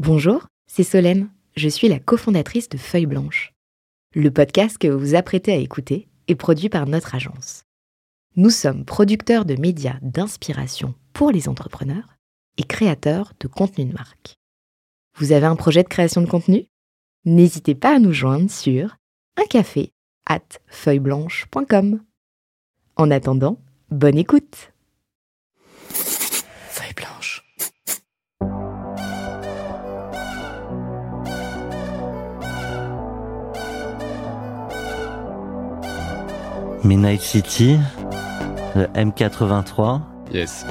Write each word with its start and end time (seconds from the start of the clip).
Bonjour, 0.00 0.46
c'est 0.68 0.84
Solène. 0.84 1.28
Je 1.56 1.68
suis 1.68 1.88
la 1.88 1.98
cofondatrice 1.98 2.68
de 2.68 2.78
Feuille 2.78 3.06
Blanche. 3.06 3.52
Le 4.14 4.30
podcast 4.30 4.78
que 4.78 4.86
vous 4.86 5.16
apprêtez 5.16 5.52
à 5.52 5.56
écouter 5.56 6.06
est 6.28 6.36
produit 6.36 6.68
par 6.68 6.86
notre 6.86 7.16
agence. 7.16 7.64
Nous 8.36 8.50
sommes 8.50 8.84
producteurs 8.84 9.44
de 9.44 9.56
médias 9.56 9.98
d'inspiration 10.00 10.94
pour 11.12 11.32
les 11.32 11.48
entrepreneurs 11.48 12.14
et 12.58 12.62
créateurs 12.62 13.32
de 13.40 13.48
contenu 13.48 13.86
de 13.86 13.92
marque. 13.92 14.36
Vous 15.16 15.32
avez 15.32 15.46
un 15.46 15.56
projet 15.56 15.82
de 15.82 15.88
création 15.88 16.20
de 16.20 16.30
contenu? 16.30 16.68
N'hésitez 17.24 17.74
pas 17.74 17.96
à 17.96 17.98
nous 17.98 18.12
joindre 18.12 18.52
sur 18.52 18.98
un 19.36 19.46
café 19.46 19.90
at 20.26 20.60
feuilleblanche.com. 20.68 22.00
En 22.94 23.10
attendant, 23.10 23.60
bonne 23.90 24.18
écoute 24.18 24.72
Feuille 25.88 26.94
blanche. 26.94 27.37
Midnight 36.88 37.20
City, 37.20 37.78
le 38.74 38.86
M83, 38.94 40.00
Yes. 40.32 40.64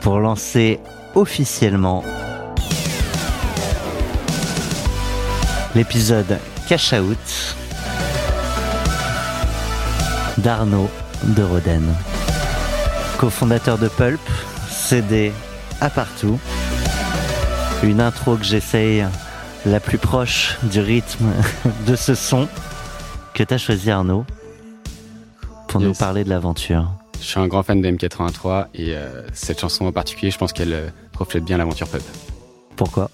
pour 0.00 0.18
lancer 0.18 0.80
officiellement 1.14 2.02
l'épisode 5.74 6.38
Cash 6.66 6.94
Out 6.94 7.54
d'Arnaud 10.38 10.88
de 11.24 11.42
Roden, 11.42 11.82
cofondateur 13.18 13.76
de 13.76 13.88
Pulp, 13.88 14.20
CD 14.70 15.32
à 15.82 15.90
partout. 15.90 16.40
Une 17.82 18.00
intro 18.00 18.36
que 18.36 18.44
j'essaye 18.44 19.04
la 19.66 19.80
plus 19.80 19.98
proche 19.98 20.56
du 20.62 20.80
rythme 20.80 21.26
de 21.86 21.94
ce 21.94 22.14
son 22.14 22.48
que 23.34 23.42
t'as 23.42 23.58
choisi 23.58 23.90
Arnaud 23.90 24.24
pour 25.74 25.82
nous 25.82 25.92
parler 25.92 26.22
de 26.22 26.28
l'aventure. 26.28 26.86
Je 27.20 27.24
suis 27.24 27.40
un 27.40 27.48
grand 27.48 27.64
fan 27.64 27.80
de 27.80 27.90
M83 27.90 28.66
et 28.74 28.94
euh, 28.94 29.26
cette 29.32 29.58
chanson 29.60 29.86
en 29.86 29.90
particulier, 29.92 30.30
je 30.30 30.38
pense 30.38 30.52
qu'elle 30.52 30.72
euh, 30.72 30.88
reflète 31.18 31.42
bien 31.42 31.58
l'aventure 31.58 31.88
pub. 31.88 32.00
Pourquoi? 32.76 33.10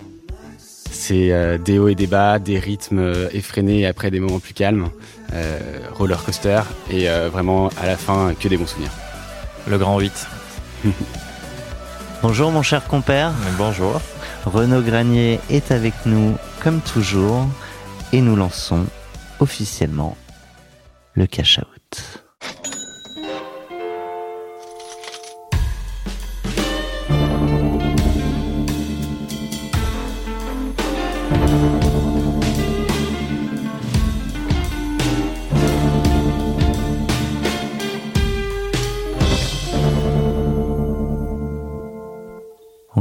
C'est 0.58 1.32
euh, 1.32 1.56
des 1.56 1.78
hauts 1.78 1.88
et 1.88 1.94
des 1.94 2.06
bas, 2.06 2.38
des 2.38 2.58
rythmes 2.58 3.14
effrénés 3.32 3.80
et 3.80 3.86
après 3.86 4.10
des 4.10 4.20
moments 4.20 4.40
plus 4.40 4.52
calmes, 4.52 4.90
euh, 5.32 5.58
roller 5.94 6.22
coaster 6.22 6.60
et 6.90 7.08
euh, 7.08 7.30
vraiment 7.30 7.70
à 7.80 7.86
la 7.86 7.96
fin 7.96 8.34
que 8.38 8.46
des 8.46 8.58
bons 8.58 8.66
souvenirs. 8.66 8.92
Le 9.66 9.78
grand 9.78 9.98
8. 9.98 10.26
Bonjour 12.22 12.50
mon 12.50 12.62
cher 12.62 12.86
compère, 12.86 13.32
Bonjour. 13.56 14.02
Renaud 14.44 14.82
Granier 14.82 15.40
est 15.48 15.70
avec 15.70 15.94
nous 16.04 16.36
comme 16.62 16.82
toujours 16.82 17.46
et 18.12 18.20
nous 18.20 18.36
lançons 18.36 18.84
officiellement 19.38 20.14
le 21.14 21.26
cash 21.26 21.58
out. 21.58 22.19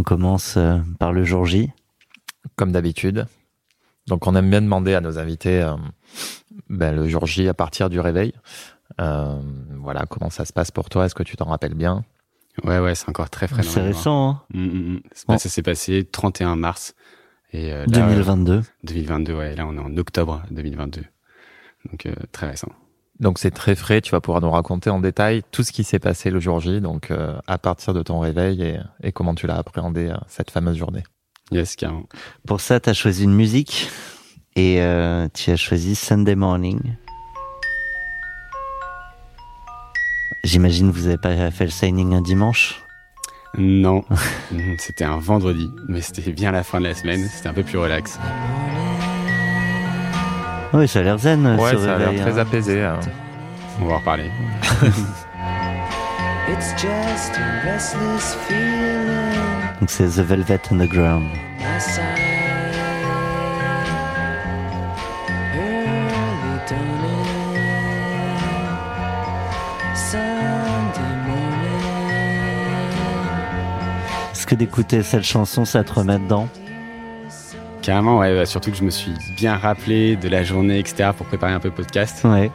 Commence 0.10 0.58
euh, 0.58 0.80
par 0.98 1.14
le 1.14 1.24
jour 1.24 1.46
J. 1.46 1.72
Comme 2.56 2.72
d'habitude. 2.72 3.28
Donc, 4.08 4.26
on 4.26 4.36
aime 4.36 4.50
bien 4.50 4.62
demander 4.62 4.96
à 4.96 5.02
nos 5.02 5.20
invités 5.20 5.62
euh, 5.62 5.76
ben, 6.70 6.96
le 6.96 7.08
jour 7.08 7.26
J 7.28 7.48
à 7.48 7.54
partir 7.54 7.90
du 7.92 8.00
réveil. 8.00 8.34
Euh, 9.00 9.40
voilà, 9.78 10.06
comment 10.10 10.32
ça 10.32 10.46
se 10.46 10.52
passe 10.54 10.72
pour 10.72 10.90
toi? 10.90 11.06
Est-ce 11.06 11.14
que 11.16 11.22
tu 11.24 11.38
t'en 11.38 11.46
rappelles 11.46 11.76
bien? 11.76 12.04
Ouais, 12.64 12.80
ouais, 12.80 12.96
c'est 12.96 13.08
encore 13.08 13.30
très 13.30 13.48
frais. 13.48 13.62
C'est 13.64 13.82
récent, 13.82 14.30
hein 14.32 14.42
Mm, 14.54 14.66
mm, 14.66 14.94
mm. 14.94 15.00
Bon. 15.28 15.34
pas- 15.34 15.38
Ça 15.38 15.48
s'est 15.50 15.62
passé 15.62 16.04
31 16.12 16.56
mars. 16.56 16.96
Et 17.54 17.72
euh, 17.72 17.86
là, 17.86 17.86
2022. 17.86 18.54
euh, 18.54 18.62
2022, 18.84 19.34
ouais. 19.34 19.56
Là, 19.56 19.68
on 19.68 19.76
est 19.76 19.80
en 19.80 19.96
octobre 19.98 20.42
2022. 20.50 21.04
Donc, 21.92 22.06
euh, 22.08 22.14
très 22.32 22.48
récent. 22.50 22.72
Donc, 23.20 23.38
c'est 23.38 23.52
très 23.52 23.76
frais. 23.76 24.02
Tu 24.02 24.12
vas 24.12 24.22
pouvoir 24.22 24.42
nous 24.42 24.52
raconter 24.52 24.90
en 24.90 25.00
détail 25.00 25.44
tout 25.52 25.64
ce 25.64 25.72
qui 25.72 25.84
s'est 25.84 26.00
passé 26.00 26.30
le 26.30 26.40
jour 26.40 26.60
J, 26.60 26.80
donc 26.80 27.12
euh, 27.12 27.38
à 27.48 27.58
partir 27.58 27.94
de 27.94 28.02
ton 28.02 28.20
réveil 28.20 28.62
et, 28.62 28.80
et 29.04 29.12
comment 29.12 29.36
tu 29.36 29.48
l'as 29.48 29.58
appréhendé 29.58 30.08
euh, 30.08 30.18
cette 30.28 30.52
fameuse 30.52 30.78
journée. 30.78 31.04
Yes, 31.52 31.76
carrément. 31.76 32.06
Pour 32.48 32.62
ça, 32.62 32.80
tu 32.80 32.90
as 32.90 32.94
choisi 32.94 33.24
une 33.24 33.34
musique 33.34 33.90
et 34.56 34.82
euh, 34.82 35.28
tu 35.34 35.52
as 35.52 35.56
choisi 35.56 35.96
Sunday 35.96 36.36
Morning. 36.36 36.80
J'imagine 40.44 40.92
que 40.92 40.98
vous 40.98 41.06
n'avez 41.06 41.18
pas 41.18 41.52
fait 41.52 41.66
le 41.66 41.72
signing 41.72 42.14
un 42.14 42.22
dimanche? 42.22 42.84
Non, 43.58 44.06
c'était 44.78 45.06
un 45.06 45.18
vendredi, 45.18 45.70
mais 45.88 46.02
c'était 46.02 46.32
bien 46.32 46.52
la 46.52 46.64
fin 46.64 46.80
de 46.80 46.86
la 46.86 46.94
semaine, 46.94 47.28
c'était 47.34 47.50
un 47.50 47.54
peu 47.54 47.64
plus 47.64 47.78
relax. 47.78 48.20
Oui, 50.74 50.88
ça 50.88 51.00
a 51.00 51.04
l'air 51.04 51.18
zen. 51.18 51.46
Ouais, 51.60 51.72
ce 51.72 51.78
ça 51.78 51.96
a 51.96 51.98
l'air 51.98 52.22
très 52.22 52.38
hein. 52.38 52.42
apaisé. 52.42 52.84
hein. 52.84 53.00
On 53.82 53.86
va 53.86 53.96
en 53.96 53.98
reparler. 54.00 54.30
It's 56.52 56.72
just 56.72 57.38
a 57.38 57.62
restless 57.64 58.36
feeling 58.48 59.80
Donc 59.80 59.90
c'est 59.90 60.08
The 60.08 60.20
Velvet 60.26 60.60
Underground. 60.72 61.28
Est-ce 74.32 74.46
que 74.48 74.56
d'écouter 74.56 75.04
cette 75.04 75.24
chanson, 75.24 75.66
ça 75.66 75.84
te 75.84 75.94
remet 75.94 76.18
dedans? 76.20 76.48
Carrément, 77.90 78.20
ouais, 78.20 78.36
bah, 78.36 78.46
surtout 78.46 78.70
que 78.70 78.78
je 78.78 78.84
me 78.84 78.92
suis 78.92 79.14
bien 79.36 79.58
rappelé 79.58 80.16
de 80.16 80.30
la 80.30 80.44
journée, 80.44 80.78
etc., 80.78 81.10
pour 81.18 81.26
préparer 81.26 81.54
un 81.54 81.60
peu 81.60 81.70
le 81.70 81.74
podcast. 81.74 82.24
Ouais. 82.24 82.52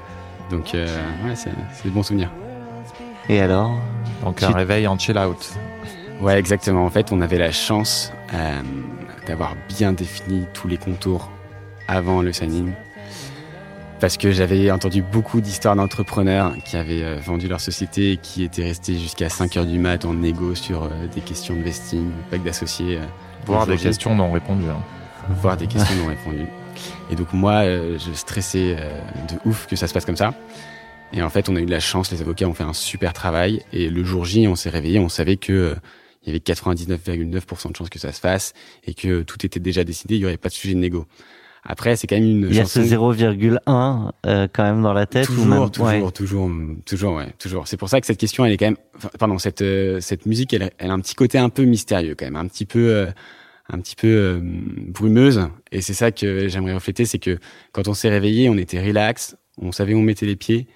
Donc, 0.48 0.76
euh, 0.76 0.86
ouais, 1.26 1.34
c'est 1.34 1.50
des 1.84 1.90
bons 1.90 2.04
souvenirs. 2.04 2.30
Et 3.28 3.40
alors? 3.40 3.72
Donc, 4.22 4.36
Tu- 4.36 4.44
un 4.44 4.50
réveil 4.52 4.86
en 4.86 4.96
chill 4.96 5.18
out. 5.18 5.54
Ouais, 6.20 6.38
exactement. 6.38 6.84
En 6.84 6.88
fait, 6.90 7.10
on 7.10 7.20
avait 7.20 7.38
la 7.38 7.50
chance 7.50 8.12
euh, 8.32 8.60
d'avoir 9.26 9.56
bien 9.68 9.92
défini 9.92 10.46
tous 10.54 10.68
les 10.68 10.76
contours 10.76 11.28
avant 11.88 12.22
le 12.22 12.32
signing. 12.32 12.70
Parce 13.98 14.16
que 14.16 14.30
j'avais 14.30 14.70
entendu 14.70 15.02
beaucoup 15.02 15.40
d'histoires 15.40 15.74
d'entrepreneurs 15.74 16.52
qui 16.64 16.76
avaient 16.76 17.02
euh, 17.02 17.18
vendu 17.20 17.48
leur 17.48 17.60
société 17.60 18.12
et 18.12 18.16
qui 18.18 18.44
étaient 18.44 18.62
restés 18.62 18.96
jusqu'à 18.96 19.28
5 19.28 19.56
heures 19.56 19.66
du 19.66 19.80
mat 19.80 20.04
en 20.04 20.14
négo 20.14 20.54
sur 20.54 20.88
des 21.12 21.20
questions 21.22 21.56
de 21.56 21.62
vesting, 21.62 22.12
pas 22.30 22.38
que 22.38 22.44
d'associés. 22.44 23.00
Voir 23.46 23.66
le 23.66 23.74
des 23.74 23.82
questions 23.82 24.14
non 24.14 24.30
répondues. 24.30 24.70
hein. 24.70 24.78
Voir 25.40 25.56
des 25.56 25.66
questions 25.66 25.94
non 25.96 26.06
répondues. 26.06 26.48
Et 27.10 27.16
donc 27.16 27.32
moi, 27.32 27.64
euh, 27.64 27.98
je 27.98 28.12
stressais 28.12 28.76
euh, 28.78 28.90
de 29.28 29.48
ouf 29.48 29.66
que 29.66 29.76
ça 29.76 29.86
se 29.86 29.94
passe 29.94 30.04
comme 30.04 30.16
ça. 30.16 30.34
Et 31.12 31.22
en 31.22 31.30
fait, 31.30 31.48
on 31.48 31.56
a 31.56 31.60
eu 31.60 31.66
de 31.66 31.70
la 31.70 31.80
chance, 31.80 32.10
les 32.10 32.22
avocats 32.22 32.46
ont 32.46 32.54
fait 32.54 32.64
un 32.64 32.72
super 32.72 33.12
travail. 33.12 33.62
Et 33.72 33.88
le 33.88 34.02
jour 34.04 34.24
J, 34.24 34.48
on 34.48 34.56
s'est 34.56 34.70
réveillé, 34.70 34.98
on 34.98 35.08
savait 35.08 35.36
que 35.36 35.52
euh, 35.52 35.74
il 36.24 36.28
y 36.28 36.30
avait 36.30 36.40
99,9% 36.40 37.70
de 37.70 37.76
chances 37.76 37.90
que 37.90 37.98
ça 37.98 38.12
se 38.12 38.20
fasse 38.20 38.54
et 38.86 38.94
que 38.94 39.22
tout 39.22 39.44
était 39.44 39.60
déjà 39.60 39.84
décidé, 39.84 40.16
il 40.16 40.20
y 40.20 40.24
aurait 40.24 40.38
pas 40.38 40.48
de 40.48 40.54
sujet 40.54 40.74
de 40.74 40.80
négo. 40.80 41.06
Après, 41.66 41.96
c'est 41.96 42.06
quand 42.06 42.16
même 42.16 42.24
une 42.24 42.46
Il 42.50 42.54
y 42.54 42.60
a 42.60 42.66
ce 42.66 42.80
0,1 42.80 44.10
euh, 44.26 44.48
quand 44.52 44.62
même 44.62 44.82
dans 44.82 44.92
la 44.92 45.06
tête 45.06 45.26
Toujours, 45.26 45.44
ou 45.44 45.48
même 45.48 45.70
toujours, 45.70 45.86
ouais. 45.86 46.12
toujours, 46.12 46.50
toujours, 46.84 47.14
ouais, 47.14 47.32
toujours. 47.38 47.68
C'est 47.68 47.78
pour 47.78 47.88
ça 47.88 48.00
que 48.00 48.06
cette 48.06 48.18
question, 48.18 48.44
elle 48.44 48.52
est 48.52 48.58
quand 48.58 48.66
même, 48.66 48.76
enfin, 48.96 49.08
pardon, 49.18 49.38
cette 49.38 49.62
euh, 49.62 49.98
cette 50.00 50.26
musique, 50.26 50.52
elle, 50.52 50.70
elle 50.78 50.90
a 50.90 50.92
un 50.92 51.00
petit 51.00 51.14
côté 51.14 51.38
un 51.38 51.48
peu 51.48 51.64
mystérieux 51.64 52.14
quand 52.18 52.26
même, 52.26 52.36
un 52.36 52.46
petit 52.46 52.66
peu, 52.66 52.90
euh, 52.90 53.06
un 53.72 53.78
petit 53.80 53.96
peu 53.96 54.08
euh, 54.08 54.40
brumeuse. 54.42 55.48
Et 55.72 55.80
c'est 55.80 55.94
ça 55.94 56.12
que 56.12 56.48
j'aimerais 56.48 56.74
refléter, 56.74 57.04
c'est 57.06 57.18
que 57.18 57.38
quand 57.72 57.88
on 57.88 57.94
s'est 57.94 58.10
réveillé, 58.10 58.48
on 58.48 58.56
était 58.58 58.80
relax, 58.84 59.36
on 59.60 59.72
savait 59.72 59.94
où 59.94 59.98
on 59.98 60.02
mettait 60.02 60.26
les 60.26 60.36
pieds, 60.36 60.66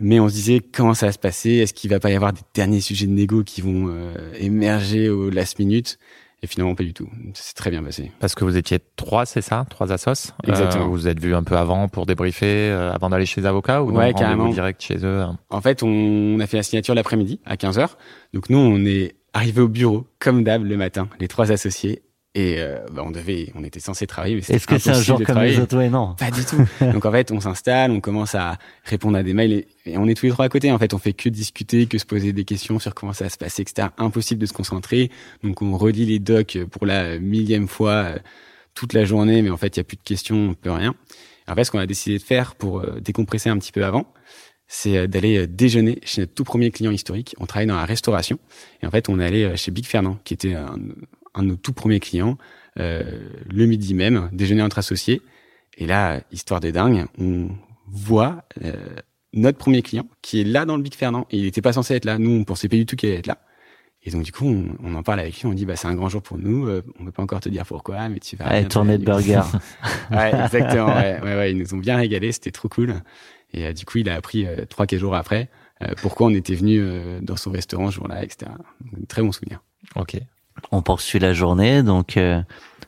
mais 0.00 0.18
on 0.18 0.28
se 0.28 0.34
disait 0.34 0.60
comment 0.60 0.94
ça 0.94 1.06
va 1.06 1.12
se 1.12 1.18
passer, 1.18 1.50
est-ce 1.56 1.74
qu'il 1.74 1.90
va 1.90 2.00
pas 2.00 2.10
y 2.10 2.14
avoir 2.14 2.32
des 2.32 2.40
derniers 2.54 2.80
sujets 2.80 3.06
de 3.06 3.12
négo 3.12 3.44
qui 3.44 3.60
vont 3.60 3.86
euh, 3.88 4.14
émerger 4.38 5.08
au 5.08 5.30
last 5.30 5.58
minute? 5.58 5.98
Et 6.44 6.48
finalement, 6.48 6.74
pas 6.74 6.82
du 6.82 6.92
tout. 6.92 7.08
C'est 7.34 7.54
très 7.54 7.70
bien 7.70 7.84
passé. 7.84 8.10
Parce 8.18 8.34
que 8.34 8.44
vous 8.44 8.56
étiez 8.56 8.80
trois, 8.96 9.26
c'est 9.26 9.42
ça? 9.42 9.64
Trois 9.70 9.92
assos? 9.92 10.32
Exactement. 10.42 10.82
Euh, 10.82 10.86
vous 10.86 10.92
vous 10.92 11.06
êtes 11.06 11.20
vus 11.20 11.36
un 11.36 11.44
peu 11.44 11.56
avant 11.56 11.86
pour 11.86 12.04
débriefer, 12.04 12.68
euh, 12.72 12.90
avant 12.90 13.10
d'aller 13.10 13.26
chez 13.26 13.40
les 13.40 13.46
avocats 13.46 13.80
ou 13.84 13.92
Ouais, 13.96 14.12
carrément. 14.12 14.48
direct 14.48 14.82
chez 14.82 14.96
eux 15.04 15.20
hein? 15.20 15.38
En 15.50 15.60
fait, 15.60 15.84
on 15.84 16.40
a 16.40 16.46
fait 16.48 16.56
la 16.56 16.64
signature 16.64 16.96
l'après-midi 16.96 17.38
à 17.44 17.54
15h. 17.54 17.90
Donc 18.34 18.50
nous, 18.50 18.58
on 18.58 18.84
est 18.84 19.14
arrivé 19.32 19.60
au 19.60 19.68
bureau 19.68 20.06
comme 20.18 20.44
d'hab 20.44 20.64
le 20.64 20.76
matin, 20.76 21.08
les 21.20 21.28
trois 21.28 21.52
associés, 21.52 22.02
Et 22.34 22.56
euh, 22.58 22.78
bah, 22.92 23.02
on 23.04 23.10
devait, 23.10 23.52
on 23.54 23.62
était 23.62 23.80
censé 23.80 24.06
travailler. 24.06 24.38
Est-ce 24.38 24.66
que 24.66 24.78
c'est 24.78 24.90
un 24.90 25.02
jour 25.02 25.18
de 25.18 25.24
comme 25.24 25.40
les 25.42 25.58
autres 25.58 25.76
Ouais, 25.76 25.90
non. 25.90 26.14
Pas 26.14 26.30
du 26.30 26.44
tout. 26.44 26.64
Donc 26.80 27.04
en 27.04 27.12
fait, 27.12 27.30
on 27.30 27.40
s'installe, 27.40 27.90
on 27.90 28.00
commence 28.00 28.34
à 28.34 28.56
répondre 28.84 29.18
à 29.18 29.22
des 29.22 29.34
mails 29.34 29.52
et, 29.52 29.68
et 29.84 29.98
on 29.98 30.06
est 30.06 30.14
tous 30.14 30.26
les 30.26 30.32
trois 30.32 30.46
à 30.46 30.48
côté. 30.48 30.72
En 30.72 30.78
fait, 30.78 30.94
on 30.94 30.98
fait 30.98 31.12
que 31.12 31.28
discuter, 31.28 31.86
que 31.86 31.98
se 31.98 32.06
poser 32.06 32.32
des 32.32 32.44
questions 32.44 32.78
sur 32.78 32.94
comment 32.94 33.12
ça 33.12 33.28
se 33.28 33.36
passer, 33.36 33.62
etc. 33.62 33.88
Impossible 33.98 34.40
de 34.40 34.46
se 34.46 34.54
concentrer. 34.54 35.10
Donc 35.42 35.60
on 35.60 35.76
relit 35.76 36.06
les 36.06 36.18
docs 36.20 36.58
pour 36.70 36.86
la 36.86 37.18
millième 37.18 37.68
fois 37.68 37.92
euh, 37.92 38.18
toute 38.74 38.94
la 38.94 39.04
journée, 39.04 39.42
mais 39.42 39.50
en 39.50 39.58
fait, 39.58 39.76
il 39.76 39.80
y 39.80 39.82
a 39.82 39.84
plus 39.84 39.98
de 39.98 40.02
questions, 40.02 40.50
on 40.50 40.54
peut 40.54 40.70
rien. 40.70 40.94
En 41.48 41.54
fait, 41.54 41.64
ce 41.64 41.70
qu'on 41.70 41.80
a 41.80 41.86
décidé 41.86 42.18
de 42.18 42.22
faire 42.22 42.54
pour 42.54 42.80
euh, 42.80 43.00
décompresser 43.00 43.50
un 43.50 43.58
petit 43.58 43.72
peu 43.72 43.84
avant, 43.84 44.06
c'est 44.74 44.96
euh, 44.96 45.06
d'aller 45.06 45.36
euh, 45.36 45.46
déjeuner 45.46 45.98
chez 46.02 46.22
notre 46.22 46.32
tout 46.32 46.44
premier 46.44 46.70
client 46.70 46.90
historique. 46.90 47.34
On 47.38 47.44
travaille 47.46 47.66
dans 47.66 47.76
la 47.76 47.84
restauration 47.84 48.38
et 48.82 48.86
en 48.86 48.90
fait, 48.90 49.10
on 49.10 49.20
est 49.20 49.24
allé 49.26 49.44
euh, 49.44 49.54
chez 49.54 49.70
Big 49.70 49.84
Fernand, 49.84 50.18
qui 50.24 50.32
était 50.32 50.54
un, 50.54 50.76
un 51.34 51.42
de 51.42 51.48
nos 51.48 51.56
tout 51.56 51.74
premiers 51.74 52.00
clients, 52.00 52.38
euh, 52.78 53.02
le 53.52 53.66
midi 53.66 53.92
même, 53.92 54.30
déjeuner 54.32 54.62
entre 54.62 54.78
associés. 54.78 55.20
Et 55.76 55.86
là, 55.86 56.22
histoire 56.32 56.60
de 56.60 56.70
dingue, 56.70 57.04
on 57.18 57.48
voit 57.86 58.44
euh, 58.64 58.72
notre 59.34 59.58
premier 59.58 59.82
client 59.82 60.06
qui 60.22 60.40
est 60.40 60.44
là 60.44 60.64
dans 60.64 60.76
le 60.78 60.82
Big 60.82 60.94
Fernand 60.94 61.26
et 61.30 61.36
il 61.36 61.44
n'était 61.44 61.60
pas 61.62 61.74
censé 61.74 61.94
être 61.94 62.06
là. 62.06 62.18
Nous, 62.18 62.30
on 62.30 62.44
pensait 62.44 62.68
pas 62.68 62.76
du 62.76 62.86
tout 62.86 62.96
qu'il 62.96 63.10
allait 63.10 63.18
être 63.18 63.26
là. 63.26 63.38
Et 64.04 64.10
donc 64.10 64.22
du 64.24 64.32
coup, 64.32 64.46
on, 64.46 64.64
on 64.82 64.94
en 64.96 65.02
parle 65.02 65.20
avec 65.20 65.38
lui, 65.38 65.46
on 65.46 65.52
dit 65.52 65.64
bah 65.64 65.76
c'est 65.76 65.86
un 65.86 65.94
grand 65.94 66.08
jour 66.08 66.22
pour 66.22 66.36
nous. 66.38 66.66
euh, 66.66 66.82
on 66.98 67.04
peut 67.04 67.12
pas 67.12 67.22
encore 67.22 67.40
te 67.40 67.48
dire 67.48 67.64
pourquoi, 67.64 68.08
mais 68.08 68.18
tu 68.20 68.34
vas. 68.36 68.48
Ouais, 68.48 68.64
tournée 68.66 68.98
de 68.98 69.04
burger. 69.04 69.42
Ouais, 70.10 70.32
exactement. 70.44 70.86
ouais, 70.86 71.20
ouais, 71.22 71.36
ouais, 71.36 71.52
ils 71.52 71.56
nous 71.58 71.72
ont 71.74 71.78
bien 71.78 71.96
régalé, 71.96 72.32
c'était 72.32 72.50
trop 72.50 72.68
cool. 72.68 72.94
Et 73.52 73.66
euh, 73.66 73.72
du 73.72 73.84
coup, 73.84 73.98
il 73.98 74.08
a 74.08 74.14
appris 74.14 74.46
euh, 74.46 74.64
trois 74.68 74.86
quatre 74.86 75.00
jours 75.00 75.14
après 75.14 75.48
euh, 75.82 75.92
pourquoi 76.00 76.26
on 76.28 76.30
était 76.30 76.54
venu 76.54 76.80
euh, 76.80 77.20
dans 77.20 77.36
son 77.36 77.50
restaurant 77.50 77.90
ce 77.90 77.96
jour-là, 77.96 78.22
etc. 78.22 78.50
Donc, 78.92 79.08
Très 79.08 79.22
bon 79.22 79.32
souvenir. 79.32 79.60
Ok. 79.96 80.16
On 80.70 80.82
poursuit 80.82 81.18
la 81.18 81.32
journée, 81.32 81.82
donc 81.82 82.16
euh, 82.16 82.40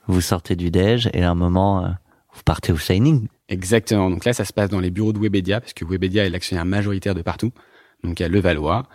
vous 0.07 0.21
sortez 0.21 0.55
du 0.55 0.71
déj 0.71 1.09
et 1.13 1.23
à 1.23 1.31
un 1.31 1.35
moment, 1.35 1.85
euh, 1.85 1.89
vous 2.35 2.43
partez 2.45 2.73
au 2.73 2.77
signing. 2.77 3.29
Exactement. 3.49 4.11
Donc 4.11 4.25
là, 4.25 4.33
ça 4.33 4.45
se 4.45 4.53
passe 4.53 4.71
dans 4.71 4.81
les 4.81 4.91
bureaux 4.91 5.13
de 5.13 5.19
Webedia, 5.19 5.61
parce 5.61 5.73
que 5.73 5.85
Webedia 5.85 6.25
est 6.25 6.31
l'actionnaire 6.31 6.65
majoritaire 6.65 7.15
de 7.15 7.23
partout. 7.23 7.53
Donc 8.03 8.21
à 8.21 8.29
Levallois. 8.29 8.87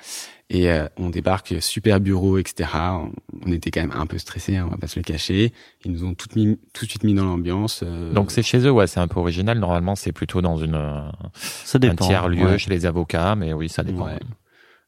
Et 0.51 0.71
euh, 0.71 0.87
on 0.97 1.11
débarque, 1.11 1.53
super 1.59 1.99
bureau, 1.99 2.39
etc. 2.39 2.67
On, 2.75 3.11
on 3.45 3.51
était 3.51 3.69
quand 3.69 3.81
même 3.81 3.93
un 3.95 4.07
peu 4.07 4.17
stressés, 4.17 4.57
hein, 4.57 4.65
on 4.67 4.71
va 4.71 4.77
pas 4.77 4.87
se 4.87 4.97
le 4.97 5.03
cacher. 5.03 5.53
Ils 5.85 5.91
nous 5.91 6.03
ont 6.05 6.15
tout, 6.15 6.27
mis, 6.35 6.57
tout 6.73 6.85
de 6.85 6.89
suite 6.89 7.03
mis 7.03 7.13
dans 7.13 7.25
l'ambiance. 7.25 7.81
euh, 7.85 8.11
Donc 8.13 8.31
c'est 8.31 8.41
chez 8.41 8.57
eux, 8.65 8.71
ouais, 8.71 8.87
c'est 8.87 8.99
un 8.99 9.07
peu 9.07 9.19
original. 9.19 9.59
Normalement, 9.59 9.95
c'est 9.95 10.11
plutôt 10.11 10.41
dans 10.41 10.57
une 10.57 10.73
un 10.75 11.95
tiers 11.95 12.29
lieu 12.29 12.45
ouais. 12.45 12.57
chez 12.57 12.71
les 12.71 12.87
avocats, 12.87 13.35
mais 13.35 13.53
oui, 13.53 13.69
ça 13.69 13.83
dépend. 13.83 14.05
Ouais. 14.07 14.17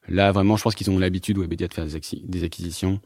Là, 0.08 0.32
vraiment, 0.32 0.56
je 0.56 0.64
pense 0.64 0.74
qu'ils 0.74 0.90
ont 0.90 0.98
l'habitude, 0.98 1.38
Webedia, 1.38 1.68
de 1.68 1.74
faire 1.74 1.84
des, 1.86 1.94
acquis- 1.94 2.24
des 2.26 2.42
acquisitions. 2.42 3.00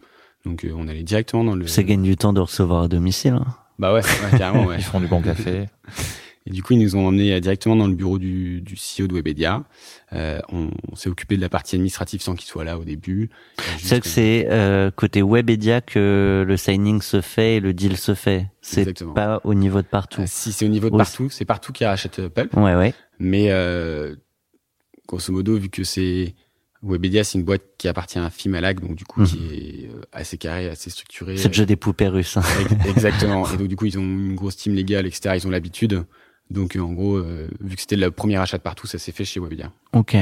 Donc 0.47 0.64
euh, 0.64 0.73
on 0.75 0.88
allait 0.88 1.02
directement 1.02 1.44
dans 1.44 1.56
le... 1.56 1.67
Ça 1.67 1.82
gagne 1.82 2.02
du 2.02 2.17
temps 2.17 2.32
de 2.32 2.41
recevoir 2.41 2.85
à 2.85 2.88
domicile. 2.88 3.35
hein. 3.35 3.47
Bah 3.79 3.93
ouais, 3.93 4.00
ouais 4.00 4.38
carrément, 4.38 4.64
ouais. 4.64 4.76
Ils 4.79 4.82
font 4.82 5.00
du 5.00 5.09
bon 5.09 5.20
café. 5.20 5.67
Et 6.47 6.51
du 6.51 6.63
coup, 6.63 6.75
ils 6.75 6.79
nous 6.79 6.95
ont 6.95 7.07
emmenés 7.09 7.33
euh, 7.35 7.41
directement 7.41 7.75
dans 7.77 7.89
le 7.89 7.95
bureau 7.95 8.19
du, 8.19 8.61
du 8.61 8.75
CEO 8.77 9.09
de 9.09 9.15
Webedia. 9.15 9.65
Euh, 10.13 10.41
on 10.51 10.71
on 10.91 10.95
s'est 10.97 11.09
occupé 11.09 11.37
de 11.37 11.41
la 11.41 11.49
partie 11.49 11.75
administrative 11.75 12.21
sans 12.23 12.35
qu'il 12.37 12.47
soit 12.49 12.63
là 12.65 12.79
au 12.79 12.85
début. 12.85 13.31
C'est 13.79 13.89
vrai 13.89 14.01
que 14.01 14.09
c'est 14.09 14.47
euh, 14.51 14.91
côté 14.93 15.23
Webedia 15.23 15.81
que 15.81 16.45
le 16.47 16.57
signing 16.57 17.03
se 17.03 17.21
fait 17.21 17.57
et 17.57 17.61
le 17.61 17.75
deal 17.75 17.97
se 17.97 18.15
fait. 18.15 18.47
C'est 18.61 19.03
pas 19.15 19.41
au 19.45 19.55
niveau 19.55 19.83
de 19.83 19.87
partout. 19.87 20.21
euh, 20.23 20.27
si 20.29 20.53
c'est 20.53 20.65
au 20.65 20.69
niveau 20.69 20.89
de 20.91 20.97
partout, 20.97 21.29
c'est 21.31 21.45
partout 21.45 21.73
qui 21.73 21.85
rachète 21.85 22.21
euh, 22.21 22.29
Pulp. 22.29 22.55
Ouais, 22.57 22.77
ouais. 22.77 22.95
Mais 23.19 23.51
euh, 23.51 24.15
grosso 25.09 25.33
modo, 25.33 25.57
vu 25.57 25.69
que 25.69 25.83
c'est 25.85 26.35
Webedia, 26.83 27.25
c'est 27.25 27.39
une 27.39 27.45
boîte 27.45 27.63
qui 27.79 27.89
appartient 27.89 28.19
à 28.19 28.31
Fimalac, 28.31 28.81
donc 28.81 28.95
du 28.95 29.05
coup 29.05 29.23
Mhm. 29.23 29.27
qui 29.27 29.39
est 29.49 29.89
euh, 29.93 30.01
assez 30.13 30.39
carré, 30.39 30.69
assez 30.69 30.91
structuré. 30.91 31.37
C'est 31.37 31.49
le 31.49 31.55
jeu 31.55 31.67
des 31.67 31.77
poupées 31.77 32.09
russes. 32.09 32.37
hein. 32.37 32.43
Ex- 32.61 32.87
Exactement. 32.89 33.47
Et 33.53 33.57
donc 33.57 33.67
du 33.69 33.75
coup, 33.77 33.87
ils 33.87 33.99
ont 33.99 34.03
une 34.03 34.37
grosse 34.37 34.57
team 34.57 34.75
légale, 34.75 35.07
etc. 35.07 35.35
Ils 35.37 35.47
ont 35.47 35.51
l'habitude. 35.51 36.05
Donc 36.51 36.77
euh, 36.77 36.81
en 36.81 36.93
gros, 36.93 37.17
euh, 37.17 37.49
vu 37.61 37.75
que 37.75 37.81
c'était 37.81 37.97
le 37.97 38.11
premier 38.13 38.37
achat 38.37 38.57
de 38.57 38.63
partout, 38.63 38.87
ça 38.87 38.99
s'est 38.99 39.11
fait 39.13 39.25
chez 39.25 39.41
Webedia. 39.41 39.73
Ok. 39.93 40.17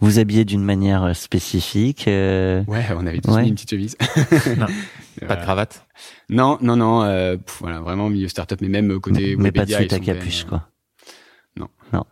Vous 0.00 0.18
habillez 0.20 0.44
d'une 0.44 0.62
manière 0.62 1.02
euh, 1.02 1.12
spécifique. 1.14 2.06
euh, 2.06 2.62
Ouais, 2.68 2.84
on 2.96 3.06
avait 3.06 3.20
tous 3.20 3.32
Ouais. 3.34 3.42
mis 3.42 3.48
une 3.48 3.54
petite 3.54 3.70
chemise. 3.70 3.96
Non. 4.58 4.66
Euh, 5.22 5.26
Pas 5.28 5.36
de 5.36 5.42
cravate? 5.42 5.86
Non, 6.28 6.58
non, 6.60 6.74
non. 6.74 7.02
euh, 7.04 7.36
pff, 7.36 7.58
voilà, 7.60 7.80
vraiment 7.80 8.10
milieu 8.10 8.26
startup, 8.26 8.60
mais 8.60 8.66
même 8.68 8.98
côté 8.98 9.36
mais 9.38 9.52
pas 9.52 9.64
de 9.64 9.70
Webedia, 9.70 9.78
suite 9.78 9.92
à 9.92 10.00
capuche, 10.00 10.42
quoi. 10.44 10.68
euh, 11.60 11.64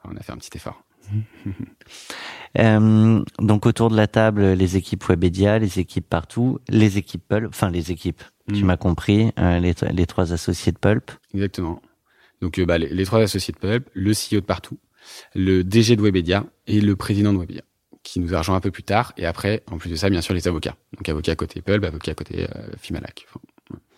On 0.04 0.16
a 0.16 0.20
fait 0.22 0.30
un 0.32 0.36
petit 0.36 0.56
effort. 0.56 0.84
Euh, 2.58 3.24
donc 3.38 3.64
autour 3.64 3.88
de 3.90 3.96
la 3.96 4.06
table, 4.06 4.42
les 4.52 4.76
équipes 4.76 5.04
Webedia, 5.08 5.58
les 5.58 5.78
équipes 5.78 6.06
partout, 6.08 6.58
les 6.68 6.98
équipes 6.98 7.22
Pulp, 7.26 7.48
enfin 7.48 7.70
les 7.70 7.90
équipes, 7.90 8.22
tu 8.52 8.62
Mm. 8.62 8.66
m'as 8.66 8.76
compris, 8.76 9.32
euh, 9.38 9.58
les, 9.58 9.74
les 9.90 10.04
trois 10.06 10.34
associés 10.34 10.70
de 10.72 10.76
Pulp. 10.78 11.10
Exactement. 11.32 11.80
Donc 12.42 12.58
euh, 12.58 12.66
bah, 12.66 12.76
les, 12.76 12.88
les 12.88 13.04
trois 13.06 13.20
associés 13.20 13.54
de 13.54 13.58
Pulp, 13.58 13.88
le 13.94 14.10
CEO 14.12 14.40
de 14.40 14.46
partout, 14.46 14.78
le 15.34 15.64
DG 15.64 15.96
de 15.96 16.02
Webedia 16.02 16.44
et 16.66 16.80
le 16.80 16.94
président 16.96 17.32
de 17.32 17.38
Webedia, 17.38 17.62
qui 18.02 18.20
nous 18.20 18.34
a 18.34 18.38
rejoint 18.38 18.56
un 18.56 18.60
peu 18.60 18.70
plus 18.70 18.82
tard. 18.82 19.12
Et 19.16 19.24
après, 19.24 19.62
en 19.70 19.78
plus 19.78 19.88
de 19.90 19.96
ça, 19.96 20.10
bien 20.10 20.20
sûr, 20.20 20.34
les 20.34 20.46
avocats. 20.48 20.76
Donc 20.96 21.08
avocats 21.08 21.36
côté 21.36 21.62
Pulp, 21.62 21.84
avocats 21.84 22.14
côté 22.14 22.44
euh, 22.54 22.68
Fimalac. 22.78 23.26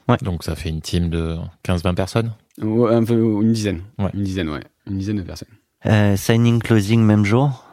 Enfin, 0.07 0.17
Donc 0.23 0.45
ça 0.45 0.55
fait 0.55 0.69
une 0.69 0.81
team 0.83 1.09
de 1.09 1.37
15-20 1.65 1.95
personnes? 1.95 2.33
ouais, 2.61 2.95
un 2.95 3.03
peu, 3.05 3.15
une 3.15 3.53
dizaine. 3.53 3.81
Ouais. 3.99 4.11
Une 4.15 4.23
dizaine, 4.23 4.49
ouais. 4.51 4.63
Une 4.87 4.99
dizaine 4.99 5.17
de 5.17 5.23
personnes. 5.23 5.49
Euh, 5.87 6.17
signing, 6.17 6.61
closing, 6.61 7.01
même 7.03 7.25
jour? 7.25 7.64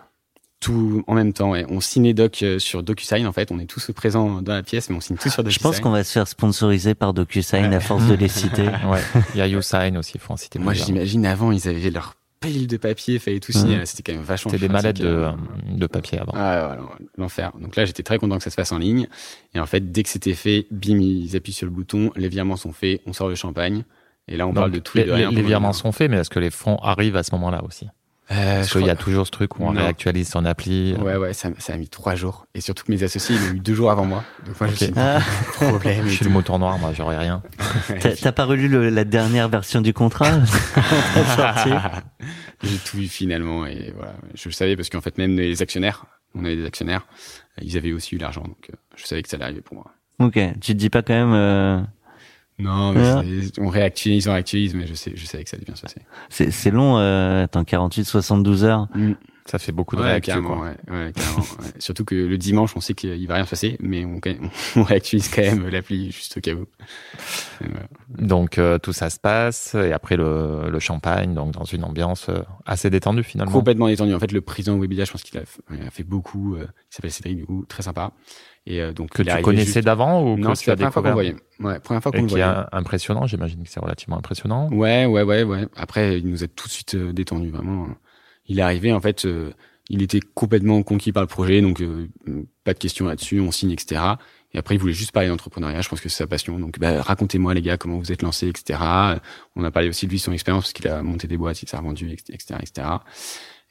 Tout 0.61 1.03
en 1.07 1.15
même 1.15 1.33
temps, 1.33 1.49
ouais. 1.51 1.65
On 1.69 1.81
signe 1.81 2.03
les 2.03 2.13
docs 2.13 2.43
euh, 2.43 2.59
sur 2.59 2.83
DocuSign, 2.83 3.25
en 3.27 3.33
fait. 3.33 3.51
On 3.51 3.59
est 3.59 3.65
tous 3.65 3.91
présents 3.95 4.41
dans 4.43 4.53
la 4.53 4.61
pièce, 4.63 4.89
mais 4.89 4.95
on 4.95 5.01
signe 5.01 5.17
tous 5.17 5.29
sur 5.29 5.41
Je 5.41 5.45
DocuSign. 5.47 5.63
pense 5.63 5.79
qu'on 5.79 5.89
va 5.89 6.03
se 6.03 6.11
faire 6.13 6.27
sponsoriser 6.27 6.93
par 6.93 7.13
DocuSign 7.13 7.65
Ouais. 7.69 7.75
à 7.75 7.79
force 7.79 8.07
de 8.07 8.13
les 8.13 8.27
citer. 8.29 8.67
Ouais. 8.67 9.01
Il 9.33 9.39
y 9.39 9.41
a 9.41 9.47
YouSign 9.47 9.97
aussi, 9.97 10.19
faut 10.19 10.33
en 10.33 10.37
citer 10.37 10.59
Moi, 10.59 10.73
j'imagine 10.73 11.25
avant, 11.25 11.51
ils 11.51 11.67
avaient 11.67 11.89
leur 11.89 12.15
pile 12.41 12.67
de 12.67 12.77
papier, 12.77 13.17
fallait 13.19 13.39
tout 13.39 13.51
signer. 13.51 13.77
Là, 13.77 13.85
C'était 13.87 14.03
quand 14.11 14.17
même 14.17 14.25
vachement 14.25 14.51
C'était 14.51 14.67
des 14.67 14.71
mallettes 14.73 15.01
de, 15.01 15.07
euh. 15.07 15.31
de 15.67 15.87
papier 15.87 16.19
avant. 16.19 16.31
Ah, 16.35 16.65
voilà, 16.67 16.81
l'enfer. 17.17 17.51
Donc 17.59 17.75
là, 17.75 17.85
j'étais 17.85 18.03
très 18.03 18.19
content 18.19 18.37
que 18.37 18.43
ça 18.43 18.49
se 18.51 18.55
fasse 18.55 18.71
en 18.71 18.77
ligne. 18.77 19.07
Et 19.55 19.59
en 19.59 19.65
fait, 19.65 19.91
dès 19.91 20.03
que 20.03 20.09
c'était 20.09 20.33
fait, 20.35 20.67
bim, 20.71 20.99
ils 20.99 21.35
appuient 21.35 21.53
sur 21.53 21.65
le 21.65 21.71
bouton, 21.71 22.11
les 22.15 22.29
virements 22.29 22.55
sont 22.55 22.71
faits, 22.71 23.01
on 23.07 23.13
sort 23.13 23.29
le 23.29 23.35
champagne. 23.35 23.83
Et 24.27 24.37
là, 24.37 24.45
on 24.45 24.49
Donc, 24.49 24.55
parle 24.57 24.71
de 24.71 24.79
tout 24.79 24.97
les, 24.97 25.05
de 25.05 25.11
rien. 25.11 25.31
les- 25.31 25.41
virements 25.41 25.73
sont 25.73 25.91
faits, 25.91 26.09
mais 26.11 26.17
est-ce 26.17 26.29
que 26.29 26.39
les 26.39 26.51
fonds 26.51 26.77
arrivent 26.77 27.15
à 27.15 27.23
ce 27.23 27.31
moment-là 27.33 27.63
aussi? 27.63 27.87
Euh, 28.31 28.59
Parce 28.59 28.71
qu'il 28.71 28.85
y 28.85 28.89
a 28.89 28.95
toujours 28.95 29.25
ce 29.25 29.31
truc 29.31 29.59
où 29.59 29.63
on 29.63 29.73
Non. 29.73 29.81
réactualise 29.81 30.29
son 30.29 30.45
appli. 30.45 30.93
Ouais, 31.01 31.17
ouais, 31.17 31.33
ça, 31.33 31.49
ça 31.59 31.73
a 31.73 31.77
mis 31.77 31.89
trois 31.89 32.15
jours. 32.15 32.45
Et 32.55 32.61
surtout 32.61 32.85
que 32.85 32.91
mes 32.91 33.03
associés, 33.03 33.35
ils 33.35 33.41
l'ont 33.49 33.55
eu 33.55 33.59
deux 33.59 33.73
jours 33.73 33.91
avant 33.91 34.05
moi. 34.05 34.23
Donc 34.45 34.59
moi, 34.59 34.69
Ok. 34.69 34.75
je 34.79 34.85
suis 34.85 34.93
Ah, 34.95 35.19
problème. 35.53 36.05
Je 36.07 36.09
suis 36.15 36.25
le 36.25 36.31
mouton 36.31 36.57
noir, 36.59 36.77
moi, 36.79 36.91
j'aurais 36.93 37.17
rien. 37.17 37.41
T'as 38.21 38.31
pas 38.31 38.45
relu 38.45 38.67
le- 38.69 38.89
la 38.89 39.03
dernière 39.03 39.49
version 39.49 39.81
du 39.81 39.93
contrat? 39.93 40.31
J'ai 42.63 42.77
tout 42.77 42.97
vu 42.97 43.07
finalement. 43.07 43.65
Et 43.65 43.91
voilà, 43.95 44.13
je 44.35 44.47
le 44.49 44.53
savais 44.53 44.75
parce 44.75 44.89
qu'en 44.89 45.01
fait, 45.01 45.17
même 45.17 45.35
les 45.37 45.61
actionnaires, 45.61 46.05
on 46.35 46.45
avait 46.45 46.55
des 46.55 46.65
actionnaires, 46.65 47.05
ils 47.61 47.77
avaient 47.77 47.91
aussi 47.91 48.15
eu 48.15 48.17
l'argent. 48.17 48.43
Donc 48.43 48.69
euh, 48.71 48.75
je 48.95 49.05
savais 49.05 49.21
que 49.23 49.29
ça 49.29 49.35
allait 49.37 49.45
arriver 49.45 49.61
pour 49.61 49.75
moi. 49.75 49.85
Ok, 50.19 50.33
tu 50.61 50.73
te 50.73 50.77
dis 50.77 50.89
pas 50.89 51.01
quand 51.01 51.13
même... 51.13 51.33
euh, 51.33 51.81
Non, 52.59 52.93
mais 52.93 53.03
c'est- 53.43 53.59
on 53.59 53.69
réactualise, 53.69 54.27
on 54.27 54.33
réactualise, 54.33 54.75
mais 54.75 54.85
je, 54.85 54.93
sais, 54.93 55.13
je 55.15 55.25
savais 55.25 55.43
que 55.43 55.49
ça 55.49 55.57
se 55.57 55.81
passer. 55.81 56.01
C'est 56.29 56.51
c'est 56.51 56.69
long, 56.71 56.97
euh, 56.99 57.45
attends, 57.45 57.63
48, 57.63 58.05
72 58.05 58.63
heures. 58.63 58.87
Ça 59.45 59.57
fait 59.59 59.71
beaucoup 59.71 59.95
de 59.95 60.01
Ouais, 60.01 60.21
quoi. 60.21 60.59
ouais, 60.61 60.75
ouais. 60.89 61.11
Surtout 61.79 62.05
que 62.05 62.13
le 62.15 62.37
dimanche, 62.37 62.71
on 62.75 62.79
sait 62.79 62.93
qu'il 62.93 63.27
va 63.27 63.35
rien 63.35 63.45
se 63.45 63.49
passer, 63.49 63.75
mais 63.79 64.05
on, 64.05 64.19
on 64.75 64.83
réactualise 64.83 65.29
quand 65.29 65.41
même 65.41 65.67
l'appli 65.67 66.11
juste 66.11 66.37
au 66.37 66.41
cas 66.41 66.53
où. 66.53 66.65
Voilà. 67.59 67.87
Donc 68.09 68.57
euh, 68.57 68.77
tout 68.77 68.93
ça 68.93 69.09
se 69.09 69.19
passe 69.19 69.75
et 69.75 69.91
après 69.93 70.15
le, 70.15 70.69
le 70.69 70.79
champagne, 70.79 71.33
donc 71.33 71.51
dans 71.53 71.63
une 71.65 71.83
ambiance 71.83 72.29
euh, 72.29 72.39
assez 72.65 72.89
détendue 72.89 73.23
finalement. 73.23 73.51
Complètement 73.51 73.87
détendu. 73.87 74.13
En 74.13 74.19
fait, 74.19 74.31
le 74.31 74.41
président 74.41 74.75
de 74.75 74.81
Webedia, 74.81 75.05
je 75.05 75.11
pense 75.11 75.23
qu'il 75.23 75.39
a, 75.39 75.43
fait 75.91 76.03
beaucoup. 76.03 76.55
euh, 76.55 76.65
il 76.91 76.95
s'appelle 76.95 77.11
Cédric, 77.11 77.37
du 77.37 77.45
coup, 77.45 77.65
très 77.67 77.83
sympa. 77.83 78.11
Et 78.67 78.79
euh, 78.79 78.93
donc, 78.93 79.09
Que 79.09 79.23
tu 79.23 79.41
connaissais 79.41 79.65
juste- 79.73 79.85
d'avant 79.85 80.21
ou 80.23 80.37
Non, 80.37 80.53
que 80.53 80.59
tu 80.59 80.69
as 80.69 80.75
la 80.75 80.91
première 80.91 80.93
fois 80.93 81.01
qu'on 81.01 81.09
le 81.17 81.23
découvert 81.25 81.35
voyait. 81.59 81.73
Ouais, 81.75 81.79
première 81.79 82.03
fois 82.03 82.11
qu'on 82.11 82.17
et 82.19 82.21
le 82.21 82.27
qui 82.27 82.35
est 82.35 82.43
voyait. 82.43 82.65
impressionnant, 82.71 83.25
j'imagine 83.25 83.63
que 83.63 83.69
c'est 83.69 83.79
relativement 83.79 84.17
impressionnant. 84.19 84.69
Ouais, 84.71 85.05
ouais, 85.07 85.23
ouais, 85.23 85.43
ouais. 85.43 85.67
Après, 85.75 86.19
il 86.19 86.27
nous 86.29 86.43
a 86.43 86.47
tout 86.47 86.67
de 86.67 86.71
suite 86.71 86.95
détendu, 86.95 87.49
vraiment. 87.49 87.87
Il 88.51 88.59
est 88.59 88.63
arrivé, 88.63 88.91
en 88.91 88.99
fait, 88.99 89.23
euh, 89.25 89.51
il 89.89 90.01
était 90.01 90.19
complètement 90.19 90.83
conquis 90.83 91.11
par 91.11 91.23
le 91.23 91.27
projet, 91.27 91.61
donc 91.61 91.81
euh, 91.81 92.07
pas 92.65 92.73
de 92.73 92.79
questions 92.79 93.05
là-dessus, 93.05 93.39
on 93.39 93.51
signe, 93.51 93.71
etc. 93.71 94.01
Et 94.53 94.57
après, 94.57 94.75
il 94.75 94.77
voulait 94.77 94.93
juste 94.93 95.13
parler 95.13 95.29
d'entrepreneuriat, 95.29 95.81
je 95.81 95.87
pense 95.87 96.01
que 96.01 96.09
c'est 96.09 96.17
sa 96.17 96.27
passion. 96.27 96.59
Donc, 96.59 96.77
bah, 96.77 97.01
racontez-moi, 97.01 97.53
les 97.53 97.61
gars, 97.61 97.77
comment 97.77 97.97
vous 97.97 98.11
êtes 98.11 98.21
lancés, 98.21 98.49
etc. 98.49 98.79
On 99.55 99.63
a 99.63 99.71
parlé 99.71 99.87
aussi 99.87 100.05
de 100.05 100.11
lui, 100.11 100.19
son 100.19 100.33
expérience, 100.33 100.65
parce 100.65 100.73
qu'il 100.73 100.87
a 100.89 101.01
monté 101.01 101.27
des 101.27 101.37
boîtes, 101.37 101.61
il 101.63 101.69
s'est 101.69 101.77
revendu, 101.77 102.11
etc., 102.11 102.59
etc. 102.61 102.87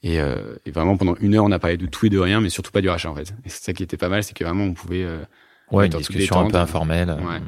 Et, 0.03 0.19
euh, 0.19 0.57
et 0.65 0.71
vraiment, 0.71 0.97
pendant 0.97 1.17
une 1.17 1.35
heure, 1.35 1.45
on 1.45 1.53
a 1.53 1.59
parlé 1.59 1.77
de 1.77 1.87
tout 1.87 2.07
et 2.07 2.09
de 2.11 2.19
rien, 2.19 2.41
mais 2.41 2.49
surtout 2.49 2.71
pas 2.73 2.81
du 2.81 2.89
rachat, 2.89 3.11
en 3.11 3.15
fait. 3.15 3.35
Et 3.45 3.51
c'est 3.51 3.63
ça 3.63 3.73
qui 3.75 3.83
était 3.83 3.99
pas 3.99 4.09
mal, 4.09 4.25
c'est 4.25 4.35
que 4.35 4.45
vraiment, 4.45 4.65
on 4.65 4.73
pouvait... 4.75 5.05
euh, 5.05 5.23
Ouais, 5.71 5.87
une 5.87 5.93
discussion 5.99 6.41
un 6.41 6.51
peu 6.51 6.57
informelle. 6.57 7.11
Ouais. 7.11 7.41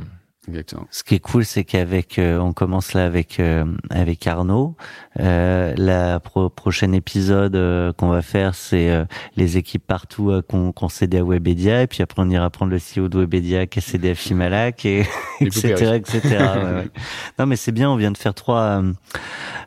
Exactement. 0.48 0.88
Ce 0.90 1.04
qui 1.04 1.14
est 1.14 1.20
cool, 1.20 1.44
c'est 1.44 1.62
qu'avec, 1.62 2.18
euh, 2.18 2.36
on 2.38 2.52
commence 2.52 2.94
là 2.94 3.04
avec 3.06 3.38
euh, 3.38 3.64
avec 3.90 4.26
Arnaud. 4.26 4.74
Euh, 5.20 5.72
la 5.76 6.18
pro- 6.18 6.50
prochaine 6.50 6.94
épisode 6.94 7.54
euh, 7.54 7.92
qu'on 7.92 8.08
va 8.08 8.22
faire, 8.22 8.56
c'est 8.56 8.90
euh, 8.90 9.04
les 9.36 9.56
équipes 9.56 9.86
partout 9.86 10.30
euh, 10.32 10.42
qu'on 10.42 10.72
qu'on 10.72 10.88
cédé 10.88 11.18
à 11.18 11.24
Webedia, 11.24 11.82
et 11.82 11.86
puis 11.86 12.02
après 12.02 12.22
on 12.22 12.28
ira 12.28 12.50
prendre 12.50 12.72
le 12.72 12.78
CEO 12.78 13.08
de 13.08 13.20
Webedia 13.20 13.68
qui 13.68 13.78
a 13.78 13.82
cédé 13.82 14.10
à 14.10 14.14
Fimalac, 14.16 14.84
et 14.84 15.06
etc. 15.40 15.94
etc. 15.94 16.20
Ouais, 16.24 16.72
ouais. 16.74 16.88
Non, 17.38 17.46
mais 17.46 17.54
c'est 17.54 17.70
bien. 17.72 17.88
On 17.88 17.96
vient 17.96 18.10
de 18.10 18.18
faire 18.18 18.34
trois 18.34 18.82
euh, 18.82 18.92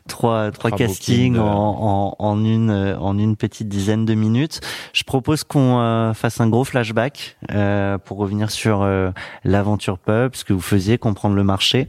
trois 0.06 0.50
trois 0.50 0.70
castings 0.70 1.38
en, 1.38 1.44
en 1.44 2.16
en 2.18 2.44
une 2.44 2.70
euh, 2.70 2.98
en 2.98 3.18
une 3.18 3.36
petite 3.36 3.68
dizaine 3.68 4.04
de 4.04 4.14
minutes. 4.14 4.60
Je 4.92 5.02
propose 5.04 5.44
qu'on 5.44 5.78
euh, 5.78 6.14
fasse 6.14 6.40
un 6.40 6.48
gros 6.48 6.64
flashback 6.64 7.36
euh, 7.52 7.98
pour 7.98 8.18
revenir 8.18 8.50
sur 8.50 8.82
euh, 8.82 9.10
l'aventure 9.44 9.98
pub, 9.98 10.34
ce 10.34 10.44
que 10.44 10.52
vous 10.52 10.60
faisiez, 10.60 10.98
comprendre 10.98 11.34
le 11.34 11.44
marché, 11.44 11.88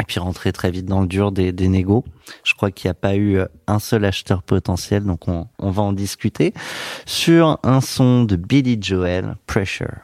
et 0.00 0.04
puis 0.06 0.20
rentrer 0.20 0.52
très 0.52 0.70
vite 0.70 0.86
dans 0.86 1.00
le 1.00 1.06
dur 1.06 1.32
des, 1.32 1.52
des 1.52 1.68
négos. 1.68 2.04
Je 2.44 2.54
crois 2.54 2.70
qu'il 2.70 2.88
n'y 2.88 2.92
a 2.92 2.94
pas 2.94 3.16
eu 3.16 3.38
euh, 3.38 3.46
un 3.66 3.78
seul 3.78 4.04
acheteur 4.04 4.42
potentiel, 4.42 5.04
donc 5.04 5.28
on, 5.28 5.46
on 5.58 5.70
va 5.70 5.82
en 5.82 5.92
discuter 5.92 6.54
sur 7.06 7.58
un 7.62 7.80
son 7.80 8.24
de 8.24 8.36
Billy 8.36 8.78
Joel, 8.80 9.36
Pressure. 9.46 9.96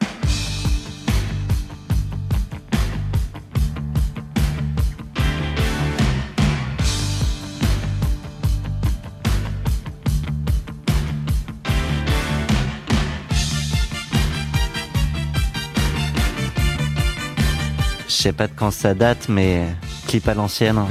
Sais 18.25 18.33
pas 18.33 18.47
de 18.47 18.53
quand 18.55 18.71
ça 18.71 18.95
date, 18.95 19.29
mais 19.29 19.67
clip 20.07 20.27
à 20.27 20.33
l'ancienne. 20.33 20.81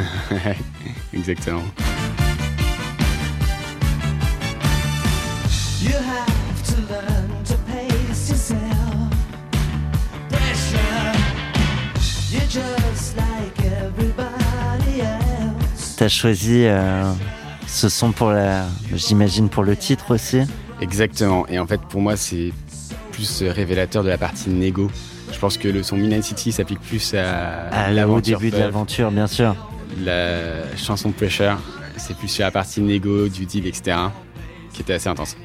Exactement. 1.13 1.65
T'as 15.97 16.09
choisi 16.09 16.67
euh, 16.67 17.13
ce 17.67 17.89
son 17.89 18.13
pour 18.13 18.31
la, 18.31 18.67
j'imagine 18.93 19.49
pour 19.49 19.65
le 19.65 19.77
titre 19.77 20.15
aussi. 20.15 20.43
Exactement. 20.81 21.49
Et 21.49 21.59
en 21.59 21.67
fait, 21.67 21.81
pour 21.81 22.01
moi, 22.01 22.17
c'est 22.17 22.53
plus 23.11 23.43
révélateur 23.43 24.05
de 24.05 24.09
la 24.09 24.19
partie 24.19 24.51
négo. 24.51 24.89
Je 25.35 25.41
pense 25.41 25.59
que 25.59 25.69
le 25.69 25.83
son 25.83 25.97
Midnight 25.97 26.23
City 26.23 26.53
s'applique 26.53 26.81
plus 26.81 27.13
à, 27.15 27.91
au 27.91 27.95
l'aventure 27.95 28.39
début 28.39 28.53
de 28.53 28.59
l'aventure, 28.59 29.11
bien 29.11 29.27
sûr. 29.27 29.57
La 30.03 30.77
chanson 30.77 31.11
Pressure, 31.11 31.59
c'est 31.97 32.17
plus 32.17 32.29
sur 32.29 32.45
la 32.45 32.53
partie 32.53 32.81
négo, 32.81 33.29
du 33.29 33.45
deal, 33.45 33.67
etc. 33.67 33.97
qui 34.73 34.83
était 34.83 34.95
assez 34.95 35.09
intense. 35.09 35.37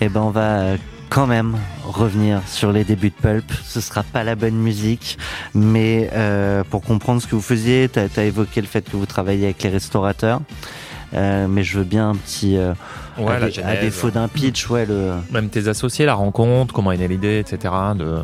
Eh 0.00 0.08
ben, 0.08 0.20
on 0.20 0.30
va 0.30 0.60
euh, 0.60 0.76
quand 1.10 1.26
même 1.26 1.56
revenir 1.84 2.40
sur 2.46 2.72
les 2.72 2.84
débuts 2.84 3.10
de 3.10 3.14
Pulp. 3.14 3.44
Ce 3.64 3.80
sera 3.80 4.04
pas 4.04 4.22
la 4.22 4.36
bonne 4.36 4.54
musique, 4.54 5.18
mais 5.54 6.08
euh, 6.12 6.62
pour 6.70 6.82
comprendre 6.82 7.20
ce 7.20 7.26
que 7.26 7.34
vous 7.34 7.42
faisiez, 7.42 7.88
t'as 7.88 8.06
as 8.16 8.22
évoqué 8.22 8.60
le 8.60 8.68
fait 8.68 8.88
que 8.88 8.96
vous 8.96 9.06
travaillez 9.06 9.44
avec 9.46 9.62
les 9.64 9.70
restaurateurs. 9.70 10.40
Euh, 11.14 11.46
mais 11.48 11.64
je 11.64 11.78
veux 11.78 11.84
bien 11.84 12.10
un 12.10 12.14
petit, 12.14 12.56
euh, 12.56 12.72
Ouais, 13.18 13.34
à, 13.62 13.68
à 13.68 13.76
défaut 13.76 14.10
d'un 14.10 14.28
pitch, 14.28 14.70
ouais, 14.70 14.86
le, 14.86 15.12
Même 15.30 15.50
tes 15.50 15.68
associés, 15.68 16.06
la 16.06 16.14
rencontre, 16.14 16.72
comment 16.72 16.92
est 16.92 16.96
née 16.96 17.08
l'idée, 17.08 17.40
etc. 17.40 17.74
De 17.94 18.22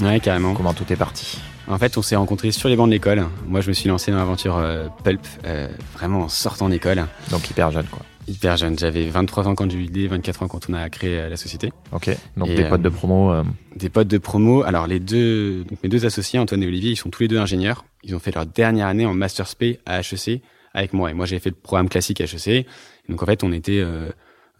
Ouais, 0.00 0.20
carrément. 0.20 0.54
comment 0.54 0.72
tout 0.74 0.90
est 0.92 0.96
parti. 0.96 1.38
En 1.68 1.78
fait, 1.78 1.96
on 1.98 2.02
s'est 2.02 2.16
rencontrés 2.16 2.50
sur 2.50 2.68
les 2.68 2.76
bancs 2.76 2.86
de 2.88 2.92
l'école. 2.92 3.24
Moi, 3.46 3.60
je 3.60 3.68
me 3.68 3.72
suis 3.74 3.88
lancé 3.88 4.10
dans 4.10 4.16
l'aventure 4.16 4.56
euh, 4.56 4.88
Pulp, 5.04 5.20
euh, 5.44 5.68
vraiment 5.94 6.20
en 6.22 6.28
sortant 6.28 6.68
d'école. 6.68 7.06
Donc 7.30 7.48
hyper 7.50 7.70
jeune, 7.70 7.86
quoi. 7.86 8.02
Hyper 8.26 8.56
jeune. 8.56 8.78
J'avais 8.78 9.08
23 9.08 9.46
ans 9.48 9.54
quand 9.54 9.70
j'ai 9.70 9.78
eu 9.78 9.82
l'idée, 9.82 10.06
24 10.08 10.42
ans 10.42 10.48
quand 10.48 10.68
on 10.68 10.74
a 10.74 10.88
créé 10.90 11.18
euh, 11.20 11.28
la 11.28 11.36
société. 11.36 11.72
Ok. 11.92 12.10
Donc 12.36 12.48
Et, 12.48 12.54
des 12.56 12.64
euh, 12.64 12.68
potes 12.68 12.82
de 12.82 12.88
promo. 12.88 13.30
euh, 13.32 13.44
Des 13.76 13.88
potes 13.88 14.08
de 14.08 14.18
promo. 14.18 14.62
Alors, 14.62 14.86
les 14.86 15.00
deux, 15.00 15.64
donc 15.64 15.78
mes 15.82 15.88
deux 15.88 16.06
associés, 16.06 16.38
Antoine 16.38 16.62
et 16.62 16.66
Olivier, 16.66 16.90
ils 16.92 16.96
sont 16.96 17.10
tous 17.10 17.22
les 17.22 17.28
deux 17.28 17.38
ingénieurs. 17.38 17.84
Ils 18.02 18.14
ont 18.14 18.20
fait 18.20 18.34
leur 18.34 18.46
dernière 18.46 18.86
année 18.88 19.06
en 19.06 19.14
Master 19.14 19.46
Spé 19.46 19.78
à 19.86 20.00
HEC 20.00 20.42
avec 20.74 20.92
moi. 20.92 21.10
Et 21.10 21.14
moi, 21.14 21.26
j'ai 21.26 21.38
fait 21.38 21.50
le 21.50 21.56
programme 21.56 21.88
classique 21.88 22.20
HEC. 22.20 22.48
Et 22.48 22.66
donc, 23.08 23.22
en 23.22 23.26
fait, 23.26 23.44
on 23.44 23.52
était 23.52 23.78
euh, 23.80 24.08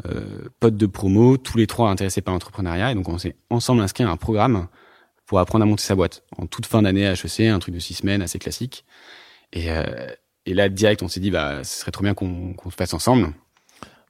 euh, 0.09 0.21
potes 0.61 0.77
de 0.77 0.87
promo, 0.87 1.37
tous 1.39 1.57
les 1.59 1.67
trois 1.67 1.91
intéressés 1.91 2.21
par 2.21 2.35
l'entrepreneuriat. 2.35 2.93
Et 2.93 2.95
donc, 2.95 3.09
on 3.09 3.19
s'est 3.19 3.35
ensemble 3.51 3.81
inscrits 3.83 4.05
à 4.05 4.11
un 4.11 4.17
programme 4.17 4.67
pour 5.31 5.39
apprendre 5.39 5.63
à 5.63 5.67
monter 5.67 5.85
sa 5.85 5.95
boîte. 5.95 6.25
En 6.39 6.47
toute 6.49 6.67
fin 6.67 6.83
d'année 6.83 7.07
à 7.07 7.13
HEC, 7.13 7.43
un 7.47 7.61
truc 7.61 7.73
de 7.73 7.79
six 7.79 7.95
semaines 7.95 8.21
assez 8.21 8.41
classique. 8.41 8.85
Et, 9.53 9.71
euh, 9.71 9.85
et 10.45 10.55
là, 10.55 10.69
direct, 10.69 11.05
on 11.05 11.09
s'est 11.09 11.21
dit, 11.21 11.31
bah, 11.31 11.63
ce 11.63 11.79
serait 11.83 11.93
trop 11.93 12.03
bien 12.03 12.15
qu'on 12.15 12.53
qu'on 12.55 12.69
se 12.69 12.75
fasse 12.75 12.95
ensemble. 12.95 13.33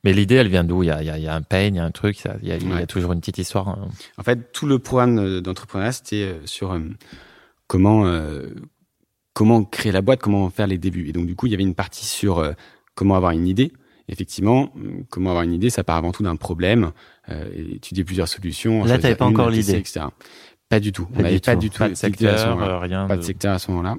Mais 0.02 0.14
l'idée, 0.14 0.36
elle 0.36 0.48
vient 0.48 0.64
d'où? 0.64 0.82
Il 0.82 0.86
y 0.86 0.90
a, 0.90 1.02
il 1.02 1.12
il 1.18 1.22
y 1.22 1.28
a 1.28 1.34
un 1.34 1.42
pain, 1.42 1.64
il 1.66 1.74
y 1.74 1.78
a 1.78 1.84
un 1.84 1.90
truc, 1.90 2.16
ça- 2.16 2.36
il 2.42 2.48
y 2.48 2.52
a, 2.52 2.56
il 2.56 2.66
y 2.66 2.72
a 2.72 2.86
toujours 2.86 3.12
une 3.12 3.20
petite 3.20 3.36
histoire. 3.36 3.68
hein. 3.68 3.88
En 4.16 4.22
fait, 4.22 4.50
tout 4.52 4.64
le 4.66 4.78
programme 4.78 5.18
euh, 5.18 5.40
d'entrepreneuriat, 5.42 5.92
c'était 5.92 6.22
euh, 6.22 6.46
sur 6.46 6.72
euh, 6.72 6.80
comment 7.66 8.06
euh, 8.06 8.48
comment 9.34 9.62
créer 9.64 9.92
la 9.92 10.00
boîte, 10.00 10.20
comment 10.22 10.48
faire 10.48 10.66
les 10.68 10.78
débuts. 10.78 11.06
Et 11.08 11.12
donc, 11.12 11.26
du 11.26 11.36
coup, 11.36 11.46
il 11.48 11.50
y 11.50 11.54
avait 11.54 11.64
une 11.64 11.74
partie 11.74 12.06
sur 12.06 12.38
euh, 12.38 12.52
comment 12.94 13.14
avoir 13.14 13.32
une 13.32 13.46
idée. 13.46 13.72
Effectivement, 14.08 14.72
comment 15.08 15.30
avoir 15.30 15.44
une 15.44 15.52
idée, 15.52 15.70
ça 15.70 15.84
part 15.84 15.96
avant 15.96 16.10
tout 16.10 16.24
d'un 16.24 16.34
problème, 16.34 16.90
euh, 17.28 17.48
étudier 17.76 18.02
plusieurs 18.02 18.26
solutions. 18.26 18.82
Là, 18.84 18.94
t'avais 19.02 19.14
pas 19.14 19.24
encore 19.26 19.50
l'idée. 19.50 19.78
etc. 19.78 20.06
Pas 20.70 20.80
du 20.80 20.92
tout. 20.92 21.04
Pas 21.04 21.20
on 21.24 21.28
du 21.28 21.40
pas 21.40 21.54
tout. 21.54 21.60
du 21.60 21.70
tout 21.70 21.78
Pas 21.78 21.88
de 21.90 21.94
secteur, 21.94 22.48
moment-là. 22.56 22.72
euh, 22.72 22.78
rien. 22.78 23.06
Pas 23.06 23.16
de 23.18 23.22
secteur 23.22 23.52
à 23.54 23.58
ce 23.58 23.70
moment-là. 23.72 23.96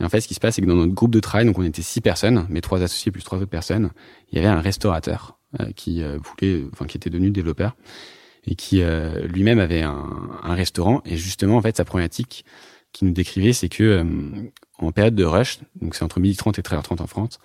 Et 0.00 0.04
en 0.04 0.08
fait, 0.08 0.20
ce 0.20 0.26
qui 0.28 0.34
se 0.34 0.40
passe, 0.40 0.56
c'est 0.56 0.62
que 0.62 0.66
dans 0.66 0.74
notre 0.74 0.94
groupe 0.94 1.10
de 1.12 1.20
travail, 1.20 1.46
donc 1.46 1.58
on 1.58 1.62
était 1.62 1.82
six 1.82 2.00
personnes, 2.00 2.46
mes 2.48 2.60
trois 2.60 2.82
associés 2.82 3.12
plus 3.12 3.22
trois 3.22 3.38
autres 3.38 3.50
personnes, 3.50 3.90
il 4.32 4.36
y 4.36 4.38
avait 4.38 4.48
un 4.48 4.60
restaurateur 4.60 5.38
euh, 5.60 5.70
qui 5.76 6.02
euh, 6.02 6.18
voulait, 6.18 6.64
enfin 6.72 6.86
qui 6.86 6.96
était 6.96 7.10
devenu 7.10 7.30
développeur 7.30 7.76
et 8.46 8.54
qui 8.54 8.80
euh, 8.82 9.26
lui-même 9.26 9.58
avait 9.58 9.82
un, 9.82 10.06
un 10.42 10.54
restaurant. 10.54 11.02
Et 11.04 11.16
justement, 11.16 11.56
en 11.56 11.62
fait, 11.62 11.76
sa 11.76 11.84
problématique 11.84 12.44
qu'il 12.92 13.08
nous 13.08 13.14
décrivait, 13.14 13.52
c'est 13.52 13.68
que 13.68 13.82
euh, 13.84 14.04
en 14.78 14.92
période 14.92 15.14
de 15.14 15.24
rush, 15.24 15.58
donc 15.82 15.94
c'est 15.94 16.04
entre 16.04 16.20
12h30 16.20 16.58
et 16.58 16.62
13h30 16.62 17.02
en 17.02 17.06
France, 17.06 17.38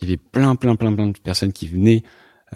il 0.00 0.08
y 0.08 0.10
avait 0.12 0.16
plein, 0.32 0.56
plein, 0.56 0.74
plein, 0.76 0.92
plein 0.94 1.06
de 1.08 1.18
personnes 1.18 1.52
qui 1.52 1.68
venaient 1.68 2.02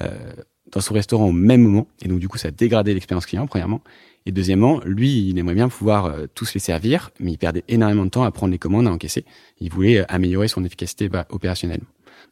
euh, 0.01 0.33
dans 0.73 0.81
son 0.81 0.95
restaurant 0.95 1.27
au 1.27 1.33
même 1.33 1.61
moment. 1.63 1.87
Et 2.01 2.09
donc, 2.09 2.19
du 2.21 2.27
coup, 2.29 2.39
ça 2.39 2.51
dégradait 2.51 2.95
l'expérience 2.95 3.27
client, 3.27 3.47
premièrement. 3.47 3.83
Et 4.27 4.33
deuxièmement, 4.33 4.81
lui, 4.85 5.29
il 5.29 5.39
aimerait 5.39 5.55
bien 5.55 5.69
pouvoir 5.69 6.07
euh, 6.07 6.27
tous 6.35 6.55
les 6.55 6.61
servir, 6.61 7.11
mais 7.19 7.33
il 7.33 7.39
perdait 7.39 7.65
énormément 7.69 8.05
de 8.05 8.11
temps 8.11 8.23
à 8.23 8.31
prendre 8.31 8.53
les 8.53 8.59
commandes, 8.59 8.87
à 8.87 8.93
encaisser. 8.93 9.25
Il 9.61 9.71
voulait 9.71 9.99
euh, 9.99 10.05
améliorer 10.09 10.49
son 10.49 10.65
efficacité 10.65 11.09
bah, 11.09 11.27
opérationnelle. 11.31 11.81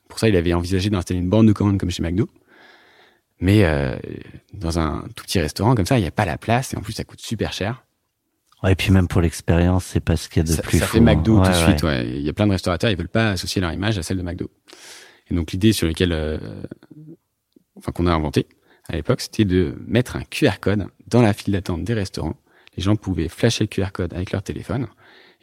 Pour 0.09 0.19
ça, 0.19 0.29
il 0.29 0.37
avait 0.37 0.55
envisagé 0.55 0.89
d'installer 0.91 1.21
une 1.21 1.29
bande 1.29 1.49
de 1.49 1.53
commandes 1.53 1.79
comme 1.79 1.91
chez 1.91 2.03
McDo. 2.03 2.29
Mais 3.41 3.65
euh, 3.65 3.97
dans 4.53 4.79
un 4.79 5.05
tout 5.17 5.25
petit 5.25 5.41
restaurant 5.41 5.75
comme 5.75 5.87
ça, 5.87 5.99
il 5.99 6.03
n'y 6.03 6.07
a 6.09 6.11
pas 6.13 6.27
la 6.27 6.37
place 6.39 6.75
et 6.75 6.77
en 6.77 6.81
plus, 6.81 6.93
ça 6.93 7.05
coûte 7.05 7.21
super 7.21 7.53
cher. 7.53 7.85
Ouais, 8.63 8.73
et 8.73 8.75
puis 8.75 8.91
même 8.93 9.09
pour 9.09 9.23
l'expérience, 9.23 9.87
c'est 9.87 10.01
pas 10.05 10.17
ce 10.17 10.29
qu'il 10.29 10.39
y 10.39 10.41
a 10.41 10.49
de 10.49 10.53
ça, 10.53 10.63
plus 10.63 10.79
ça 10.79 10.87
fou, 10.87 10.99
fait 10.99 11.01
McDo 11.01 11.39
hein. 11.39 11.43
tout 11.45 11.51
de 11.51 11.57
Ouais, 11.57 11.63
suite. 11.65 11.83
ouais. 11.83 11.89
Ouais. 11.89 12.09
Il 12.09 12.21
y 12.23 12.29
a 12.29 12.33
plein 12.35 12.47
de 12.47 12.53
restaurateurs, 12.53 12.91
ils 12.91 12.97
veulent 12.99 13.09
pas 13.09 13.31
associer 13.31 13.63
leur 13.63 13.73
image 13.73 13.97
à 13.99 14.03
celle 14.03 14.19
de 14.19 14.23
McDo. 14.23 14.51
Et 15.31 15.35
donc 15.35 15.53
l'idée 15.53 15.73
sur 15.73 15.87
laquelle, 15.87 16.13
euh, 16.13 16.39
enfin 17.77 17.93
qu'on 17.93 18.07
a 18.07 18.13
inventé 18.13 18.47
à 18.89 18.97
l'époque, 18.97 19.23
c'était 19.23 19.45
de 19.47 19.75
mettre 19.87 20.17
un 20.17 20.23
QR 20.25 20.59
code 20.61 20.87
dans 21.11 21.23
la 21.23 21.33
file 21.33 21.53
d'attente 21.55 21.85
des 21.85 21.95
restaurants. 21.95 22.37
Les 22.77 22.83
gens 22.83 22.97
pouvaient 22.97 23.29
flasher 23.29 23.65
le 23.65 23.69
QR 23.69 23.91
code 23.93 24.15
avec 24.15 24.33
leur 24.33 24.43
téléphone. 24.43 24.87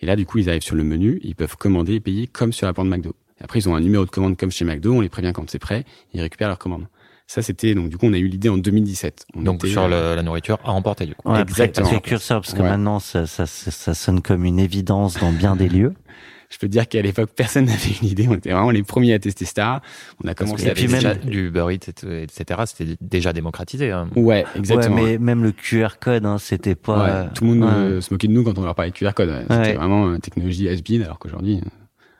Et 0.01 0.05
là, 0.05 0.15
du 0.15 0.25
coup, 0.25 0.37
ils 0.37 0.49
arrivent 0.49 0.61
sur 0.63 0.75
le 0.75 0.83
menu, 0.83 1.19
ils 1.23 1.35
peuvent 1.35 1.57
commander 1.57 1.95
et 1.95 1.99
payer 1.99 2.27
comme 2.27 2.53
sur 2.53 2.67
la 2.67 2.73
bande 2.73 2.89
McDo. 2.89 3.15
Et 3.39 3.43
après, 3.43 3.59
ils 3.59 3.67
ont 3.69 3.75
un 3.75 3.81
numéro 3.81 4.05
de 4.05 4.09
commande 4.09 4.37
comme 4.37 4.51
chez 4.51 4.65
McDo, 4.65 4.93
on 4.93 5.01
les 5.01 5.09
prévient 5.09 5.31
quand 5.33 5.49
c'est 5.49 5.59
prêt, 5.59 5.85
ils 6.13 6.21
récupèrent 6.21 6.47
leur 6.49 6.57
commande. 6.59 6.87
Ça, 7.29 7.41
c'était 7.41 7.75
donc 7.75 7.89
du 7.89 7.97
coup, 7.97 8.05
on 8.05 8.13
a 8.13 8.17
eu 8.17 8.27
l'idée 8.27 8.47
en 8.47 8.57
2017. 8.57 9.25
On 9.35 9.41
Donc 9.41 9.55
était, 9.57 9.67
sur 9.73 9.83
euh, 9.83 10.11
le- 10.11 10.15
la 10.15 10.23
nourriture 10.23 10.59
à 10.63 10.71
emporter 10.71 11.05
du 11.05 11.13
coup. 11.15 11.29
Ouais, 11.29 11.41
Exactement. 11.41 11.65
Exactement. 11.87 11.99
précurseur, 11.99 12.41
parce 12.41 12.53
que 12.53 12.61
Ouais. 12.61 12.69
maintenant, 12.69 12.99
ça, 12.99 13.27
ça, 13.27 13.45
ça 13.45 13.93
sonne 13.93 14.21
comme 14.21 14.45
une 14.45 14.59
évidence 14.59 15.17
dans 15.19 15.33
bien 15.33 15.55
des 15.57 15.67
lieux. 15.67 15.93
Je 16.49 16.57
peux 16.59 16.67
te 16.67 16.71
dire 16.71 16.87
qu'à 16.87 17.01
l'époque, 17.01 17.29
personne 17.35 17.65
n'avait 17.67 17.91
une 18.01 18.07
idée. 18.07 18.27
On 18.29 18.35
était 18.35 18.51
vraiment 18.51 18.71
les 18.71 18.83
premiers 18.83 19.13
à 19.13 19.19
tester 19.19 19.45
ça. 19.45 19.81
On 20.23 20.27
a 20.27 20.33
commencé 20.33 20.63
Et 20.65 20.69
avec 20.71 20.77
puis 20.77 20.87
même- 20.87 21.17
du 21.25 21.47
Uber 21.47 21.65
Eats, 21.71 21.89
etc. 22.23 22.61
C'était 22.65 22.95
déjà 23.01 23.33
démocratisé. 23.33 23.91
hein. 23.91 24.07
Ouais, 24.15 24.45
exactement. 24.55 24.95
Ouais, 24.95 25.13
mais 25.13 25.17
même 25.17 25.43
le 25.43 25.51
QR 25.51 25.99
code, 25.99 26.25
hein, 26.25 26.37
c'était 26.39 26.75
pas. 26.75 26.97
Ouais, 27.03 27.09
euh, 27.09 27.25
tout 27.35 27.43
le 27.43 27.49
monde 27.55 27.63
ouais. 27.69 27.75
euh, 27.75 28.01
se 28.01 28.13
moquait 28.13 28.27
de 28.27 28.33
nous 28.33 28.43
quand 28.43 28.57
on 28.57 28.63
leur 28.63 28.75
parlait 28.75 28.91
de 28.91 28.95
QR 28.95 29.11
code. 29.13 29.29
C'était 29.49 29.73
vraiment 29.73 30.07
euh, 30.07 30.17
technologie 30.19 30.69
has-been, 30.69 31.03
alors 31.03 31.19
qu'aujourd'hui, 31.19 31.57
euh, 31.57 31.69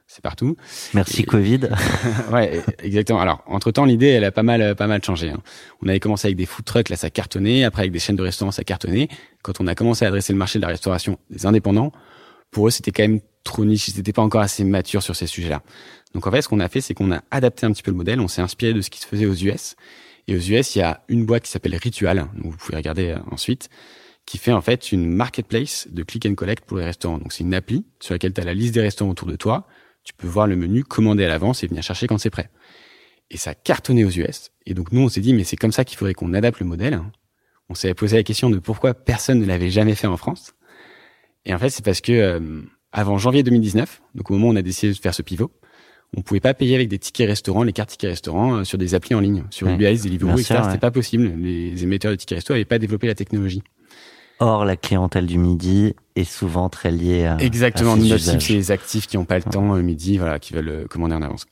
c'est 0.08 0.22
partout. 0.22 0.58
Merci 0.94 1.22
Et- 1.22 1.26
Covid. 1.26 1.62
ouais, 2.34 2.58
e- 2.58 2.72
exactement. 2.86 3.22
Alors, 3.22 3.44
entre-temps, 3.48 3.86
l'idée, 3.86 4.08
elle 4.08 4.24
a 4.26 4.32
pas 4.32 4.44
mal, 4.44 4.76
pas 4.76 4.88
mal 4.88 5.02
changé. 5.04 5.30
hein. 5.30 5.40
On 5.84 5.88
avait 5.88 6.00
commencé 6.02 6.28
avec 6.28 6.36
des 6.38 6.46
food 6.46 6.66
trucks, 6.66 6.90
là, 6.90 6.96
ça 6.98 7.10
cartonnait. 7.10 7.64
Après, 7.64 7.84
avec 7.84 7.92
des 7.94 8.00
chaînes 8.00 8.16
de 8.18 8.24
restaurants, 8.24 8.52
ça 8.52 8.64
cartonnait. 8.66 9.08
Quand 9.42 9.54
on 9.62 9.68
a 9.68 9.76
commencé 9.76 10.04
à 10.04 10.10
adresser 10.10 10.34
le 10.34 10.40
marché 10.40 10.60
de 10.60 10.64
la 10.64 10.70
restauration 10.70 11.18
des 11.30 11.46
indépendants, 11.46 11.92
pour 12.52 12.68
eux, 12.68 12.72
c'était 12.72 12.92
quand 12.92 13.04
même 13.04 13.22
trop 13.44 13.66
niche. 13.66 13.88
Ils 13.90 13.98
n'étaient 13.98 14.14
pas 14.14 14.22
encore 14.22 14.42
assez 14.42 14.64
matures 14.64 15.04
sur 15.04 15.16
ces 15.16 15.28
sujets-là. 15.28 15.64
Donc, 16.14 16.28
en 16.28 16.32
fait, 16.32 16.42
ce 16.42 16.48
qu'on 16.48 16.60
a 16.60 16.70
fait, 16.70 16.82
c'est 16.82 16.94
qu'on 16.94 17.12
a 17.12 17.22
adapté 17.32 17.66
un 17.66 17.72
petit 17.72 17.84
peu 17.84 17.92
le 17.92 17.98
modèle. 17.98 18.20
On 18.20 18.28
s'est 18.28 18.42
inspiré 18.42 18.74
de 18.74 18.82
ce 18.82 18.90
qui 18.90 19.00
se 19.00 19.08
faisait 19.08 19.26
aux 19.26 19.36
US. 19.36 19.76
Et 20.28 20.36
aux 20.36 20.40
US, 20.40 20.76
il 20.76 20.80
y 20.80 20.82
a 20.82 21.04
une 21.08 21.26
boîte 21.26 21.44
qui 21.44 21.52
s'appelle 21.52 21.76
Ritual, 21.76 22.28
donc 22.36 22.52
vous 22.52 22.58
pouvez 22.58 22.76
regarder 22.76 23.10
euh, 23.12 23.20
ensuite, 23.32 23.70
qui 24.26 24.38
fait 24.38 24.52
en 24.52 24.62
fait 24.62 24.92
une 24.92 25.08
marketplace 25.08 25.88
de 25.90 26.04
click 26.04 26.26
and 26.26 26.36
collect 26.36 26.66
pour 26.66 26.78
les 26.78 26.84
restaurants. 26.84 27.18
Donc 27.18 27.32
c'est 27.32 27.46
une 27.46 27.54
appli 27.54 27.86
sur 28.02 28.14
laquelle 28.14 28.34
tu 28.34 28.42
as 28.42 28.44
la 28.44 28.54
liste 28.54 28.74
des 28.74 28.82
restaurants 28.82 29.12
autour 29.12 29.28
de 29.28 29.38
toi. 29.38 29.68
Tu 30.04 30.14
peux 30.14 30.28
voir 30.28 30.48
le 30.48 30.58
menu, 30.58 30.84
commander 30.84 31.24
à 31.24 31.30
l'avance 31.30 31.64
et 31.64 31.68
venir 31.68 31.82
chercher 31.82 32.08
quand 32.08 32.18
c'est 32.18 32.30
prêt. 32.30 32.50
Et 33.30 33.38
ça 33.38 33.52
a 33.52 33.56
cartonné 33.56 34.04
aux 34.04 34.10
US. 34.10 34.52
Et 34.66 34.74
donc 34.74 34.92
nous, 34.92 35.02
on 35.02 35.10
s'est 35.10 35.22
dit, 35.22 35.34
mais 35.34 35.46
c'est 35.46 35.56
comme 35.56 35.72
ça 35.72 35.86
qu'il 35.86 35.98
faudrait 35.98 36.14
qu'on 36.14 36.34
adapte 36.34 36.60
le 36.60 36.66
modèle. 36.66 37.02
On 37.70 37.74
s'est 37.74 37.94
posé 37.94 38.18
la 38.18 38.24
question 38.24 38.50
de 38.50 38.60
pourquoi 38.60 38.94
personne 38.94 39.40
ne 39.40 39.46
l'avait 39.46 39.70
jamais 39.70 39.96
fait 39.96 40.08
en 40.08 40.18
France. 40.18 40.54
Et 41.48 41.54
en 41.54 41.58
fait, 41.58 41.70
c'est 41.70 41.84
parce 41.84 42.02
que 42.02 42.12
euh, 42.12 42.40
avant 42.92 43.18
janvier 43.18 43.42
2019, 43.42 44.02
donc 44.14 44.30
au 44.30 44.36
moment 44.36 44.50
où 44.50 44.52
on 44.52 44.56
a 44.56 44.62
décidé 44.62 44.94
de 44.94 44.98
faire 44.98 45.16
ce 45.16 45.24
pivot, 45.24 45.52
on 46.16 46.22
pouvait 46.22 46.40
pas 46.40 46.54
payer 46.54 46.76
avec 46.76 46.88
des 46.88 47.00
tickets 47.00 47.28
restaurants, 47.28 47.64
les 47.64 47.74
cartes 47.74 47.90
tickets 47.90 48.12
restaurants 48.12 48.58
euh, 48.58 48.64
sur 48.64 48.78
des 48.78 48.94
applis 48.94 49.16
en 49.16 49.20
ligne, 49.20 49.44
sur 49.50 49.66
Ouais. 49.68 49.74
Eats, 49.74 50.04
Deliveroo, 50.04 50.34
etc. 50.34 50.46
sûr, 50.46 50.58
C'était 50.58 50.74
ouais. 50.74 50.78
pas 50.78 50.92
possible. 50.92 51.34
Les 51.38 51.84
émetteurs 51.84 52.12
de 52.12 52.18
tickets 52.18 52.38
resto 52.38 52.54
avaient 52.54 52.66
pas 52.66 52.78
développé 52.78 53.08
la 53.08 53.16
technologie. 53.16 53.64
Or, 54.40 54.66
la 54.66 54.78
clientèle 54.78 55.26
du 55.26 55.40
midi 55.40 55.96
est 56.16 56.24
souvent 56.24 56.70
très 56.70 56.92
liée 56.92 57.26
à. 57.26 57.38
Exactement. 57.40 57.94
à 57.94 57.96
notre 57.96 58.18
cible, 58.20 58.42
c'est 58.42 58.54
les 58.54 58.72
actifs 58.72 59.08
qui 59.08 59.18
n'ont 59.18 59.26
pas 59.26 59.38
le 59.38 59.44
temps 59.44 59.76
euh, 59.76 59.82
midi, 59.82 60.20
voilà, 60.20 60.38
qui 60.38 60.54
veulent 60.54 60.70
euh, 60.70 60.86
commander 60.86 61.16
en 61.16 61.24
avance. 61.24 61.48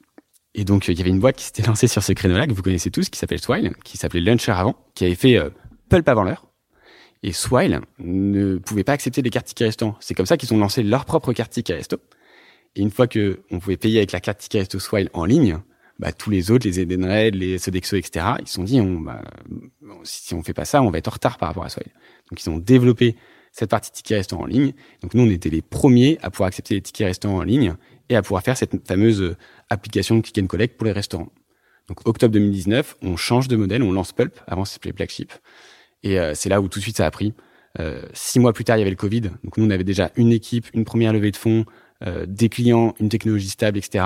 Et 0.55 0.63
donc, 0.63 0.87
euh, 0.87 0.93
il 0.93 0.97
y 0.97 1.01
avait 1.01 1.09
une 1.09 1.19
boîte 1.19 1.35
qui 1.35 1.43
s'était 1.43 1.63
lancée 1.67 1.87
sur 1.87 2.01
ce 2.01 2.13
créneau-là, 2.13 2.47
que 2.47 2.53
vous 2.53 2.63
connaissez 2.63 2.89
tous, 2.89 3.09
qui 3.09 3.19
s'appelle 3.19 3.39
Swile, 3.39 3.73
qui 3.83 3.97
s'appelait 3.97 4.21
Luncher 4.21 4.53
avant, 4.53 4.75
qui 4.95 5.05
avait 5.05 5.15
fait 5.15 5.37
euh, 5.37 5.49
Pulp 5.89 6.07
avant 6.07 6.23
l'heure. 6.23 6.47
Et 7.25 7.33
Swile 7.33 7.81
ne 7.97 8.57
pouvait 8.59 8.83
pas 8.83 8.91
accepter 8.91 9.23
les 9.23 9.31
cartes 9.31 9.47
tickets 9.47 9.65
restaurants. 9.65 9.97
C'est 9.99 10.13
comme 10.13 10.27
ça 10.27 10.37
qu'ils 10.37 10.53
ont 10.53 10.59
lancé 10.59 10.83
leur 10.83 11.05
propre 11.05 11.33
carte 11.33 11.51
ticket 11.51 11.73
resto. 11.73 11.97
Et 12.75 12.81
une 12.81 12.91
fois 12.91 13.07
que 13.07 13.39
on 13.49 13.59
pouvait 13.59 13.77
payer 13.77 13.97
avec 13.97 14.11
la 14.11 14.19
carte 14.19 14.37
ticket 14.37 14.59
resto 14.59 14.77
Swile 14.77 15.09
en 15.13 15.25
ligne, 15.25 15.57
bah, 15.97 16.11
tous 16.11 16.29
les 16.29 16.51
autres, 16.51 16.67
les 16.67 16.79
Edenred, 16.79 17.33
les 17.33 17.57
Sodexo, 17.57 17.95
etc., 17.95 18.27
ils 18.41 18.47
se 18.47 18.53
sont 18.53 18.63
dit, 18.63 18.79
on, 18.79 18.99
bah, 18.99 19.23
si 20.03 20.35
on 20.35 20.43
fait 20.43 20.53
pas 20.53 20.65
ça, 20.65 20.83
on 20.83 20.91
va 20.91 20.99
être 20.99 21.07
en 21.07 21.11
retard 21.11 21.39
par 21.39 21.49
rapport 21.49 21.65
à 21.65 21.69
Swile. 21.69 21.91
Donc, 22.29 22.43
ils 22.45 22.49
ont 22.51 22.59
développé 22.59 23.15
cette 23.51 23.71
partie 23.71 23.91
ticket 23.91 24.17
restaurant 24.17 24.43
en 24.43 24.47
ligne. 24.47 24.73
Donc, 25.01 25.15
nous, 25.15 25.23
on 25.23 25.29
était 25.31 25.49
les 25.49 25.63
premiers 25.63 26.19
à 26.21 26.29
pouvoir 26.29 26.49
accepter 26.49 26.75
les 26.75 26.81
tickets 26.81 27.07
restaurants 27.07 27.37
en 27.37 27.43
ligne 27.43 27.73
et 28.09 28.15
à 28.15 28.21
pouvoir 28.21 28.43
faire 28.43 28.55
cette 28.55 28.87
fameuse 28.87 29.23
euh, 29.23 29.35
application 29.71 30.21
click 30.21 30.37
and 30.43 30.45
collect 30.45 30.77
pour 30.77 30.85
les 30.85 30.91
restaurants. 30.91 31.31
Donc, 31.87 32.07
octobre 32.07 32.33
2019, 32.33 32.97
on 33.01 33.17
change 33.17 33.47
de 33.47 33.55
modèle, 33.55 33.81
on 33.81 33.91
lance 33.91 34.11
Pulp. 34.11 34.39
Avant, 34.45 34.63
ça 34.63 34.73
s'appelait 34.73 34.93
Flagship. 34.93 35.33
Et 36.03 36.19
euh, 36.19 36.33
c'est 36.35 36.49
là 36.49 36.61
où 36.61 36.67
tout 36.67 36.79
de 36.79 36.83
suite 36.83 36.97
ça 36.97 37.05
a 37.05 37.11
pris. 37.11 37.33
Euh, 37.79 38.01
six 38.13 38.39
mois 38.39 38.53
plus 38.53 38.63
tard, 38.63 38.77
il 38.77 38.79
y 38.79 38.83
avait 38.83 38.89
le 38.91 38.95
Covid. 38.95 39.21
Donc 39.43 39.57
nous, 39.57 39.65
on 39.65 39.69
avait 39.69 39.83
déjà 39.83 40.11
une 40.15 40.31
équipe, 40.31 40.67
une 40.73 40.85
première 40.85 41.13
levée 41.13 41.31
de 41.31 41.37
fonds, 41.37 41.65
euh, 42.05 42.25
des 42.27 42.49
clients, 42.49 42.93
une 42.99 43.09
technologie 43.09 43.49
stable, 43.49 43.77
etc. 43.77 44.05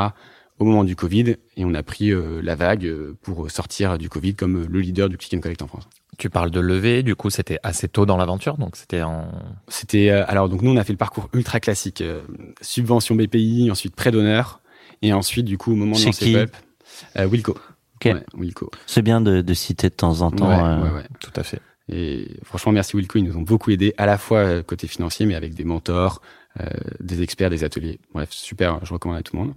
Au 0.60 0.66
moment 0.66 0.84
du 0.84 0.96
Covid, 0.98 1.38
et 1.56 1.64
on 1.64 1.74
a 1.74 1.84
pris 1.84 2.12
euh, 2.12 2.42
la 2.44 2.54
vague 2.54 2.86
euh, 2.86 3.18
pour 3.22 3.50
sortir 3.50 3.98
du 3.98 4.10
Covid 4.10 4.36
comme 4.36 4.64
euh, 4.64 4.68
le 4.70 4.82
leader 4.82 5.08
du 5.08 5.18
click 5.18 5.34
and 5.34 5.40
collect 5.40 5.62
en 5.62 5.68
France. 5.68 5.88
Tu 6.18 6.30
parles 6.30 6.52
de 6.52 6.60
levée, 6.60 7.02
du 7.02 7.16
coup, 7.16 7.30
c'était 7.30 7.60
assez 7.64 7.88
tôt 7.88 8.06
dans 8.06 8.18
l'aventure, 8.18 8.58
donc 8.58 8.76
c'était 8.76 9.02
en. 9.02 9.32
C'était 9.70 10.10
euh, 10.10 10.26
alors 10.28 10.50
donc 10.50 10.62
nous 10.62 10.72
on 10.72 10.76
a 10.76 10.84
fait 10.84 10.92
le 10.92 10.98
parcours 10.98 11.30
ultra 11.32 11.62
classique, 11.62 12.02
euh, 12.02 12.24
subvention 12.60 13.16
BPI, 13.16 13.70
ensuite 13.72 13.96
prêt 13.96 14.12
d'honneur, 14.12 14.60
et 15.02 15.14
ensuite 15.14 15.46
du 15.46 15.58
coup 15.58 15.72
au 15.72 15.76
moment 15.76 15.96
de 15.96 16.12
qui 16.12 16.36
euh, 16.36 17.26
Wilco. 17.26 17.52
Ok. 17.96 18.14
Ouais, 18.14 18.26
Wilco. 18.34 18.70
C'est 18.86 19.02
bien 19.02 19.22
de, 19.22 19.40
de 19.40 19.54
citer 19.54 19.88
de 19.88 19.96
temps 19.96 20.22
en 20.22 20.32
temps. 20.32 20.50
Ouais, 20.50 20.56
euh, 20.62 20.84
ouais, 20.84 20.96
ouais. 20.98 21.08
Tout 21.22 21.32
à 21.38 21.44
fait. 21.44 21.62
Et 21.92 22.28
franchement, 22.44 22.72
merci 22.72 22.96
Wilco, 22.96 23.18
ils 23.18 23.24
nous 23.24 23.38
ont 23.38 23.42
beaucoup 23.42 23.72
aidés, 23.72 23.94
à 23.98 24.06
la 24.06 24.18
fois 24.18 24.40
euh, 24.40 24.64
côté 24.64 24.88
financier, 24.88 25.26
mais 25.26 25.36
avec 25.36 25.54
des 25.54 25.64
mentors, 25.64 26.22
euh, 26.60 26.66
des 27.00 27.22
experts, 27.22 27.50
des 27.50 27.64
ateliers. 27.64 28.00
Bref, 28.14 28.30
super, 28.32 28.84
je 28.86 28.94
recommande 28.94 29.18
à 29.18 29.24
tout 29.24 29.36
le 29.36 29.44
monde. 29.44 29.54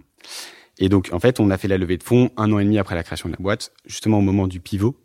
Et 0.79 0.89
donc, 0.89 1.11
en 1.13 1.21
fait, 1.21 1.41
on 1.41 1.51
a 1.51 1.59
fait 1.59 1.69
la 1.69 1.79
levée 1.79 1.99
de 1.99 2.03
fonds 2.03 2.31
un 2.37 2.51
an 2.53 2.59
et 2.59 2.65
demi 2.65 2.79
après 2.79 2.95
la 2.95 3.03
création 3.03 3.29
de 3.29 3.35
la 3.35 3.43
boîte, 3.43 3.73
justement 3.87 4.19
au 4.19 4.23
moment 4.23 4.47
du 4.47 4.61
pivot, 4.61 4.97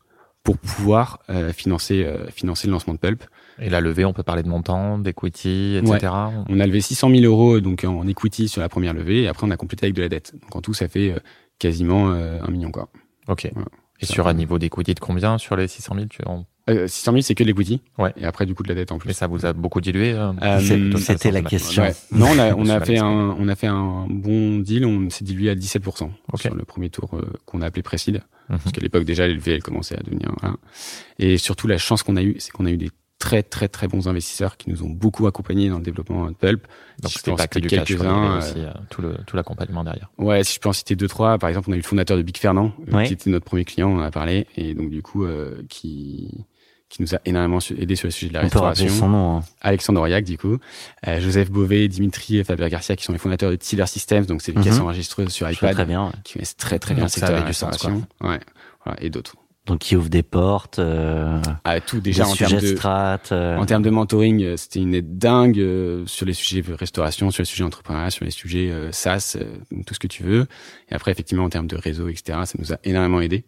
pour 0.44 0.58
pouvoir 0.58 1.20
euh, 1.30 1.52
financer, 1.52 2.06
euh, 2.06 2.28
financer 2.28 2.68
le 2.68 2.74
lancement 2.74 2.94
de 2.94 3.00
Pulp. 3.00 3.24
Et 3.60 3.70
la 3.70 3.82
levée, 3.82 4.06
on 4.06 4.14
peut 4.14 4.24
parler 4.24 4.44
de 4.44 4.48
montant, 4.48 4.98
d'equity, 4.98 5.78
etc. 5.78 6.14
On 6.48 6.60
a 6.60 6.66
levé 6.68 6.80
600 6.80 7.10
000 7.10 7.24
euros 7.24 7.60
donc 7.60 7.84
en 7.84 8.08
equity 8.08 8.48
sur 8.48 8.62
la 8.62 8.70
première 8.70 8.94
levée, 8.94 9.24
et 9.24 9.28
après 9.28 9.48
on 9.48 9.52
a 9.52 9.58
complété 9.58 9.88
avec 9.88 9.96
de 9.96 10.02
la 10.02 10.10
dette. 10.10 10.34
Donc 10.42 10.56
en 10.56 10.62
tout, 10.62 10.74
ça 10.74 10.88
fait 10.88 11.12
euh, 11.12 11.20
quasiment 11.60 12.12
euh, 12.12 12.40
un 12.42 12.52
million 12.52 12.72
quoi. 12.72 12.90
Ok. 13.28 13.50
Voilà. 13.54 13.68
Et 14.02 14.06
Ça 14.06 14.14
sur 14.14 14.28
un 14.28 14.34
niveau 14.34 14.60
d'equity 14.60 14.94
de 14.94 15.00
combien 15.00 15.38
sur 15.38 15.56
les 15.56 15.68
600 15.68 15.96
000 15.96 16.08
tu... 16.08 16.22
en- 16.26 16.46
Euh, 16.70 16.88
600 16.88 17.12
000, 17.14 17.22
c'est 17.22 17.34
que 17.36 17.44
de 17.44 17.48
l'equity. 17.48 17.82
Ouais. 17.98 18.14
Et 18.18 18.26
après, 18.26 18.46
du 18.46 18.54
coup, 18.54 18.62
de 18.64 18.68
la 18.68 18.76
dette 18.76 18.92
en 18.92 18.98
plus. 19.00 19.08
Mais 19.08 19.14
ça 19.14 19.26
vous 19.28 19.46
a 19.46 19.54
beaucoup 19.54 19.80
dilué 19.82 20.12
euh, 20.14 20.34
Euh, 20.44 20.98
C'était 20.98 21.32
la 21.32 21.42
question. 21.42 21.84
Ouais. 21.84 21.94
Non, 22.12 22.28
on 22.36 22.40
a, 22.40 22.54
on 22.56 22.68
a 22.70 22.80
fait 22.82 22.98
un, 23.00 23.06
on 23.40 23.48
a 23.48 23.56
fait 23.56 23.68
un 23.68 24.06
bon 24.10 24.60
deal. 24.60 24.86
On 24.86 25.10
s'est 25.10 25.24
dilué 25.24 25.50
à 25.50 25.56
17% 25.56 26.10
Ok. 26.34 26.42
sur 26.42 26.54
le 26.54 26.64
premier 26.66 26.90
tour 26.90 27.10
euh, 27.14 27.22
qu'on 27.46 27.62
a 27.62 27.66
appelé 27.68 27.84
Précide. 27.84 28.22
Mhm. 28.50 28.60
Parce 28.60 28.72
qu'à 28.72 28.82
l'époque, 28.82 29.04
déjà, 29.06 29.26
les 29.28 29.34
levées, 29.34 29.54
elles 29.56 29.64
commençaient 29.64 29.98
à 29.98 30.04
devenir, 30.04 30.32
voilà. 30.42 30.56
Et 31.20 31.38
surtout, 31.38 31.68
la 31.68 31.78
chance 31.78 32.04
qu'on 32.04 32.16
a 32.18 32.22
eue, 32.24 32.36
c'est 32.40 32.52
qu'on 32.52 32.66
a 32.66 32.72
eu 32.72 32.78
des 32.78 32.90
très, 33.20 33.42
très, 33.44 33.68
très 33.68 33.88
bons 33.88 34.08
investisseurs 34.08 34.58
qui 34.58 34.70
nous 34.70 34.84
ont 34.84 34.90
beaucoup 34.90 35.26
accompagnés 35.28 35.70
dans 35.70 35.78
le 35.78 35.84
développement 35.84 36.28
de 36.28 36.34
Pulp. 36.36 36.68
Donc 37.02 37.12
Si 37.12 37.18
c'était 37.20 37.36
pas 37.36 37.48
que 37.48 37.60
du 37.60 37.68
quelques-uns, 37.68 38.34
euh, 38.34 38.38
aussi 38.38 38.54
euh, 38.58 38.72
tout 38.90 39.02
le 39.02 39.16
tout 39.26 39.36
l'accompagnement 39.36 39.84
derrière. 39.84 40.10
Ouais, 40.18 40.44
si 40.44 40.56
je 40.56 40.60
peux 40.60 40.70
en 40.70 40.74
citer 40.74 40.96
deux, 40.96 41.08
trois. 41.08 41.38
Par 41.38 41.50
exemple, 41.50 41.70
on 41.70 41.74
a 41.74 41.76
eu 41.76 41.80
le 41.80 41.84
fondateur 41.86 42.16
de 42.18 42.22
Big 42.22 42.38
Fernand, 42.38 42.74
euh, 42.88 42.96
Ouais. 42.98 43.08
qui 43.08 43.14
était 43.14 43.30
notre 43.30 43.46
premier 43.46 43.66
client, 43.66 43.90
on 43.90 43.98
en 43.98 44.04
a 44.04 44.12
parlé. 44.12 44.46
Et 44.56 44.74
donc, 44.74 44.90
du 44.92 45.02
coup, 45.02 45.26
euh, 45.26 45.64
qui, 45.68 46.46
qui 46.90 47.02
nous 47.02 47.16
a 47.16 47.20
énormément 47.26 47.60
aidé 47.78 47.96
sur 47.96 48.08
le 48.08 48.12
sujet 48.12 48.30
de 48.30 48.34
la 48.36 48.40
On 48.40 48.44
peut 48.44 48.60
restauration. 48.60 48.88
son 48.90 49.10
nom. 49.10 49.38
hein. 49.38 49.44
Alexandre 49.62 50.00
Auriac, 50.00 50.24
du 50.24 50.38
coup, 50.38 50.58
euh, 51.08 51.20
Joseph 51.20 51.50
Beauvais, 51.52 51.88
Dimitri 51.88 52.38
et 52.38 52.44
Fabien 52.44 52.68
Garcia, 52.70 52.96
qui 52.96 53.04
sont 53.04 53.14
les 53.14 53.18
fondateurs 53.20 53.50
de 53.52 53.56
Tiller 53.56 53.88
Systems, 53.88 54.26
donc 54.26 54.42
c'est 54.42 54.52
les 54.54 54.60
Mhm. 54.60 54.64
caisses 54.64 54.80
enregistreuses 54.80 55.30
sur 55.30 55.50
iPad, 55.52 55.74
très 55.74 55.86
bien. 55.86 56.06
ouais. 56.06 56.12
qui 56.24 56.34
connaissent 56.34 56.56
très 56.56 56.80
très 56.80 56.94
bien 56.94 57.04
le 57.06 57.10
secteur 57.10 57.32
de 57.32 57.36
la 57.36 57.44
restauration. 57.46 58.04
Ouais, 58.22 58.40
voilà, 58.86 59.02
et 59.04 59.10
d'autres. 59.10 59.36
Donc, 59.68 59.80
qui 59.80 59.96
ouvre 59.96 60.10
des 60.10 60.24
portes. 60.24 60.80
euh, 60.80 61.42
Ah, 61.66 61.80
tout 61.82 62.00
déjà 62.00 62.24
des 62.24 62.30
en 62.32 62.36
termes 62.36 62.60
de, 62.62 62.68
strat. 62.76 63.20
euh, 63.32 63.58
en 63.58 63.66
termes 63.66 63.84
de 63.84 63.90
mentoring, 63.90 64.42
euh, 64.44 64.58
c'était 64.58 64.80
une 64.80 64.94
aide 64.96 65.18
dingue 65.18 65.60
euh, 65.60 66.06
sur 66.06 66.26
les 66.26 66.34
sujets 66.34 66.64
restauration, 66.68 67.30
sur 67.32 67.42
les 67.42 67.46
sujets 67.46 67.64
entrepreneuriat, 67.66 68.10
sur 68.10 68.24
les 68.26 68.32
sujets 68.32 68.72
euh, 68.72 68.92
SaaS, 68.94 69.38
euh, 69.40 69.44
tout 69.86 69.94
ce 69.94 70.00
que 70.00 70.08
tu 70.08 70.24
veux. 70.24 70.48
Et 70.90 70.96
après, 70.96 71.12
effectivement, 71.12 71.44
en 71.44 71.50
termes 71.50 71.68
de 71.68 71.76
réseau, 71.76 72.08
etc., 72.08 72.40
ça 72.46 72.56
nous 72.58 72.72
a 72.74 72.78
énormément 72.86 73.20
aidé. 73.22 73.44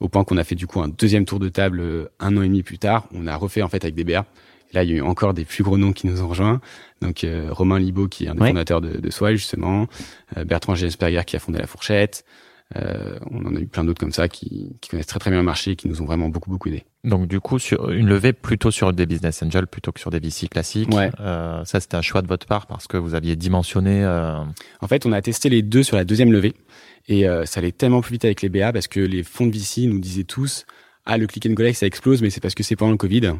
Au 0.00 0.08
point 0.08 0.24
qu'on 0.24 0.38
a 0.38 0.44
fait 0.44 0.54
du 0.54 0.66
coup 0.66 0.80
un 0.80 0.88
deuxième 0.88 1.24
tour 1.26 1.38
de 1.38 1.48
table 1.50 1.80
euh, 1.80 2.08
un 2.18 2.36
an 2.36 2.42
et 2.42 2.46
demi 2.48 2.62
plus 2.62 2.78
tard. 2.78 3.06
On 3.12 3.26
a 3.26 3.36
refait 3.36 3.62
en 3.62 3.68
fait 3.68 3.84
avec 3.84 3.94
des. 3.94 4.04
Et 4.10 4.74
là, 4.74 4.84
il 4.84 4.90
y 4.90 4.92
a 4.94 4.96
eu 4.96 5.00
encore 5.02 5.34
des 5.34 5.44
plus 5.44 5.64
gros 5.64 5.76
noms 5.78 5.92
qui 5.92 6.06
nous 6.06 6.22
ont 6.22 6.28
rejoints. 6.28 6.60
Donc 7.02 7.24
euh, 7.24 7.48
Romain 7.50 7.78
Libaud, 7.78 8.08
qui 8.08 8.24
est 8.24 8.28
un 8.28 8.34
des 8.34 8.40
fondateurs 8.48 8.80
de, 8.80 8.98
de 8.98 9.10
Swile, 9.10 9.36
justement. 9.36 9.86
Euh, 10.36 10.44
Bertrand 10.44 10.74
Gensperger, 10.74 11.22
qui 11.26 11.36
a 11.36 11.38
fondé 11.38 11.58
La 11.58 11.66
Fourchette. 11.66 12.24
Euh, 12.76 13.18
on 13.30 13.46
en 13.46 13.56
a 13.56 13.60
eu 13.60 13.66
plein 13.66 13.82
d'autres 13.82 13.98
comme 14.00 14.12
ça 14.12 14.28
qui, 14.28 14.76
qui 14.82 14.90
connaissent 14.90 15.06
très 15.06 15.18
très 15.18 15.30
bien 15.30 15.40
le 15.40 15.44
marché 15.46 15.70
et 15.70 15.76
qui 15.76 15.88
nous 15.88 16.02
ont 16.02 16.04
vraiment 16.04 16.28
beaucoup 16.28 16.50
beaucoup 16.50 16.68
aidé. 16.68 16.84
Donc 17.02 17.26
du 17.26 17.40
coup, 17.40 17.58
sur 17.58 17.90
une 17.90 18.06
levée 18.06 18.34
plutôt 18.34 18.70
sur 18.70 18.92
des 18.92 19.06
business 19.06 19.42
angels 19.42 19.66
plutôt 19.66 19.90
que 19.90 20.00
sur 20.00 20.10
des 20.10 20.18
VC 20.20 20.48
classiques. 20.48 20.92
Ouais. 20.94 21.10
Euh, 21.20 21.64
ça, 21.64 21.80
c'était 21.80 21.96
un 21.96 22.02
choix 22.02 22.20
de 22.20 22.26
votre 22.26 22.46
part 22.46 22.66
parce 22.66 22.86
que 22.86 22.98
vous 22.98 23.14
aviez 23.14 23.36
dimensionné. 23.36 24.04
euh, 24.04 24.36
En 24.82 24.86
fait, 24.86 25.06
on 25.06 25.12
a 25.12 25.22
testé 25.22 25.48
les 25.48 25.62
deux 25.62 25.82
sur 25.82 25.96
la 25.96 26.04
deuxième 26.04 26.30
levée 26.30 26.52
et 27.08 27.26
euh, 27.26 27.46
ça 27.46 27.60
allait 27.60 27.72
tellement 27.72 28.02
plus 28.02 28.12
vite 28.12 28.26
avec 28.26 28.42
les 28.42 28.50
BA 28.50 28.70
parce 28.72 28.86
que 28.86 29.00
les 29.00 29.22
fonds 29.22 29.46
de 29.46 29.52
VC 29.56 29.86
nous 29.86 29.98
disaient 29.98 30.24
tous 30.24 30.66
ah 31.06 31.16
le 31.16 31.26
click 31.26 31.46
and 31.46 31.54
collect 31.54 31.78
ça 31.78 31.86
explose 31.86 32.20
mais 32.20 32.28
c'est 32.28 32.40
parce 32.42 32.54
que 32.54 32.62
c'est 32.62 32.76
pendant 32.76 32.90
le 32.92 32.98
Covid 32.98 33.32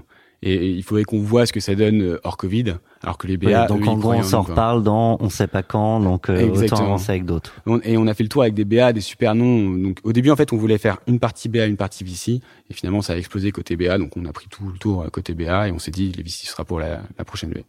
et, 0.42 0.70
il 0.70 0.83
faudrait 0.83 1.05
qu'on 1.05 1.20
voit 1.20 1.46
ce 1.46 1.53
que 1.53 1.61
ça 1.61 1.74
donne 1.74 2.03
euh, 2.03 2.20
hors 2.24 2.37
Covid 2.37 2.77
alors 3.03 3.18
que 3.18 3.27
les 3.27 3.37
BA 3.37 3.62
ouais, 3.62 3.66
donc, 3.68 3.83
eux, 3.83 3.88
en 3.88 3.96
gros, 3.96 4.12
on 4.12 4.18
en 4.18 4.22
s'en 4.22 4.42
reparle 4.42 4.83
dans 4.83 5.16
on 5.20 5.31
sait 5.31 5.46
pas 5.46 5.62
quand. 5.62 6.01
Donc, 6.01 6.29
euh, 6.29 6.48
autant 6.48 6.77
avancer 6.77 7.11
avec 7.11 7.24
d'autres. 7.24 7.55
Et 7.85 7.96
on 7.96 8.07
a 8.07 8.14
fait 8.14 8.24
le 8.24 8.29
tour 8.29 8.42
avec 8.42 8.55
des 8.55 8.64
BA 8.64 8.92
des 8.92 9.01
super 9.01 9.35
noms. 9.35 9.70
Donc 9.70 9.98
au 10.03 10.12
début 10.12 10.31
en 10.31 10.37
fait 10.37 10.53
on 10.53 10.57
voulait 10.57 10.79
faire 10.79 10.98
une 11.07 11.18
partie 11.18 11.48
BA 11.48 11.66
une 11.66 11.77
partie 11.77 12.05
VC 12.05 12.40
et 12.70 12.74
finalement 12.74 13.03
ça 13.03 13.14
a 13.14 13.16
explosé 13.16 13.53
côté 13.53 13.77
BA 13.77 13.98
donc 13.98 14.16
on 14.16 14.24
a 14.24 14.33
pris 14.33 14.46
tout 14.48 14.68
le 14.68 14.79
tour 14.79 15.03
euh, 15.03 15.09
côté 15.09 15.35
BA 15.35 15.68
et 15.68 15.72
on 15.72 15.79
s'est 15.79 15.90
dit 15.90 16.12
les 16.12 16.22
VC 16.22 16.46
ce 16.46 16.53
sera 16.53 16.64
pour 16.64 16.81
la, 16.81 17.03
la 17.18 17.24
prochaine 17.24 17.51
levée 17.51 17.64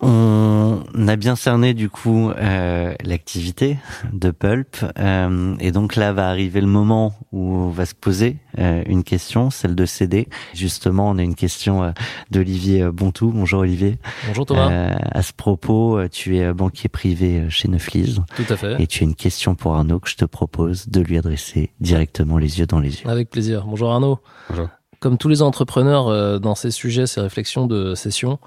On 0.00 0.82
a 1.08 1.16
bien 1.16 1.36
cerné 1.36 1.74
du 1.74 1.90
coup 1.90 2.30
euh, 2.30 2.94
l'activité 3.04 3.78
de 4.12 4.30
Pulp 4.30 4.76
euh, 4.98 5.56
et 5.60 5.72
donc 5.72 5.96
là 5.96 6.12
va 6.12 6.28
arriver 6.28 6.60
le 6.60 6.66
moment 6.66 7.14
où 7.32 7.70
va 7.70 7.84
se 7.86 7.94
poser 7.94 8.38
euh, 8.58 8.82
une 8.86 9.04
question, 9.04 9.50
celle 9.50 9.74
de 9.74 9.84
CD. 9.86 10.28
Justement, 10.54 11.10
on 11.10 11.18
a 11.18 11.22
une 11.22 11.34
question 11.34 11.82
euh, 11.82 11.90
d'Olivier 12.30 12.84
Bontou. 12.92 13.30
Bonjour 13.34 13.60
Olivier. 13.60 13.98
Bonjour 14.28 14.46
Thomas, 14.46 14.70
Euh, 14.70 14.94
à 15.12 15.22
ce 15.22 15.32
propos, 15.32 16.00
tu 16.10 16.38
es 16.38 16.52
banquier 16.52 16.88
privé 16.88 17.44
chez 17.50 17.68
Neuflis 17.68 18.18
tout 18.36 18.44
à 18.52 18.56
fait. 18.56 18.80
et 18.82 18.86
tu 18.86 19.02
as 19.02 19.06
une 19.06 19.14
question 19.14 19.54
pour 19.54 19.74
Arnaud 19.74 20.00
que 20.00 20.08
je 20.08 20.16
te 20.16 20.24
propose 20.24 20.88
de 20.88 21.00
lui 21.00 21.18
adresser 21.18 21.70
directement 21.80 22.38
les 22.38 22.58
yeux 22.58 22.66
dans 22.66 22.80
les 22.80 23.00
yeux. 23.02 23.08
Avec 23.10 23.30
plaisir. 23.30 23.64
Bonjour 23.66 23.90
Arnaud. 23.92 24.18
Bonjour. 24.48 24.68
Comme 25.00 25.18
tous 25.18 25.28
les 25.28 25.42
entrepreneurs 25.42 26.08
euh, 26.08 26.38
dans 26.38 26.54
ces 26.54 26.70
sujets, 26.70 27.06
ces 27.06 27.20
réflexions 27.20 27.66
de 27.66 27.94
session, 27.94 28.38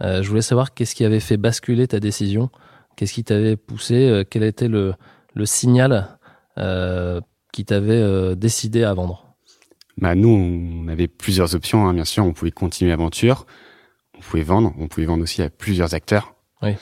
euh, 0.00 0.22
je 0.22 0.28
voulais 0.28 0.42
savoir 0.42 0.74
qu'est-ce 0.74 0.94
qui 0.94 1.04
avait 1.04 1.20
fait 1.20 1.36
basculer 1.36 1.86
ta 1.86 2.00
décision, 2.00 2.50
qu'est-ce 2.96 3.12
qui 3.12 3.24
t'avait 3.24 3.56
poussé, 3.56 4.08
euh, 4.08 4.24
quel 4.28 4.42
était 4.42 4.68
le, 4.68 4.94
le 5.34 5.46
signal 5.46 6.18
euh, 6.58 7.20
qui 7.52 7.64
t'avait 7.64 7.92
euh, 7.94 8.34
décidé 8.34 8.84
à 8.84 8.94
vendre? 8.94 9.34
Bah 9.96 10.14
nous, 10.14 10.28
on 10.28 10.88
avait 10.88 11.06
plusieurs 11.06 11.54
options. 11.54 11.86
Hein, 11.86 11.94
bien 11.94 12.04
sûr, 12.04 12.24
on 12.24 12.32
pouvait 12.32 12.50
continuer 12.50 12.90
l'aventure, 12.90 13.46
on 14.16 14.20
pouvait 14.20 14.42
vendre, 14.42 14.72
on 14.78 14.88
pouvait 14.88 15.06
vendre 15.06 15.22
aussi 15.22 15.40
à 15.42 15.50
plusieurs 15.50 15.94
acteurs. 15.94 16.34
Oui. 16.62 16.72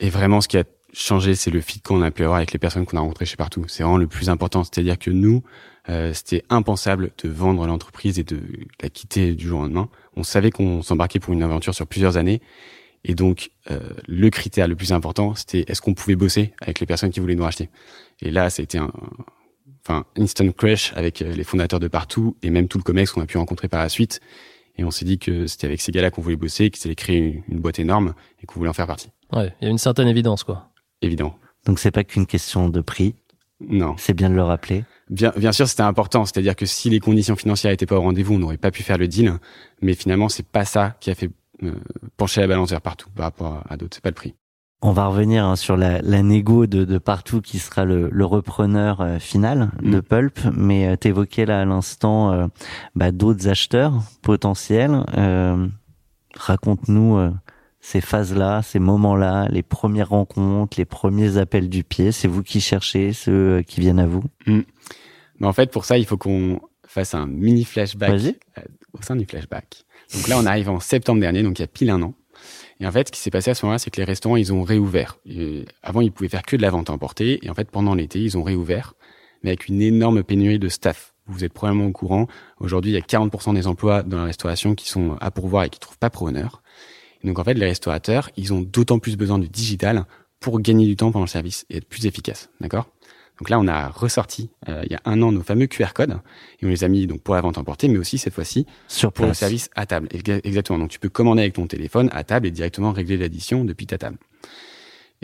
Et 0.00 0.10
vraiment, 0.10 0.40
ce 0.40 0.48
qui 0.48 0.58
a 0.58 0.64
changé, 0.92 1.34
c'est 1.34 1.50
le 1.50 1.60
fit 1.60 1.80
qu'on 1.80 2.02
a 2.02 2.10
pu 2.10 2.22
avoir 2.22 2.38
avec 2.38 2.52
les 2.52 2.58
personnes 2.58 2.86
qu'on 2.86 2.96
a 2.96 3.00
rencontrées 3.00 3.26
chez 3.26 3.36
Partout. 3.36 3.64
C'est 3.68 3.82
vraiment 3.82 3.98
le 3.98 4.08
plus 4.08 4.30
important. 4.30 4.64
C'est-à-dire 4.64 4.98
que 4.98 5.10
nous, 5.10 5.42
euh, 5.88 6.12
c'était 6.12 6.42
impensable 6.50 7.12
de 7.22 7.28
vendre 7.28 7.66
l'entreprise 7.66 8.18
et 8.18 8.24
de 8.24 8.40
la 8.82 8.88
quitter 8.88 9.34
du 9.34 9.46
jour 9.46 9.60
au 9.60 9.62
lendemain. 9.62 9.88
On 10.16 10.22
savait 10.22 10.50
qu'on 10.50 10.82
s'embarquait 10.82 11.18
pour 11.20 11.32
une 11.32 11.42
aventure 11.42 11.74
sur 11.74 11.86
plusieurs 11.86 12.16
années. 12.16 12.40
Et 13.04 13.14
donc, 13.14 13.50
euh, 13.70 13.80
le 14.08 14.30
critère 14.30 14.66
le 14.68 14.76
plus 14.76 14.92
important, 14.92 15.34
c'était 15.34 15.64
est-ce 15.68 15.82
qu'on 15.82 15.94
pouvait 15.94 16.16
bosser 16.16 16.54
avec 16.62 16.80
les 16.80 16.86
personnes 16.86 17.10
qui 17.10 17.20
voulaient 17.20 17.34
nous 17.34 17.42
racheter? 17.44 17.68
Et 18.22 18.30
là, 18.30 18.48
ça 18.48 18.62
a 18.62 18.64
été 18.64 18.78
un, 18.78 18.90
enfin, 19.84 20.04
instant 20.16 20.50
crush 20.52 20.92
avec 20.96 21.20
euh, 21.20 21.32
les 21.34 21.44
fondateurs 21.44 21.80
de 21.80 21.88
partout 21.88 22.36
et 22.42 22.50
même 22.50 22.66
tout 22.68 22.78
le 22.78 22.82
comex 22.84 23.12
qu'on 23.12 23.20
a 23.20 23.26
pu 23.26 23.36
rencontrer 23.36 23.68
par 23.68 23.80
la 23.80 23.88
suite. 23.90 24.20
Et 24.76 24.84
on 24.84 24.90
s'est 24.90 25.04
dit 25.04 25.18
que 25.18 25.46
c'était 25.46 25.66
avec 25.66 25.80
ces 25.80 25.92
gars-là 25.92 26.10
qu'on 26.10 26.22
voulait 26.22 26.36
bosser, 26.36 26.70
qu'ils 26.70 26.86
allaient 26.88 26.94
créer 26.96 27.18
une, 27.18 27.42
une 27.48 27.60
boîte 27.60 27.78
énorme 27.78 28.14
et 28.42 28.46
qu'on 28.46 28.58
voulait 28.58 28.70
en 28.70 28.74
faire 28.74 28.86
partie. 28.86 29.10
Ouais, 29.32 29.52
il 29.60 29.64
y 29.64 29.68
a 29.68 29.70
une 29.70 29.78
certaine 29.78 30.08
évidence, 30.08 30.42
quoi. 30.42 30.70
Évidemment. 31.02 31.38
Donc 31.66 31.78
c'est 31.78 31.90
pas 31.90 32.04
qu'une 32.04 32.26
question 32.26 32.68
de 32.68 32.80
prix, 32.80 33.14
Non. 33.60 33.94
c'est 33.98 34.14
bien 34.14 34.30
de 34.30 34.34
le 34.34 34.42
rappeler. 34.42 34.84
Bien, 35.10 35.32
bien 35.36 35.52
sûr, 35.52 35.68
c'était 35.68 35.82
important. 35.82 36.24
C'est-à-dire 36.24 36.56
que 36.56 36.66
si 36.66 36.90
les 36.90 37.00
conditions 37.00 37.36
financières 37.36 37.72
n'étaient 37.72 37.86
pas 37.86 37.96
au 37.96 38.02
rendez-vous, 38.02 38.34
on 38.34 38.38
n'aurait 38.38 38.56
pas 38.56 38.70
pu 38.70 38.82
faire 38.82 38.98
le 38.98 39.08
deal. 39.08 39.34
Mais 39.82 39.94
finalement, 39.94 40.28
c'est 40.28 40.46
pas 40.46 40.64
ça 40.64 40.96
qui 41.00 41.10
a 41.10 41.14
fait 41.14 41.30
euh, 41.62 41.72
pencher 42.16 42.40
la 42.40 42.46
balance 42.46 42.70
vers 42.70 42.80
partout 42.80 43.10
par 43.14 43.26
rapport 43.26 43.62
à 43.68 43.76
d'autres. 43.76 43.94
C'est 43.94 44.02
pas 44.02 44.10
le 44.10 44.14
prix. 44.14 44.34
On 44.86 44.92
va 44.92 45.06
revenir 45.06 45.46
hein, 45.46 45.56
sur 45.56 45.78
la, 45.78 46.02
la 46.02 46.22
négo 46.22 46.66
de, 46.66 46.84
de 46.84 46.98
partout 46.98 47.40
qui 47.40 47.58
sera 47.58 47.86
le, 47.86 48.10
le 48.10 48.24
repreneur 48.26 49.00
euh, 49.00 49.18
final 49.18 49.70
de 49.82 49.98
Mm. 49.98 50.02
Pulp, 50.02 50.38
mais 50.54 50.88
euh, 50.88 50.96
t'évoquais 50.96 51.46
là 51.46 51.62
à 51.62 51.64
l'instant 51.64 52.32
euh, 52.32 52.46
bah, 52.94 53.10
d'autres 53.10 53.48
acheteurs 53.48 53.94
potentiels. 54.22 55.02
Euh, 55.16 55.66
Raconte-nous 56.36 57.16
euh, 57.16 57.30
ces 57.84 58.00
phases-là, 58.00 58.62
ces 58.62 58.78
moments-là, 58.78 59.46
les 59.50 59.62
premières 59.62 60.08
rencontres, 60.08 60.78
les 60.78 60.86
premiers 60.86 61.36
appels 61.36 61.68
du 61.68 61.84
pied. 61.84 62.12
C'est 62.12 62.28
vous 62.28 62.42
qui 62.42 62.62
cherchez 62.62 63.12
ceux 63.12 63.58
euh, 63.58 63.62
qui 63.62 63.80
viennent 63.80 63.98
à 63.98 64.06
vous? 64.06 64.24
Mais 64.46 65.46
en 65.46 65.52
fait, 65.52 65.70
pour 65.70 65.84
ça, 65.84 65.98
il 65.98 66.06
faut 66.06 66.16
qu'on 66.16 66.60
fasse 66.86 67.14
un 67.14 67.26
mini 67.26 67.62
flashback 67.62 68.10
euh, 68.56 68.62
au 68.94 69.02
sein 69.02 69.16
du 69.16 69.26
flashback. 69.26 69.84
Donc 70.14 70.28
là, 70.28 70.38
on 70.38 70.46
arrive 70.46 70.70
en 70.70 70.80
septembre 70.80 71.20
dernier, 71.20 71.42
donc 71.42 71.58
il 71.58 71.62
y 71.62 71.64
a 71.64 71.68
pile 71.68 71.90
un 71.90 72.00
an. 72.00 72.14
Et 72.80 72.86
en 72.86 72.90
fait, 72.90 73.08
ce 73.08 73.12
qui 73.12 73.20
s'est 73.20 73.30
passé 73.30 73.50
à 73.50 73.54
ce 73.54 73.66
moment-là, 73.66 73.78
c'est 73.78 73.90
que 73.90 74.00
les 74.00 74.06
restaurants, 74.06 74.36
ils 74.36 74.50
ont 74.50 74.62
réouvert. 74.62 75.18
Et 75.26 75.66
avant, 75.82 76.00
ils 76.00 76.10
pouvaient 76.10 76.30
faire 76.30 76.42
que 76.42 76.56
de 76.56 76.62
la 76.62 76.70
vente 76.70 76.88
à 76.88 76.94
emporter. 76.94 77.44
Et 77.44 77.50
en 77.50 77.54
fait, 77.54 77.70
pendant 77.70 77.94
l'été, 77.94 78.18
ils 78.18 78.38
ont 78.38 78.42
réouvert, 78.42 78.94
mais 79.42 79.50
avec 79.50 79.68
une 79.68 79.82
énorme 79.82 80.22
pénurie 80.22 80.58
de 80.58 80.70
staff. 80.70 81.12
Vous 81.26 81.44
êtes 81.44 81.52
probablement 81.52 81.88
au 81.88 81.92
courant. 81.92 82.28
Aujourd'hui, 82.60 82.92
il 82.92 82.94
y 82.94 82.98
a 82.98 83.02
40% 83.02 83.54
des 83.54 83.66
emplois 83.66 84.02
dans 84.02 84.16
la 84.16 84.24
restauration 84.24 84.74
qui 84.74 84.88
sont 84.88 85.18
à 85.20 85.30
pourvoir 85.30 85.64
et 85.64 85.68
qui 85.68 85.80
trouvent 85.80 85.98
pas 85.98 86.10
preneur. 86.10 86.62
Donc, 87.24 87.38
en 87.38 87.44
fait, 87.44 87.54
les 87.54 87.66
restaurateurs, 87.66 88.30
ils 88.36 88.52
ont 88.52 88.60
d'autant 88.60 88.98
plus 88.98 89.16
besoin 89.16 89.38
du 89.38 89.48
digital 89.48 90.04
pour 90.40 90.60
gagner 90.60 90.86
du 90.86 90.94
temps 90.96 91.10
pendant 91.10 91.24
le 91.24 91.28
service 91.30 91.64
et 91.70 91.78
être 91.78 91.88
plus 91.88 92.06
efficaces. 92.06 92.50
D'accord? 92.60 92.88
Donc 93.40 93.48
là, 93.50 93.58
on 93.58 93.66
a 93.66 93.88
ressorti, 93.88 94.50
euh, 94.68 94.82
il 94.84 94.92
y 94.92 94.94
a 94.94 95.00
un 95.06 95.20
an, 95.22 95.32
nos 95.32 95.42
fameux 95.42 95.66
QR 95.66 95.92
codes. 95.94 96.18
Et 96.60 96.66
on 96.66 96.68
les 96.68 96.84
a 96.84 96.88
mis 96.88 97.06
donc 97.08 97.20
pour 97.22 97.34
la 97.34 97.40
vente 97.40 97.58
emportée, 97.58 97.88
mais 97.88 97.98
aussi, 97.98 98.16
cette 98.18 98.32
fois-ci, 98.34 98.64
Sur 98.86 99.12
pour 99.12 99.26
le 99.26 99.34
service 99.34 99.70
à 99.74 99.86
table. 99.86 100.06
Exa- 100.12 100.40
Exactement. 100.44 100.78
Donc 100.78 100.90
tu 100.90 101.00
peux 101.00 101.08
commander 101.08 101.42
avec 101.42 101.54
ton 101.54 101.66
téléphone 101.66 102.08
à 102.12 102.22
table 102.22 102.46
et 102.46 102.52
directement 102.52 102.92
régler 102.92 103.16
l'addition 103.16 103.64
depuis 103.64 103.86
ta 103.86 103.98
table. 103.98 104.18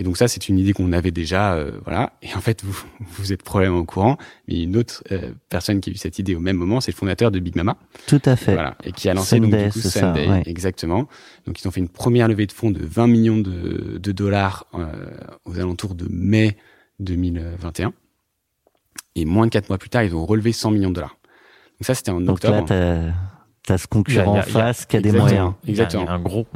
Et 0.00 0.02
donc 0.02 0.16
ça, 0.16 0.28
c'est 0.28 0.48
une 0.48 0.58
idée 0.58 0.72
qu'on 0.72 0.92
avait 0.94 1.10
déjà, 1.10 1.52
euh, 1.52 1.72
voilà. 1.84 2.14
Et 2.22 2.32
en 2.34 2.40
fait, 2.40 2.64
vous, 2.64 2.82
vous 3.18 3.34
êtes 3.34 3.42
probablement 3.42 3.80
au 3.80 3.84
courant, 3.84 4.16
mais 4.48 4.62
une 4.62 4.78
autre 4.78 5.04
euh, 5.12 5.32
personne 5.50 5.80
qui 5.82 5.90
a 5.90 5.92
eu 5.92 5.96
cette 5.96 6.18
idée 6.18 6.34
au 6.34 6.40
même 6.40 6.56
moment, 6.56 6.80
c'est 6.80 6.90
le 6.90 6.96
fondateur 6.96 7.30
de 7.30 7.38
Big 7.38 7.54
Mama, 7.54 7.76
Tout 8.06 8.22
à 8.24 8.34
fait. 8.34 8.54
voilà, 8.54 8.78
et 8.82 8.92
qui 8.92 9.10
a 9.10 9.14
lancé 9.14 9.38
donc 9.38 9.50
Sunday, 9.50 9.66
du 9.66 9.72
coup 9.72 9.80
ça, 9.80 10.00
Sunday, 10.00 10.26
ouais. 10.26 10.42
exactement. 10.46 11.06
Donc 11.46 11.60
ils 11.60 11.68
ont 11.68 11.70
fait 11.70 11.80
une 11.80 11.90
première 11.90 12.28
levée 12.28 12.46
de 12.46 12.52
fonds 12.52 12.70
de 12.70 12.82
20 12.82 13.06
millions 13.08 13.36
de, 13.38 13.98
de 13.98 14.12
dollars 14.12 14.64
euh, 14.74 14.86
aux 15.44 15.58
alentours 15.60 15.94
de 15.94 16.06
mai 16.10 16.56
2021. 17.00 17.92
Et 19.16 19.26
moins 19.26 19.44
de 19.46 19.50
quatre 19.50 19.68
mois 19.68 19.76
plus 19.76 19.90
tard, 19.90 20.02
ils 20.02 20.14
ont 20.14 20.24
relevé 20.24 20.52
100 20.52 20.70
millions 20.70 20.88
de 20.90 20.94
dollars. 20.94 21.18
Donc 21.78 21.86
ça, 21.86 21.94
c'était 21.94 22.10
en 22.10 22.20
Donc 22.22 22.36
octobre. 22.36 22.54
là, 22.56 22.62
t'as 22.66 23.12
t'as 23.66 23.76
ce 23.78 23.86
concurrent 23.86 24.38
en 24.38 24.42
face 24.42 24.86
qui 24.86 24.96
a 24.96 25.00
des 25.02 25.12
moyens. 25.12 25.52
Exactement. 25.68 26.04
Il 26.04 26.06
y 26.06 26.08
a 26.08 26.12
un 26.14 26.20
gros 26.20 26.46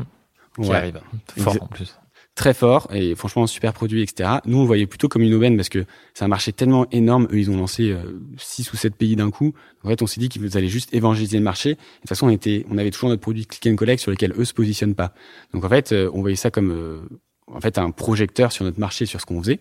qui 0.56 0.62
Ouais. 0.70 0.76
arrive. 0.76 1.00
Fort 1.36 1.56
en 1.60 1.66
plus. 1.66 1.94
Très 2.34 2.52
fort 2.52 2.88
et 2.92 3.14
franchement 3.14 3.46
super 3.46 3.72
produit 3.72 4.02
etc 4.02 4.38
nous 4.44 4.58
on 4.58 4.64
voyait 4.64 4.86
plutôt 4.86 5.08
comme 5.08 5.22
une 5.22 5.34
aubaine 5.34 5.54
parce 5.56 5.68
que 5.68 5.84
c'est 6.14 6.24
un 6.24 6.28
marché 6.28 6.52
tellement 6.52 6.86
énorme. 6.90 7.28
Eux 7.30 7.38
ils 7.38 7.50
ont 7.50 7.56
lancé 7.56 7.90
euh, 7.92 8.20
six 8.38 8.72
ou 8.72 8.76
sept 8.76 8.96
pays 8.96 9.14
d'un 9.14 9.30
coup. 9.30 9.52
En 9.84 9.88
fait 9.88 10.02
on 10.02 10.06
s'est 10.08 10.18
dit 10.20 10.28
qu'ils 10.28 10.56
allaient 10.56 10.66
juste 10.66 10.92
évangéliser 10.92 11.38
le 11.38 11.44
marché. 11.44 11.74
De 11.74 11.78
toute 12.00 12.08
façon 12.08 12.26
on 12.26 12.30
était 12.30 12.66
on 12.70 12.78
avait 12.78 12.90
toujours 12.90 13.08
notre 13.08 13.22
produit 13.22 13.46
click 13.46 13.72
and 13.72 13.76
collect 13.76 14.00
sur 14.02 14.10
lequel 14.10 14.32
eux 14.36 14.44
se 14.44 14.52
positionnent 14.52 14.96
pas. 14.96 15.14
Donc 15.52 15.64
en 15.64 15.68
fait 15.68 15.92
euh, 15.92 16.10
on 16.12 16.22
voyait 16.22 16.34
ça 16.36 16.50
comme 16.50 16.72
euh, 16.72 17.00
en 17.46 17.60
fait 17.60 17.78
un 17.78 17.90
projecteur 17.92 18.50
sur 18.50 18.64
notre 18.64 18.80
marché 18.80 19.06
sur 19.06 19.20
ce 19.20 19.26
qu'on 19.26 19.40
faisait. 19.40 19.60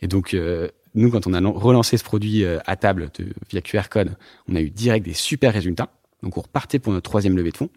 Et 0.00 0.08
donc 0.08 0.34
euh, 0.34 0.68
nous 0.94 1.08
quand 1.10 1.28
on 1.28 1.34
a 1.34 1.40
lan- 1.40 1.52
relancé 1.52 1.96
ce 1.98 2.04
produit 2.04 2.42
euh, 2.44 2.58
à 2.66 2.74
table 2.74 3.10
de, 3.16 3.26
via 3.48 3.60
QR 3.60 3.88
code 3.88 4.16
on 4.48 4.56
a 4.56 4.60
eu 4.60 4.70
direct 4.70 5.04
des 5.06 5.14
super 5.14 5.52
résultats. 5.52 5.92
Donc 6.24 6.36
on 6.36 6.40
repartait 6.40 6.80
pour 6.80 6.92
notre 6.92 7.08
troisième 7.08 7.36
levée 7.36 7.52
de 7.52 7.56
fonds. 7.56 7.70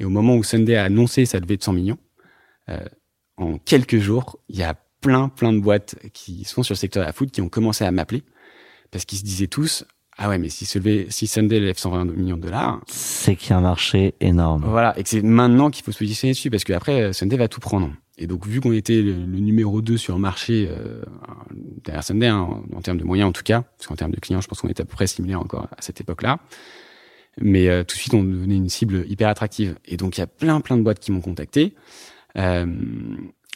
Et 0.00 0.04
au 0.04 0.10
moment 0.10 0.36
où 0.36 0.42
Sunday 0.42 0.76
a 0.76 0.84
annoncé 0.84 1.24
sa 1.24 1.40
levée 1.40 1.56
de 1.56 1.62
100 1.62 1.72
millions 1.72 1.98
euh, 2.68 2.78
en 3.36 3.58
quelques 3.58 3.98
jours, 3.98 4.38
il 4.48 4.56
y 4.56 4.62
a 4.62 4.74
plein, 5.00 5.28
plein 5.28 5.52
de 5.52 5.60
boîtes 5.60 5.96
qui 6.12 6.44
sont 6.44 6.62
sur 6.62 6.72
le 6.74 6.78
secteur 6.78 7.02
de 7.02 7.06
la 7.06 7.12
food 7.12 7.30
qui 7.30 7.40
ont 7.40 7.48
commencé 7.48 7.84
à 7.84 7.90
m'appeler 7.90 8.22
parce 8.90 9.04
qu'ils 9.04 9.18
se 9.18 9.24
disaient 9.24 9.48
tous, 9.48 9.84
ah 10.16 10.28
ouais, 10.28 10.38
mais 10.38 10.48
si, 10.48 10.66
levait, 10.78 11.06
si 11.10 11.26
Sunday 11.26 11.58
lève 11.58 11.76
120 11.76 12.04
millions 12.16 12.36
de 12.36 12.42
dollars, 12.42 12.80
C'est 12.86 13.34
qu'il 13.34 13.50
y 13.50 13.52
a 13.52 13.58
un 13.58 13.62
marché 13.62 14.14
énorme. 14.20 14.64
voilà, 14.64 14.96
et 14.98 15.02
que 15.02 15.08
c'est 15.08 15.22
maintenant 15.22 15.70
qu'il 15.70 15.84
faut 15.84 15.90
se 15.92 15.98
positionner 15.98 16.32
dessus 16.32 16.50
parce 16.50 16.62
qu'après, 16.64 17.12
Sunday 17.12 17.36
va 17.36 17.48
tout 17.48 17.60
prendre. 17.60 17.90
Et 18.16 18.28
donc, 18.28 18.46
vu 18.46 18.60
qu'on 18.60 18.72
était 18.72 19.02
le, 19.02 19.12
le 19.12 19.38
numéro 19.40 19.82
2 19.82 19.96
sur 19.96 20.14
le 20.14 20.20
marché 20.20 20.68
euh, 20.70 21.02
derrière 21.84 22.04
Sunday, 22.04 22.28
hein, 22.28 22.38
en, 22.72 22.76
en 22.76 22.80
termes 22.80 22.98
de 22.98 23.04
moyens 23.04 23.28
en 23.28 23.32
tout 23.32 23.42
cas, 23.42 23.62
parce 23.76 23.88
qu'en 23.88 23.96
termes 23.96 24.12
de 24.12 24.20
clients, 24.20 24.40
je 24.40 24.46
pense 24.46 24.60
qu'on 24.60 24.68
était 24.68 24.82
à 24.82 24.86
peu 24.86 24.94
près 24.94 25.08
similaire 25.08 25.40
encore 25.40 25.64
à 25.76 25.82
cette 25.82 26.00
époque-là. 26.00 26.38
Mais 27.40 27.68
euh, 27.68 27.82
tout 27.82 27.96
de 27.96 28.00
suite, 28.00 28.14
on 28.14 28.22
devenait 28.22 28.54
une 28.54 28.68
cible 28.68 29.04
hyper 29.08 29.28
attractive. 29.28 29.76
Et 29.84 29.96
donc, 29.96 30.16
il 30.16 30.20
y 30.20 30.22
a 30.22 30.28
plein, 30.28 30.60
plein 30.60 30.76
de 30.76 30.82
boîtes 30.82 31.00
qui 31.00 31.10
m'ont 31.10 31.20
contacté. 31.20 31.74
Euh, 32.36 32.66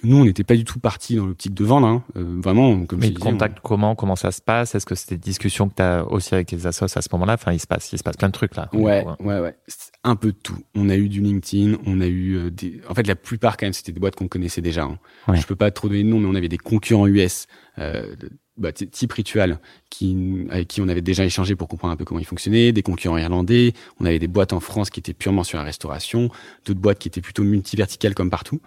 nous, 0.05 0.17
on 0.17 0.25
n'était 0.25 0.45
pas 0.45 0.55
du 0.55 0.62
tout 0.64 0.79
parti 0.79 1.17
dans 1.17 1.27
l'optique 1.27 1.55
de 1.55 1.64
vendre. 1.64 1.88
Hein. 1.88 2.05
Euh, 2.17 2.37
vraiment, 2.41 2.87
comme 2.87 3.01
Mais 3.01 3.12
on- 3.21 3.31
contactent 3.33 3.59
comment 3.61 3.97
Comment 3.97 4.14
ça 4.14 4.31
se 4.31 4.41
passe? 4.41 4.77
Est-ce 4.77 4.87
que 4.87 4.95
c'est 4.95 5.11
des 5.11 5.17
discussions 5.17 5.69
que 5.69 5.75
tu 5.75 5.83
as 5.83 6.05
aussi 6.07 6.35
avec 6.35 6.53
les 6.53 6.69
assos 6.69 6.85
à 6.85 7.03
ce 7.03 7.09
moment-là? 7.12 7.33
Enfin, 7.35 7.53
il 7.53 7.59
se 7.59 7.67
passe, 7.67 7.93
il 7.93 7.99
se 7.99 8.05
passe 8.05 8.17
plein 8.17 8.29
de 8.29 8.33
trucs 8.33 8.55
là. 8.55 8.69
Ouais, 8.73 9.05
ouais, 9.19 9.41
ouais. 9.41 9.57
Un 10.05 10.14
peu 10.14 10.29
de 10.29 10.37
tout. 10.41 10.59
On 10.77 10.88
a 10.88 10.95
eu 10.97 11.09
du 11.09 11.21
LinkedIn, 11.21 11.79
on 11.85 12.01
a 12.01 12.07
eu 12.07 12.37
euh, 12.37 12.51
des. 12.53 12.81
En 12.88 12.95
fait, 12.95 13.09
la 13.09 13.17
plupart 13.17 13.57
quand 13.57 13.67
même, 13.67 13.73
c'était 13.73 13.91
des 13.91 13.99
boîtes 13.99 14.14
qu'on 14.14 14.29
connaissait 14.29 14.61
déjà. 14.62 14.85
Hein. 14.85 14.99
Ouais. 15.27 15.37
Je 15.37 15.47
peux 15.47 15.57
pas 15.57 15.73
trop 15.73 15.88
donner 15.88 16.05
de 16.05 16.09
nom, 16.09 16.21
mais 16.21 16.29
on 16.29 16.35
avait 16.37 16.49
des 16.49 16.59
concurrents 16.59 17.09
US, 17.09 17.49
euh, 17.79 18.14
bah, 18.59 18.73
type 18.73 19.12
Ritual, 19.12 19.59
qui 19.90 20.47
avec 20.51 20.68
qui 20.68 20.81
on 20.81 20.88
avait 20.88 21.03
déjà 21.03 21.25
échangé 21.25 21.57
pour 21.57 21.68
comprendre 21.68 21.92
un 21.94 21.97
peu 21.97 22.05
comment 22.05 22.21
ils 22.21 22.27
fonctionnaient. 22.27 22.73
Des 22.73 22.83
concurrents 22.83 23.18
irlandais. 23.18 23.73
On 24.01 24.05
avait 24.05 24.18
des 24.18 24.29
boîtes 24.29 24.53
en 24.53 24.61
France 24.61 24.90
qui 24.90 25.01
étaient 25.01 25.14
purement 25.14 25.44
sur 25.44 25.59
la 25.59 25.64
restauration, 25.64 26.31
d'autres 26.64 26.81
boîtes 26.81 26.99
qui 26.99 27.09
étaient 27.09 27.21
plutôt 27.21 27.44
multiverticales 27.44 28.14
comme 28.14 28.31
partout. 28.31 28.61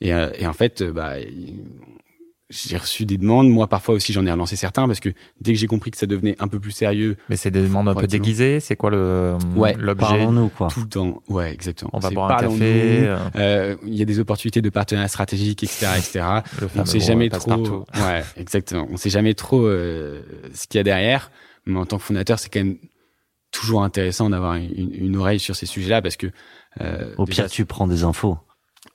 Et, 0.00 0.12
euh, 0.14 0.30
et 0.38 0.46
en 0.46 0.52
fait, 0.52 0.82
euh, 0.82 0.92
bah. 0.92 1.14
J'ai 2.50 2.78
reçu 2.78 3.04
des 3.04 3.18
demandes, 3.18 3.50
moi 3.50 3.66
parfois 3.66 3.94
aussi 3.94 4.14
j'en 4.14 4.24
ai 4.24 4.30
relancé 4.32 4.56
certains 4.56 4.86
parce 4.86 5.00
que 5.00 5.10
dès 5.42 5.52
que 5.52 5.58
j'ai 5.58 5.66
compris 5.66 5.90
que 5.90 5.98
ça 5.98 6.06
devenait 6.06 6.34
un 6.38 6.48
peu 6.48 6.58
plus 6.58 6.70
sérieux, 6.70 7.18
Mais 7.28 7.36
c'est 7.36 7.50
des 7.50 7.60
demandes 7.62 7.88
un 7.90 7.94
peu 7.94 8.06
déguisées. 8.06 8.58
C'est 8.60 8.74
quoi 8.74 8.88
le 8.90 9.36
Ouais, 9.54 9.74
l'objet 9.78 10.06
Parlons-nous, 10.06 10.48
quoi. 10.48 10.68
tout 10.68 10.80
le 10.80 10.88
temps, 10.88 11.22
ouais 11.28 11.52
exactement. 11.52 11.90
On 11.92 11.98
va 11.98 12.08
boire 12.10 12.30
un 12.30 12.36
café. 12.36 13.00
euh, 13.06 13.18
Euh, 13.36 13.76
il 13.84 13.94
y 13.94 14.00
a 14.00 14.06
des 14.06 14.18
opportunités 14.18 14.62
de 14.62 14.70
partenariat 14.70 15.08
stratégique, 15.08 15.62
etc., 15.62 15.88
etc. 15.98 16.24
On 16.74 16.86
sait 16.86 17.00
jamais 17.00 17.28
trop. 17.28 17.84
Ouais, 17.94 18.24
exactement. 18.38 18.88
On 18.90 18.96
sait 18.96 19.10
jamais 19.10 19.34
trop 19.34 19.66
euh, 19.66 20.22
ce 20.54 20.66
qu'il 20.66 20.78
y 20.78 20.80
a 20.80 20.84
derrière. 20.84 21.30
Mais 21.66 21.78
en 21.78 21.84
tant 21.84 21.98
que 21.98 22.02
fondateur, 22.04 22.38
c'est 22.38 22.48
quand 22.48 22.60
même 22.60 22.78
toujours 23.50 23.82
intéressant 23.82 24.30
d'avoir 24.30 24.54
une, 24.54 24.90
une 24.94 25.16
oreille 25.16 25.38
sur 25.40 25.54
ces 25.54 25.66
sujets-là 25.66 26.00
parce 26.00 26.16
que. 26.16 26.28
Euh, 26.80 27.12
Au 27.18 27.26
déjà, 27.26 27.42
pire, 27.44 27.50
tu 27.50 27.64
prends 27.66 27.86
des 27.88 28.04
infos. 28.04 28.38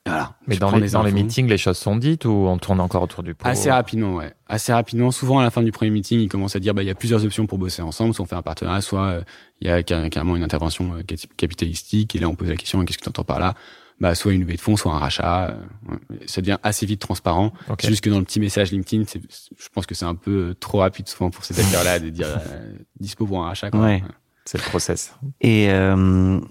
Voilà. 0.05 0.35
Mais 0.47 0.57
dans 0.57 0.75
les, 0.75 0.89
dans 0.89 1.01
les 1.03 1.13
meetings, 1.13 1.47
les 1.47 1.57
choses 1.57 1.77
sont 1.77 1.95
dites 1.95 2.25
ou 2.25 2.31
on 2.31 2.57
tourne 2.57 2.81
encore 2.81 3.03
autour 3.03 3.23
du 3.23 3.33
pot? 3.35 3.47
Assez 3.47 3.71
rapidement, 3.71 4.15
ouais. 4.15 4.33
Assez 4.47 4.73
rapidement. 4.73 5.11
Souvent, 5.11 5.39
à 5.39 5.43
la 5.43 5.49
fin 5.49 5.63
du 5.63 5.71
premier 5.71 5.91
meeting, 5.91 6.19
ils 6.19 6.27
commencent 6.27 6.57
à 6.57 6.59
dire, 6.59 6.73
bah, 6.73 6.83
il 6.83 6.87
y 6.87 6.91
a 6.91 6.95
plusieurs 6.95 7.23
options 7.23 7.47
pour 7.47 7.57
bosser 7.57 7.81
ensemble. 7.81 8.13
Soit 8.13 8.23
on 8.23 8.27
fait 8.27 8.35
un 8.35 8.41
partenariat, 8.41 8.81
soit 8.81 9.05
euh, 9.05 9.21
il 9.61 9.67
y 9.67 9.71
a 9.71 9.81
car- 9.81 10.09
carrément 10.09 10.35
une 10.35 10.43
intervention 10.43 10.93
euh, 10.95 11.03
cap- 11.03 11.19
capitalistique. 11.37 12.15
Et 12.17 12.19
là, 12.19 12.27
on 12.27 12.35
pose 12.35 12.49
la 12.49 12.57
question, 12.57 12.83
qu'est-ce 12.83 12.97
que 12.97 13.03
tu 13.03 13.09
entends 13.09 13.23
par 13.23 13.39
là? 13.39 13.53
Bah, 14.01 14.13
soit 14.13 14.33
une 14.33 14.41
levée 14.41 14.55
de 14.55 14.61
fonds, 14.61 14.75
soit 14.75 14.91
un 14.93 14.99
rachat. 14.99 15.51
euh. 15.51 15.95
Ça 16.25 16.41
devient 16.41 16.57
assez 16.63 16.85
vite 16.85 16.99
transparent. 16.99 17.53
C'est 17.79 17.87
juste 17.87 18.03
que 18.03 18.09
dans 18.09 18.19
le 18.19 18.25
petit 18.25 18.41
message 18.41 18.71
LinkedIn, 18.73 19.05
je 19.07 19.69
pense 19.73 19.85
que 19.85 19.95
c'est 19.95 20.03
un 20.03 20.15
peu 20.15 20.53
trop 20.59 20.79
rapide 20.79 21.07
souvent 21.07 21.29
pour 21.29 21.45
ces 21.45 21.57
acteurs-là 21.61 21.99
de 21.99 22.09
dire 22.09 22.27
euh, 22.27 22.73
dispo 22.99 23.25
pour 23.25 23.41
un 23.41 23.47
rachat. 23.47 23.71
Quoi. 23.71 23.79
Ouais. 23.79 24.03
C'est 24.43 24.57
le 24.57 24.63
process. 24.65 25.15
Et 25.39 25.69
euh, 25.69 26.41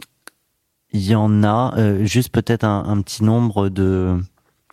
il 0.93 1.01
y 1.07 1.15
en 1.15 1.43
a 1.43 1.75
euh, 1.79 2.05
juste 2.05 2.31
peut-être 2.31 2.65
un, 2.65 2.85
un 2.87 3.01
petit 3.03 3.25
nombre 3.25 3.69
de 3.69 4.17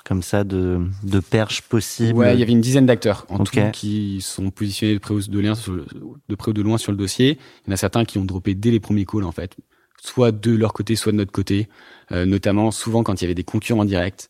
comme 0.05 0.21
ça 0.23 0.43
de, 0.43 0.82
de 1.03 1.19
perches 1.19 1.62
possibles. 1.62 2.17
Ouais, 2.17 2.34
il 2.34 2.39
y 2.39 2.43
avait 2.43 2.51
une 2.53 2.62
dizaine 2.62 2.86
d'acteurs 2.88 3.25
en 3.29 3.41
Ok. 3.41 3.51
tout 3.51 3.60
qui 3.73 4.21
sont 4.21 4.49
positionnés 4.49 4.93
de 4.95 4.99
près 4.99 5.13
ou 5.13 5.21
de, 5.21 5.39
loin 5.39 5.53
sur 5.55 5.73
le- 5.73 5.86
de 6.27 6.36
près 6.36 6.49
ou 6.49 6.53
de 6.53 6.62
loin 6.63 6.77
sur 6.79 6.91
le 6.91 6.97
dossier. 6.97 7.38
Il 7.65 7.69
y 7.69 7.71
en 7.71 7.73
a 7.73 7.77
certains 7.77 8.05
qui 8.05 8.17
ont 8.17 8.25
droppé 8.25 8.55
dès 8.55 8.71
les 8.71 8.79
premiers 8.79 9.05
calls 9.05 9.23
en 9.25 9.32
fait, 9.32 9.55
soit 10.01 10.32
de 10.32 10.51
leur 10.55 10.73
côté, 10.73 10.95
soit 10.95 11.12
de 11.12 11.17
notre 11.17 11.32
côté. 11.32 11.67
Euh, 12.12 12.25
notamment, 12.25 12.71
souvent 12.71 13.03
quand 13.03 13.21
il 13.21 13.25
y 13.25 13.27
avait 13.27 13.36
des 13.36 13.43
concurrents 13.43 13.86
directs, 13.86 14.29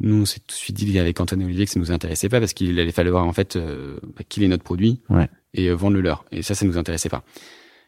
Nous, 0.00 0.14
on 0.22 0.26
s'est 0.26 0.38
tout 0.40 0.46
de 0.48 0.52
suite 0.52 0.76
dit 0.76 0.96
avec 0.98 1.18
Antoine 1.20 1.40
et 1.40 1.44
Olivier 1.44 1.64
que 1.64 1.72
ça 1.72 1.80
nous 1.80 1.90
intéressait 1.90 2.28
pas 2.28 2.38
parce 2.38 2.52
qu'il 2.52 2.78
allait 2.78 2.92
falloir 2.92 3.24
en 3.26 3.32
fait 3.32 3.56
euh, 3.56 3.98
bah, 4.14 4.22
qu'il 4.28 4.42
ait 4.44 4.48
notre 4.48 4.62
produit 4.62 5.00
Ouais. 5.08 5.28
et 5.54 5.68
euh, 5.70 5.74
vendre 5.74 5.94
le 5.96 6.02
leur. 6.02 6.24
Et 6.30 6.42
ça, 6.42 6.54
ça 6.54 6.66
nous 6.66 6.76
intéressait 6.78 7.08
pas. 7.08 7.24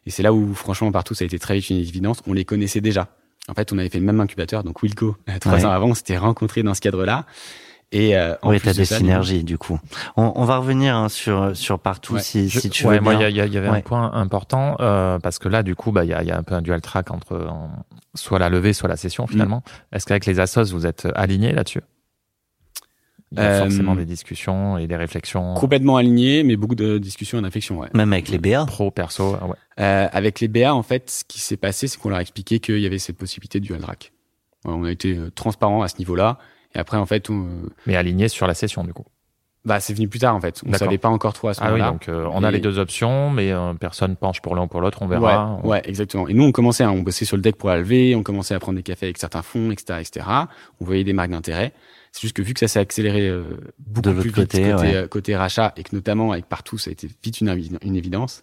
Et 0.07 0.11
c'est 0.11 0.23
là 0.25 0.33
où, 0.33 0.55
franchement, 0.55 0.91
partout, 0.91 1.15
ça 1.15 1.23
a 1.25 1.27
été 1.27 1.39
très 1.39 1.55
vite 1.57 1.69
une 1.71 1.77
évidence. 1.77 2.21
On 2.27 2.33
les 2.33 2.45
connaissait 2.47 2.81
déjà. 2.81 3.15
En 3.51 3.55
fait, 3.55 3.73
on 3.73 3.79
avait 3.79 3.89
fait 3.89 3.99
le 3.99 4.05
même 4.07 4.21
incubateur, 4.21 4.63
donc 4.65 4.83
Wilco. 4.83 5.17
euh, 5.29 5.39
Trois 5.41 5.55
Ouais. 5.59 5.65
ans 5.65 5.71
avant, 5.71 5.89
on 5.89 5.95
s'était 5.95 6.17
rencontrés 6.17 6.63
dans 6.63 6.75
ce 6.75 6.81
cadre-là. 6.81 7.25
Et 7.93 8.17
euh, 8.17 8.37
en 8.43 8.51
Oui, 8.51 8.61
t'as 8.63 8.71
de 8.73 8.77
des 8.79 8.85
ça, 8.85 8.99
synergies 8.99 9.43
du 9.43 9.59
coup. 9.59 9.81
On, 10.17 10.33
on 10.37 10.45
va 10.45 10.59
revenir 10.59 10.95
hein, 10.95 11.09
sur 11.09 11.57
sur 11.57 11.81
partout 11.81 12.15
Ouais. 12.15 12.21
si, 12.23 12.49
Je- 12.49 12.61
si 12.61 12.71
tu 12.71 12.87
ouais, 12.87 12.99
veux 12.99 13.01
moi, 13.03 13.15
il 13.15 13.37
y, 13.37 13.41
avait 13.41 13.69
Ouais. 13.69 13.79
un 13.79 13.81
point 13.81 14.13
important 14.13 14.77
euh, 14.79 15.19
parce 15.19 15.41
que 15.41 15.49
là, 15.49 15.65
du 15.65 15.75
coup, 15.75 15.91
bah, 15.91 16.05
il 16.05 16.11
y 16.11 16.15
a, 16.15 16.23
il 16.23 16.29
y 16.29 16.31
a 16.31 16.39
un 16.39 16.45
peu 16.45 16.55
un 16.55 16.63
dual 16.63 16.81
track 16.81 17.11
entre 17.11 17.53
soit 18.15 18.39
la 18.39 18.49
levée, 18.49 18.73
soit 18.75 18.89
la 18.89 18.97
session 18.97 19.27
finalement. 19.27 19.65
Est-ce 19.93 20.07
qu'avec 20.07 20.25
les 20.27 20.39
assos, 20.39 20.71
vous 20.73 20.87
êtes 20.87 21.09
alignés 21.17 21.51
là-dessus? 21.53 21.81
Il 23.33 23.39
y 23.39 23.43
a 23.43 23.45
Euh, 23.45 23.59
forcément 23.61 23.95
des 23.95 24.05
discussions 24.07 24.77
et 24.77 24.87
des 24.89 24.97
réflexions 24.97 25.55
complètement 25.55 25.97
aligné, 25.97 26.43
mais 26.43 26.57
beaucoup 26.57 26.75
de 26.75 26.99
discussions 26.99 27.39
et 27.39 27.43
d'inflexions. 27.43 27.79
Ouais. 27.79 27.89
Même 27.95 28.13
avec 28.13 28.29
les 28.29 28.39
BA. 28.39 28.65
pro, 28.67 28.91
perso. 28.91 29.37
ah 29.41 29.47
ouais. 29.47 29.55
Euh, 29.79 30.09
avec 30.13 30.41
les 30.41 30.49
BA, 30.49 30.75
en 30.75 30.83
fait, 30.83 31.09
ce 31.11 31.25
qui 31.25 31.39
s'est 31.41 31.57
passé, 31.57 31.87
c'est 31.87 31.99
qu'on 31.99 32.09
leur 32.09 32.19
a 32.19 32.23
expliqué 32.23 32.59
qu'il 32.59 32.81
y 32.81 32.87
avait 32.87 32.99
cette 32.99 33.17
possibilité 33.19 33.61
de 33.61 33.65
dual 33.67 33.81
track. 33.81 34.13
On 34.65 34.85
a 34.85 34.91
été 34.91 35.17
euh, 35.17 35.31
transparent 35.31 35.83
à 35.83 35.89
ce 35.89 35.97
niveau-là. 35.99 36.39
Et 36.75 36.79
après, 36.79 36.97
en 36.97 37.07
fait, 37.07 37.31
on, 37.31 37.47
Mais 37.87 37.97
alignés 37.97 38.29
sur 38.29 38.47
la 38.47 38.55
session 38.55 38.85
du 38.85 38.93
coup. 38.93 39.05
bah, 39.65 39.79
c'est 39.81 39.93
venu 39.95 40.09
plus 40.09 40.19
tard, 40.21 40.35
en 40.35 40.41
fait. 40.41 40.61
On 40.67 40.73
savait 40.73 40.99
pas 40.99 41.09
encore 41.09 41.33
trop 41.33 41.49
à 41.49 41.55
ce 41.55 41.61
Ah 41.63 41.67
oui, 41.67 41.73
moment-là. 41.79 41.91
donc 41.93 42.09
euh, 42.09 42.29
on 42.33 42.43
a 42.43 42.51
les 42.51 42.59
deux 42.61 42.79
options, 42.79 43.31
mais 43.31 43.53
euh, 43.53 43.75
personne 43.75 44.17
penche 44.17 44.41
pour 44.41 44.57
l'un 44.57 44.63
ou 44.63 44.67
pour 44.67 44.81
l'autre, 44.81 45.03
on 45.03 45.07
verra. 45.07 45.61
Ouais, 45.63 45.69
ouais, 45.71 45.83
exactement. 45.85 46.27
Et 46.29 46.35
nous, 46.35 46.45
on 46.45 46.53
commençait, 46.53 46.83
hein, 46.85 46.91
on 46.91 47.03
bossait 47.03 47.25
sur 47.25 47.37
le 47.37 47.43
deck 47.43 47.57
pour 47.57 47.69
la 47.69 47.79
lever, 47.79 48.15
on 48.17 48.23
commençait 48.23 48.55
à 48.55 48.59
prendre 48.59 48.77
des 48.77 48.83
cafés 48.83 49.07
avec 49.07 49.19
certains 49.19 49.43
fonds, 49.43 49.71
etc., 49.71 50.01
etc. 50.01 50.27
On 50.81 50.85
voyait 50.85 51.05
des 51.05 51.13
marques 51.13 51.31
d'intérêt. 51.31 51.73
C'est 52.13 52.23
juste 52.23 52.37
que 52.37 52.43
vu 52.43 52.55
que 52.55 52.61
ça 52.61 52.69
s'est 52.69 52.81
accéléré 52.81 53.29
euh, 53.29 53.43
beaucoup 53.79 54.09
De 54.09 54.13
plus 54.15 54.23
vite 54.31 54.35
côté, 54.35 54.71
côté, 54.73 54.75
ouais. 54.75 54.95
euh, 54.97 55.07
côté 55.07 55.37
rachat 55.37 55.73
et 55.77 55.83
que 55.85 55.95
notamment 55.95 56.33
avec 56.33 56.47
partout, 56.47 56.77
ça 56.79 56.91
a 56.91 56.93
été 56.93 57.09
vite 57.23 57.41
une, 57.41 57.49
évi- 57.49 57.79
une 57.83 57.97
évidence. 57.97 58.43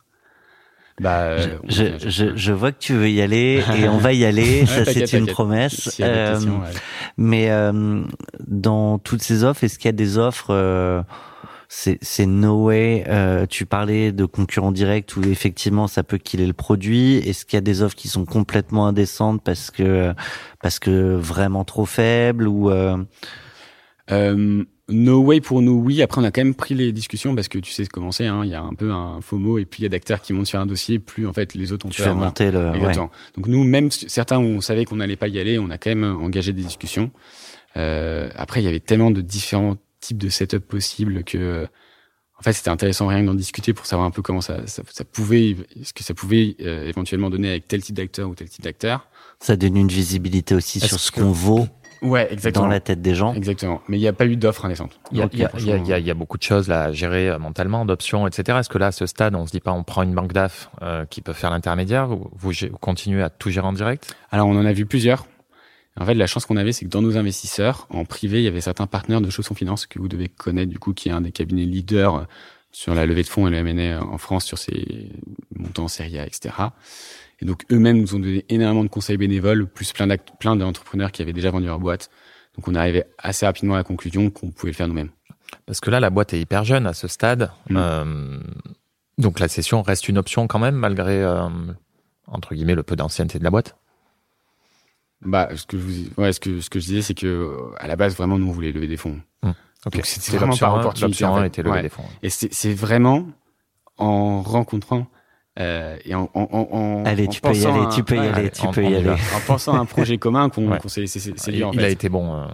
Bah, 1.00 1.20
euh, 1.24 1.58
on 1.64 1.70
Je, 1.70 1.84
je, 2.10 2.36
je 2.36 2.52
vois 2.54 2.72
que 2.72 2.80
tu 2.80 2.94
veux 2.94 3.10
y 3.10 3.22
aller 3.22 3.62
et 3.78 3.88
on 3.88 3.98
va 3.98 4.14
y 4.14 4.26
aller. 4.26 4.62
Ouais, 4.62 4.66
ça, 4.66 4.86
c'est 4.86 5.14
une 5.14 5.28
promesse. 5.28 6.00
Euh, 6.00 6.40
ouais. 6.40 6.70
mais 7.18 7.52
euh, 7.52 8.02
dans 8.48 8.98
toutes 9.00 9.22
ces 9.22 9.44
offres, 9.44 9.64
est-ce 9.64 9.78
qu'il 9.78 9.88
y 9.88 9.90
a 9.90 9.92
des 9.92 10.18
offres 10.18 10.48
euh, 10.52 11.04
c'est 11.70 12.26
no 12.26 12.64
way. 12.66 13.04
euh, 13.10 13.46
tu 13.46 13.66
parlais 13.66 14.12
de 14.14 14.24
concurrents 14.26 14.72
directs 14.72 15.16
où 15.18 15.24
effectivement 15.30 15.88
ça 15.88 16.02
peut 16.02 16.18
killer 16.18 16.48
le 16.48 16.54
produit. 16.54 17.18
Est-ce 17.18 17.46
qu'il 17.46 17.58
y 17.58 17.60
a 17.60 17.62
des 17.62 17.82
offres 17.82 17.96
qui 17.96 18.08
sont 18.08 18.24
complètement 18.26 18.88
indécentes 18.88 19.42
parce 19.44 19.70
que 19.70 20.14
parce 20.62 20.80
que 20.80 21.14
vraiment 21.16 21.66
trop 21.66 21.86
faibles 21.86 22.48
ou 22.48 22.72
euh, 22.72 22.96
Euh, 24.12 24.64
no 24.90 25.22
way 25.22 25.42
pour 25.42 25.62
nous, 25.62 25.74
oui. 25.74 26.02
Après, 26.02 26.22
on 26.22 26.24
a 26.24 26.32
quand 26.32 26.42
même 26.42 26.56
pris 26.56 26.74
les 26.74 26.92
discussions 26.92 27.36
parce 27.36 27.48
que 27.48 27.60
tu 27.60 27.72
sais 27.72 27.86
comment 27.88 28.12
c'est. 28.12 28.26
Hein, 28.28 28.42
il 28.44 28.50
y 28.50 28.56
a 28.56 28.62
un 28.62 28.74
peu 28.74 28.92
un 28.92 29.20
FOMO 29.22 29.58
et 29.58 29.66
puis 29.66 29.82
il 29.82 29.84
y 29.84 29.86
a 29.86 29.90
d'acteurs 29.90 30.22
qui 30.22 30.34
montent 30.34 30.48
sur 30.48 30.60
un 30.60 30.66
dossier. 30.66 31.00
Plus 31.00 31.28
en 31.28 31.34
fait, 31.34 31.54
les 31.56 31.72
autres 31.74 31.86
ont 31.86 31.90
tu 31.90 32.02
peur. 32.02 32.12
fais 32.12 32.14
voilà. 32.14 32.28
monter 32.28 32.52
le 32.52 32.72
ouais. 32.72 32.96
Donc 32.96 33.48
nous, 33.48 33.64
même 33.64 33.92
certains 33.92 34.38
où 34.38 34.44
on 34.44 34.62
savait 34.62 34.86
qu'on 34.86 34.98
n'allait 34.98 35.18
pas 35.18 35.28
y 35.28 35.40
aller, 35.40 35.60
on 35.60 35.70
a 35.70 35.78
quand 35.78 35.90
même 35.90 36.04
engagé 36.04 36.54
des 36.54 36.64
discussions. 36.64 37.12
Euh, 37.76 38.30
après, 38.36 38.62
il 38.62 38.66
y 38.66 38.68
avait 38.68 38.80
tellement 38.80 39.12
de 39.12 39.22
différents 39.22 39.76
types 40.00 40.18
de 40.18 40.30
setup 40.30 40.66
possibles 40.66 41.24
que, 41.24 41.68
en 42.40 42.42
fait, 42.42 42.54
c'était 42.54 42.70
intéressant 42.70 43.08
rien 43.08 43.22
que 43.22 43.28
d'en 43.28 43.36
discuter 43.36 43.74
pour 43.74 43.86
savoir 43.86 44.08
un 44.08 44.12
peu 44.12 44.22
comment 44.22 44.42
ça, 44.42 44.66
ça, 44.68 44.84
ça 44.90 45.04
pouvait, 45.04 45.56
ce 45.84 45.94
que 45.94 46.04
ça 46.04 46.14
pouvait 46.14 46.56
euh, 46.62 46.88
éventuellement 46.88 47.30
donner 47.30 47.50
avec 47.50 47.68
tel 47.68 47.82
type 47.82 47.96
d'acteur 47.96 48.30
ou 48.30 48.36
tel 48.36 48.50
type 48.50 48.64
d'acteur. 48.64 49.08
Ça 49.40 49.56
donne 49.56 49.78
une 49.78 49.88
visibilité 49.88 50.56
aussi 50.56 50.80
sur 50.80 51.00
ce 51.00 51.12
qu'on 51.12 51.32
vaut 51.32 51.68
Ouais, 52.02 52.30
dans 52.54 52.68
la 52.68 52.80
tête 52.80 53.02
des 53.02 53.16
gens. 53.16 53.34
Exactement. 53.34 53.82
Mais 53.88 53.98
il 53.98 54.02
n'y 54.02 54.08
a 54.08 54.14
pas 54.14 54.26
eu 54.26 54.36
d'offre 54.36 54.66
indécente. 54.66 55.00
Il 55.12 55.18
y, 55.18 55.20
y 55.20 55.24
a- 55.44 55.50
franchement, 55.50 55.60
il 55.60 55.68
y 55.68 55.72
a- 55.74 55.78
il 55.78 55.88
y 55.88 55.94
a- 55.94 56.00
il 56.00 56.06
y 56.06 56.12
a 56.12 56.14
beaucoup 56.14 56.38
de 56.38 56.44
choses 56.44 56.68
là, 56.68 56.84
à 56.84 56.92
gérer 56.92 57.30
euh, 57.30 57.40
mentalement, 57.40 57.86
d'options, 57.86 58.28
etc. 58.28 58.60
Est-ce 58.60 58.70
que 58.70 58.78
là, 58.78 58.88
à 58.88 58.92
ce 58.92 59.06
stade, 59.06 59.36
on 59.36 59.46
se 59.46 59.52
dit 59.52 59.60
pas, 59.60 59.72
on 59.72 59.84
prend 59.84 60.04
une 60.04 60.14
banque 60.14 60.34
d'AF 60.34 60.70
euh, 60.82 61.06
qui 61.06 61.22
peut 61.22 61.34
faire 61.34 61.50
l'intermédiaire 61.50 62.10
ou 62.12 62.30
vous, 62.36 62.52
vous 62.52 62.78
continuez 62.80 63.24
à 63.24 63.30
tout 63.30 63.50
gérer 63.50 63.68
en 63.68 63.74
direct? 63.74 64.16
Alors, 64.32 64.48
on 64.48 64.56
en 64.58 64.66
a 64.66 64.74
vu 64.74 64.86
plusieurs. 64.86 65.26
En 66.00 66.06
fait, 66.06 66.14
la 66.14 66.28
chance 66.28 66.46
qu'on 66.46 66.58
avait, 66.58 66.72
c'est 66.74 66.86
que 66.86 66.90
dans 66.92 67.02
nos 67.02 67.18
investisseurs, 67.18 67.88
en 67.90 68.06
privé, 68.06 68.40
il 68.40 68.44
y 68.44 68.48
avait 68.48 68.62
certains 68.62 68.86
partenaires 68.86 69.22
de 69.22 69.32
Chausson 69.32 69.56
Finance 69.56 69.88
que 69.88 69.98
vous 69.98 70.08
devez 70.08 70.28
connaître, 70.28 70.70
du 70.70 70.78
coup, 70.78 70.94
qui 70.94 71.10
est 71.10 71.12
un 71.12 71.22
des 71.22 71.32
cabinets 71.32 71.66
leaders 71.66 72.16
euh, 72.16 72.22
sur 72.72 72.94
la 72.94 73.08
levée 73.08 73.24
de 73.24 73.28
fonds 73.28 73.48
et 73.48 73.50
le 73.50 73.58
M&A 73.58 74.04
en 74.04 74.20
France 74.20 74.46
sur 74.46 74.60
ces 74.60 75.10
montants 75.56 75.88
série 75.88 76.20
A, 76.20 76.28
etc. 76.28 76.54
Et 77.40 77.46
donc, 77.46 77.66
eux-mêmes 77.72 78.00
nous 78.00 78.16
ont 78.16 78.20
donné 78.20 78.46
énormément 78.50 78.84
de 78.84 78.90
conseils 78.90 79.18
bénévoles, 79.18 79.68
plus 79.68 79.94
plein 79.94 80.08
plein 80.40 80.56
d'entrepreneurs 80.56 81.12
qui 81.12 81.22
avaient 81.22 81.34
déjà 81.34 81.52
vendu 81.52 81.68
leur 81.68 81.80
boîte. 81.80 82.10
Donc, 82.56 82.68
on 82.68 82.76
arrivait 82.76 83.06
assez 83.20 83.46
rapidement 83.46 83.76
à 83.76 83.78
la 83.78 83.84
conclusion 83.84 84.30
qu'on 84.32 84.50
pouvait 84.52 84.72
le 84.72 84.76
faire 84.76 84.88
nous-mêmes. 84.88 85.12
Parce 85.66 85.80
que 85.80 85.90
là, 85.90 86.00
la 86.00 86.10
boîte 86.10 86.34
est 86.34 86.42
hyper 86.42 86.64
jeune 86.64 86.88
à 86.88 86.94
ce 86.94 87.08
stade. 87.08 87.52
Mm. 87.70 87.78
Euh, 87.78 88.40
donc 89.18 89.40
la 89.40 89.48
session 89.48 89.82
reste 89.82 90.10
une 90.10 90.18
option 90.18 90.48
quand 90.48 90.60
même, 90.60 90.76
malgré, 90.76 91.24
euh, 91.24 91.48
entre 92.28 92.54
guillemets, 92.54 92.76
le 92.76 92.84
peu 92.84 92.96
d'ancienneté 92.96 93.40
de 93.40 93.44
la 93.44 93.50
boîte? 93.50 93.76
Bah, 95.22 95.50
ce 95.56 95.66
que 95.66 95.78
je 95.78 95.84
vous, 95.84 95.92
ouais, 96.18 96.32
ce 96.34 96.40
que, 96.40 96.62
ce 96.62 96.70
que 96.70 96.80
je 96.80 96.86
disais, 96.86 97.02
c'est 97.02 97.16
que, 97.16 97.26
euh, 97.26 97.76
à 97.80 97.88
la 97.88 97.96
base, 97.96 98.16
vraiment, 98.16 98.38
nous, 98.38 98.48
on 98.48 98.52
voulait 98.52 98.72
lever 98.72 98.88
des 98.88 98.98
fonds. 98.98 99.20
Ok. 99.86 99.94
Donc, 99.94 100.06
c'était 100.06 100.38
vraiment 100.38 100.56
par 100.56 100.76
un, 100.76 100.80
opportunité, 100.80 101.24
L'option 101.24 101.32
en 101.34 101.38
1 101.38 101.42
fait. 101.42 101.48
était 101.48 101.64
lever 101.64 101.76
Ouais. 101.76 101.82
des 101.82 101.90
fonds. 101.90 102.04
Et 102.22 102.30
c'est 102.30 102.74
vraiment 102.74 103.28
en 103.98 104.42
rencontrant 104.42 105.08
euh, 105.60 105.98
et 106.06 106.14
en, 106.16 106.30
en, 106.34 106.42
en, 106.52 106.78
en 106.78 107.06
Allez, 107.06 107.28
en 107.28 107.30
tu 107.30 107.42
peux 107.42 107.50
y 107.50 107.62
pensant 107.64 107.74
aller, 107.76 107.86
à- 107.86 107.90
tu 107.90 108.04
peux 108.04 108.16
y 108.16 108.20
ouais, 108.20 108.28
aller, 108.28 108.50
tu 108.52 108.68
peux 108.68 108.84
y. 108.84 109.10
En 109.10 109.16
pensant 109.46 109.74
à 109.74 109.80
un 109.80 109.86
projet 109.86 110.18
commun 110.18 110.50
qu'on 110.50 110.70
Ouais. 110.70 110.80
s'est 110.88 111.02
laissé 111.02 111.20
c'est 111.20 111.34
il 111.52 111.56
lui 111.58 111.64
en 111.64 111.72
il 111.74 111.80
fait. 111.80 111.86
a 111.86 111.90
été 111.90 112.10
bon. 112.10 112.34
euh, 112.34 112.46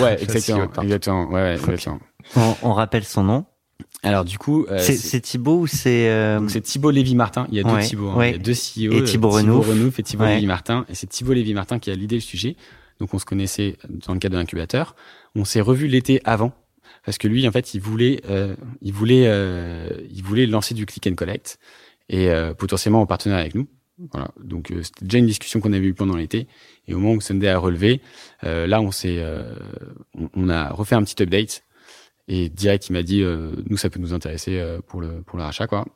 Ouais, 0.00 0.16
exactement, 0.22 0.68
exactement. 0.82 1.26
Ouais, 1.28 1.42
ouais, 1.42 1.54
exactement. 1.54 2.00
On, 2.36 2.54
on 2.62 2.72
rappelle 2.72 3.04
son 3.04 3.22
nom. 3.24 3.44
Alors 4.02 4.24
du 4.24 4.38
coup, 4.38 4.66
euh, 4.70 4.78
c'est 4.78 5.20
Thibaut 5.20 5.60
ou 5.60 5.66
c'est 5.66 6.08
euh, 6.08 6.46
c'est 6.48 6.60
Thibaut 6.60 6.90
Lévy-Martin. 6.90 7.46
Il 7.50 7.56
y 7.56 7.60
a 7.60 7.62
deux 7.62 7.70
Ouais, 7.70 7.82
Thibaut. 7.84 8.08
hein. 8.10 8.16
ouais. 8.16 8.30
Il 8.30 8.32
y 8.32 8.34
a 8.36 8.38
deux 8.38 8.52
CEO. 8.52 8.92
Et 9.00 9.04
Thibaut 9.04 9.30
Renouf. 9.30 9.98
Et 9.98 10.02
Thibaut 10.02 10.24
Ouais. 10.24 10.34
Lévy-Martin. 10.34 10.84
Et 10.88 10.94
c'est 10.94 11.06
Thibaut 11.08 11.32
Lévy-Martin 11.32 11.78
qui 11.78 11.90
a 11.90 11.94
l'idée 11.94 12.16
le 12.16 12.20
sujet. 12.20 12.56
Donc 13.00 13.12
on 13.14 13.18
se 13.18 13.24
connaissait 13.24 13.76
dans 14.06 14.12
le 14.14 14.18
cadre 14.18 14.34
de 14.34 14.38
l'incubateur. 14.38 14.94
On 15.34 15.44
s'est 15.44 15.60
revu 15.60 15.86
l'été 15.88 16.20
avant 16.24 16.52
parce 17.04 17.18
que 17.18 17.28
lui, 17.28 17.46
en 17.46 17.52
fait, 17.52 17.74
il 17.74 17.80
voulait, 17.80 18.20
euh, 18.30 18.54
il 18.82 18.92
voulait, 18.92 19.24
euh, 19.26 19.88
il 20.12 20.22
voulait 20.22 20.46
lancer 20.46 20.74
du 20.74 20.86
click 20.86 21.06
and 21.06 21.14
collect 21.14 21.58
et 22.08 22.30
euh, 22.30 22.54
potentiellement 22.54 23.00
en 23.00 23.06
partenariat 23.06 23.42
avec 23.42 23.54
nous. 23.54 23.66
Voilà. 24.12 24.28
Donc 24.42 24.70
euh, 24.70 24.82
c'était 24.82 25.04
déjà 25.06 25.18
une 25.18 25.26
discussion 25.26 25.60
qu'on 25.60 25.72
avait 25.72 25.86
eue 25.86 25.94
pendant 25.94 26.16
l'été. 26.16 26.48
Et 26.86 26.94
au 26.94 26.98
moment 26.98 27.14
où 27.14 27.20
Sunday 27.20 27.48
a 27.48 27.58
relevé, 27.58 28.00
euh, 28.44 28.66
là 28.66 28.80
on 28.80 28.90
s'est, 28.90 29.16
euh, 29.18 29.54
on, 30.18 30.28
on 30.34 30.48
a 30.48 30.68
refait 30.70 30.94
un 30.96 31.02
petit 31.02 31.22
update. 31.22 31.62
Et 32.28 32.48
direct, 32.48 32.88
il 32.88 32.92
m'a 32.92 33.02
dit, 33.04 33.22
euh, 33.22 33.52
nous, 33.70 33.76
ça 33.76 33.88
peut 33.88 34.00
nous 34.00 34.12
intéresser 34.12 34.58
euh, 34.58 34.80
pour 34.86 35.00
le 35.00 35.22
pour 35.22 35.38
le 35.38 35.44
rachat, 35.44 35.66
quoi. 35.68 35.86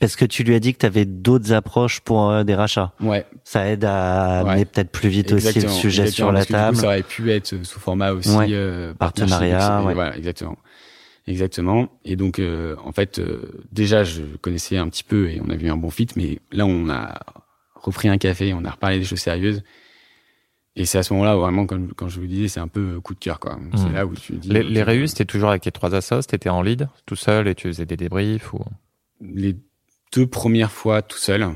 Parce 0.00 0.14
que 0.16 0.24
tu 0.24 0.42
lui 0.44 0.54
as 0.54 0.60
dit 0.60 0.74
que 0.74 0.78
tu 0.78 0.86
avais 0.86 1.04
d'autres 1.04 1.52
approches 1.52 2.00
pour 2.00 2.28
euh, 2.30 2.44
des 2.44 2.54
rachats. 2.54 2.92
Ouais, 3.00 3.24
Ça 3.44 3.68
aide 3.68 3.84
à 3.84 4.42
Ouais. 4.44 4.50
amener 4.50 4.64
peut-être 4.64 4.90
plus 4.90 5.08
vite 5.08 5.32
aussi 5.32 5.60
le 5.60 5.68
sujet 5.68 6.02
exactement, 6.02 6.28
sur 6.28 6.32
la 6.32 6.44
coup, 6.44 6.52
table. 6.52 6.76
ça 6.76 6.86
aurait 6.86 7.02
pu 7.02 7.30
être 7.32 7.64
sous 7.64 7.80
format 7.80 8.12
aussi 8.12 8.36
Ouais. 8.36 8.48
euh, 8.50 8.94
Partenariat, 8.94 9.82
ouais. 9.82 9.94
Voilà, 9.94 10.16
exactement, 10.16 10.56
exactement. 11.28 11.88
Et 12.04 12.16
donc, 12.16 12.38
euh, 12.38 12.74
en 12.84 12.92
fait, 12.92 13.18
euh, 13.18 13.62
déjà, 13.72 14.04
je 14.04 14.22
connaissais 14.40 14.76
un 14.76 14.88
petit 14.88 15.04
peu 15.04 15.28
et 15.30 15.40
on 15.44 15.50
a 15.50 15.56
vu 15.56 15.68
un 15.70 15.76
bon 15.76 15.90
fit, 15.90 16.08
mais 16.16 16.40
là, 16.50 16.66
on 16.66 16.88
a 16.88 17.20
repris 17.74 18.08
un 18.08 18.18
café, 18.18 18.52
on 18.54 18.64
a 18.64 18.70
reparlé 18.70 18.98
des 18.98 19.04
choses 19.04 19.20
sérieuses. 19.20 19.62
Et 20.76 20.84
c'est 20.84 20.98
à 20.98 21.02
ce 21.02 21.12
moment-là, 21.14 21.34
vraiment, 21.36 21.66
quand 21.66 22.08
je 22.08 22.20
vous 22.20 22.26
disais, 22.26 22.46
c'est 22.48 22.60
un 22.60 22.68
peu 22.68 23.00
coup 23.00 23.14
de 23.14 23.18
cœur, 23.18 23.40
quoi. 23.40 23.58
C'est 23.74 23.88
Mm. 23.88 23.92
là 23.94 24.06
où 24.06 24.14
tu 24.14 24.32
dis. 24.34 24.48
Les, 24.48 24.60
ok, 24.60 24.66
les 24.70 24.82
réus, 24.82 25.10
c'était 25.10 25.24
toujours 25.24 25.50
avec 25.50 25.64
les 25.64 25.72
trois 25.72 25.94
assos, 25.94 26.22
t'étais 26.22 26.50
en 26.50 26.62
lead, 26.62 26.88
tout 27.04 27.16
seul, 27.16 27.48
et 27.48 27.54
tu 27.54 27.66
faisais 27.68 27.84
des 27.86 27.96
débriefs 27.96 28.52
ou... 28.52 28.60
les 29.20 29.56
deux 30.14 30.26
premières 30.26 30.70
fois 30.70 31.02
tout 31.02 31.18
seul. 31.18 31.48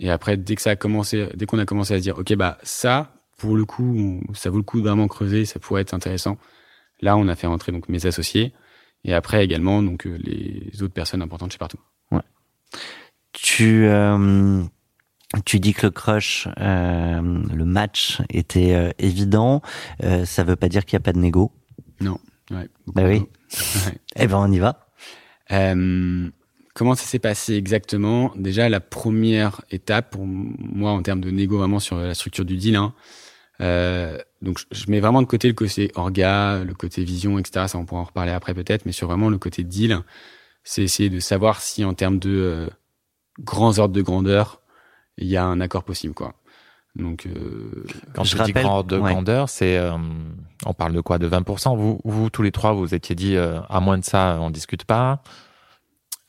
Et 0.00 0.10
après, 0.10 0.36
dès 0.36 0.54
que 0.54 0.62
ça 0.62 0.70
a 0.70 0.76
commencé, 0.76 1.26
dès 1.34 1.44
qu'on 1.46 1.58
a 1.58 1.64
commencé 1.66 1.94
à 1.94 1.98
se 1.98 2.02
dire, 2.02 2.18
OK, 2.18 2.32
bah, 2.36 2.56
ça, 2.62 3.12
pour 3.36 3.56
le 3.56 3.64
coup, 3.64 4.20
ça 4.32 4.48
vaut 4.50 4.58
le 4.58 4.62
coup 4.62 4.78
de 4.80 4.86
vraiment 4.86 5.08
creuser, 5.08 5.44
ça 5.44 5.58
pourrait 5.58 5.82
être 5.82 5.94
intéressant. 5.94 6.38
Là, 7.00 7.16
on 7.16 7.26
a 7.26 7.34
fait 7.34 7.48
rentrer 7.48 7.72
donc 7.72 7.88
mes 7.88 8.06
associés. 8.06 8.52
Et 9.04 9.14
après 9.14 9.44
également, 9.44 9.82
donc, 9.82 10.06
euh, 10.06 10.18
les 10.22 10.82
autres 10.82 10.94
personnes 10.94 11.22
importantes 11.22 11.52
chez 11.52 11.58
Partout. 11.58 11.78
Tu 13.32 13.86
euh, 13.86 14.62
tu 15.44 15.60
dis 15.60 15.74
que 15.74 15.86
le 15.86 15.90
crush, 15.90 16.48
euh, 16.58 17.20
le 17.54 17.64
match 17.64 18.20
était 18.30 18.74
euh, 18.74 18.90
évident. 18.98 19.60
Euh, 20.02 20.24
ça 20.24 20.44
veut 20.44 20.56
pas 20.56 20.68
dire 20.68 20.84
qu'il 20.84 20.94
y 20.94 20.96
a 20.96 21.00
pas 21.00 21.12
de 21.12 21.18
négo. 21.18 21.52
Ouais, 22.50 22.66
Bah 22.86 23.02
oui. 23.04 23.18
Ouais. 23.18 23.98
Eh 24.16 24.26
ben 24.26 24.38
on 24.38 24.50
y 24.50 24.58
va. 24.58 24.88
Euh, 25.50 26.30
comment 26.74 26.94
ça 26.94 27.04
s'est 27.04 27.18
passé 27.18 27.54
exactement? 27.56 28.32
Déjà, 28.36 28.70
la 28.70 28.80
première 28.80 29.60
étape 29.70 30.12
pour 30.12 30.24
moi 30.26 30.92
en 30.92 31.02
termes 31.02 31.20
de 31.20 31.30
négo 31.30 31.58
vraiment 31.58 31.78
sur 31.78 31.98
la 31.98 32.14
structure 32.14 32.46
du 32.46 32.56
deal. 32.56 32.76
Hein, 32.76 32.94
euh, 33.60 34.18
donc, 34.42 34.60
je- 34.70 34.90
mets 34.90 35.00
vraiment 35.00 35.20
de 35.22 35.26
côté 35.26 35.48
le 35.48 35.54
côté 35.54 35.90
orga, 35.94 36.62
le 36.64 36.74
côté 36.74 37.02
vision, 37.04 37.38
etc. 37.38 37.66
Ça, 37.68 37.78
on 37.78 37.84
pourra 37.84 38.02
en 38.02 38.04
reparler 38.04 38.32
après 38.32 38.54
peut-être, 38.54 38.86
mais 38.86 38.92
sur 38.92 39.08
vraiment 39.08 39.28
le 39.30 39.38
côté 39.38 39.64
deal, 39.64 40.00
c'est 40.64 40.82
essayer 40.82 41.10
de 41.10 41.20
savoir 41.20 41.60
si 41.60 41.84
en 41.84 41.94
termes 41.94 42.18
de 42.18 42.30
euh, 42.30 42.66
grands 43.40 43.78
ordres 43.78 43.94
de 43.94 44.02
grandeur, 44.02 44.60
il 45.16 45.26
y 45.26 45.36
a 45.36 45.44
un 45.44 45.60
accord 45.60 45.82
possible, 45.84 46.14
quoi. 46.14 46.34
Donc, 46.96 47.26
euh, 47.26 47.84
Quand 48.14 48.24
Je 48.24 48.36
je 48.36 48.42
dis 48.42 48.52
grand 48.52 48.82
de 48.82 48.98
ouais. 48.98 49.12
grandeur, 49.12 49.48
c'est 49.48 49.76
euh, 49.78 49.92
on 50.66 50.74
parle 50.74 50.92
de 50.94 51.00
quoi? 51.00 51.18
De 51.18 51.28
20% 51.28 51.76
vous, 51.76 52.00
vous 52.04 52.30
tous 52.30 52.42
les 52.42 52.50
trois, 52.50 52.72
vous 52.72 52.94
étiez 52.94 53.14
dit 53.14 53.36
euh, 53.36 53.60
à 53.68 53.78
moins 53.80 53.98
de 53.98 54.04
ça, 54.04 54.38
on 54.40 54.50
discute 54.50 54.84
pas. 54.84 55.22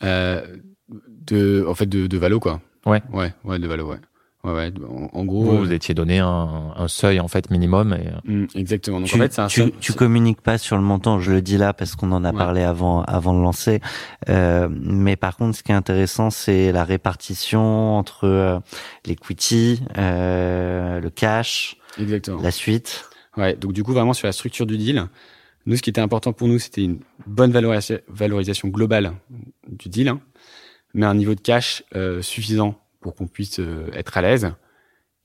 euh, 0.03 0.45
de, 0.89 1.65
en 1.67 1.75
fait, 1.75 1.85
de, 1.85 2.07
de 2.07 2.17
Valo, 2.17 2.39
quoi. 2.39 2.61
Ouais. 2.85 3.01
Ouais, 3.11 3.33
ouais, 3.43 3.59
de 3.59 3.67
Valo, 3.67 3.87
ouais. 3.91 3.97
Ouais, 4.45 4.54
ouais. 4.54 4.71
En, 4.88 5.19
en 5.19 5.25
gros, 5.25 5.43
Vous, 5.43 5.52
euh, 5.56 5.60
vous 5.60 5.73
étiez 5.73 5.93
donné 5.93 6.19
un, 6.19 6.71
un 6.75 6.88
seuil 6.88 7.19
en 7.19 7.28
fait 7.28 7.52
minimum. 7.52 7.93
Et, 7.93 8.08
euh, 8.08 8.43
mm, 8.43 8.47
exactement. 8.56 8.99
Donc, 8.99 9.10
tu, 9.10 9.15
en 9.15 9.19
fait, 9.19 9.34
c'est 9.34 9.41
un 9.41 9.47
tu, 9.47 9.60
seul- 9.62 9.71
tu 9.82 9.91
communiques 9.93 10.41
pas 10.41 10.58
sur 10.58 10.78
le 10.78 10.82
montant, 10.82 11.19
je 11.19 11.32
le 11.34 11.41
dis 11.41 11.58
là 11.58 11.73
parce 11.73 11.95
qu'on 11.95 12.12
en 12.13 12.23
a 12.23 12.32
Ouais. 12.32 12.38
parlé 12.38 12.62
avant, 12.63 13.04
avant 13.04 13.34
de 13.34 13.41
lancer. 13.41 13.82
Euh, 14.30 14.69
mais 14.71 15.17
par 15.17 15.36
contre, 15.36 15.58
ce 15.58 15.63
qui 15.63 15.71
est 15.73 15.75
intéressant, 15.75 16.30
c'est 16.30 16.71
la 16.71 16.86
répartition 16.86 17.97
entre 17.97 18.25
euh, 18.25 18.60
l'equity, 19.06 19.82
euh, 19.97 20.99
le 21.02 21.10
cash, 21.10 21.75
Exactement. 21.99 22.41
la 22.41 22.52
suite. 22.52 23.10
Ouais, 23.38 23.56
donc 23.56 23.73
du 23.73 23.84
coup, 23.84 23.93
vraiment 23.93 24.13
sur 24.13 24.25
la 24.28 24.32
structure 24.34 24.65
du 24.65 24.78
deal, 24.78 25.06
nous, 25.65 25.75
ce 25.75 25.82
qui 25.82 25.89
était 25.89 26.02
important 26.02 26.32
pour 26.34 26.47
nous, 26.47 26.60
c'était 26.60 26.84
une 26.84 26.99
bonne 27.28 27.52
valorisa- 27.52 28.02
valorisation 28.08 28.69
globale 28.69 29.12
du 29.67 29.89
deal, 29.89 30.08
hein, 30.08 30.19
mais 30.93 31.06
un 31.06 31.13
niveau 31.15 31.36
de 31.36 31.41
cash 31.41 31.84
euh, 31.95 32.21
suffisant 32.21 32.75
pour 32.99 33.15
qu'on 33.15 33.27
puisse 33.27 33.59
euh, 33.59 33.89
être 33.93 34.17
à 34.17 34.21
l'aise. 34.21 34.51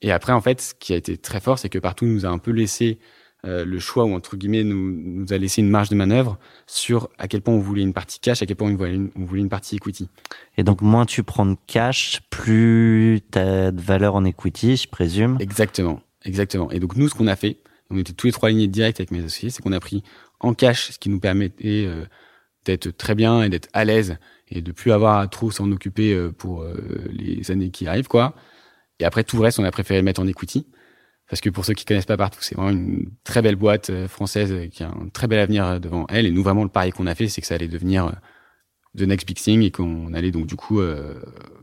Et 0.02 0.12
après, 0.12 0.32
en 0.32 0.40
fait, 0.40 0.60
ce 0.60 0.74
qui 0.74 0.92
a 0.92 0.96
été 0.96 1.16
très 1.16 1.40
fort, 1.40 1.58
c'est 1.58 1.68
que 1.68 1.78
partout 1.78 2.04
nous 2.04 2.26
a 2.26 2.28
un 2.28 2.38
peu 2.38 2.50
laissé 2.50 2.98
euh, 3.44 3.64
le 3.64 3.78
choix, 3.78 4.04
ou 4.04 4.14
entre 4.14 4.36
guillemets, 4.36 4.64
nous, 4.64 4.90
nous 4.90 5.32
a 5.32 5.38
laissé 5.38 5.60
une 5.60 5.68
marge 5.68 5.88
de 5.88 5.94
manœuvre 5.94 6.38
sur 6.66 7.10
à 7.18 7.28
quel 7.28 7.42
point 7.42 7.54
on 7.54 7.58
voulait 7.58 7.82
une 7.82 7.92
partie 7.92 8.18
cash, 8.18 8.42
à 8.42 8.46
quel 8.46 8.56
point 8.56 8.70
on 8.70 8.74
voulait 8.74 8.94
une, 8.94 9.10
on 9.16 9.24
voulait 9.24 9.42
une 9.42 9.48
partie 9.48 9.76
equity. 9.76 10.08
Et 10.56 10.62
donc, 10.62 10.80
moins 10.80 11.04
tu 11.04 11.22
prends 11.22 11.46
de 11.46 11.56
cash, 11.66 12.20
plus 12.30 13.20
t'as 13.30 13.70
de 13.70 13.80
valeur 13.80 14.14
en 14.14 14.24
equity, 14.24 14.76
je 14.76 14.88
présume. 14.88 15.36
Exactement, 15.40 16.00
exactement. 16.24 16.70
Et 16.70 16.80
donc 16.80 16.96
nous, 16.96 17.08
ce 17.08 17.14
qu'on 17.14 17.26
a 17.26 17.36
fait, 17.36 17.58
on 17.90 17.98
était 17.98 18.14
tous 18.14 18.26
les 18.26 18.32
trois 18.32 18.48
alignés 18.48 18.68
direct 18.68 19.00
avec 19.00 19.10
mes 19.10 19.20
associés, 19.20 19.50
c'est 19.50 19.62
qu'on 19.62 19.72
a 19.72 19.80
pris 19.80 20.02
en 20.40 20.54
cash, 20.54 20.92
ce 20.92 20.98
qui 20.98 21.10
nous 21.10 21.20
permettait 21.20 21.84
euh, 21.86 22.04
d'être 22.64 22.90
très 22.96 23.14
bien 23.14 23.42
et 23.42 23.48
d'être 23.48 23.68
à 23.72 23.84
l'aise 23.84 24.16
et 24.48 24.60
de 24.62 24.72
plus 24.72 24.92
avoir 24.92 25.18
à 25.18 25.26
trop 25.28 25.50
s'en 25.50 25.70
occuper 25.72 26.12
euh, 26.12 26.30
pour 26.30 26.62
euh, 26.62 26.74
les 27.10 27.50
années 27.50 27.70
qui 27.70 27.86
arrivent, 27.86 28.08
quoi. 28.08 28.34
Et 29.00 29.04
après 29.04 29.24
tout 29.24 29.36
le 29.36 29.42
reste, 29.42 29.58
on 29.58 29.64
a 29.64 29.70
préféré 29.70 30.00
le 30.00 30.04
mettre 30.04 30.20
en 30.20 30.26
equity. 30.26 30.66
Parce 31.28 31.40
que 31.40 31.48
pour 31.48 31.64
ceux 31.64 31.72
qui 31.72 31.84
connaissent 31.86 32.04
pas 32.04 32.18
partout, 32.18 32.40
c'est 32.42 32.54
vraiment 32.54 32.70
une 32.70 33.10
très 33.24 33.40
belle 33.40 33.56
boîte 33.56 33.88
euh, 33.90 34.08
française 34.08 34.68
qui 34.70 34.82
a 34.84 34.88
un 34.88 35.08
très 35.12 35.26
bel 35.26 35.38
avenir 35.38 35.80
devant 35.80 36.06
elle. 36.10 36.26
Et 36.26 36.30
nous, 36.30 36.42
vraiment, 36.42 36.62
le 36.64 36.68
pari 36.68 36.90
qu'on 36.92 37.06
a 37.06 37.14
fait, 37.14 37.28
c'est 37.28 37.40
que 37.40 37.46
ça 37.46 37.54
allait 37.54 37.68
devenir 37.68 38.12
the 38.96 39.02
next 39.02 39.26
big 39.26 39.36
thing 39.38 39.62
et 39.62 39.72
qu'on 39.72 40.14
allait 40.14 40.30
donc 40.30 40.46
du 40.46 40.54
coup 40.54 40.80
euh, 40.80 41.14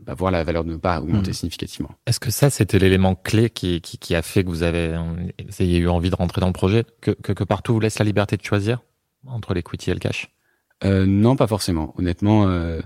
bah, 0.02 0.12
voir 0.12 0.30
la 0.30 0.44
valeur 0.44 0.64
de 0.64 0.70
nos 0.72 0.78
parts 0.78 1.02
augmenter 1.02 1.28
Mhm. 1.30 1.34
significativement. 1.34 1.90
Est-ce 2.06 2.20
que 2.20 2.30
ça, 2.30 2.50
c'était 2.50 2.78
l'élément 2.78 3.14
clé 3.14 3.48
qui, 3.48 3.80
qui, 3.80 3.96
qui 3.96 4.14
a 4.14 4.20
fait 4.20 4.44
que 4.44 4.48
vous 4.50 4.62
avez, 4.64 4.94
vous 4.98 5.62
ayez 5.62 5.78
eu 5.78 5.88
envie 5.88 6.10
de 6.10 6.14
rentrer 6.16 6.40
dans 6.42 6.48
le 6.48 6.52
projet? 6.52 6.84
Que, 7.00 7.12
que, 7.12 7.32
que 7.32 7.44
partout 7.44 7.72
vous 7.72 7.80
laisse 7.80 7.98
la 7.98 8.04
liberté 8.04 8.36
de 8.36 8.44
choisir 8.44 8.80
entre 9.26 9.54
l'equity 9.54 9.90
et 9.90 9.94
le 9.94 10.00
cash? 10.00 10.28
Euh, 10.84 11.06
non, 11.06 11.36
pas 11.36 11.46
forcément. 11.46 11.94
Honnêtement, 11.98 12.48
euh, 12.48 12.80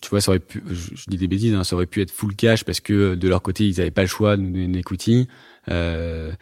tu 0.00 0.10
vois, 0.10 0.20
ça 0.20 0.30
aurait 0.30 0.38
pu, 0.38 0.62
je, 0.68 0.94
je 0.94 1.04
dis 1.08 1.16
des 1.16 1.28
bêtises, 1.28 1.54
hein, 1.54 1.64
ça 1.64 1.76
aurait 1.76 1.86
pu 1.86 2.00
être 2.00 2.10
full 2.10 2.34
cash 2.34 2.64
parce 2.64 2.80
que 2.80 2.92
euh, 2.92 3.16
de 3.16 3.28
leur 3.28 3.42
côté, 3.42 3.66
ils 3.66 3.78
n'avaient 3.78 3.90
pas 3.90 4.02
le 4.02 4.08
choix 4.08 4.36
de 4.36 4.42
nous 4.42 4.50
donner 4.50 4.64
une 4.64 4.76
equity. 4.76 5.28
Euh, 5.68 6.32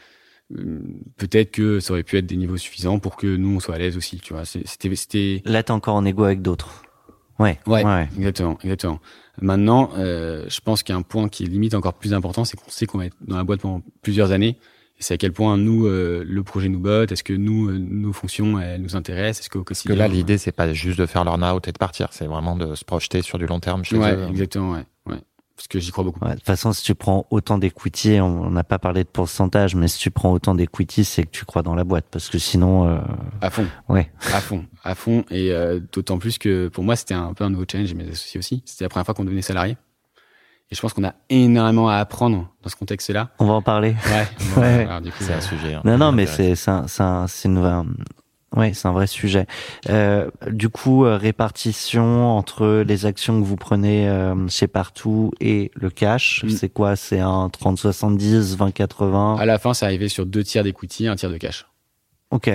Peut-être 1.16 1.50
que 1.50 1.80
ça 1.80 1.92
aurait 1.92 2.04
pu 2.04 2.16
être 2.18 2.26
des 2.26 2.36
niveaux 2.36 2.56
suffisants 2.56 3.00
pour 3.00 3.16
que 3.16 3.26
nous, 3.26 3.56
on 3.56 3.60
soit 3.60 3.74
à 3.74 3.78
l'aise 3.78 3.96
aussi. 3.96 4.18
Tu 4.18 4.32
vois, 4.32 4.44
c'était, 4.44 4.94
c'était, 4.94 5.42
Là, 5.44 5.64
t'es 5.64 5.72
encore 5.72 5.96
en 5.96 6.04
égo 6.04 6.22
avec 6.22 6.40
d'autres. 6.40 6.84
Ouais. 7.38 7.58
Ouais. 7.66 7.84
ouais. 7.84 8.08
exactement, 8.16 8.56
exactement. 8.62 9.00
Maintenant, 9.40 9.90
euh, 9.96 10.44
je 10.48 10.60
pense 10.60 10.82
qu'il 10.82 10.92
y 10.92 10.96
a 10.96 10.98
un 10.98 11.02
point 11.02 11.28
qui 11.28 11.42
est 11.42 11.46
limite 11.46 11.74
encore 11.74 11.94
plus 11.94 12.14
important, 12.14 12.44
c'est 12.44 12.56
qu'on 12.56 12.70
sait 12.70 12.86
qu'on 12.86 12.98
va 12.98 13.06
être 13.06 13.16
dans 13.26 13.36
la 13.36 13.44
boîte 13.44 13.60
pendant 13.60 13.82
plusieurs 14.02 14.30
années. 14.30 14.56
C'est 14.98 15.14
à 15.14 15.16
quel 15.18 15.32
point 15.32 15.56
nous, 15.58 15.86
euh, 15.86 16.24
le 16.26 16.42
projet 16.42 16.68
nous 16.68 16.78
botte. 16.80 17.12
Est-ce 17.12 17.22
que 17.24 17.32
nous, 17.34 17.68
euh, 17.68 17.78
nos 17.78 18.12
fonctions, 18.12 18.58
elles 18.58 18.80
nous 18.80 18.96
intéressent 18.96 19.40
Est-ce 19.44 19.50
qu'au 19.50 19.62
Parce 19.62 19.82
que 19.82 19.88
quotidien 19.88 20.08
là, 20.08 20.12
l'idée, 20.12 20.38
c'est 20.38 20.52
pas 20.52 20.72
juste 20.72 20.98
de 20.98 21.06
faire 21.06 21.24
l'earn-out 21.24 21.68
et 21.68 21.72
de 21.72 21.78
partir, 21.78 22.08
c'est 22.12 22.26
vraiment 22.26 22.56
de 22.56 22.74
se 22.74 22.84
projeter 22.84 23.20
sur 23.22 23.38
du 23.38 23.46
long 23.46 23.60
terme 23.60 23.84
chez 23.84 23.96
Ouais, 23.98 24.14
eux. 24.14 24.26
exactement, 24.30 24.72
ouais, 24.72 24.84
ouais. 25.06 25.18
Parce 25.54 25.68
que 25.68 25.78
j'y 25.78 25.90
crois 25.90 26.04
beaucoup. 26.04 26.22
Ouais, 26.24 26.32
de 26.32 26.36
toute 26.36 26.44
façon, 26.46 26.72
si 26.72 26.82
tu 26.82 26.94
prends 26.94 27.26
autant 27.30 27.56
d'equity, 27.58 28.20
on 28.20 28.42
on 28.46 28.50
n'a 28.50 28.64
pas 28.64 28.78
parlé 28.78 29.04
de 29.04 29.08
pourcentage, 29.08 29.74
mais 29.74 29.88
si 29.88 29.98
tu 29.98 30.10
prends 30.10 30.32
autant 30.32 30.54
d'equity, 30.54 31.04
c'est 31.04 31.22
que 31.24 31.30
tu 31.30 31.44
crois 31.46 31.62
dans 31.62 31.74
la 31.74 31.84
boîte, 31.84 32.06
parce 32.10 32.28
que 32.28 32.38
sinon, 32.38 32.86
euh, 32.88 32.98
À 33.40 33.50
fond. 33.50 33.66
ouais. 33.88 34.10
À 34.32 34.40
fond, 34.40 34.64
à 34.84 34.94
fond. 34.94 35.24
Et 35.30 35.52
euh, 35.52 35.80
d'autant 35.92 36.18
plus 36.18 36.36
que 36.38 36.68
pour 36.68 36.84
moi, 36.84 36.94
c'était 36.96 37.14
un 37.14 37.32
peu 37.34 37.44
un 37.44 37.50
nouveau 37.50 37.64
challenge 37.70 37.90
et 37.90 37.94
mes 37.94 38.04
associés 38.08 38.38
aussi. 38.38 38.62
C'était 38.66 38.84
la 38.84 38.88
première 38.90 39.06
fois 39.06 39.14
qu'on 39.14 39.24
devenait 39.24 39.40
salarié. 39.42 39.76
Et 40.70 40.74
je 40.74 40.80
pense 40.80 40.92
qu'on 40.92 41.04
a 41.04 41.14
énormément 41.30 41.88
à 41.88 41.96
apprendre 41.96 42.48
dans 42.62 42.68
ce 42.68 42.74
contexte-là. 42.76 43.30
On 43.38 43.46
va 43.46 43.52
en 43.54 43.62
parler. 43.62 43.94
Ouais. 44.06 44.60
Ouais. 44.62 44.84
Alors, 44.88 45.00
du 45.00 45.10
coup, 45.12 45.18
C'est 45.20 45.32
euh, 45.32 45.36
un 45.38 45.40
sujet. 45.40 45.74
hein, 45.74 45.82
Non, 45.84 45.96
non, 45.96 46.10
mais 46.12 46.26
c'est 46.26 46.54
c'est 46.56 46.70
un- 46.70 46.86
c'est 46.88 47.02
un- 47.04 47.26
c'est 47.28 47.48
une 47.48 47.58
vraie- 47.60 47.84
ouais, 48.56 48.72
c'est 48.74 48.88
un 48.88 48.92
vrai 48.92 49.06
sujet. 49.06 49.46
Euh, 49.88 50.28
du 50.50 50.68
coup, 50.68 51.04
euh, 51.04 51.16
répartition 51.18 52.36
entre 52.36 52.82
les 52.84 53.06
actions 53.06 53.40
que 53.40 53.46
vous 53.46 53.54
prenez 53.56 54.08
euh, 54.08 54.34
chez 54.48 54.66
Partout 54.66 55.30
et 55.40 55.70
le 55.76 55.88
cash, 55.88 56.42
Mm. 56.42 56.48
c'est 56.50 56.68
quoi? 56.68 56.96
C'est 56.96 57.20
un 57.20 57.48
30-70, 57.48 58.56
20-80 58.56 59.36
à 59.38 59.46
la 59.46 59.60
fin, 59.60 59.72
c'est 59.72 59.84
arrivé 59.84 60.08
sur 60.08 60.26
deux 60.26 60.42
tiers 60.42 60.64
d'equity, 60.64 61.06
un 61.06 61.14
tiers 61.14 61.30
de 61.30 61.36
cash. 61.38 61.66
Ok. 62.32 62.50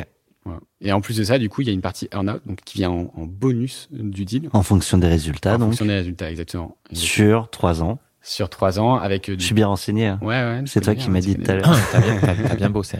Voilà. 0.45 0.59
Et 0.81 0.91
en 0.91 1.01
plus 1.01 1.17
de 1.17 1.23
ça, 1.23 1.37
du 1.37 1.49
coup, 1.49 1.61
il 1.61 1.67
y 1.67 1.69
a 1.69 1.73
une 1.73 1.81
partie 1.81 2.07
earn-out, 2.11 2.41
donc 2.45 2.59
qui 2.65 2.79
vient 2.79 2.89
en, 2.89 3.11
en 3.15 3.25
bonus 3.25 3.87
du 3.91 4.25
deal. 4.25 4.49
En 4.53 4.63
fonction 4.63 4.97
des 4.97 5.07
résultats, 5.07 5.55
en 5.55 5.59
donc, 5.59 5.69
fonction 5.69 5.85
des 5.85 5.93
résultats, 5.95 6.31
exactement. 6.31 6.77
sur 6.93 7.49
trois 7.51 7.83
ans. 7.83 7.99
Sur 8.23 8.49
trois 8.49 8.79
ans, 8.79 8.95
avec 8.95 9.29
euh, 9.29 9.33
Je 9.33 9.37
du... 9.37 9.45
suis 9.45 9.55
bien 9.55 9.65
renseigné. 9.67 10.05
hein. 10.07 10.19
Ouais, 10.21 10.27
ouais. 10.43 10.61
C'est 10.67 10.81
toi 10.81 10.93
qui 10.93 11.05
bien, 11.05 11.13
m'as 11.13 11.21
dit 11.21 11.35
tout 11.35 11.41
à 11.49 11.55
bien. 11.55 11.55
l'heure. 11.57 11.79
T'as 11.91 12.01
bien, 12.01 12.17
t'as- 12.19 12.35
t'as 12.49 12.55
bien 12.55 12.69
bossé. 12.69 12.97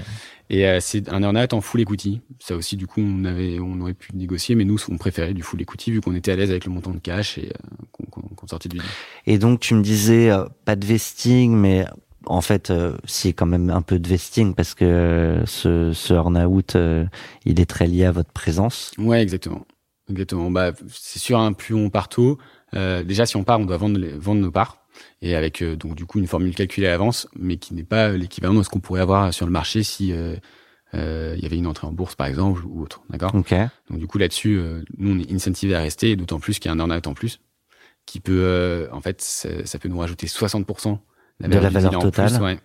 Et 0.50 0.66
euh, 0.68 0.80
c'est 0.82 1.10
un 1.10 1.22
earn-out 1.22 1.54
en 1.54 1.62
full 1.62 1.80
equity. 1.82 2.22
Ça 2.40 2.56
aussi, 2.56 2.76
du 2.76 2.88
coup, 2.88 3.02
on 3.02 3.24
avait, 3.26 3.60
on 3.60 3.80
aurait 3.82 3.94
pu 3.94 4.16
négocier, 4.16 4.56
mais 4.56 4.66
nous, 4.66 4.78
on 4.90 4.98
préférait 4.98 5.34
du 5.36 5.44
full 5.44 5.62
equity 5.62 5.92
vu 5.92 6.02
qu'on 6.02 6.16
était 6.16 6.32
à 6.32 6.36
l'aise 6.36 6.50
avec 6.50 6.66
le 6.66 6.72
montant 6.72 6.90
de 6.92 6.98
cash 6.98 7.38
et 7.38 7.52
euh, 7.54 8.06
qu'on 8.10 8.48
sortait 8.48 8.68
du 8.70 8.78
deal. 8.78 8.86
Et 9.28 9.38
donc 9.38 9.60
tu 9.60 9.76
me 9.76 9.82
disais 9.84 10.32
euh, 10.32 10.46
pas 10.66 10.76
de 10.76 10.86
vesting, 10.86 11.56
mais 11.56 11.86
en 12.26 12.42
fait, 12.42 12.70
euh, 12.70 12.96
si 13.06 13.34
quand 13.34 13.46
même 13.46 13.70
un 13.70 13.82
peu 13.82 14.00
de 14.00 14.08
vesting 14.08 14.54
parce 14.54 14.74
que 14.76 14.86
euh, 14.86 15.46
ce, 15.46 15.94
ce 15.94 16.14
earn-out, 16.14 16.76
euh, 16.76 17.06
il 17.46 17.60
est 17.60 17.66
très 17.70 17.88
lié 17.88 18.06
à 18.06 18.12
votre 18.12 18.32
présence. 18.32 18.92
Ouais, 18.98 19.22
exactement. 19.22 19.66
Exactement. 20.10 20.52
Bah, 20.52 20.72
c'est 20.90 21.20
sûr, 21.20 21.40
hein, 21.40 21.54
plus 21.54 21.74
on 21.74 21.90
part 21.90 22.10
tôt, 22.10 22.38
euh, 22.74 23.04
déjà, 23.04 23.26
si 23.26 23.38
on 23.38 23.44
part, 23.44 23.60
on 23.60 23.66
doit 23.66 23.78
vendre, 23.78 23.98
les- 23.98 24.12
vendre 24.18 24.42
nos 24.42 24.52
parts. 24.52 24.78
Et 25.22 25.36
avec, 25.36 25.62
euh, 25.62 25.76
donc, 25.76 25.96
du 25.96 26.06
coup, 26.06 26.20
une 26.20 26.28
formule 26.28 26.54
calculée 26.54 26.88
à 26.88 26.92
l'avance, 26.92 27.28
mais 27.36 27.58
qui 27.58 27.74
n'est 27.74 27.84
pas 27.84 28.10
l'équivalent 28.10 28.54
de 28.54 28.64
ce 28.64 28.70
qu'on 28.70 28.80
pourrait 28.82 29.02
avoir 29.02 29.34
sur 29.34 29.46
le 29.46 29.52
marché 29.52 29.84
si 29.84 30.12
euh, 30.12 30.36
euh, 30.94 31.34
il 31.38 31.44
y 31.44 31.46
avait 31.46 31.58
une 31.58 31.68
entrée 31.68 31.88
en 31.88 31.94
bourse, 31.94 32.16
par 32.16 32.28
exemple, 32.28 32.62
ou 32.66 32.82
autre. 32.82 33.02
D'accord? 33.10 33.34
Ok. 33.34 33.54
Donc, 33.90 34.00
du 34.00 34.08
coup, 34.08 34.18
là-dessus, 34.18 34.58
euh, 34.58 34.84
nous, 34.98 35.16
on 35.16 35.20
est 35.20 35.32
incentivé 35.32 35.76
à 35.76 35.80
rester, 35.80 36.16
d'autant 36.18 36.40
plus 36.40 36.60
qu'il 36.60 36.70
y 36.70 36.74
a 36.74 36.76
un 36.76 36.80
earn-out 36.80 37.08
en 37.08 37.14
plus, 37.14 37.40
qui 38.06 38.20
peut, 38.20 38.42
euh, 38.44 38.88
en 38.92 39.02
fait, 39.02 39.22
ça, 39.22 39.66
ça 39.66 39.80
peut 39.80 39.88
nous 39.90 40.00
rajouter 40.00 40.28
60% 40.28 41.00
De 41.48 41.58
la 41.58 41.70
valeur 41.70 42.00
totale. 42.00 42.32
plus, 42.32 42.40
ouais. 42.40 42.60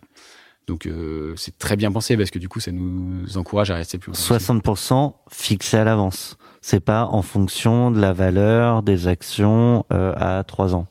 Donc, 0.66 0.86
euh, 0.86 1.34
c'est 1.36 1.56
très 1.58 1.76
bien 1.76 1.92
pensé 1.92 2.16
parce 2.16 2.30
que 2.30 2.38
du 2.38 2.48
coup, 2.48 2.58
ça 2.58 2.72
nous 2.72 3.38
encourage 3.38 3.70
à 3.70 3.76
rester 3.76 3.98
plus 3.98 4.10
longtemps. 4.10 4.36
60% 4.36 5.14
fixé 5.30 5.76
à 5.76 5.84
l'avance. 5.84 6.36
C'est 6.60 6.80
pas 6.80 7.06
en 7.06 7.22
fonction 7.22 7.92
de 7.92 8.00
la 8.00 8.12
valeur 8.12 8.82
des 8.82 9.06
actions 9.06 9.84
euh, 9.92 10.12
à 10.16 10.42
trois 10.42 10.74
ans. 10.74 10.88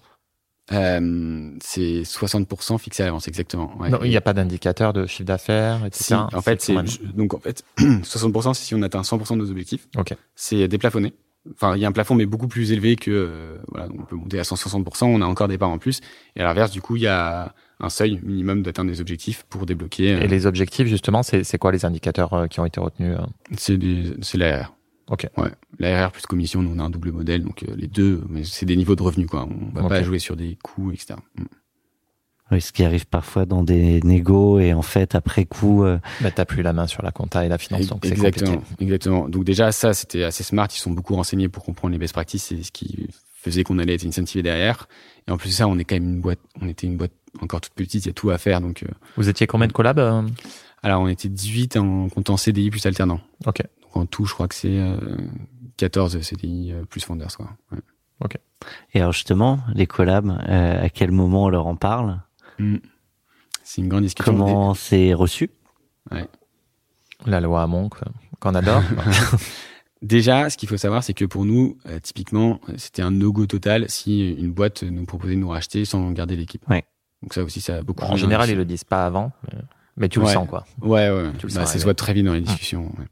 Euh, 0.72 1.52
c'est 1.62 2.02
60% 2.02 2.80
fixé 2.80 3.04
à 3.04 3.08
l'avance, 3.08 3.28
exactement. 3.28 3.78
ouais. 3.80 3.90
Non, 3.90 4.00
il 4.04 4.10
n'y 4.10 4.18
a 4.18 4.22
pas 4.22 4.34
d'indicateur 4.34 4.94
de 4.94 5.06
chiffre 5.06 5.26
d'affaires, 5.26 5.86
etc. 5.86 6.04
Si, 6.04 6.14
en 6.14 6.42
fait, 6.42 6.62
c'est 6.62 6.74
donc 7.16 7.34
en 7.36 7.40
fait 7.40 7.64
60% 7.78 8.54
c'est 8.54 8.64
si 8.64 8.74
on 8.74 8.82
atteint 8.82 9.02
100% 9.02 9.34
de 9.34 9.36
nos 9.36 9.52
objectifs. 9.52 9.88
Ok. 9.98 10.16
C'est 10.34 10.68
déplafonné. 10.68 11.14
Enfin, 11.54 11.76
il 11.76 11.82
y 11.82 11.86
a 11.86 11.88
un 11.88 11.92
plafond 11.92 12.16
mais 12.16 12.26
beaucoup 12.26 12.48
plus 12.48 12.72
élevé 12.72 12.96
que 12.96 13.12
euh, 13.12 13.58
voilà, 13.68 13.88
on 13.96 14.04
peut 14.04 14.16
monter 14.16 14.40
à 14.40 14.42
160%, 14.42 15.06
on 15.06 15.22
a 15.22 15.26
encore 15.26 15.48
des 15.48 15.60
parts 15.60 15.70
en 15.70 15.78
plus 15.78 16.02
et 16.36 16.42
à 16.42 16.44
l'inverse 16.46 16.72
du 16.72 16.82
coup, 16.82 16.96
il 16.96 17.04
y 17.04 17.08
a 17.08 17.54
un 17.80 17.90
seuil 17.90 18.20
minimum 18.24 18.64
d'atteindre 18.64 18.92
des 18.92 19.02
objectifs 19.02 19.44
pour 19.50 19.66
débloquer 19.66 20.14
euh, 20.14 20.22
Et 20.22 20.28
les 20.28 20.46
objectifs, 20.46 20.88
justement, 20.88 21.24
c'est 21.24 21.44
c'est 21.44 21.58
quoi 21.58 21.72
les 21.72 21.86
indicateurs 21.86 22.34
euh, 22.34 22.48
qui 22.48 22.60
ont 22.60 22.66
été 22.66 22.80
retenus 22.80 23.18
euh 23.20 23.26
c'est 23.58 23.78
des 23.78 24.14
c'est 24.22 24.38
l'ARR. 24.38 24.74
Ok. 25.08 25.28
Ouais, 25.38 25.52
l'ARR 25.78 26.12
plus 26.12 26.26
commission, 26.26 26.62
nous 26.64 26.72
on 26.76 26.80
a 26.80 26.84
un 26.84 26.90
double 26.90 27.12
modèle 27.12 27.44
donc 27.44 27.64
euh, 27.64 27.76
les 27.76 27.88
deux 27.88 28.24
mais 28.30 28.44
c'est 28.44 28.66
des 28.66 28.76
niveaux 28.76 28.96
de 28.96 29.04
revenus 29.04 29.28
quoi. 29.28 29.48
On 29.48 29.80
va 29.80 29.88
pas 29.88 30.04
jouer 30.04 30.20
sur 30.20 30.36
des 30.36 30.58
coûts 30.64 30.92
etc. 30.92 31.16
Mm. 31.38 31.44
Oui, 32.52 32.62
ce 32.62 32.72
qui 32.72 32.84
arrive 32.84 33.08
parfois 33.08 33.46
dans 33.48 33.64
des 33.64 34.02
négos 34.02 34.60
et 34.60 34.72
en 34.74 34.84
fait 34.84 35.16
après 35.16 35.46
coup, 35.46 35.84
euh, 35.84 35.98
bah, 36.22 36.30
T'as 36.30 36.46
plus 36.46 36.62
la 36.62 36.74
main 36.74 36.86
sur 36.86 37.02
la 37.02 37.12
compta 37.12 37.44
et 37.44 37.50
la 37.50 37.58
finance, 37.58 37.88
donc 37.88 38.02
c'est 38.04 38.12
exactement, 38.12 38.58
compliqué. 38.58 38.84
exactement. 38.84 39.28
Donc 39.30 39.46
déjà 39.46 39.72
ça 39.72 39.96
c'était 39.96 40.24
assez 40.24 40.44
smart, 40.44 40.68
ils 40.72 40.78
sont 40.78 40.92
beaucoup 40.92 41.16
renseignés 41.16 41.50
pour 41.50 41.64
comprendre 41.64 41.94
les 41.94 41.98
best 41.98 42.14
practices, 42.14 42.44
c'est 42.44 42.62
ce 42.62 42.72
qui 42.72 43.10
faisait 43.46 43.64
qu'on 43.64 43.80
allait 43.80 43.96
être 43.96 44.06
incentivé 44.06 44.44
derrière. 44.44 44.88
Et 45.28 45.32
en 45.32 45.38
plus 45.38 45.50
de 45.50 45.54
ça, 45.54 45.68
on 45.68 45.78
est 45.78 45.84
quand 45.84 45.96
même 45.96 46.10
une 46.16 46.22
boîte, 46.22 46.40
on 46.62 46.68
était 46.68 46.88
une 46.88 46.98
boîte 46.98 47.14
encore 47.42 47.62
toute 47.62 47.74
petite, 47.74 48.06
il 48.06 48.10
y 48.10 48.12
a 48.12 48.14
tout 48.14 48.30
à 48.30 48.38
faire. 48.38 48.62
Donc, 48.62 48.84
euh, 48.84 48.88
Vous 49.18 49.30
étiez 49.30 49.48
combien 49.48 49.68
de 49.68 49.74
collabs 49.74 50.00
euh? 50.00 50.22
Alors 50.86 51.02
on 51.02 51.08
était 51.08 51.30
18 51.30 51.78
en 51.78 52.10
comptant 52.10 52.38
CDI 52.38 52.70
plus 52.70 52.86
alternant. 52.86 53.20
Ok. 53.48 53.64
Donc 53.82 53.98
en 53.98 54.06
tout, 54.06 54.26
je 54.26 54.36
crois 54.36 54.48
que 54.48 54.54
c'est 54.54 54.78
euh, 54.78 54.98
14 55.78 56.22
CDI 56.22 56.74
euh, 56.74 56.86
plus 56.86 57.02
founders 57.04 57.36
quoi. 57.36 57.50
Ouais. 57.72 58.30
et 58.94 59.00
alors 59.00 59.12
justement, 59.12 59.60
les 59.74 59.88
collabs, 59.88 60.30
euh, 60.48 60.86
à 60.86 60.90
quel 60.90 61.10
moment 61.10 61.46
on 61.46 61.50
leur 61.50 61.66
en 61.66 61.76
parle? 61.76 62.22
Mm. 62.60 62.76
c'est 63.64 63.82
une 63.82 63.90
grande 63.90 64.04
discussion. 64.04 64.32
Comment 64.32 64.76
c'est 64.76 65.16
reçu? 65.16 65.50
La 67.26 67.42
loi 67.42 67.64
Hamon, 67.64 67.90
quoi, 67.90 68.08
qu'on 68.40 68.54
adore. 68.54 68.84
Déjà, 70.04 70.52
ce 70.52 70.58
qu'il 70.58 70.70
faut 70.70 70.78
savoir, 70.78 71.04
c'est 71.04 71.16
que 71.16 71.26
pour 71.26 71.46
nous, 71.46 71.80
euh, 71.88 72.00
typiquement, 72.00 72.60
c'était 72.78 73.02
un 73.02 73.10
no-go 73.10 73.48
total 73.48 73.90
si 73.90 74.34
une 74.34 74.52
boîte 74.52 74.84
nous 74.84 75.06
proposait 75.06 75.34
de 75.34 75.40
nous 75.40 75.50
racheter 75.50 75.84
sans 75.84 76.12
garder 76.12 76.36
l'équipe. 76.36 76.62
Ouais. 76.70 76.86
Donc 77.26 77.34
ça 77.34 77.44
aussi, 77.44 77.60
ça 77.60 77.78
a 77.78 77.82
beaucoup. 77.82 78.04
en 78.06 78.16
général, 78.18 78.52
ils 78.52 78.56
le 78.56 78.66
disent 78.66 78.84
pas 78.84 79.04
avant, 79.08 79.32
mais- 79.98 80.10
tu 80.10 80.20
le 80.20 80.26
Ouais. 80.26 80.34
sens, 80.34 80.48
quoi. 80.48 80.64
Ouais, 80.80 81.10
ouais. 81.10 81.32
Tu 81.40 81.48
le 81.48 81.54
Bah, 81.54 81.62
sens 81.62 81.72
ça 81.74 81.80
se 81.80 81.84
voit 81.84 81.96
très 81.96 82.14
vite 82.14 82.24
dans 82.24 82.34
les 82.34 82.42
discussions. 82.42 82.86
ouais. 83.00 83.06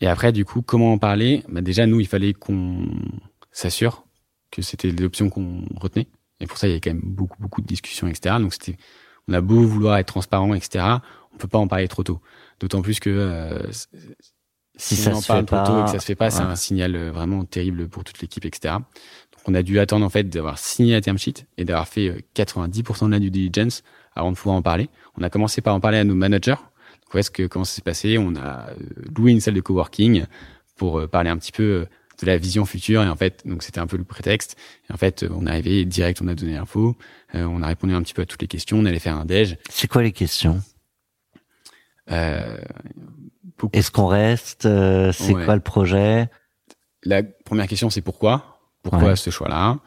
Et 0.00 0.06
après, 0.06 0.30
du 0.30 0.44
coup, 0.44 0.62
comment 0.62 0.92
en 0.92 0.98
parler? 0.98 1.42
Bah, 1.48 1.60
Déjà, 1.60 1.86
nous, 1.86 1.98
il 1.98 2.06
fallait 2.06 2.34
qu'on 2.34 2.86
s'assure 3.50 4.04
que 4.52 4.62
c'était 4.62 4.92
l'option 4.92 5.28
qu'on 5.28 5.64
retenait. 5.74 6.06
Et 6.38 6.46
pour 6.46 6.56
ça, 6.56 6.68
il 6.68 6.70
y 6.70 6.72
avait 6.74 6.80
quand 6.80 6.90
même 6.90 7.02
beaucoup, 7.02 7.36
beaucoup 7.42 7.62
de 7.62 7.66
discussions, 7.66 8.06
etc. 8.06 8.36
Donc, 8.38 8.52
c'était, 8.52 8.76
on 9.26 9.32
a 9.32 9.40
beau 9.40 9.62
vouloir 9.66 9.96
être 9.96 10.06
transparent, 10.06 10.54
etc. 10.54 10.84
On 11.34 11.36
peut 11.36 11.48
pas 11.48 11.58
en 11.58 11.66
parler 11.66 11.88
trop 11.88 12.04
tôt. 12.04 12.20
D'autant 12.60 12.80
plus 12.80 13.00
que 13.00 13.10
euh, 13.10 13.72
si, 13.72 13.88
Si 14.76 14.96
ça 14.96 15.10
on 15.10 15.14
en 15.16 15.20
se 15.22 15.26
parle 15.26 15.40
fait 15.40 15.46
trop 15.46 15.56
tôt 15.64 15.72
pas, 15.72 15.80
et 15.80 15.84
que 15.86 15.90
ça 15.90 15.98
se 15.98 16.04
fait 16.06 16.14
pas, 16.14 16.30
c'est 16.30 16.42
un 16.42 16.54
signal 16.56 16.94
euh, 16.94 17.10
vraiment 17.10 17.44
terrible 17.44 17.88
pour 17.88 18.04
toute 18.04 18.20
l'équipe, 18.20 18.44
etc. 18.44 18.74
On 19.46 19.54
a 19.54 19.62
dû 19.62 19.78
attendre 19.78 20.04
en 20.04 20.08
fait 20.10 20.24
d'avoir 20.24 20.58
signé 20.58 20.92
la 20.92 21.00
term 21.00 21.18
sheet 21.18 21.46
et 21.56 21.64
d'avoir 21.64 21.86
fait 21.88 22.08
euh, 22.08 22.18
90% 22.34 23.06
de 23.06 23.10
la 23.12 23.18
due 23.20 23.30
diligence 23.30 23.82
avant 24.14 24.32
de 24.32 24.36
pouvoir 24.36 24.56
en 24.56 24.62
parler. 24.62 24.88
On 25.18 25.22
a 25.22 25.30
commencé 25.30 25.60
par 25.60 25.74
en 25.74 25.80
parler 25.80 25.98
à 25.98 26.04
nos 26.04 26.14
managers. 26.14 26.50
Donc, 26.52 27.14
où 27.14 27.18
est-ce 27.18 27.30
que 27.30 27.46
comment 27.46 27.64
ça 27.64 27.74
s'est 27.76 27.82
passé? 27.82 28.18
On 28.18 28.34
a 28.34 28.70
euh, 28.70 28.74
loué 29.16 29.30
une 29.32 29.40
salle 29.40 29.54
de 29.54 29.60
coworking 29.60 30.24
pour 30.76 30.98
euh, 31.00 31.06
parler 31.06 31.30
un 31.30 31.36
petit 31.38 31.52
peu 31.52 31.62
euh, 31.62 31.86
de 32.20 32.26
la 32.26 32.36
vision 32.38 32.64
future. 32.64 33.02
Et 33.02 33.08
en 33.08 33.14
fait 33.16 33.42
donc 33.46 33.62
c'était 33.62 33.78
un 33.78 33.86
peu 33.86 33.96
le 33.96 34.04
prétexte. 34.04 34.56
Et 34.88 34.92
en 34.92 34.96
fait 34.96 35.22
euh, 35.22 35.28
on 35.32 35.46
est 35.46 35.50
arrivé 35.50 35.84
direct 35.84 36.20
on 36.22 36.28
a 36.28 36.34
donné 36.34 36.54
l'info. 36.54 36.96
Euh, 37.34 37.44
on 37.44 37.62
a 37.62 37.68
répondu 37.68 37.94
un 37.94 38.02
petit 38.02 38.14
peu 38.14 38.22
à 38.22 38.26
toutes 38.26 38.42
les 38.42 38.48
questions. 38.48 38.78
On 38.78 38.84
allait 38.84 38.98
faire 38.98 39.16
un 39.16 39.26
déj. 39.26 39.58
C'est 39.70 39.86
quoi 39.88 40.02
les 40.02 40.12
questions? 40.12 40.60
Euh. 42.10 42.58
Est-ce 43.72 43.90
qu'on 43.90 44.06
reste? 44.06 44.66
Euh, 44.66 45.12
C'est 45.12 45.34
Ouais. 45.34 45.44
quoi 45.44 45.54
le 45.54 45.60
projet? 45.62 46.28
La 47.04 47.22
première 47.22 47.68
question 47.68 47.90
c'est 47.90 48.02
pourquoi? 48.02 48.55
Pourquoi 48.90 49.10
Ouais. 49.10 49.16
ce 49.16 49.30
choix 49.30 49.48
là 49.48 49.78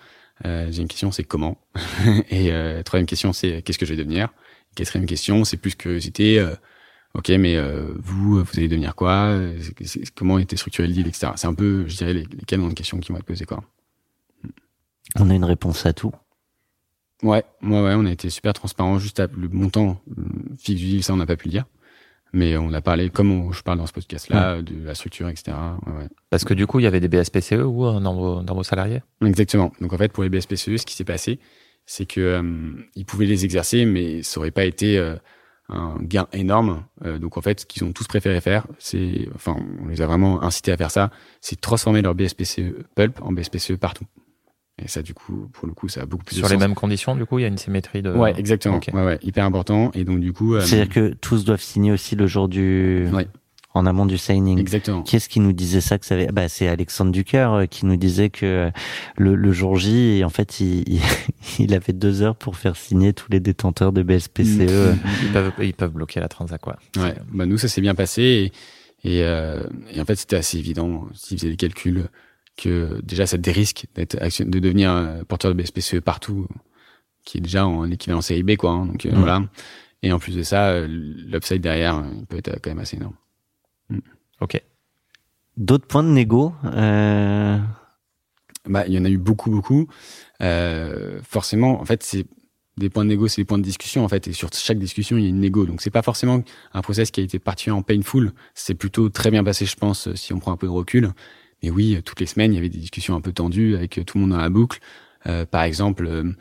deuxième 0.66 0.88
question 0.88 1.12
c'est 1.12 1.24
comment? 1.24 1.58
Et 2.30 2.52
euh, 2.52 2.82
troisième 2.84 3.06
question 3.08 3.34
c'est 3.34 3.62
qu'est-ce 3.62 3.78
que 3.78 3.86
je 3.86 3.94
vais 3.94 3.98
devenir? 4.04 4.30
Quatrième 4.76 5.06
question 5.08 5.44
c'est 5.44 5.58
plus 5.58 5.76
curiosité 5.76 6.40
euh, 6.40 6.56
ok 7.14 7.30
mais 7.30 7.56
euh, 7.58 7.94
vous 7.98 8.44
vous 8.44 8.58
allez 8.58 8.68
devenir 8.70 8.96
quoi? 8.96 9.12
Euh, 9.32 9.60
comment 10.16 10.40
était 10.40 10.56
structuré 10.58 10.88
le 10.88 10.94
deal 10.94 11.08
etc 11.08 11.32
c'est 11.36 11.48
un 11.48 11.54
peu 11.54 11.86
je 11.88 11.98
dirais 11.98 12.14
les, 12.14 12.24
les 12.24 12.46
canons 12.48 12.70
de 12.70 12.74
questions 12.74 13.00
qui 13.00 13.12
vont 13.12 13.18
être 13.18 13.26
posées 13.26 13.46
quoi 13.46 13.64
On 15.16 15.30
a 15.30 15.34
une 15.36 15.44
réponse 15.44 15.86
à 15.86 15.94
tout. 15.94 16.12
Ouais, 17.22 17.44
ouais, 17.64 17.82
ouais, 17.82 17.96
on 17.98 18.06
a 18.06 18.12
été 18.12 18.30
super 18.30 18.54
transparent. 18.54 18.98
Juste 19.00 19.20
à 19.20 19.28
le 19.36 19.50
montant 19.50 20.00
euh, 20.18 20.24
fixe 20.58 20.80
du 20.80 20.86
deal, 20.88 21.04
ça, 21.04 21.14
on 21.14 21.18
n'a 21.18 21.26
pas 21.26 21.36
pu 21.36 21.48
le 21.50 21.52
dire. 21.52 21.66
Mais 22.34 22.58
on 22.58 22.72
a 22.74 22.82
parlé, 22.82 23.10
comme 23.10 23.32
on- 23.32 23.52
je 23.52 23.64
parle 23.64 23.80
dans 23.80 23.88
ce 23.88 23.94
podcast-là, 23.94 24.62
de 24.62 24.86
la 24.86 24.94
structure, 24.96 25.28
etc. 25.30 25.58
Ouais, 25.88 25.94
ouais. 25.94 26.08
Parce 26.30 26.44
que 26.46 26.54
du 26.54 26.68
coup, 26.68 26.80
il 26.80 26.84
y 26.84 26.88
avait 26.88 27.00
des 27.00 27.08
BSPCE 27.08 27.64
ou 27.66 27.86
euh, 27.86 28.00
dans 28.00 28.14
vos, 28.14 28.42
dans 28.44 28.54
vos 28.56 28.64
salariés? 28.64 29.02
Exactement. 29.26 29.72
Donc 29.82 29.94
en 29.94 29.98
fait, 29.98 30.12
pour 30.12 30.24
les 30.24 30.30
BSPCE, 30.30 30.78
ce 30.78 30.86
qui 30.86 30.94
s'est 30.96 31.04
passé, 31.04 31.40
c'est 31.86 32.06
que 32.06 32.22
euh, 32.22 32.72
ils 32.96 33.06
pouvaient 33.06 33.26
les 33.26 33.46
exercer, 33.46 33.86
mais 33.86 34.22
ça 34.22 34.40
aurait 34.40 34.52
pas 34.52 34.66
été 34.66 34.98
euh, 35.00 35.16
un 35.70 35.96
gain 36.02 36.28
énorme. 36.34 36.84
Euh, 37.04 37.18
donc 37.18 37.38
en 37.38 37.42
fait, 37.42 37.62
ce 37.62 37.66
qu'ils 37.66 37.84
ont 37.84 37.94
tous 37.94 38.06
préféré 38.08 38.42
faire, 38.42 38.68
c'est, 38.78 39.28
enfin, 39.34 39.56
on 39.84 39.88
les 39.88 40.02
a 40.02 40.06
vraiment 40.06 40.44
incités 40.44 40.72
à 40.72 40.78
faire 40.78 40.92
ça, 40.92 41.10
c'est 41.42 41.60
transformer 41.60 42.02
leur 42.04 42.14
BSPCE 42.14 42.74
pulp 42.96 43.20
en 43.24 43.32
BSPCE 43.32 43.76
partout. 43.78 44.06
Et 44.84 44.88
ça, 44.88 45.02
du 45.02 45.14
coup, 45.14 45.50
pour 45.54 45.68
le 45.68 45.74
coup, 45.74 45.88
ça 45.90 46.02
a 46.02 46.06
beaucoup 46.06 46.24
plus 46.24 46.36
Sur 46.38 46.46
de 46.48 46.50
les 46.54 46.56
sens. 46.56 46.62
mêmes 46.68 46.76
conditions, 46.76 47.16
du 47.16 47.26
coup, 47.26 47.40
il 47.40 47.42
y 47.42 47.46
a 47.46 47.48
une 47.50 47.58
symétrie 47.58 48.02
de. 48.02 48.12
Ouais, 48.12 48.34
exactement. 48.38 48.78
Ok. 48.78 48.90
Ouais, 48.94 49.06
ouais, 49.06 49.20
hyper 49.24 49.46
important. 49.46 49.92
Et 49.94 50.04
donc 50.06 50.20
du 50.20 50.32
coup, 50.34 50.56
euh, 50.56 50.62
C'est-à-dire 50.62 50.90
que 50.94 51.14
tous 51.14 51.44
doivent 51.46 51.62
signer 51.62 51.92
aussi 51.92 52.16
le 52.16 52.28
jour 52.28 52.48
du, 52.48 53.08
Ouais. 53.12 53.28
en 53.74 53.86
amont 53.86 54.06
du 54.06 54.18
signing. 54.18 54.58
exactement. 54.60 55.02
Qui 55.04 55.18
est-ce 55.18 55.28
qui 55.30 55.40
nous 55.40 55.52
disait 55.54 55.82
ça 55.82 55.98
que 56.00 56.06
ça 56.06 56.16
avait... 56.16 56.28
bah, 56.28 56.48
c'est 56.50 56.68
Alexandre 56.68 57.12
Ducœur 57.12 57.54
euh, 57.54 57.66
qui 57.66 57.86
nous 57.86 57.98
disait 57.98 58.30
que 58.30 58.46
euh, 58.46 58.72
le, 59.18 59.36
le 59.36 59.52
jour 59.52 59.76
J, 59.78 60.24
en 60.24 60.30
fait, 60.30 60.60
il, 61.60 61.74
avait 61.74 61.94
deux 61.94 62.22
heures 62.22 62.36
pour 62.36 62.56
faire 62.56 62.76
signer 62.76 63.14
tous 63.14 63.28
les 63.32 63.40
détenteurs 63.40 63.92
de 63.92 64.02
BSPCE. 64.02 64.42
Mm. 64.42 64.98
Ils 65.24 65.32
peuvent, 65.34 65.52
ils 65.62 65.74
peuvent 65.74 65.92
bloquer 65.94 66.20
la 66.20 66.28
transac, 66.30 66.62
quoi. 66.62 66.78
Ouais, 66.98 67.14
bah 67.32 67.46
nous 67.46 67.58
ça 67.58 67.68
s'est 67.68 67.82
bien 67.82 67.96
passé 67.96 68.52
et, 69.04 69.18
et, 69.18 69.24
euh, 69.24 69.62
et 69.94 70.02
en 70.02 70.06
fait 70.06 70.16
c'était 70.16 70.36
assez 70.38 70.58
évident 70.58 71.08
s'ils 71.14 71.38
faisaient 71.38 71.50
les 71.50 71.56
calculs 71.58 72.06
que 72.62 73.00
déjà 73.02 73.26
ça 73.26 73.38
dérisque 73.38 73.86
d'être 73.96 74.18
action- 74.22 74.46
de 74.46 74.60
devenir 74.60 74.92
euh, 74.92 75.24
porteur 75.24 75.54
de 75.54 75.62
BSPCE 75.62 76.00
partout, 76.02 76.48
qui 77.26 77.38
est 77.38 77.42
déjà 77.42 77.66
en 77.68 77.90
équivalent 77.90 78.22
série 78.22 78.44
B 78.44 78.56
quoi. 78.58 78.72
hein, 78.72 78.86
donc 78.86 79.06
euh, 79.06 79.12
Mm. 79.12 79.20
voilà. 79.20 79.42
Et 80.04 80.12
en 80.14 80.20
plus 80.20 80.36
de 80.36 80.44
ça, 80.44 80.70
euh, 80.70 80.88
l'upside 80.88 81.62
derrière 81.62 82.04
il 82.18 82.26
peut 82.26 82.38
être 82.38 82.60
quand 82.62 82.70
même 82.72 82.80
assez 82.80 82.98
énorme. 82.98 83.16
Ok. 84.42 84.62
D'autres 85.58 85.88
points 85.88 86.04
de 86.04 86.10
négo 86.10 86.54
euh, 86.66 87.58
Bah 88.66 88.86
il 88.88 88.94
y 88.94 89.00
en 89.00 89.06
a 89.06 89.10
eu 89.10 89.18
beaucoup 89.18 89.50
beaucoup. 89.52 89.88
Euh, 90.42 91.20
forcément, 91.24 91.82
en 91.82 91.86
fait 91.86 92.04
c'est 92.04 92.26
des 92.78 92.90
points 92.90 93.04
de 93.04 93.10
négo, 93.10 93.28
c'est 93.28 93.42
des 93.42 93.46
points 93.46 93.58
de 93.58 93.64
discussion 93.64 94.06
en 94.06 94.08
fait, 94.08 94.28
et 94.30 94.34
sur 94.34 94.50
chaque 94.54 94.80
discussion 94.80 95.18
il 95.18 95.24
y 95.24 95.26
a 95.26 95.30
une 95.30 95.42
négo. 95.42 95.66
Donc 95.66 95.82
c'est 95.82 95.90
pas 95.92 96.02
forcément 96.02 96.42
un 96.74 96.82
process 96.82 97.12
qui 97.12 97.20
a 97.20 97.24
été 97.24 97.38
particulièrement 97.40 97.82
painful. 97.84 98.32
C'est 98.54 98.76
plutôt 98.76 99.10
très 99.10 99.32
bien 99.32 99.44
passé, 99.44 99.66
je 99.66 99.76
pense, 99.76 100.14
si 100.16 100.32
on 100.34 100.40
prend 100.40 100.54
un 100.54 100.58
peu 100.58 100.68
de 100.68 100.72
recul. 100.72 101.12
Mais 101.64 101.70
oui, 101.70 101.96
euh, 101.96 102.02
toutes 102.02 102.20
les 102.20 102.26
semaines 102.26 102.54
il 102.54 102.56
y 102.56 102.60
avait 102.60 102.70
des 102.70 102.80
discussions 102.80 103.16
un 103.16 103.22
peu 103.22 103.32
tendues 103.34 103.76
avec 103.76 103.98
euh, 103.98 104.04
tout 104.04 104.18
le 104.18 104.22
monde 104.22 104.32
dans 104.32 104.38
la 104.38 104.50
boucle. 104.50 104.80
Euh, 105.28 105.46
par 105.46 105.64
exemple. 105.64 106.34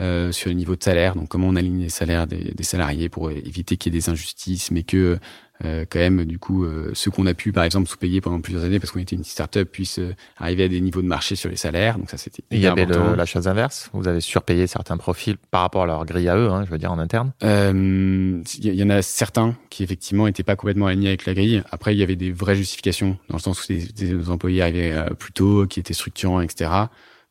Euh, 0.00 0.32
sur 0.32 0.48
le 0.48 0.54
niveau 0.56 0.74
de 0.76 0.82
salaire, 0.82 1.14
donc 1.14 1.28
comment 1.28 1.48
on 1.48 1.56
aligne 1.56 1.80
les 1.82 1.88
salaires 1.88 2.26
des, 2.26 2.52
des 2.54 2.64
salariés 2.64 3.08
pour 3.08 3.30
éviter 3.30 3.76
qu'il 3.76 3.92
y 3.92 3.96
ait 3.96 4.00
des 4.00 4.08
injustices, 4.10 4.70
mais 4.70 4.82
que 4.82 5.18
euh, 5.64 5.84
quand 5.88 6.00
même 6.00 6.24
du 6.24 6.40
coup 6.40 6.64
euh, 6.64 6.90
ceux 6.94 7.12
qu'on 7.12 7.26
a 7.26 7.34
pu 7.34 7.52
par 7.52 7.62
exemple 7.62 7.88
sous-payer 7.88 8.20
pendant 8.20 8.40
plusieurs 8.40 8.64
années 8.64 8.80
parce 8.80 8.90
qu'on 8.90 8.98
était 8.98 9.14
une 9.14 9.22
start-up 9.22 9.70
puissent 9.70 10.00
euh, 10.00 10.12
arriver 10.36 10.64
à 10.64 10.68
des 10.68 10.80
niveaux 10.80 11.00
de 11.00 11.06
marché 11.06 11.36
sur 11.36 11.48
les 11.48 11.54
salaires, 11.54 11.96
donc 11.96 12.10
ça 12.10 12.16
c'était 12.16 12.42
Il 12.50 12.58
y 12.58 12.66
avait 12.66 12.86
le- 12.86 13.14
la 13.14 13.24
chose 13.24 13.46
inverse. 13.46 13.88
Vous 13.92 14.08
avez 14.08 14.20
surpayé 14.20 14.66
certains 14.66 14.96
profils 14.96 15.36
par 15.52 15.60
rapport 15.60 15.84
à 15.84 15.86
leur 15.86 16.04
grille 16.06 16.28
à 16.28 16.36
eux, 16.36 16.50
hein, 16.50 16.64
je 16.66 16.70
veux 16.72 16.78
dire, 16.78 16.90
en 16.90 16.98
interne. 16.98 17.32
Euh, 17.44 18.42
Il 18.58 18.64
y, 18.66 18.76
y 18.76 18.82
en 18.82 18.90
a 18.90 19.00
certains 19.02 19.54
qui 19.70 19.84
effectivement 19.84 20.26
étaient 20.26 20.42
pas 20.42 20.56
complètement 20.56 20.86
alignés 20.86 21.08
avec 21.08 21.24
la 21.24 21.34
grille. 21.34 21.62
Après, 21.70 21.94
il 21.94 21.98
y 21.98 22.02
avait 22.02 22.16
des 22.16 22.32
vraies 22.32 22.56
justifications 22.56 23.16
dans 23.28 23.36
le 23.36 23.42
sens 23.42 23.62
où 23.62 23.66
des, 23.68 23.84
des 23.86 24.30
employés 24.30 24.62
arrivaient 24.62 24.92
euh, 24.92 25.10
plus 25.14 25.32
tôt, 25.32 25.66
qui 25.68 25.78
étaient 25.80 25.94
structurants, 25.94 26.40
etc. 26.40 26.70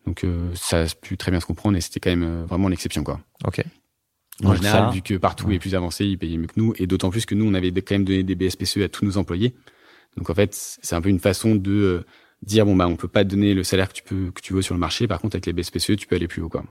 Donc 0.06 0.24
euh, 0.24 0.52
ça 0.56 0.82
a 0.82 0.86
pu 0.88 1.18
très 1.18 1.32
bien 1.32 1.40
se 1.40 1.46
comprendre 1.46 1.78
et 1.78 1.82
c'était 1.82 2.00
quand 2.00 2.10
même 2.10 2.24
euh, 2.24 2.46
vraiment 2.46 2.68
l'exception 2.68 3.04
quoi. 3.04 3.20
Ok. 3.46 3.64
En 4.44 4.50
Donc 4.50 4.58
général, 4.58 4.86
ça, 4.86 4.90
vu 4.90 5.02
que 5.02 5.14
partout 5.16 5.48
ouais. 5.48 5.56
est 5.56 5.60
plus 5.60 5.76
avancé, 5.76 6.06
ils 6.06 6.18
payaient 6.18 6.38
mieux 6.38 6.48
que 6.48 6.58
nous 6.60 6.74
et 6.78 6.88
d'autant 6.88 7.10
plus 7.10 7.26
que 7.26 7.36
nous 7.36 7.46
on 7.46 7.54
avait 7.54 7.72
quand 7.72 7.96
même 7.96 8.04
donné 8.04 8.24
des 8.24 8.36
BSPCE 8.36 8.78
à 8.84 8.90
tous 8.90 9.06
nos 9.06 9.18
employés. 9.18 9.54
Donc 10.18 10.30
en 10.30 10.34
fait, 10.34 10.54
c'est 10.54 10.96
un 10.96 11.02
peu 11.02 11.10
une 11.10 11.20
façon 11.20 11.56
de 11.56 11.72
euh, 11.72 12.06
dire 12.42 12.66
bon 12.66 12.76
bah 12.76 12.88
on 12.88 12.96
peut 12.96 13.08
pas 13.08 13.24
te 13.24 13.30
donner 13.30 13.54
le 13.54 13.64
salaire 13.64 13.88
que 13.88 13.94
tu 13.94 14.04
peux 14.04 14.32
que 14.32 14.42
tu 14.42 14.54
veux 14.54 14.62
sur 14.62 14.74
le 14.74 14.80
marché. 14.80 15.08
Par 15.08 15.20
contre, 15.20 15.36
avec 15.36 15.46
les 15.46 15.54
BSPCE, 15.54 15.96
tu 15.96 16.08
peux 16.08 16.16
aller 16.16 16.28
plus 16.28 16.42
haut 16.42 16.50
quoi. 16.50 16.64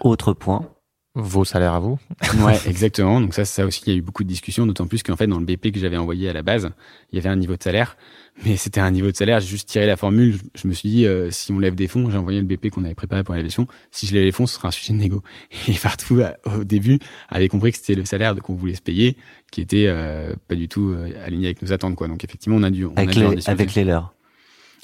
Autre 0.00 0.32
point. 0.32 0.68
Vos 1.14 1.44
salaires 1.44 1.74
à 1.74 1.78
vous. 1.78 1.98
Ouais, 2.42 2.58
exactement. 2.66 3.20
Donc 3.20 3.34
ça, 3.34 3.44
ça 3.44 3.66
aussi, 3.66 3.82
il 3.86 3.92
y 3.92 3.94
a 3.94 3.98
eu 3.98 4.00
beaucoup 4.02 4.24
de 4.24 4.28
discussions, 4.28 4.64
d'autant 4.66 4.86
plus 4.86 5.02
qu'en 5.02 5.14
fait, 5.14 5.26
dans 5.26 5.38
le 5.38 5.44
BP 5.44 5.70
que 5.70 5.78
j'avais 5.78 5.98
envoyé 5.98 6.30
à 6.30 6.32
la 6.32 6.42
base, 6.42 6.70
il 7.12 7.16
y 7.16 7.18
avait 7.18 7.28
un 7.28 7.36
niveau 7.36 7.54
de 7.54 7.62
salaire, 7.62 7.98
mais 8.46 8.56
c'était 8.56 8.80
un 8.80 8.90
niveau 8.90 9.10
de 9.10 9.16
salaire. 9.16 9.38
J'ai 9.40 9.46
juste 9.48 9.68
tiré 9.68 9.84
la 9.86 9.98
formule. 9.98 10.38
Je, 10.54 10.66
me 10.66 10.72
suis 10.72 10.88
dit, 10.88 11.04
euh, 11.06 11.30
si 11.30 11.52
on 11.52 11.58
lève 11.58 11.74
des 11.74 11.86
fonds, 11.86 12.08
j'ai 12.10 12.16
envoyé 12.16 12.40
le 12.40 12.46
BP 12.46 12.70
qu'on 12.70 12.84
avait 12.84 12.94
préparé 12.94 13.24
pour 13.24 13.34
la 13.34 13.40
levation. 13.42 13.66
Si 13.90 14.06
je 14.06 14.14
lève 14.14 14.24
les 14.24 14.32
fonds, 14.32 14.46
ce 14.46 14.54
sera 14.54 14.68
un 14.68 14.70
sujet 14.70 14.94
de 14.94 14.98
négo. 14.98 15.22
Et 15.68 15.74
partout, 15.74 16.22
au 16.46 16.64
début, 16.64 16.98
avait 17.28 17.48
compris 17.48 17.72
que 17.72 17.76
c'était 17.78 17.94
le 17.94 18.06
salaire 18.06 18.34
de- 18.34 18.40
qu'on 18.40 18.54
voulait 18.54 18.74
se 18.74 18.80
payer, 18.82 19.18
qui 19.50 19.60
était 19.60 19.84
euh, 19.88 20.34
pas 20.48 20.54
du 20.54 20.66
tout 20.68 20.94
euh, 20.96 21.10
aligné 21.26 21.48
avec 21.48 21.60
nos 21.60 21.74
attentes, 21.74 21.94
quoi. 21.94 22.08
Donc 22.08 22.24
effectivement, 22.24 22.56
on 22.56 22.62
a 22.62 22.70
dû, 22.70 22.86
on 22.86 22.94
a 22.94 23.00
Avec 23.02 23.10
dû 23.10 23.22
en 23.26 23.30
les, 23.32 23.50
avec 23.50 23.74
les 23.74 23.84
leurs. 23.84 24.14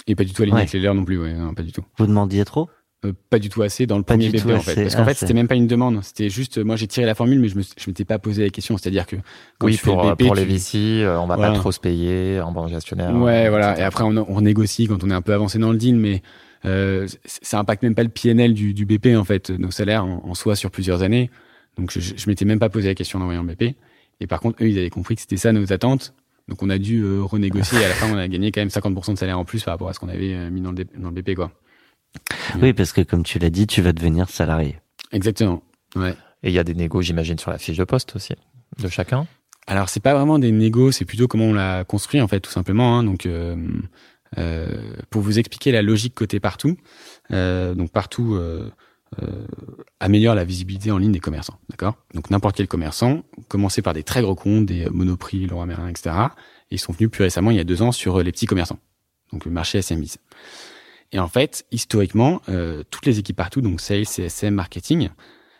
et 0.06 0.14
pas 0.14 0.24
du 0.24 0.34
tout 0.34 0.42
aligné 0.42 0.56
Ouais. 0.56 0.60
avec 0.60 0.72
les 0.74 0.80
leurs 0.80 0.94
non 0.94 1.06
plus. 1.06 1.18
Ouais, 1.18 1.32
non, 1.32 1.54
pas 1.54 1.62
du 1.62 1.72
tout. 1.72 1.84
Vous 1.96 2.06
demandiez 2.06 2.44
trop? 2.44 2.68
Euh, 3.04 3.12
pas 3.30 3.38
du 3.38 3.48
tout 3.48 3.62
assez 3.62 3.86
dans 3.86 3.96
le 3.96 4.02
Pas 4.02 4.14
premier 4.14 4.28
BP 4.30 4.50
en 4.50 4.58
fait 4.58 4.74
parce 4.82 4.96
qu'en 4.96 5.04
fait 5.04 5.14
c'était 5.14 5.32
même 5.32 5.46
pas 5.46 5.54
une 5.54 5.68
demande 5.68 6.02
c'était 6.02 6.28
juste 6.28 6.58
euh, 6.58 6.64
moi 6.64 6.74
j'ai 6.74 6.88
tiré 6.88 7.06
la 7.06 7.14
formule 7.14 7.38
mais 7.38 7.46
je 7.46 7.56
me 7.56 7.62
je 7.62 7.84
m'étais 7.86 8.04
pas 8.04 8.18
posé 8.18 8.42
la 8.42 8.50
question 8.50 8.76
c'est-à-dire 8.76 9.06
que 9.06 9.14
quand 9.58 9.68
oui, 9.68 9.74
tu 9.74 9.78
fais 9.78 9.92
pour, 9.92 10.02
le 10.02 10.14
BP, 10.16 10.24
pour 10.26 10.34
les 10.34 10.44
VC, 10.44 11.02
euh, 11.04 11.16
on 11.20 11.28
va 11.28 11.36
Voilà. 11.36 11.52
pas 11.52 11.58
trop 11.60 11.70
se 11.70 11.78
payer 11.78 12.40
en 12.40 12.50
banque 12.50 12.70
gestionnaire. 12.70 13.14
Ouais, 13.14 13.48
voilà. 13.50 13.70
etc. 13.70 13.82
Et 13.82 13.84
après, 13.84 14.02
on, 14.02 14.16
on 14.28 14.40
négocie 14.40 14.88
quand 14.88 15.04
on 15.04 15.10
est 15.10 15.14
un 15.14 15.22
peu 15.22 15.32
avancé 15.32 15.60
dans 15.60 15.70
le 15.70 15.78
deal, 15.78 15.96
mais 15.96 16.22
euh, 16.64 17.06
ça 17.24 17.60
impacte 17.60 17.82
même 17.84 17.94
pas 17.94 18.02
le 18.02 18.08
PNL 18.08 18.52
du, 18.54 18.74
du 18.74 18.84
BP, 18.84 19.16
en 19.16 19.24
fait, 19.24 19.50
nos 19.50 19.70
salaires 19.70 20.04
en, 20.04 20.22
en 20.24 20.34
soi 20.34 20.56
sur 20.56 20.70
plusieurs 20.70 21.02
années. 21.02 21.30
Donc, 21.76 21.92
je, 21.92 22.00
je, 22.00 22.28
m'étais 22.28 22.44
même 22.44 22.58
pas 22.58 22.68
posé 22.68 22.88
la 22.88 22.94
question 22.96 23.20
d'envoyer 23.20 23.38
un 23.38 23.44
BP. 23.44 23.76
Et 24.20 24.26
par 24.26 24.40
contre, 24.40 24.62
eux, 24.62 24.68
ils 24.68 24.78
avaient 24.78 24.90
compris 24.90 25.14
que 25.14 25.20
c'était 25.20 25.36
ça 25.36 25.52
nos 25.52 25.72
attentes. 25.72 26.14
Donc, 26.48 26.62
on 26.62 26.70
a 26.70 26.78
dû 26.78 27.02
euh, 27.02 27.22
renégocier. 27.22 27.78
Et 27.80 27.84
à 27.84 27.88
la 27.88 27.94
fin, 27.94 28.12
on 28.12 28.18
a 28.18 28.26
gagné 28.26 28.50
quand 28.50 28.60
même 28.60 28.68
50% 28.68 29.12
de 29.12 29.18
salaire 29.18 29.38
en 29.38 29.44
plus 29.44 29.62
par 29.62 29.74
rapport 29.74 29.88
à 29.88 29.92
ce 29.92 30.00
qu'on 30.00 30.08
avait 30.08 30.34
euh, 30.34 30.50
mis 30.50 30.60
dans 30.60 30.72
le, 30.72 30.84
dans 30.98 31.10
le 31.10 31.22
BP, 31.22 31.36
quoi. 31.36 31.52
Oui, 32.60 32.72
parce 32.72 32.92
que 32.92 33.00
comme 33.00 33.22
tu 33.22 33.38
l'as 33.38 33.50
dit, 33.50 33.66
tu 33.66 33.82
vas 33.82 33.92
devenir 33.92 34.28
salarié. 34.28 34.78
Exactement. 35.12 35.62
Ouais. 35.96 36.14
Et 36.42 36.48
il 36.48 36.52
y 36.54 36.58
a 36.58 36.64
des 36.64 36.74
négos, 36.74 37.02
j'imagine, 37.02 37.38
sur 37.38 37.50
la 37.50 37.58
fiche 37.58 37.76
de 37.76 37.84
poste 37.84 38.14
aussi, 38.16 38.34
de 38.78 38.88
chacun. 38.88 39.26
Alors 39.66 39.88
c'est 39.88 40.00
pas 40.00 40.14
vraiment 40.14 40.38
des 40.38 40.50
négos, 40.52 40.92
c'est 40.92 41.04
plutôt 41.04 41.28
comment 41.28 41.44
on 41.46 41.52
l'a 41.52 41.84
construit 41.84 42.20
en 42.20 42.28
fait 42.28 42.40
tout 42.40 42.50
simplement. 42.50 42.98
hein. 42.98 43.04
Donc 43.04 43.26
euh, 43.26 43.56
euh, 44.38 44.94
pour 45.10 45.20
vous 45.20 45.38
expliquer 45.38 45.72
la 45.72 45.82
logique 45.82 46.14
côté 46.14 46.40
partout, 46.40 46.76
euh, 47.32 47.74
donc 47.74 47.90
partout, 47.90 48.34
euh, 48.34 48.70
euh, 49.22 49.46
améliore 50.00 50.34
la 50.34 50.44
visibilité 50.44 50.90
en 50.90 50.98
ligne 50.98 51.12
des 51.12 51.20
commerçants. 51.20 51.58
D'accord? 51.68 51.96
Donc 52.14 52.30
n'importe 52.30 52.56
quel 52.56 52.68
commerçant, 52.68 53.24
commencer 53.48 53.82
par 53.82 53.92
des 53.92 54.02
très 54.04 54.22
gros 54.22 54.34
comptes, 54.34 54.66
des 54.66 54.88
Monoprix, 54.90 55.46
Leroy 55.46 55.66
Merlin, 55.66 55.88
etc. 55.88 56.14
Et 56.70 56.76
ils 56.76 56.78
sont 56.78 56.92
venus 56.92 57.10
plus 57.10 57.24
récemment, 57.24 57.50
il 57.50 57.56
y 57.56 57.60
a 57.60 57.64
deux 57.64 57.82
ans, 57.82 57.92
sur 57.92 58.22
les 58.22 58.32
petits 58.32 58.46
commerçants. 58.46 58.78
Donc 59.32 59.44
le 59.44 59.50
marché 59.50 59.78
SMBs. 59.78 60.16
Et 61.12 61.18
en 61.18 61.28
fait, 61.28 61.64
historiquement, 61.70 62.42
euh, 62.48 62.82
toutes 62.90 63.06
les 63.06 63.18
équipes 63.18 63.36
partout, 63.36 63.60
donc 63.60 63.80
sales, 63.80 64.06
CSM, 64.06 64.54
marketing, 64.54 65.10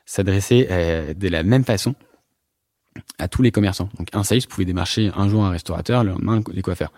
s'adressaient 0.04 0.68
euh, 0.70 1.14
de 1.14 1.28
la 1.28 1.42
même 1.42 1.64
façon 1.64 1.94
à 3.18 3.28
tous 3.28 3.42
les 3.42 3.50
commerçants. 3.50 3.88
Donc 3.98 4.08
un 4.12 4.24
sales 4.24 4.46
pouvait 4.48 4.64
démarcher 4.64 5.10
un 5.14 5.28
jour 5.28 5.44
un 5.44 5.50
restaurateur, 5.50 6.04
le 6.04 6.10
lendemain 6.10 6.42
les 6.52 6.62
coiffeurs. 6.62 6.92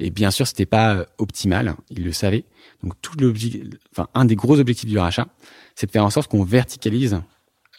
Et 0.00 0.10
bien 0.10 0.30
sûr, 0.30 0.46
c'était 0.46 0.66
pas 0.66 0.94
euh, 0.94 1.04
optimal, 1.18 1.74
ils 1.90 2.04
le 2.04 2.12
savaient. 2.12 2.44
Donc 2.84 2.94
tout 3.02 3.16
l'objectif, 3.18 3.64
enfin 3.90 4.08
un 4.14 4.24
des 4.24 4.36
gros 4.36 4.60
objectifs 4.60 4.88
du 4.88 4.98
rachat, 4.98 5.26
c'est 5.74 5.86
de 5.86 5.90
faire 5.90 6.04
en 6.04 6.10
sorte 6.10 6.30
qu'on 6.30 6.44
verticalise 6.44 7.20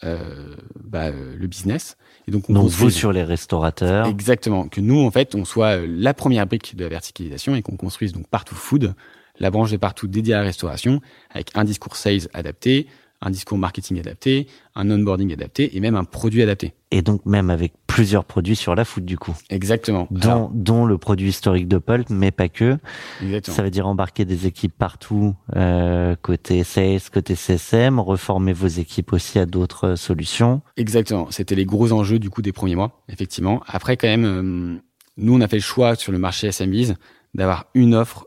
euh, 0.02 0.54
bah, 0.82 1.08
euh, 1.08 1.36
le 1.38 1.46
business. 1.46 1.98
Et 2.26 2.30
donc 2.30 2.48
on 2.48 2.54
Donc 2.54 2.70
vous 2.70 2.88
sur 2.88 3.12
les 3.12 3.22
restaurateurs. 3.22 4.06
Exactement. 4.06 4.66
Que 4.66 4.80
nous, 4.80 4.98
en 4.98 5.10
fait, 5.10 5.34
on 5.34 5.44
soit 5.44 5.78
euh, 5.78 5.86
la 5.86 6.14
première 6.14 6.46
brique 6.46 6.74
de 6.74 6.84
la 6.84 6.88
verticalisation 6.88 7.54
et 7.54 7.60
qu'on 7.60 7.76
construise 7.76 8.12
donc 8.12 8.26
Partout 8.26 8.54
Food, 8.54 8.94
la 9.40 9.50
branche 9.50 9.72
de 9.72 9.76
Partout 9.76 10.06
dédiée 10.06 10.34
à 10.34 10.38
la 10.38 10.44
restauration, 10.44 11.00
avec 11.30 11.50
un 11.54 11.64
discours 11.64 11.96
sales 11.96 12.28
adapté, 12.32 12.86
un 13.22 13.30
discours 13.30 13.58
marketing 13.58 13.98
adapté, 13.98 14.46
un 14.74 14.90
onboarding 14.90 15.32
adapté 15.32 15.76
et 15.76 15.80
même 15.80 15.94
un 15.94 16.04
produit 16.04 16.42
adapté. 16.42 16.72
Et 16.90 17.02
donc 17.02 17.26
même 17.26 17.50
avec 17.50 17.74
plusieurs 17.86 18.24
produits 18.24 18.56
sur 18.56 18.74
la 18.74 18.84
food 18.84 19.04
du 19.04 19.18
coup. 19.18 19.36
Exactement. 19.50 20.08
Dont, 20.10 20.30
Alors, 20.30 20.50
dont 20.54 20.86
le 20.86 20.96
produit 20.96 21.28
historique 21.28 21.68
de 21.68 21.78
Pulp, 21.78 22.08
mais 22.08 22.30
pas 22.30 22.48
que. 22.48 22.78
exactement. 23.22 23.56
Ça 23.56 23.62
veut 23.62 23.70
dire 23.70 23.86
embarquer 23.86 24.24
des 24.24 24.46
équipes 24.46 24.72
partout, 24.76 25.34
euh, 25.56 26.16
côté 26.22 26.64
sales, 26.64 27.00
côté 27.12 27.34
CSM, 27.34 28.00
reformer 28.00 28.52
vos 28.52 28.68
équipes 28.68 29.12
aussi 29.12 29.38
à 29.38 29.46
d'autres 29.46 29.88
euh, 29.88 29.96
solutions. 29.96 30.62
Exactement. 30.76 31.30
C'était 31.30 31.54
les 31.54 31.66
gros 31.66 31.92
enjeux 31.92 32.18
du 32.18 32.30
coup 32.30 32.42
des 32.42 32.52
premiers 32.52 32.76
mois, 32.76 33.02
effectivement. 33.08 33.62
Après, 33.66 33.96
quand 33.96 34.08
même, 34.08 34.24
euh, 34.24 34.80
nous, 35.18 35.34
on 35.34 35.40
a 35.40 35.48
fait 35.48 35.56
le 35.56 35.62
choix 35.62 35.94
sur 35.94 36.10
le 36.12 36.18
marché 36.18 36.46
SMBs 36.48 36.94
d'avoir 37.34 37.66
une 37.74 37.94
offre 37.94 38.26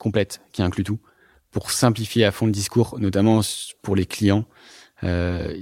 complète 0.00 0.40
qui 0.52 0.62
inclut 0.62 0.82
tout 0.84 0.98
pour 1.52 1.70
simplifier 1.70 2.24
à 2.24 2.32
fond 2.32 2.46
le 2.46 2.52
discours, 2.52 2.98
notamment 2.98 3.40
pour 3.82 3.94
les 3.94 4.06
clients. 4.06 4.44
Euh, 5.04 5.54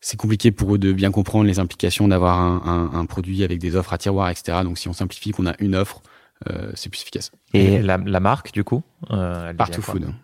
c'est 0.00 0.16
compliqué 0.16 0.52
pour 0.52 0.74
eux 0.74 0.78
de 0.78 0.92
bien 0.92 1.10
comprendre 1.10 1.44
les 1.44 1.58
implications 1.58 2.06
d'avoir 2.08 2.38
un, 2.40 2.62
un- 2.64 2.98
un 2.98 3.06
produit 3.06 3.42
avec 3.44 3.58
des 3.58 3.74
offres 3.76 3.92
à 3.92 3.98
tiroir, 3.98 4.30
etc. 4.30 4.58
Donc, 4.62 4.78
si 4.78 4.88
on 4.88 4.92
simplifie 4.92 5.32
qu'on 5.32 5.46
a 5.46 5.54
une 5.58 5.74
offre, 5.74 6.02
euh, 6.48 6.70
c'est 6.74 6.88
plus 6.88 7.02
efficace. 7.02 7.32
Et 7.52 7.78
la, 7.82 7.96
la 7.98 8.20
marque, 8.20 8.52
du 8.52 8.62
coup 8.64 8.82
euh, 9.10 9.50
elle 9.50 9.56
Partout 9.56 9.82
Food. 9.82 10.14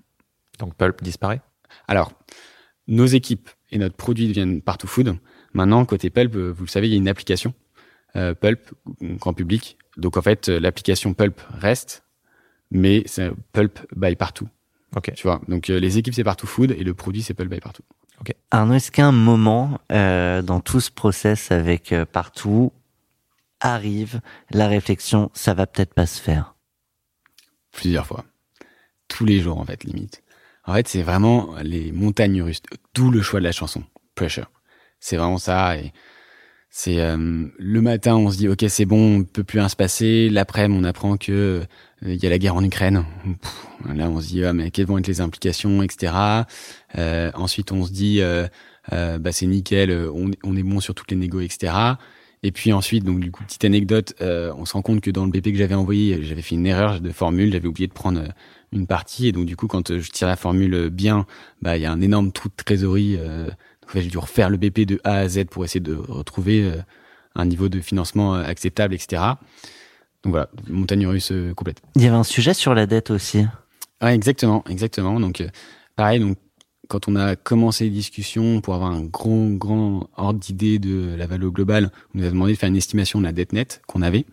Donc 0.60 0.74
Pulp 0.76 1.02
disparaît? 1.02 1.40
Alors, 1.88 2.12
nos 2.86 3.06
équipes 3.06 3.50
et 3.72 3.78
notre 3.78 3.96
produit 3.96 4.28
deviennent 4.28 4.62
partout 4.62 4.86
food. 4.86 5.16
Maintenant, 5.54 5.84
côté 5.84 6.10
Pulp, 6.10 6.36
euh, 6.36 6.50
vous 6.52 6.64
le 6.64 6.70
savez, 6.70 6.86
il 6.86 6.92
y 6.92 6.94
a 6.94 6.98
une 6.98 7.08
application 7.08 7.52
euh, 8.14 8.34
Pulp 8.34 8.60
grand 9.00 9.34
public. 9.34 9.76
Donc 9.96 10.16
en 10.16 10.22
fait, 10.22 10.48
euh, 10.48 10.60
l'application 10.60 11.14
Pulp 11.14 11.40
reste, 11.50 12.03
mais 12.70 13.02
c'est 13.06 13.30
Pulp 13.52 13.80
by 13.96 14.16
partout. 14.16 14.48
Ok. 14.96 15.12
Tu 15.14 15.22
vois. 15.24 15.40
Donc 15.48 15.70
euh, 15.70 15.78
les 15.78 15.98
équipes 15.98 16.14
c'est 16.14 16.24
partout 16.24 16.46
food 16.46 16.70
et 16.72 16.84
le 16.84 16.94
produit 16.94 17.22
c'est 17.22 17.34
Pulp 17.34 17.50
by 17.50 17.60
partout. 17.60 17.82
Arnaud, 18.50 18.74
est-ce 18.74 18.90
qu'à 18.90 19.06
un 19.06 19.12
moment 19.12 19.80
euh, 19.92 20.40
dans 20.40 20.60
tout 20.60 20.80
ce 20.80 20.90
process 20.90 21.50
avec 21.50 21.92
euh, 21.92 22.06
partout 22.06 22.72
arrive 23.60 24.20
la 24.50 24.68
réflexion, 24.68 25.30
ça 25.34 25.52
va 25.52 25.66
peut-être 25.66 25.92
pas 25.92 26.06
se 26.06 26.20
faire? 26.20 26.54
Plusieurs 27.72 28.06
fois, 28.06 28.24
tous 29.08 29.24
les 29.24 29.40
jours 29.40 29.58
en 29.58 29.64
fait 29.64 29.84
limite. 29.84 30.22
En 30.64 30.74
fait, 30.74 30.88
c'est 30.88 31.02
vraiment 31.02 31.56
les 31.62 31.92
montagnes 31.92 32.40
russes. 32.40 32.62
D'où 32.94 33.10
le 33.10 33.20
choix 33.20 33.40
de 33.40 33.44
la 33.44 33.52
chanson 33.52 33.82
Pressure. 34.14 34.50
C'est 35.00 35.16
vraiment 35.16 35.38
ça 35.38 35.76
et 35.76 35.92
c'est 36.76 36.98
euh, 36.98 37.46
le 37.56 37.80
matin 37.80 38.16
on 38.16 38.32
se 38.32 38.36
dit 38.36 38.48
ok 38.48 38.64
c'est 38.68 38.84
bon 38.84 39.20
on 39.20 39.22
peut 39.22 39.44
plus 39.44 39.60
rien 39.60 39.68
se 39.68 39.76
passer 39.76 40.28
l'après-midi 40.28 40.80
on 40.80 40.84
apprend 40.84 41.16
que 41.16 41.30
euh, 41.30 41.64
il 42.04 42.22
y 42.22 42.26
a 42.26 42.30
la 42.30 42.38
guerre 42.38 42.54
en 42.54 42.62
Ukraine. 42.64 43.04
Là 43.92 44.08
on 44.10 44.20
se 44.20 44.28
dit 44.28 44.44
ah, 44.44 44.52
mais 44.52 44.70
quelles 44.70 44.86
vont 44.86 44.98
être 44.98 45.06
les 45.06 45.20
implications 45.20 45.82
etc 45.82 46.12
Euh, 46.96 47.30
ensuite 47.34 47.72
on 47.72 47.84
se 47.84 47.92
dit 47.92 48.20
euh, 48.20 48.46
euh, 48.92 49.18
bah 49.18 49.32
c'est 49.32 49.46
nickel 49.46 49.90
euh, 49.90 50.10
on, 50.14 50.30
on 50.44 50.56
est 50.56 50.62
bon 50.62 50.80
sur 50.80 50.94
toutes 50.94 51.10
les 51.10 51.16
négos 51.16 51.40
etc 51.40 51.72
et 52.42 52.52
puis 52.52 52.72
ensuite 52.72 53.02
donc 53.04 53.18
du 53.20 53.30
coup 53.30 53.42
petite 53.42 53.64
anecdote 53.64 54.14
euh, 54.20 54.52
on 54.56 54.64
se 54.64 54.74
rend 54.74 54.82
compte 54.82 55.00
que 55.00 55.10
dans 55.10 55.24
le 55.24 55.30
BP 55.30 55.52
que 55.52 55.56
j'avais 55.56 55.74
envoyé 55.74 56.22
j'avais 56.22 56.42
fait 56.42 56.54
une 56.54 56.66
erreur 56.66 57.00
de 57.00 57.10
formule 57.10 57.52
j'avais 57.52 57.66
oublié 57.66 57.88
de 57.88 57.92
prendre 57.92 58.22
une 58.72 58.86
partie. 58.86 59.28
Et 59.28 59.32
donc 59.32 59.46
du 59.46 59.56
coup 59.56 59.66
quand 59.66 59.98
je 59.98 60.10
tire 60.10 60.28
la 60.28 60.36
formule 60.36 60.90
bien 60.90 61.26
bah 61.62 61.76
il 61.76 61.82
y 61.82 61.86
a 61.86 61.92
un 61.92 62.00
énorme 62.00 62.30
trou 62.32 62.48
de 62.48 62.54
trésorerie 62.62 63.16
donc, 63.16 63.90
en 63.90 63.92
fait, 63.92 64.02
j'ai 64.02 64.08
dû 64.10 64.18
refaire 64.18 64.48
le 64.48 64.56
BP 64.56 64.80
de 64.86 65.00
A 65.04 65.16
à 65.16 65.28
Z 65.28 65.44
pour 65.50 65.64
essayer 65.64 65.80
de 65.80 65.94
retrouver 65.94 66.72
un 67.34 67.44
niveau 67.44 67.68
de 67.68 67.80
financement 67.80 68.32
acceptable, 68.34 68.94
etc. 68.94 69.22
Donc 70.24 70.32
voilà, 70.32 70.48
montagne 70.68 71.06
russe 71.06 71.30
euh, 71.32 71.52
complète. 71.54 71.82
Il 71.96 72.02
y 72.02 72.06
avait 72.06 72.16
un 72.16 72.24
sujet 72.24 72.54
sur 72.54 72.74
la 72.74 72.86
dette 72.86 73.10
aussi. 73.10 73.44
Ouais, 74.02 74.14
exactement, 74.14 74.64
exactement. 74.68 75.20
Donc 75.20 75.40
euh, 75.40 75.48
pareil, 75.96 76.20
donc 76.20 76.36
quand 76.88 77.08
on 77.08 77.16
a 77.16 77.36
commencé 77.36 77.84
les 77.84 77.90
discussions 77.90 78.60
pour 78.60 78.74
avoir 78.74 78.90
un 78.90 79.02
grand, 79.02 79.50
grand 79.50 80.08
ordre 80.16 80.38
d'idée 80.40 80.78
de 80.78 81.14
la 81.16 81.26
valeur 81.26 81.50
globale, 81.50 81.90
on 82.14 82.18
nous 82.18 82.26
a 82.26 82.30
demandé 82.30 82.52
de 82.52 82.58
faire 82.58 82.68
une 82.68 82.76
estimation 82.76 83.20
de 83.20 83.24
la 83.24 83.32
dette 83.32 83.52
nette 83.52 83.82
qu'on 83.86 84.02
avait. 84.02 84.26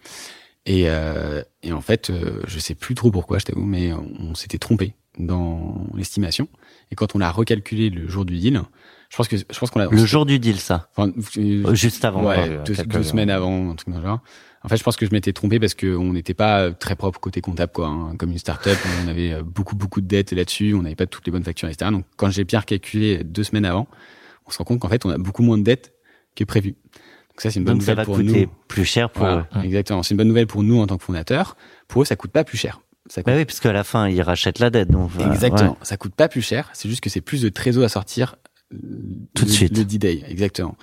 Et, 0.65 0.83
euh, 0.87 1.41
et 1.63 1.71
en 1.73 1.81
fait, 1.81 2.09
euh, 2.09 2.41
je 2.47 2.59
sais 2.59 2.75
plus 2.75 2.93
trop 2.93 3.09
pourquoi, 3.11 3.39
je 3.39 3.45
t'avoue, 3.45 3.65
mais 3.65 3.93
on, 3.93 4.09
on 4.19 4.35
s'était 4.35 4.59
trompé 4.59 4.93
dans 5.17 5.87
l'estimation. 5.95 6.47
Et 6.91 6.95
quand 6.95 7.15
on 7.15 7.19
l'a 7.19 7.31
recalculé 7.31 7.89
le 7.89 8.07
jour 8.07 8.25
du 8.25 8.37
deal, 8.37 8.61
je 9.09 9.17
pense 9.17 9.27
que 9.27 9.37
je 9.37 9.59
pense 9.59 9.69
qu'on 9.71 9.79
l'a 9.79 9.87
Le 9.89 10.05
jour 10.05 10.25
du 10.25 10.37
deal, 10.39 10.59
ça. 10.59 10.89
Enfin, 10.95 11.11
Juste 11.73 12.05
avant. 12.05 12.25
ouais, 12.25 12.59
deux, 12.65 12.75
deux 12.85 13.03
semaines 13.03 13.29
avant, 13.29 13.71
un 13.71 13.75
truc 13.75 13.89
dans 13.93 13.99
le 13.99 14.05
genre. 14.05 14.19
En 14.63 14.67
fait, 14.69 14.77
je 14.77 14.83
pense 14.83 14.95
que 14.95 15.05
je 15.07 15.11
m'étais 15.11 15.33
trompé 15.33 15.59
parce 15.59 15.73
que 15.73 15.95
on 15.95 16.13
n'était 16.13 16.33
pas 16.35 16.71
très 16.71 16.95
propre 16.95 17.19
côté 17.19 17.41
comptable, 17.41 17.71
quoi. 17.71 17.87
hein. 17.87 18.15
Comme 18.17 18.31
une 18.31 18.37
start-up, 18.37 18.77
on 19.03 19.07
avait 19.07 19.41
beaucoup, 19.41 19.75
beaucoup 19.75 20.01
de 20.01 20.07
dettes 20.07 20.31
là-dessus, 20.33 20.73
on 20.75 20.83
n'avait 20.83 20.95
pas 20.95 21.07
toutes 21.07 21.25
les 21.25 21.31
bonnes 21.31 21.43
factures, 21.43 21.67
etc. 21.67 21.89
Donc, 21.91 22.05
quand 22.15 22.29
j'ai 22.29 22.43
bien 22.43 22.61
calculé 22.61 23.23
deux 23.23 23.43
semaines 23.43 23.65
avant, 23.65 23.87
on 24.45 24.51
se 24.51 24.57
rend 24.59 24.63
compte 24.63 24.79
qu'en 24.79 24.89
fait, 24.89 25.03
on 25.05 25.09
a 25.09 25.17
beaucoup 25.17 25.41
moins 25.43 25.57
de 25.57 25.63
dettes 25.63 25.93
que 26.35 26.43
prévu. 26.43 26.71
Donc 26.71 27.39
ça, 27.41 27.49
c'est 27.49 27.59
une 27.59 27.65
bonne 27.65 27.75
Donc 27.75 27.83
ça 27.83 27.91
nouvelle 27.93 27.95
va 27.97 28.05
pour 28.05 28.15
coûter 28.17 28.45
nous. 28.45 28.51
plus 28.67 28.85
cher 28.85 29.09
pour 29.09 29.25
Voilà, 29.25 29.47
eux. 29.55 29.59
exactement. 29.63 30.03
C'est 30.03 30.11
une 30.13 30.17
bonne 30.17 30.27
nouvelle 30.27 30.47
pour 30.47 30.61
nous 30.63 30.79
en 30.79 30.85
tant 30.87 30.97
que 30.97 31.03
fondateurs. 31.03 31.55
Pour 31.87 32.03
eux, 32.03 32.05
ça 32.05 32.15
coûte 32.15 32.31
pas 32.31 32.43
plus 32.43 32.57
cher. 32.57 32.81
Ça 33.07 33.23
coûte 33.23 33.33
Bah 33.33 33.37
oui, 33.39 33.45
parce 33.45 33.59
qu'à 33.59 33.73
la 33.73 33.83
fin, 33.83 34.07
ils 34.09 34.21
rachètent 34.21 34.59
la 34.59 34.69
dette. 34.69 34.89
Donc, 34.91 35.09
Exactement. 35.25 35.71
ouais. 35.71 35.77
Ça 35.81 35.97
coûte 35.97 36.13
pas 36.13 36.27
plus 36.27 36.41
cher. 36.43 36.69
C'est 36.73 36.87
juste 36.87 37.01
que 37.01 37.09
c'est 37.09 37.21
plus 37.21 37.41
de 37.41 37.49
trésor 37.49 37.83
à 37.83 37.89
sortir 37.89 38.35
euh, 38.73 38.77
Tout 39.33 39.45
de 39.45 39.49
le- 39.49 39.55
suite. 39.55 39.75
Le 39.77 39.85
D-Day. 39.85 40.23
Exactement. 40.27 40.75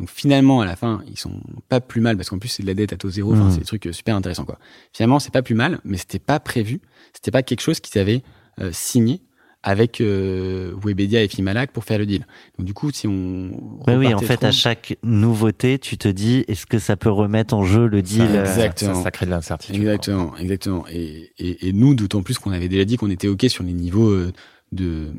Donc 0.00 0.08
finalement, 0.10 0.60
à 0.62 0.66
la 0.66 0.74
fin, 0.76 1.02
ils 1.06 1.18
sont 1.18 1.40
pas 1.68 1.80
plus 1.80 2.00
mal 2.00 2.16
parce 2.16 2.30
qu'en 2.30 2.38
plus 2.38 2.48
c'est 2.48 2.62
de 2.62 2.68
la 2.68 2.74
dette 2.74 2.92
à 2.92 2.96
taux 2.96 3.10
zéro. 3.10 3.32
Enfin, 3.34 3.44
Mhm. 3.44 3.50
c'est 3.52 3.58
des 3.60 3.64
trucs 3.66 3.86
euh, 3.86 3.92
super 3.92 4.16
intéressants 4.16 4.44
quoi. 4.44 4.58
Finalement, 4.92 5.18
c'est 5.18 5.32
pas 5.32 5.42
plus 5.42 5.54
mal, 5.54 5.80
mais 5.84 5.96
c'était 5.96 6.18
pas 6.18 6.40
prévu. 6.40 6.80
C'était 7.12 7.30
pas 7.30 7.42
quelque 7.42 7.60
chose 7.60 7.80
qu'ils 7.80 8.00
avaient 8.00 8.22
euh, 8.60 8.70
signé 8.72 9.20
avec 9.64 10.00
euh, 10.00 10.74
Webedia 10.84 11.22
et 11.22 11.28
Fimalac 11.28 11.70
pour 11.70 11.84
faire 11.84 11.98
le 11.98 12.04
deal. 12.06 12.26
Donc 12.58 12.66
du 12.66 12.74
coup, 12.74 12.90
si 12.90 13.06
on 13.06 13.80
Bah 13.86 13.96
oui, 13.96 14.12
en 14.12 14.18
fait, 14.18 14.42
à 14.42 14.50
chaque 14.50 14.96
nouveauté, 15.04 15.78
tu 15.78 15.96
te 15.96 16.08
dis, 16.08 16.44
est-ce 16.48 16.66
que 16.66 16.80
ça 16.80 16.96
peut 16.96 17.10
remettre 17.10 17.54
en 17.54 17.64
jeu 17.64 17.86
le 17.86 18.02
deal 18.02 18.22
euh, 18.22 18.40
Exactement. 18.40 18.94
Ça, 18.96 19.02
ça 19.04 19.10
crée 19.12 19.26
de 19.26 19.30
l'incertitude. 19.30 19.76
Exactement, 19.76 20.36
exactement. 20.36 20.84
Et, 20.90 21.30
et, 21.38 21.68
et 21.68 21.72
nous, 21.72 21.94
d'autant 21.94 22.22
plus 22.24 22.38
qu'on 22.38 22.50
avait 22.50 22.68
déjà 22.68 22.84
dit 22.84 22.96
qu'on 22.96 23.10
était 23.10 23.28
OK 23.28 23.44
sur 23.48 23.62
les 23.62 23.72
niveaux 23.72 24.10
euh, 24.10 24.32
de, 24.72 25.12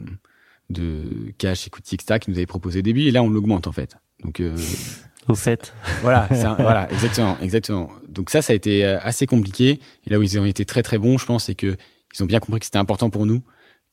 de 0.69 1.31
cash, 1.37 1.67
equity, 1.67 1.95
etc. 1.95 2.19
qu'ils 2.19 2.33
nous 2.33 2.37
avaient 2.39 2.45
proposé 2.45 2.79
au 2.79 2.81
début. 2.81 3.03
Et 3.03 3.11
là, 3.11 3.23
on 3.23 3.29
l'augmente, 3.29 3.67
en 3.67 3.71
fait. 3.71 3.95
Donc, 4.23 4.39
euh, 4.39 4.55
au 5.27 5.35
fait 5.35 5.73
voilà, 6.01 6.27
un- 6.31 6.55
voilà, 6.55 6.89
exactement, 6.91 7.37
exactement. 7.41 7.89
Donc 8.09 8.29
ça, 8.29 8.41
ça 8.41 8.53
a 8.53 8.55
été 8.55 8.85
euh, 8.85 8.99
assez 9.01 9.25
compliqué. 9.25 9.79
Et 10.05 10.09
là 10.09 10.19
où 10.19 10.21
ils 10.23 10.37
ont 10.39 10.45
été 10.45 10.65
très, 10.65 10.83
très 10.83 10.97
bons, 10.97 11.17
je 11.17 11.25
pense, 11.25 11.45
c'est 11.45 11.55
que 11.55 11.75
ils 12.15 12.23
ont 12.23 12.25
bien 12.27 12.39
compris 12.39 12.59
que 12.59 12.65
c'était 12.65 12.77
important 12.77 13.09
pour 13.09 13.25
nous, 13.25 13.41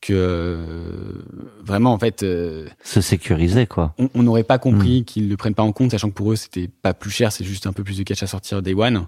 que 0.01 0.13
euh, 0.13 1.23
vraiment, 1.63 1.93
en 1.93 1.99
fait, 1.99 2.23
euh, 2.23 2.67
Se 2.83 3.01
sécuriser, 3.01 3.65
quoi. 3.65 3.95
on 4.13 4.23
n'aurait 4.23 4.43
pas 4.43 4.57
compris 4.59 5.03
qu'ils 5.05 5.29
le 5.29 5.37
prennent 5.37 5.55
pas 5.55 5.63
en 5.63 5.71
compte, 5.71 5.91
sachant 5.91 6.09
que 6.09 6.15
pour 6.15 6.31
eux 6.31 6.35
c'était 6.35 6.67
pas 6.67 6.93
plus 6.93 7.11
cher, 7.11 7.31
c'est 7.31 7.43
juste 7.43 7.65
un 7.67 7.73
peu 7.73 7.83
plus 7.83 7.97
de 7.97 8.03
cash 8.03 8.21
à 8.23 8.27
sortir 8.27 8.61
day 8.61 8.73
one. 8.73 9.07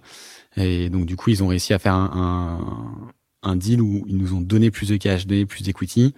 Et 0.58 0.90
donc 0.90 1.06
du 1.06 1.16
coup 1.16 1.30
ils 1.32 1.44
ont 1.44 1.48
réussi 1.48 1.74
à 1.74 1.80
faire 1.80 1.94
un, 1.96 2.60
un, 3.44 3.50
un 3.52 3.56
deal 3.56 3.82
où 3.82 4.04
ils 4.08 4.18
nous 4.18 4.34
ont 4.34 4.42
donné 4.42 4.72
plus 4.72 4.90
de 4.90 4.98
cash, 4.98 5.26
donné 5.28 5.46
plus 5.46 5.64
d'equity, 5.64 6.14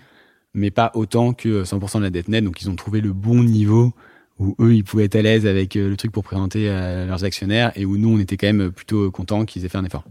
mais 0.53 0.72
pas 0.72 0.91
autant 0.93 1.34
que 1.34 1.64
100% 1.64 1.97
de 1.99 2.03
la 2.03 2.10
dette 2.10 2.28
nette. 2.28 2.43
Donc 2.43 2.62
ils 2.62 2.70
ont 2.70 2.76
trouvé 2.76 3.01
le 3.01 3.14
bon 3.14 3.43
niveau 3.43 3.93
où 4.40 4.56
eux 4.60 4.76
ils 4.76 4.84
pouvaient 4.84 5.06
être 5.06 5.16
à 5.16 5.22
l'aise 5.22 5.48
avec 5.48 5.76
euh, 5.76 5.90
le 5.90 5.98
truc 5.98 6.12
pour 6.12 6.24
présenter 6.24 6.70
à 6.70 7.06
leurs 7.06 7.24
actionnaires 7.24 7.72
et 7.76 7.86
où 7.86 7.98
nous 7.98 8.16
on 8.16 8.20
était 8.20 8.38
quand 8.38 8.48
même 8.52 8.72
plutôt 8.72 9.10
contents 9.12 9.46
qu'ils 9.46 9.66
aient 9.66 9.70
fait 9.70 9.78
un 9.78 9.86
effort. 9.86 10.04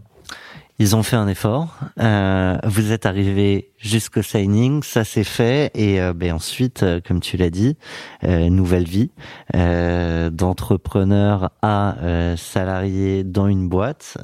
Ils 0.77 0.93
ont 0.97 1.03
fait 1.03 1.15
un 1.15 1.29
effort. 1.29 1.79
Euh, 2.01 2.57
vous 2.65 2.91
êtes 2.91 3.05
arrivé 3.05 3.71
jusqu'au 3.77 4.21
signing, 4.21 4.83
ça 4.83 5.05
s'est 5.05 5.23
fait, 5.23 5.71
et 5.73 6.01
euh, 6.01 6.11
ben 6.13 6.33
ensuite, 6.33 6.83
euh, 6.83 6.99
comme 6.99 7.21
tu 7.21 7.37
l'as 7.37 7.49
dit, 7.49 7.77
euh, 8.25 8.49
nouvelle 8.49 8.83
vie 8.83 9.11
euh, 9.55 10.29
d'entrepreneur 10.29 11.51
à 11.61 11.97
euh, 11.99 12.35
salarié 12.35 13.23
dans 13.23 13.47
une 13.47 13.69
boîte. 13.69 14.17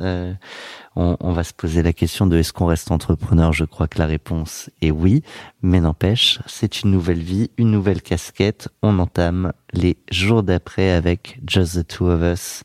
On, 0.97 1.15
on 1.21 1.31
va 1.31 1.45
se 1.45 1.53
poser 1.53 1.83
la 1.83 1.93
question 1.93 2.27
de 2.27 2.37
est-ce 2.37 2.51
qu'on 2.51 2.65
reste 2.65 2.91
entrepreneur? 2.91 3.53
Je 3.53 3.63
crois 3.63 3.87
que 3.87 3.97
la 3.97 4.05
réponse 4.05 4.69
est 4.81 4.91
oui, 4.91 5.23
mais 5.61 5.79
n'empêche, 5.79 6.39
c'est 6.47 6.81
une 6.81 6.91
nouvelle 6.91 7.21
vie, 7.21 7.49
une 7.57 7.71
nouvelle 7.71 8.01
casquette. 8.01 8.67
On 8.81 8.99
entame 8.99 9.53
les 9.71 9.97
jours 10.11 10.43
d'après 10.43 10.91
avec 10.91 11.39
Just 11.47 11.81
the 11.81 11.87
Two 11.87 12.07
of 12.07 12.21
Us. 12.21 12.63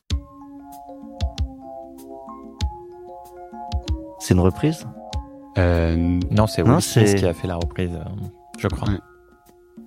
C'est 4.18 4.34
une 4.34 4.40
reprise? 4.40 4.88
Euh, 5.56 6.18
Non, 6.32 6.48
c'est 6.48 6.62
Will 6.62 6.82
Smith 6.82 7.14
qui 7.14 7.26
a 7.26 7.32
fait 7.32 7.46
la 7.46 7.56
reprise, 7.56 7.92
euh, 7.94 8.26
je 8.58 8.66
crois. 8.66 8.88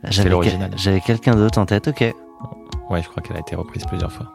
J'avais 0.05 1.01
quelqu'un 1.01 1.35
d'autre 1.35 1.59
en 1.59 1.65
tête, 1.65 1.89
ok. 1.89 2.15
Ouais, 2.89 3.03
je 3.03 3.09
crois 3.09 3.21
qu'elle 3.21 3.35
a 3.35 3.41
été 3.41 3.57
reprise 3.57 3.83
plusieurs 3.85 4.13
fois. 4.13 4.31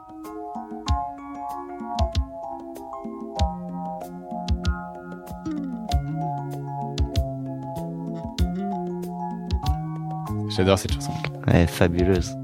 J'adore 10.56 10.78
cette 10.78 10.92
chanson. 10.92 11.12
Ouais, 11.48 11.66
fabuleuse. 11.66 12.36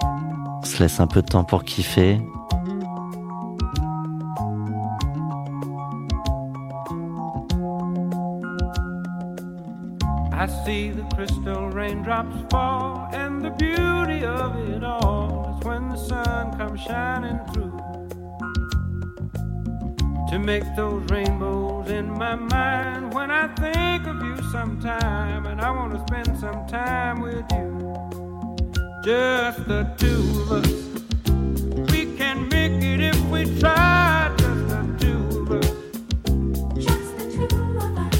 On 0.00 0.62
se 0.64 0.82
laisse 0.82 0.98
un 1.00 1.06
peu 1.06 1.20
de 1.20 1.26
temps 1.26 1.44
pour 1.44 1.64
kiffer. 1.64 2.18
I 10.32 10.46
see 10.64 10.90
the 10.90 11.04
crystal 11.14 11.70
raindrops 11.70 12.34
fall, 12.50 13.08
and 13.12 13.42
the 13.42 13.50
beauty 13.50 14.24
of 14.24 14.56
it 14.68 14.82
all 14.82 15.56
is 15.58 15.64
when 15.66 15.88
the 15.90 15.96
sun 15.96 16.56
comes 16.58 16.80
shining 16.80 17.38
through. 17.52 17.72
To 20.30 20.38
make 20.38 20.64
those 20.74 21.02
rainbows 21.10 21.23
you 24.84 24.90
sometime, 24.90 25.46
and 25.46 25.60
I 25.60 25.70
want 25.70 25.92
to 25.94 26.00
spend 26.06 26.38
some 26.38 26.66
time 26.66 27.20
with 27.20 27.44
you. 27.52 27.96
Just 29.04 29.66
the 29.66 29.84
two 29.98 30.42
of 30.42 30.52
us. 30.52 30.70
We 31.90 32.16
can 32.16 32.48
make 32.48 32.82
it 32.82 33.00
if 33.00 33.20
we 33.30 33.44
try, 33.60 34.32
just 34.36 34.68
the 34.68 34.82
two 35.00 35.40
of 35.40 35.50
us. 35.52 35.70
Just 36.76 37.16
the 37.18 37.24
two 37.36 37.78
of 37.78 37.98
us. 37.98 38.14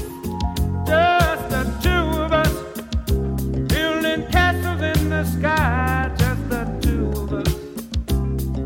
Just 0.87 1.49
the 1.49 1.63
two 1.81 2.05
of 2.21 2.33
us, 2.33 2.53
building 3.67 4.25
castles 4.31 4.81
in 4.81 5.09
the 5.09 5.23
sky. 5.25 6.11
Just 6.17 6.49
the 6.49 6.65
two 6.81 7.11
of 7.11 7.33
us, 7.33 7.53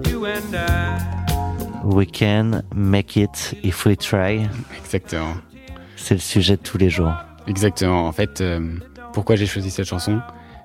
you 0.10 0.26
and 0.26 0.56
I. 0.56 1.84
We 1.84 2.06
can 2.06 2.64
make 2.74 3.18
it 3.18 3.54
if 3.64 3.86
we 3.86 3.96
try. 3.96 4.50
Exactement. 4.78 5.42
C'est 5.96 6.16
le 6.16 6.22
sujet 6.22 6.56
de 6.56 6.62
tous 6.62 6.78
les 6.78 6.90
jours. 6.90 7.29
Exactement. 7.48 8.08
En 8.08 8.12
fait, 8.12 8.42
euh, 8.42 8.60
pourquoi 9.14 9.36
j'ai 9.36 9.46
choisi 9.46 9.72
cette 9.72 9.88
chanson 9.88 10.22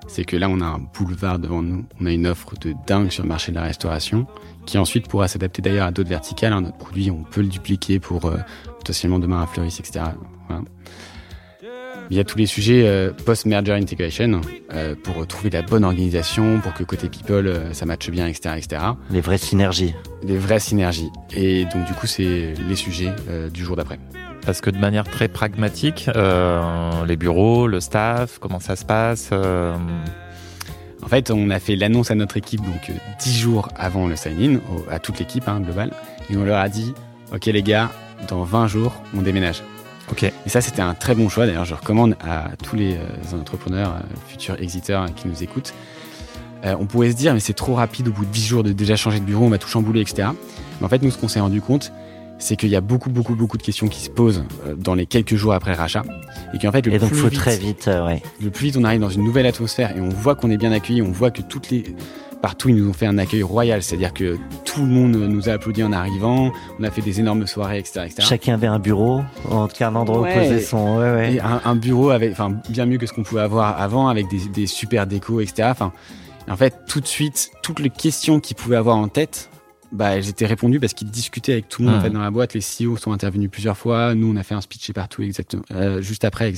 C'est 0.07 0.23
que 0.23 0.37
là, 0.37 0.49
on 0.49 0.61
a 0.61 0.65
un 0.65 0.79
boulevard 0.79 1.39
devant 1.39 1.61
nous. 1.61 1.85
On 1.99 2.05
a 2.05 2.11
une 2.11 2.27
offre 2.27 2.53
de 2.59 2.73
dingue 2.87 3.09
sur 3.09 3.23
le 3.23 3.29
marché 3.29 3.51
de 3.51 3.57
la 3.57 3.63
restauration, 3.63 4.27
qui 4.65 4.77
ensuite 4.77 5.07
pourra 5.07 5.27
s'adapter 5.27 5.61
d'ailleurs 5.61 5.87
à 5.87 5.91
d'autres 5.91 6.09
verticales. 6.09 6.53
hein. 6.53 6.61
Notre 6.61 6.77
produit, 6.77 7.09
on 7.11 7.23
peut 7.23 7.41
le 7.41 7.47
dupliquer 7.47 7.99
pour 7.99 8.25
euh, 8.25 8.37
potentiellement 8.79 9.19
demain 9.19 9.41
à 9.41 9.47
Fleuris, 9.47 9.77
etc. 9.79 10.05
Voilà. 10.47 10.63
Il 12.11 12.17
y 12.17 12.19
a 12.19 12.23
tous 12.23 12.37
les 12.37 12.45
sujets 12.45 12.83
euh, 12.85 13.11
post-merger 13.11 13.71
integration 13.73 14.41
euh, 14.71 14.93
pour 15.03 15.25
trouver 15.25 15.49
la 15.49 15.63
bonne 15.63 15.83
organisation, 15.83 16.59
pour 16.59 16.71
que 16.75 16.83
côté 16.83 17.09
people, 17.09 17.47
euh, 17.47 17.73
ça 17.73 17.87
matche 17.87 18.11
bien, 18.11 18.27
etc., 18.27 18.55
etc. 18.57 18.81
Les 19.09 19.21
vraies 19.21 19.39
synergies. 19.39 19.95
Des 20.23 20.37
vraies 20.37 20.59
synergies. 20.59 21.09
Et 21.35 21.65
donc, 21.65 21.85
du 21.85 21.93
coup, 21.93 22.05
c'est 22.05 22.53
les 22.69 22.75
sujets 22.75 23.11
du 23.51 23.63
jour 23.63 23.75
d'après. 23.75 23.97
Parce 24.45 24.61
que 24.61 24.69
de 24.69 24.77
manière 24.77 25.05
très 25.05 25.27
pragmatique, 25.27 26.09
euh, 26.15 27.05
les 27.05 27.17
bureaux, 27.17 27.67
le 27.67 27.79
staff, 27.79 28.37
comment 28.39 28.59
ça 28.59 28.75
se 28.75 28.85
passe 28.85 29.29
euh, 29.31 29.75
En 31.01 31.07
fait, 31.07 31.31
on 31.31 31.49
a 31.49 31.59
fait 31.59 31.75
l'annonce 31.75 32.11
à 32.11 32.15
notre 32.15 32.37
équipe 32.37 32.61
donc 32.61 32.89
euh, 32.89 32.93
10 33.21 33.39
jours 33.39 33.69
avant 33.75 34.07
le 34.07 34.15
sign-in, 34.15 34.59
à 34.91 34.99
toute 34.99 35.19
l'équipe 35.19 35.47
hein, 35.47 35.59
globale, 35.59 35.91
et 36.29 36.37
on 36.37 36.43
leur 36.43 36.59
a 36.59 36.69
dit 36.69 36.93
Ok 37.33 37.45
les 37.45 37.63
gars, 37.63 37.89
dans 38.27 38.43
20 38.43 38.67
jours, 38.67 38.93
on 39.15 39.21
déménage. 39.21 39.63
Ok. 40.11 40.23
Et 40.23 40.49
ça, 40.49 40.61
c'était 40.61 40.83
un 40.83 40.93
très 40.93 41.15
bon 41.15 41.29
choix. 41.29 41.47
D'ailleurs, 41.47 41.65
je 41.65 41.73
recommande 41.73 42.15
à 42.23 42.49
tous 42.63 42.75
les 42.75 42.99
entrepreneurs, 43.33 43.95
futurs 44.27 44.61
exiteurs 44.61 45.07
qui 45.15 45.27
nous 45.27 45.41
écoutent. 45.41 45.73
Euh, 46.65 46.75
on 46.79 46.85
pourrait 46.85 47.11
se 47.11 47.15
dire, 47.15 47.33
mais 47.33 47.39
c'est 47.39 47.53
trop 47.53 47.75
rapide 47.75 48.07
au 48.07 48.11
bout 48.11 48.25
de 48.25 48.31
10 48.31 48.45
jours 48.45 48.63
de 48.63 48.71
déjà 48.71 48.95
changer 48.95 49.19
de 49.19 49.25
bureau, 49.25 49.45
on 49.45 49.49
va 49.49 49.57
tout 49.57 49.67
chambouler, 49.67 50.01
etc. 50.01 50.29
Mais 50.79 50.85
en 50.85 50.89
fait, 50.89 51.01
nous, 51.01 51.11
ce 51.11 51.17
qu'on 51.17 51.27
s'est 51.27 51.39
rendu 51.39 51.61
compte, 51.61 51.91
c'est 52.37 52.55
qu'il 52.55 52.69
y 52.69 52.75
a 52.75 52.81
beaucoup, 52.81 53.09
beaucoup, 53.09 53.35
beaucoup 53.35 53.57
de 53.57 53.63
questions 53.63 53.87
qui 53.87 54.01
se 54.01 54.09
posent 54.09 54.43
euh, 54.67 54.75
dans 54.75 54.93
les 54.93 55.05
quelques 55.05 55.35
jours 55.35 55.53
après 55.53 55.73
rachat. 55.73 56.03
Et 56.53 56.59
qu'en 56.59 56.71
fait, 56.71 56.85
le 56.85 56.93
Et 56.93 56.99
donc, 56.99 57.09
plus 57.09 57.17
faut 57.19 57.27
vite- 57.29 57.39
très 57.39 57.57
vite, 57.57 57.87
euh, 57.87 58.05
ouais. 58.05 58.21
le 58.41 58.49
plus 58.49 58.65
vite 58.67 58.77
on 58.77 58.83
arrive 58.83 59.01
dans 59.01 59.09
une 59.09 59.23
nouvelle 59.23 59.45
atmosphère 59.45 59.95
et 59.95 60.01
on 60.01 60.09
voit 60.09 60.35
qu'on 60.35 60.49
est 60.51 60.57
bien 60.57 60.71
accueilli, 60.71 61.01
on 61.01 61.11
voit 61.11 61.31
que 61.31 61.41
toutes 61.41 61.69
les 61.69 61.83
partout 62.41 62.69
ils 62.69 62.75
nous 62.75 62.87
ont 62.89 62.93
fait 62.93 63.07
un 63.07 63.17
accueil 63.17 63.41
royal, 63.41 63.81
c'est-à-dire 63.81 64.13
que 64.13 64.37
tout 64.65 64.81
le 64.81 64.87
monde 64.87 65.15
nous 65.15 65.49
a 65.49 65.53
applaudi 65.53 65.81
en 65.83 65.91
arrivant, 65.91 66.51
on 66.79 66.83
a 66.83 66.91
fait 66.91 67.01
des 67.01 67.19
énormes 67.19 67.47
soirées, 67.47 67.79
etc., 67.79 68.01
etc. 68.05 68.21
Chacun 68.27 68.53
avait 68.53 68.67
un 68.67 68.77
bureau, 68.77 69.21
en 69.49 69.67
tout 69.67 69.75
cas 69.75 69.87
un 69.89 69.95
endroit 69.95 70.21
Ouais. 70.21 70.35
où 70.35 70.39
poser 70.41 70.59
son. 70.61 70.97
Ouais, 70.99 71.11
ouais. 71.11 71.33
Et 71.35 71.39
un, 71.41 71.61
un 71.65 71.75
bureau 71.75 72.09
avec, 72.11 72.31
enfin, 72.33 72.53
bien 72.69 72.85
mieux 72.85 72.97
que 72.99 73.07
ce 73.07 73.13
qu'on 73.13 73.23
pouvait 73.23 73.41
avoir 73.41 73.81
avant, 73.81 74.09
avec 74.09 74.27
des, 74.29 74.41
des 74.53 74.67
super 74.67 75.07
décos, 75.07 75.39
etc. 75.41 75.69
Enfin, 75.71 75.91
en 76.47 76.55
fait, 76.55 76.81
tout 76.87 76.99
de 76.99 77.07
suite, 77.07 77.49
toutes 77.63 77.79
les 77.79 77.89
questions 77.89 78.39
qu'ils 78.39 78.57
pouvaient 78.57 78.75
avoir 78.75 78.97
en 78.97 79.07
tête, 79.07 79.49
bah, 79.95 80.15
elles 80.15 80.29
étaient 80.29 80.45
répondues 80.45 80.79
parce 80.79 80.93
qu'ils 80.93 81.09
discutaient 81.09 81.53
avec 81.53 81.69
tout 81.69 81.81
le 81.81 81.87
monde 81.89 81.97
en 81.97 82.01
fait 82.01 82.09
dans 82.09 82.21
la 82.21 82.31
boîte. 82.31 82.53
Les 82.53 82.61
CEO 82.61 82.97
sont 82.97 83.11
intervenus 83.11 83.49
plusieurs 83.49 83.77
fois. 83.77 84.13
Nous, 84.13 84.31
on 84.31 84.35
a 84.35 84.43
fait 84.43 84.55
un 84.55 84.61
speech 84.61 84.91
partout, 84.93 85.23
exactement, 85.23 85.63
euh, 85.71 86.01
juste 86.01 86.25
après. 86.25 86.53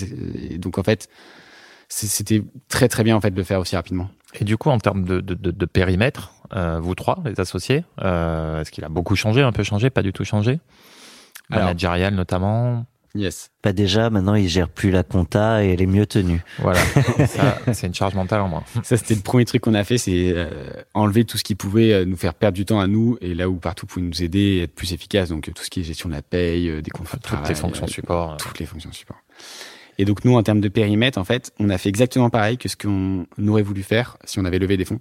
Et 0.50 0.58
donc, 0.58 0.78
en 0.78 0.84
fait, 0.84 1.08
c'était 1.90 2.44
très 2.68 2.88
très 2.88 3.04
bien 3.04 3.16
en 3.16 3.22
fait 3.22 3.32
de 3.32 3.38
le 3.38 3.44
faire 3.44 3.60
aussi 3.60 3.76
rapidement. 3.76 4.10
Et 4.34 4.44
du 4.44 4.58
coup, 4.58 4.70
en 4.70 4.78
termes 4.78 5.04
de, 5.04 5.22
de, 5.22 5.34
de, 5.34 5.52
de 5.52 5.66
périmètre, 5.66 6.34
euh, 6.54 6.80
vous 6.82 6.96
trois, 6.96 7.20
les 7.26 7.40
associés, 7.40 7.84
euh, 8.02 8.62
est-ce 8.62 8.72
qu'il 8.72 8.84
a 8.84 8.90
beaucoup 8.90 9.16
changé, 9.16 9.42
un 9.42 9.52
peu 9.52 9.64
changé, 9.64 9.90
pas 9.90 10.04
du 10.04 10.12
tout 10.12 10.26
changé? 10.26 10.60
Managérial 11.50 12.14
notamment? 12.14 12.86
Yes. 13.18 13.50
Pas 13.62 13.74
déjà, 13.74 14.10
maintenant 14.10 14.36
il 14.36 14.48
gère 14.48 14.70
plus 14.70 14.92
la 14.92 15.04
compta 15.04 15.64
et 15.66 15.70
elle 15.70 15.82
est 15.82 15.86
mieux 15.88 16.06
tenue. 16.06 16.42
Voilà, 16.60 16.80
ça, 17.28 17.58
c'est 17.74 17.88
une 17.88 17.94
charge 17.96 18.14
mentale 18.14 18.42
en 18.42 18.48
moins. 18.48 18.64
Ça, 18.84 18.96
c'était 18.96 19.16
le 19.16 19.22
premier 19.22 19.44
truc 19.46 19.62
qu'on 19.64 19.74
a 19.74 19.84
fait, 19.84 19.98
c'est 19.98 20.32
euh, 20.36 20.50
enlever 20.94 21.26
tout 21.26 21.38
ce 21.38 21.44
qui 21.44 21.56
pouvait 21.56 21.92
euh, 21.94 22.06
nous 22.06 22.16
faire 22.18 22.34
perdre 22.36 22.56
du 22.56 22.66
temps 22.66 22.80
à 22.80 22.88
nous 22.88 23.18
et 23.22 23.34
là 23.34 23.50
où 23.50 23.56
partout 23.56 23.86
pouvait 23.88 24.06
nous 24.06 24.22
aider 24.24 24.40
et 24.40 24.62
être 24.64 24.76
plus 24.76 24.94
efficace. 24.94 25.30
Donc, 25.30 25.50
euh, 25.50 25.52
tout 25.52 25.64
ce 25.64 25.70
qui 25.70 25.80
est 25.82 25.84
gestion 25.84 26.10
de 26.10 26.14
la 26.14 26.22
paye, 26.22 26.70
euh, 26.70 26.82
des 26.82 26.92
contrats 26.92 27.18
de 27.18 27.24
Toutes 27.24 27.32
les 27.32 27.38
travail, 27.40 27.56
fonctions 27.56 27.86
euh, 27.86 27.90
support. 27.90 28.32
euh. 28.34 28.38
toutes 28.38 28.60
les 28.60 28.66
fonctions 28.68 28.92
support. 28.92 29.18
Et 29.98 30.06
donc 30.06 30.24
nous, 30.24 30.36
en 30.36 30.44
termes 30.44 30.62
de 30.62 30.70
périmètre, 30.70 31.18
en 31.18 31.24
fait, 31.24 31.52
on 31.60 31.70
a 31.72 31.78
fait 31.80 31.90
exactement 31.90 32.30
pareil 32.30 32.60
que 32.60 32.70
ce 32.70 32.76
qu'on 32.78 33.26
aurait 33.48 33.64
voulu 33.64 33.82
faire 33.82 34.18
si 34.26 34.38
on 34.40 34.46
avait 34.46 34.60
levé 34.60 34.78
des 34.78 34.86
fonds. 34.86 35.00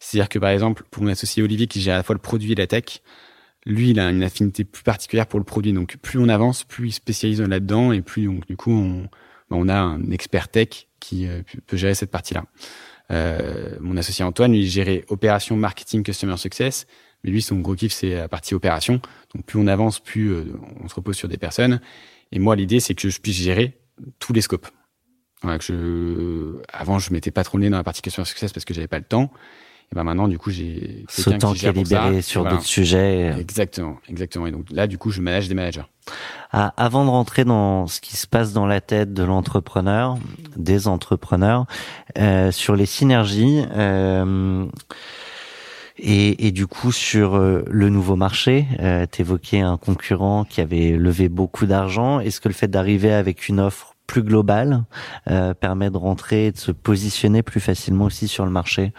C'est-à-dire 0.00 0.28
que 0.28 0.38
par 0.38 0.50
exemple, 0.50 0.82
pour 0.90 1.02
mon 1.02 1.08
associé 1.08 1.42
Olivier 1.42 1.66
qui 1.66 1.80
gère 1.80 1.94
à 1.94 1.96
la 1.96 2.02
fois 2.02 2.14
le 2.14 2.20
produit 2.20 2.52
et 2.52 2.54
la 2.54 2.66
tech, 2.66 3.00
lui, 3.66 3.90
il 3.90 4.00
a 4.00 4.10
une 4.10 4.22
affinité 4.22 4.64
plus 4.64 4.82
particulière 4.82 5.26
pour 5.26 5.38
le 5.38 5.44
produit. 5.44 5.72
Donc 5.72 5.96
plus 5.96 6.18
on 6.18 6.28
avance, 6.28 6.64
plus 6.64 6.88
il 6.88 6.92
spécialise 6.92 7.40
là-dedans 7.40 7.92
et 7.92 8.02
plus 8.02 8.26
donc 8.26 8.46
du 8.46 8.56
coup 8.56 8.72
on, 8.72 9.02
bah, 9.50 9.56
on 9.56 9.68
a 9.68 9.76
un 9.76 10.10
expert 10.10 10.48
tech 10.48 10.86
qui 11.00 11.26
euh, 11.26 11.42
peut 11.66 11.76
gérer 11.76 11.94
cette 11.94 12.10
partie-là. 12.10 12.44
Euh, 13.10 13.76
mon 13.80 13.96
associé 13.96 14.24
Antoine, 14.24 14.54
il 14.54 14.66
gérait 14.66 15.04
opération, 15.08 15.56
marketing, 15.56 16.02
customer 16.02 16.36
success. 16.36 16.86
Mais 17.22 17.30
lui, 17.30 17.42
son 17.42 17.58
gros 17.60 17.74
kiff, 17.74 17.92
c'est 17.92 18.14
la 18.14 18.28
partie 18.28 18.54
opération. 18.54 19.00
Donc 19.34 19.44
plus 19.46 19.58
on 19.58 19.66
avance, 19.66 20.00
plus 20.00 20.30
euh, 20.32 20.44
on 20.82 20.88
se 20.88 20.94
repose 20.94 21.16
sur 21.16 21.28
des 21.28 21.38
personnes. 21.38 21.80
Et 22.32 22.38
moi, 22.38 22.56
l'idée, 22.56 22.80
c'est 22.80 22.94
que 22.94 23.08
je 23.08 23.20
puisse 23.20 23.36
gérer 23.36 23.78
tous 24.18 24.32
les 24.32 24.40
scopes. 24.40 24.68
Voilà, 25.42 25.58
que 25.58 25.64
je... 25.64 26.62
Avant, 26.72 26.98
je 26.98 27.12
mettais 27.12 27.30
pas 27.30 27.44
trop 27.44 27.58
dans 27.58 27.70
la 27.70 27.84
partie 27.84 28.02
customer 28.02 28.24
success 28.24 28.52
parce 28.52 28.64
que 28.64 28.74
j'avais 28.74 28.88
pas 28.88 28.98
le 28.98 29.04
temps. 29.04 29.30
Et 29.94 29.96
ben 29.96 30.02
maintenant, 30.02 30.26
du 30.26 30.38
coup, 30.38 30.50
j'ai 30.50 31.04
Ce 31.08 31.30
temps 31.30 31.52
qui 31.52 31.60
qui 31.60 31.66
est 31.66 31.72
libéré 31.72 32.20
sur 32.20 32.40
Voilà. 32.40 32.56
d'autres 32.56 32.66
sujets. 32.66 33.32
Exactement, 33.38 33.98
exactement. 34.08 34.48
Et 34.48 34.50
donc 34.50 34.66
là, 34.72 34.88
du 34.88 34.98
coup, 34.98 35.12
je 35.12 35.20
manage 35.20 35.46
des 35.46 35.54
managers. 35.54 35.84
Ah, 36.50 36.74
avant 36.76 37.04
de 37.04 37.10
rentrer 37.10 37.44
dans 37.44 37.86
ce 37.86 38.00
qui 38.00 38.16
se 38.16 38.26
passe 38.26 38.52
dans 38.52 38.66
la 38.66 38.80
tête 38.80 39.14
de 39.14 39.22
l'entrepreneur, 39.22 40.16
des 40.56 40.88
entrepreneurs, 40.88 41.66
euh, 42.18 42.50
sur 42.50 42.74
les 42.74 42.86
synergies 42.86 43.62
euh, 43.76 44.66
et, 45.96 46.48
et 46.48 46.50
du 46.50 46.66
coup 46.66 46.90
sur 46.90 47.36
euh, 47.36 47.64
le 47.70 47.88
nouveau 47.88 48.16
marché, 48.16 48.66
euh, 48.80 49.06
t'évoquais 49.06 49.60
un 49.60 49.76
concurrent 49.76 50.42
qui 50.44 50.60
avait 50.60 50.90
levé 50.90 51.28
beaucoup 51.28 51.66
d'argent. 51.66 52.18
Est-ce 52.18 52.40
que 52.40 52.48
le 52.48 52.54
fait 52.54 52.66
d'arriver 52.68 53.12
avec 53.12 53.48
une 53.48 53.60
offre 53.60 53.94
plus 54.08 54.24
globale 54.24 54.82
euh, 55.30 55.54
permet 55.54 55.88
de 55.90 55.96
rentrer 55.96 56.46
et 56.46 56.52
de 56.52 56.58
se 56.58 56.72
positionner 56.72 57.44
plus 57.44 57.60
facilement 57.60 58.06
aussi 58.06 58.26
sur 58.26 58.44
le 58.44 58.50
marché? 58.50 58.92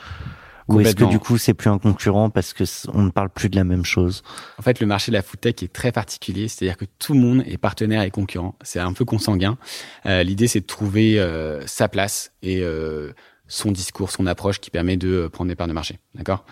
Ou 0.67 0.79
est-ce 0.79 0.95
que 0.95 1.03
du 1.05 1.19
coup 1.19 1.37
c'est 1.37 1.53
plus 1.53 1.69
un 1.69 1.77
concurrent 1.77 2.29
parce 2.29 2.53
que 2.53 2.63
on 2.93 3.03
ne 3.03 3.11
parle 3.11 3.29
plus 3.29 3.49
de 3.49 3.55
la 3.55 3.63
même 3.63 3.85
chose? 3.85 4.23
En 4.57 4.61
fait, 4.61 4.79
le 4.79 4.87
marché 4.87 5.11
de 5.11 5.15
la 5.15 5.21
food 5.21 5.39
tech 5.39 5.55
est 5.61 5.71
très 5.71 5.91
particulier, 5.91 6.47
c'est-à-dire 6.47 6.77
que 6.77 6.85
tout 6.99 7.13
le 7.13 7.19
monde 7.19 7.43
est 7.45 7.57
partenaire 7.57 8.01
et 8.01 8.11
concurrent. 8.11 8.55
C'est 8.61 8.79
un 8.79 8.93
peu 8.93 9.05
consanguin. 9.05 9.57
Euh, 10.05 10.23
L'idée, 10.23 10.47
c'est 10.47 10.61
de 10.61 10.65
trouver 10.65 11.19
euh, 11.19 11.65
sa 11.67 11.87
place 11.87 12.31
et 12.41 12.61
euh, 12.61 13.11
son 13.47 13.71
discours, 13.71 14.11
son 14.11 14.25
approche 14.25 14.59
qui 14.59 14.71
permet 14.71 14.97
de 14.97 15.09
euh, 15.09 15.29
prendre 15.29 15.49
des 15.49 15.55
parts 15.55 15.67
de 15.67 15.73
marché. 15.73 15.99
D'accord? 16.15 16.45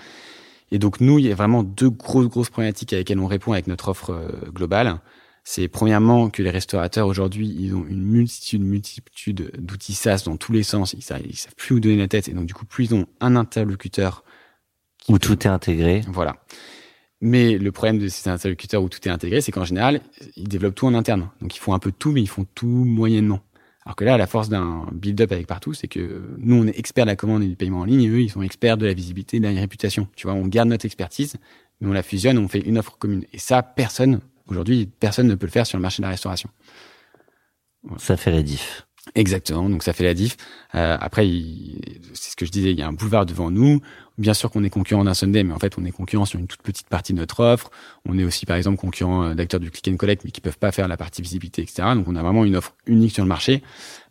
Et 0.72 0.80
donc 0.80 1.01
nous, 1.01 1.20
il 1.20 1.26
y 1.26 1.32
a 1.32 1.36
vraiment 1.36 1.64
deux 1.64 1.89
grosses 1.89 2.28
grosses 2.28 2.49
problématiques 2.49 2.93
avec 2.93 3.07
lesquelles 3.07 3.24
on 3.24 3.28
répond 3.28 3.53
avec 3.53 3.68
notre 3.68 3.89
offre 3.89 4.11
euh, 4.11 4.49
globale. 4.51 4.99
C'est 5.45 5.67
premièrement 5.67 6.29
que 6.29 6.41
les 6.41 6.49
restaurateurs 6.49 7.07
aujourd'hui, 7.07 7.53
ils 7.59 7.75
ont 7.75 7.85
une 7.85 8.01
multitude, 8.01 8.61
multitude 8.61 9.51
d'outils 9.57 9.93
SaaS 9.93 10.23
dans 10.25 10.37
tous 10.37 10.53
les 10.53 10.63
sens. 10.63 10.93
Ils 10.93 11.01
savent, 11.01 11.21
ils 11.27 11.35
savent 11.35 11.55
plus 11.55 11.75
où 11.75 11.79
donner 11.81 11.97
la 11.97 12.07
tête. 12.07 12.29
Et 12.29 12.33
donc 12.33 12.45
du 12.45 12.53
coup, 12.53 12.65
plus 12.65 12.85
ils 12.85 12.95
ont 12.95 13.05
un 13.19 13.35
interlocuteur 13.35 14.23
qui 14.99 15.11
Où 15.11 15.15
peut- 15.15 15.19
tout 15.19 15.43
est 15.43 15.49
intégré. 15.49 16.01
Voilà. 16.07 16.37
Mais 17.19 17.57
le 17.57 17.71
problème 17.71 17.99
de 17.99 18.07
ces 18.07 18.29
interlocuteurs 18.29 18.83
où 18.83 18.89
tout 18.89 19.05
est 19.07 19.11
intégré, 19.11 19.41
c'est 19.41 19.51
qu'en 19.51 19.65
général, 19.65 20.01
ils 20.35 20.47
développent 20.47 20.75
tout 20.75 20.87
en 20.87 20.93
interne. 20.93 21.29
Donc 21.41 21.55
ils 21.55 21.59
font 21.59 21.73
un 21.73 21.79
peu 21.79 21.91
de 21.91 21.95
tout, 21.95 22.11
mais 22.11 22.21
ils 22.21 22.27
font 22.29 22.45
tout 22.55 22.67
moyennement. 22.67 23.41
Alors 23.85 23.97
que 23.97 24.05
là, 24.05 24.15
la 24.17 24.27
force 24.27 24.47
d'un 24.47 24.85
build-up 24.93 25.33
avec 25.33 25.45
partout, 25.45 25.73
c'est 25.73 25.89
que 25.89 26.35
nous, 26.37 26.55
on 26.55 26.67
est 26.67 26.77
experts 26.79 27.03
de 27.05 27.09
la 27.11 27.15
commande 27.17 27.43
et 27.43 27.47
du 27.47 27.57
paiement 27.57 27.79
en 27.81 27.85
ligne, 27.85 28.03
et 28.03 28.07
eux, 28.07 28.21
ils 28.21 28.29
sont 28.29 28.41
experts 28.41 28.77
de 28.77 28.85
la 28.85 28.93
visibilité 28.93 29.37
et 29.37 29.39
de 29.41 29.47
la 29.47 29.59
réputation. 29.59 30.07
Tu 30.15 30.25
vois, 30.25 30.35
on 30.35 30.47
garde 30.47 30.69
notre 30.69 30.85
expertise, 30.85 31.35
mais 31.81 31.89
on 31.89 31.91
la 31.93 32.01
fusionne, 32.03 32.37
on 32.37 32.47
fait 32.47 32.61
une 32.61 32.77
offre 32.77 32.97
commune. 32.97 33.25
Et 33.33 33.39
ça, 33.39 33.61
personne, 33.61 34.21
aujourd'hui, 34.47 34.89
personne 34.99 35.27
ne 35.27 35.35
peut 35.35 35.45
le 35.45 35.51
faire 35.51 35.67
sur 35.67 35.77
le 35.77 35.81
marché 35.81 36.01
de 36.01 36.07
la 36.07 36.11
restauration. 36.11 36.49
Ça 37.97 38.17
fait 38.17 38.31
les 38.31 38.43
diffs. 38.43 38.85
Exactement, 39.15 39.69
donc 39.69 39.83
ça 39.83 39.91
fait 39.91 40.05
la 40.05 40.13
diff. 40.13 40.37
Euh, 40.75 40.97
après, 40.99 41.29
c'est 42.13 42.31
ce 42.31 42.35
que 42.37 42.45
je 42.45 42.51
disais, 42.51 42.71
il 42.71 42.79
y 42.79 42.81
a 42.81 42.87
un 42.87 42.93
boulevard 42.93 43.25
devant 43.25 43.51
nous. 43.51 43.81
Bien 44.17 44.33
sûr 44.33 44.49
qu'on 44.49 44.63
est 44.63 44.69
concurrent 44.69 45.03
d'un 45.03 45.13
Sunday, 45.13 45.43
mais 45.43 45.53
en 45.53 45.59
fait, 45.59 45.77
on 45.77 45.83
est 45.83 45.91
concurrent 45.91 46.23
sur 46.23 46.39
une 46.39 46.47
toute 46.47 46.61
petite 46.61 46.87
partie 46.87 47.13
de 47.13 47.17
notre 47.17 47.43
offre. 47.43 47.69
On 48.05 48.17
est 48.17 48.23
aussi, 48.23 48.45
par 48.45 48.55
exemple, 48.55 48.77
concurrent 48.77 49.23
euh, 49.23 49.33
d'acteurs 49.33 49.59
du 49.59 49.71
click 49.71 49.93
and 49.93 49.97
collect, 49.97 50.23
mais 50.23 50.31
qui 50.31 50.39
peuvent 50.39 50.57
pas 50.57 50.71
faire 50.71 50.87
la 50.87 50.95
partie 50.95 51.21
visibilité, 51.21 51.61
etc. 51.61 51.89
Donc, 51.95 52.07
on 52.07 52.15
a 52.15 52.21
vraiment 52.21 52.45
une 52.45 52.55
offre 52.55 52.75
unique 52.85 53.13
sur 53.13 53.23
le 53.23 53.29
marché. 53.29 53.61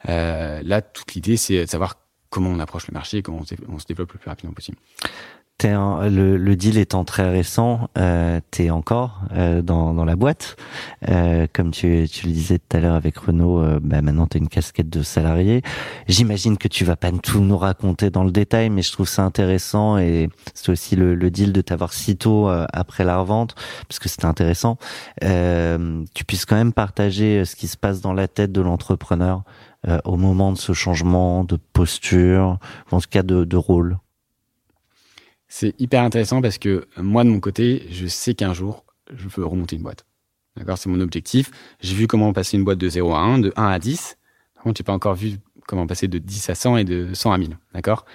Euh, 0.08 0.60
là, 0.62 0.82
toute 0.82 1.14
l'idée, 1.14 1.38
c'est 1.38 1.64
de 1.64 1.70
savoir 1.70 1.96
comment 2.28 2.50
on 2.50 2.58
approche 2.58 2.86
le 2.86 2.92
marché 2.92 3.18
et 3.18 3.22
comment 3.22 3.40
on 3.68 3.78
se 3.78 3.86
développe 3.86 4.12
le 4.12 4.18
plus 4.18 4.28
rapidement 4.28 4.52
possible. 4.52 4.76
T'es 5.62 5.70
le, 5.70 6.36
le 6.38 6.56
deal 6.56 6.76
étant 6.76 7.04
très 7.04 7.30
récent, 7.30 7.88
euh, 7.96 8.40
t'es 8.50 8.70
encore 8.70 9.20
euh, 9.32 9.62
dans, 9.62 9.94
dans 9.94 10.04
la 10.04 10.16
boîte. 10.16 10.56
Euh, 11.08 11.46
comme 11.52 11.70
tu, 11.70 12.08
tu 12.10 12.26
le 12.26 12.32
disais 12.32 12.58
tout 12.58 12.76
à 12.76 12.80
l'heure 12.80 12.96
avec 12.96 13.16
Renaud, 13.16 13.60
euh, 13.60 13.78
bah 13.80 14.02
maintenant 14.02 14.26
t'as 14.26 14.40
une 14.40 14.48
casquette 14.48 14.90
de 14.90 15.04
salarié. 15.04 15.62
J'imagine 16.08 16.58
que 16.58 16.66
tu 16.66 16.84
vas 16.84 16.96
pas 16.96 17.12
tout 17.12 17.38
nous 17.38 17.56
raconter 17.56 18.10
dans 18.10 18.24
le 18.24 18.32
détail, 18.32 18.70
mais 18.70 18.82
je 18.82 18.90
trouve 18.90 19.06
ça 19.06 19.22
intéressant 19.22 19.98
et 19.98 20.30
c'est 20.52 20.72
aussi 20.72 20.96
le, 20.96 21.14
le 21.14 21.30
deal 21.30 21.52
de 21.52 21.60
t'avoir 21.60 21.92
si 21.92 22.16
tôt 22.16 22.48
euh, 22.48 22.66
après 22.72 23.04
la 23.04 23.18
revente, 23.18 23.54
parce 23.86 24.00
que 24.00 24.08
c'était 24.08 24.26
intéressant. 24.26 24.78
Euh, 25.22 26.02
tu 26.12 26.24
puisses 26.24 26.44
quand 26.44 26.56
même 26.56 26.72
partager 26.72 27.44
ce 27.44 27.54
qui 27.54 27.68
se 27.68 27.76
passe 27.76 28.00
dans 28.00 28.14
la 28.14 28.26
tête 28.26 28.50
de 28.50 28.62
l'entrepreneur 28.62 29.44
au 30.04 30.16
moment 30.16 30.50
de 30.50 30.58
ce 30.58 30.72
changement 30.72 31.44
de 31.44 31.56
posture, 31.72 32.58
ou 32.90 32.96
en 32.96 33.00
tout 33.00 33.08
cas 33.08 33.22
de, 33.22 33.44
de 33.44 33.56
rôle. 33.56 33.98
C'est 35.54 35.78
hyper 35.78 36.02
intéressant 36.02 36.40
parce 36.40 36.56
que 36.56 36.88
euh, 36.96 37.02
moi, 37.02 37.24
de 37.24 37.28
mon 37.28 37.38
côté, 37.38 37.86
je 37.90 38.06
sais 38.06 38.32
qu'un 38.32 38.54
jour, 38.54 38.86
je 39.14 39.28
veux 39.28 39.44
remonter 39.44 39.76
une 39.76 39.82
boîte. 39.82 40.06
D'accord? 40.56 40.78
C'est 40.78 40.88
mon 40.88 40.98
objectif. 40.98 41.50
J'ai 41.80 41.94
vu 41.94 42.06
comment 42.06 42.32
passer 42.32 42.56
une 42.56 42.64
boîte 42.64 42.78
de 42.78 42.88
0 42.88 43.12
à 43.12 43.18
1, 43.18 43.38
de 43.40 43.52
1 43.54 43.66
à 43.66 43.78
10. 43.78 44.16
Par 44.54 44.64
contre, 44.64 44.78
j'ai 44.78 44.82
pas 44.82 44.94
encore 44.94 45.14
vu 45.14 45.36
comment 45.68 45.86
passer 45.86 46.08
de 46.08 46.16
10 46.16 46.48
à 46.48 46.54
100 46.54 46.78
et 46.78 46.84
de 46.84 47.12
100 47.12 47.32
à 47.32 47.36
1000. 47.36 47.58
D'accord? 47.74 48.06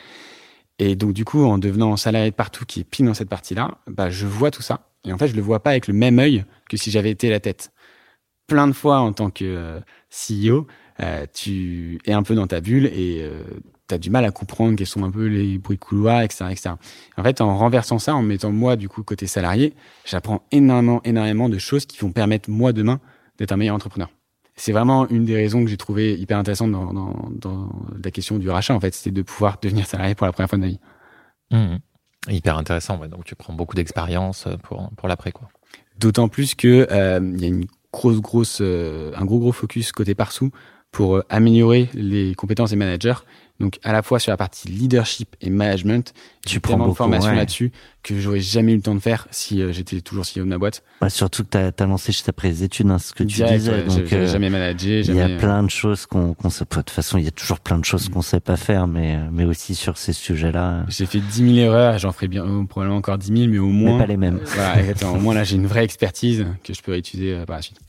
Et 0.79 0.95
donc, 0.95 1.13
du 1.13 1.25
coup, 1.25 1.43
en 1.43 1.59
devenant 1.59 1.95
salarié 1.95 2.31
de 2.31 2.35
partout 2.35 2.65
qui 2.65 2.79
est 2.79 2.83
pile 2.83 3.05
dans 3.05 3.13
cette 3.13 3.29
partie-là, 3.29 3.77
bah, 3.85 4.09
je 4.09 4.25
vois 4.25 4.49
tout 4.49 4.63
ça. 4.63 4.89
Et 5.05 5.13
en 5.13 5.19
fait, 5.19 5.27
je 5.27 5.35
le 5.35 5.41
vois 5.43 5.61
pas 5.61 5.69
avec 5.69 5.85
le 5.85 5.93
même 5.93 6.17
œil 6.17 6.43
que 6.67 6.75
si 6.75 6.89
j'avais 6.89 7.11
été 7.11 7.29
la 7.29 7.39
tête. 7.39 7.71
Plein 8.47 8.67
de 8.67 8.73
fois, 8.73 8.97
en 8.97 9.13
tant 9.13 9.29
que 9.29 9.45
euh, 9.45 9.79
CEO, 10.09 10.65
euh, 11.01 11.27
tu 11.31 11.99
es 12.03 12.13
un 12.13 12.23
peu 12.23 12.33
dans 12.33 12.47
ta 12.47 12.61
bulle 12.61 12.87
et 12.87 13.19
euh, 13.21 13.43
tu 13.87 13.95
as 13.95 13.97
du 13.97 14.09
mal 14.09 14.25
à 14.25 14.31
comprendre 14.31 14.75
quels 14.75 14.87
sont 14.87 15.03
un 15.03 15.11
peu 15.11 15.27
les 15.27 15.57
bruits 15.57 15.77
de 15.77 15.81
couloir, 15.81 16.21
etc., 16.21 16.45
etc. 16.51 16.69
En 17.17 17.23
fait, 17.23 17.41
en 17.41 17.57
renversant 17.57 17.99
ça, 17.99 18.15
en 18.15 18.21
mettant 18.21 18.51
moi, 18.51 18.75
du 18.75 18.89
coup, 18.89 19.03
côté 19.03 19.27
salarié, 19.27 19.73
j'apprends 20.05 20.43
énormément, 20.51 21.01
énormément 21.03 21.49
de 21.49 21.57
choses 21.57 21.85
qui 21.85 21.97
vont 21.99 22.11
permettre, 22.11 22.49
moi, 22.49 22.73
demain, 22.73 22.99
d'être 23.37 23.51
un 23.51 23.57
meilleur 23.57 23.75
entrepreneur. 23.75 24.09
C'est 24.55 24.71
vraiment 24.71 25.07
une 25.09 25.25
des 25.25 25.35
raisons 25.35 25.63
que 25.63 25.69
j'ai 25.69 25.77
trouvé 25.77 26.15
hyper 26.15 26.37
intéressante 26.37 26.71
dans, 26.71 26.91
dans, 26.91 27.29
dans 27.29 27.69
la 28.03 28.11
question 28.11 28.37
du 28.37 28.49
rachat, 28.49 28.73
en 28.73 28.79
fait, 28.79 28.93
c'était 28.93 29.11
de 29.11 29.21
pouvoir 29.21 29.57
devenir 29.61 29.85
salarié 29.85 30.15
pour 30.15 30.25
la 30.25 30.33
première 30.33 30.49
fois 30.49 30.57
de 30.57 30.63
ma 30.63 30.69
vie. 30.69 30.79
Mhm. 31.51 31.79
Hyper 32.29 32.57
intéressant. 32.57 32.97
ouais. 32.97 33.07
Donc 33.07 33.23
tu 33.23 33.35
prends 33.35 33.53
beaucoup 33.53 33.75
d'expérience 33.75 34.47
euh, 34.47 34.57
pour, 34.57 34.89
pour 34.97 35.07
l'après. 35.07 35.31
quoi. 35.31 35.49
D'autant 35.97 36.27
plus 36.27 36.55
que 36.55 36.87
euh, 36.91 37.19
il 37.35 37.41
y 37.41 37.45
a 37.45 37.47
une 37.47 37.65
grosse, 37.91 38.19
grosse, 38.19 38.59
euh, 38.61 39.11
un 39.15 39.25
gros, 39.25 39.39
gros 39.39 39.51
focus 39.51 39.91
côté 39.91 40.13
Parsou 40.13 40.51
pour 40.91 41.17
euh, 41.17 41.23
améliorer 41.29 41.89
les 41.93 42.35
compétences 42.35 42.71
des 42.71 42.75
managers. 42.75 43.15
Donc, 43.59 43.79
à 43.83 43.91
la 43.91 44.03
fois 44.03 44.19
sur 44.19 44.31
la 44.31 44.37
partie 44.37 44.67
leadership 44.67 45.35
et 45.41 45.49
management, 45.49 46.13
Tu 46.45 46.59
prends 46.59 46.73
tellement 46.73 46.83
de 46.85 46.89
beaucoup, 46.89 46.97
formation 46.97 47.31
ouais. 47.31 47.35
là-dessus 47.37 47.71
que 48.03 48.19
j'aurais 48.19 48.39
jamais 48.39 48.71
eu 48.73 48.75
le 48.77 48.81
temps 48.81 48.95
de 48.95 48.99
faire 48.99 49.27
si 49.31 49.61
euh, 49.61 49.71
j'étais 49.73 49.99
toujours 50.01 50.23
CEO 50.25 50.41
de 50.41 50.49
ma 50.49 50.57
boîte. 50.57 50.83
Bah, 51.01 51.09
surtout 51.09 51.43
que 51.43 51.49
t'as 51.49 51.71
as 51.83 51.87
lancé 51.87 52.11
juste 52.11 52.29
après 52.29 52.47
les 52.49 52.63
études, 52.63 52.89
hein, 52.89 52.99
ce 52.99 53.11
que 53.13 53.23
tu 53.23 53.43
disais. 53.43 53.71
ouais, 53.71 53.83
donc, 53.83 54.13
euh, 54.13 54.27
jamais 54.27 54.49
managé, 54.49 55.01
il 55.01 55.15
y 55.15 55.21
a 55.21 55.29
plein 55.37 55.63
de 55.63 55.69
choses 55.69 56.05
qu'on 56.05 56.33
qu'on 56.35 56.49
sait 56.49 56.65
pas. 56.65 56.77
De 56.77 56.81
toute 56.83 56.91
façon, 56.91 57.17
il 57.17 57.25
y 57.25 57.27
a 57.27 57.31
toujours 57.31 57.59
plein 57.59 57.79
de 57.79 57.83
choses 57.85 58.07
qu'on 58.09 58.21
sait 58.21 58.39
pas 58.39 58.55
faire, 58.57 58.87
mais 58.87 59.17
mais 59.31 59.43
aussi 59.43 59.75
sur 59.75 59.97
ces 59.97 60.13
sujets-là, 60.13 60.85
J'ai 60.87 61.05
fait 61.05 61.19
10 61.19 61.55
000 61.55 61.57
erreurs, 61.57 61.97
j'en 61.97 62.11
ferai 62.11 62.27
bien 62.27 62.45
euh, 62.45 62.63
probablement 62.65 62.97
encore 62.99 63.17
10 63.17 63.27
000, 63.35 63.49
mais 63.51 63.57
au 63.57 63.65
mais 63.67 63.71
moins. 63.73 63.97
pas 63.97 64.05
les 64.05 64.17
mêmes. 64.17 64.39
Voilà, 64.45 64.79
exactement. 64.79 65.13
Au 65.13 65.19
moins 65.19 65.33
là, 65.33 65.43
j'ai 65.43 65.55
une 65.55 65.67
vraie 65.67 65.83
expertise 65.83 66.45
que 66.63 66.73
je 66.73 66.81
peux 66.81 66.91
réutiliser 66.91 67.33
euh, 67.33 67.45
par 67.45 67.57
la 67.57 67.61
suite. 67.63 67.79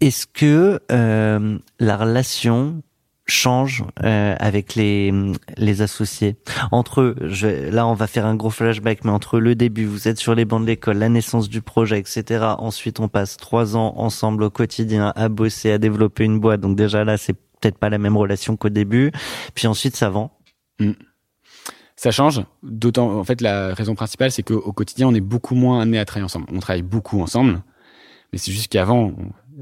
Est-ce 0.00 0.26
que 0.32 0.80
euh, 0.92 1.58
la 1.80 1.96
relation 1.96 2.82
change 3.28 3.84
euh, 4.02 4.34
avec 4.38 4.74
les 4.74 5.12
les 5.56 5.82
associés. 5.82 6.36
Entre 6.72 7.14
je, 7.20 7.70
là 7.70 7.86
on 7.86 7.94
va 7.94 8.06
faire 8.06 8.26
un 8.26 8.34
gros 8.34 8.50
flashback 8.50 9.04
mais 9.04 9.10
entre 9.10 9.38
le 9.38 9.54
début 9.54 9.84
vous 9.84 10.08
êtes 10.08 10.18
sur 10.18 10.34
les 10.34 10.44
bancs 10.44 10.62
de 10.62 10.66
l'école 10.66 10.98
la 10.98 11.08
naissance 11.08 11.48
du 11.48 11.62
projet 11.62 11.98
etc 11.98 12.44
ensuite 12.58 13.00
on 13.00 13.08
passe 13.08 13.36
trois 13.36 13.76
ans 13.76 13.94
ensemble 13.96 14.42
au 14.42 14.50
quotidien 14.50 15.12
à 15.14 15.28
bosser 15.28 15.70
à 15.72 15.78
développer 15.78 16.24
une 16.24 16.40
boîte. 16.40 16.60
Donc 16.60 16.76
déjà 16.76 17.04
là 17.04 17.16
c'est 17.16 17.34
peut-être 17.60 17.78
pas 17.78 17.90
la 17.90 17.98
même 17.98 18.16
relation 18.16 18.56
qu'au 18.56 18.68
début. 18.68 19.12
Puis 19.54 19.66
ensuite 19.66 19.96
ça 19.96 20.08
vend. 20.08 20.32
Ça 21.96 22.12
change, 22.12 22.44
d'autant, 22.62 23.18
en 23.18 23.24
fait, 23.24 23.40
la 23.40 23.74
raison 23.74 23.96
principale, 23.96 24.30
c'est 24.30 24.44
qu'au 24.44 24.58
au 24.58 24.72
quotidien, 24.72 25.08
on 25.08 25.14
est 25.16 25.20
beaucoup 25.20 25.56
moins 25.56 25.80
amené 25.80 25.98
à 25.98 26.04
travailler 26.04 26.26
ensemble. 26.26 26.46
On 26.52 26.60
travaille 26.60 26.82
beaucoup 26.82 27.20
ensemble, 27.20 27.60
mais 28.32 28.38
c'est 28.38 28.52
juste 28.52 28.70
qu'avant, 28.70 29.12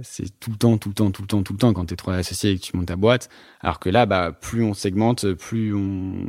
c'est 0.02 0.38
tout 0.40 0.50
le 0.50 0.56
temps, 0.56 0.78
tout 0.78 0.88
le 0.90 0.94
temps, 0.94 1.10
tout 1.10 1.22
le 1.22 1.28
temps, 1.28 1.42
tout 1.42 1.52
le 1.52 1.58
temps 1.58 1.72
quand 1.72 1.86
t'es 1.86 1.96
trois 1.96 2.14
associés 2.14 2.50
et 2.52 2.58
que 2.58 2.62
tu 2.62 2.76
montes 2.76 2.86
ta 2.86 2.96
boîte. 2.96 3.28
Alors 3.60 3.78
que 3.78 3.88
là, 3.88 4.06
bah, 4.06 4.32
plus 4.32 4.62
on 4.62 4.74
segmente, 4.74 5.32
plus 5.34 5.74
on, 5.74 6.26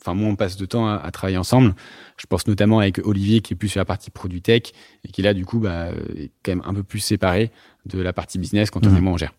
enfin, 0.00 0.14
moins 0.14 0.30
on 0.30 0.36
passe 0.36 0.56
de 0.56 0.66
temps 0.66 0.86
à, 0.88 0.94
à 0.96 1.10
travailler 1.10 1.36
ensemble. 1.38 1.74
Je 2.16 2.26
pense 2.26 2.46
notamment 2.46 2.78
avec 2.80 2.98
Olivier 3.04 3.40
qui 3.40 3.52
est 3.54 3.56
plus 3.56 3.68
sur 3.68 3.80
la 3.80 3.84
partie 3.84 4.10
produit 4.10 4.42
tech 4.42 4.62
et 5.04 5.08
qui 5.08 5.22
là, 5.22 5.34
du 5.34 5.44
coup, 5.46 5.58
bah, 5.58 5.90
est 6.16 6.30
quand 6.42 6.52
même 6.52 6.62
un 6.64 6.74
peu 6.74 6.82
plus 6.82 7.00
séparé 7.00 7.50
de 7.86 8.00
la 8.00 8.12
partie 8.12 8.38
business 8.38 8.70
quand 8.70 8.86
on 8.86 8.90
Mhm. 8.90 8.96
est 8.96 9.00
moi 9.00 9.12
on 9.12 9.16
gère. 9.16 9.34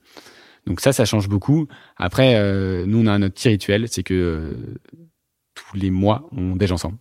Donc 0.67 0.82
ça, 0.82 0.93
ça 0.93 1.05
change 1.05 1.30
beaucoup. 1.30 1.67
Après, 1.97 2.36
euh, 2.38 2.86
nous, 2.88 2.99
on 3.03 3.07
a 3.07 3.17
notre 3.19 3.36
petit 3.36 3.49
rituel, 3.49 3.88
c'est 3.88 4.03
que 4.03 4.13
euh, 4.13 4.53
tous 5.53 5.78
les 5.78 5.91
mois, 5.91 6.28
on 6.32 6.55
déj 6.55 6.71
ensemble. 6.71 6.97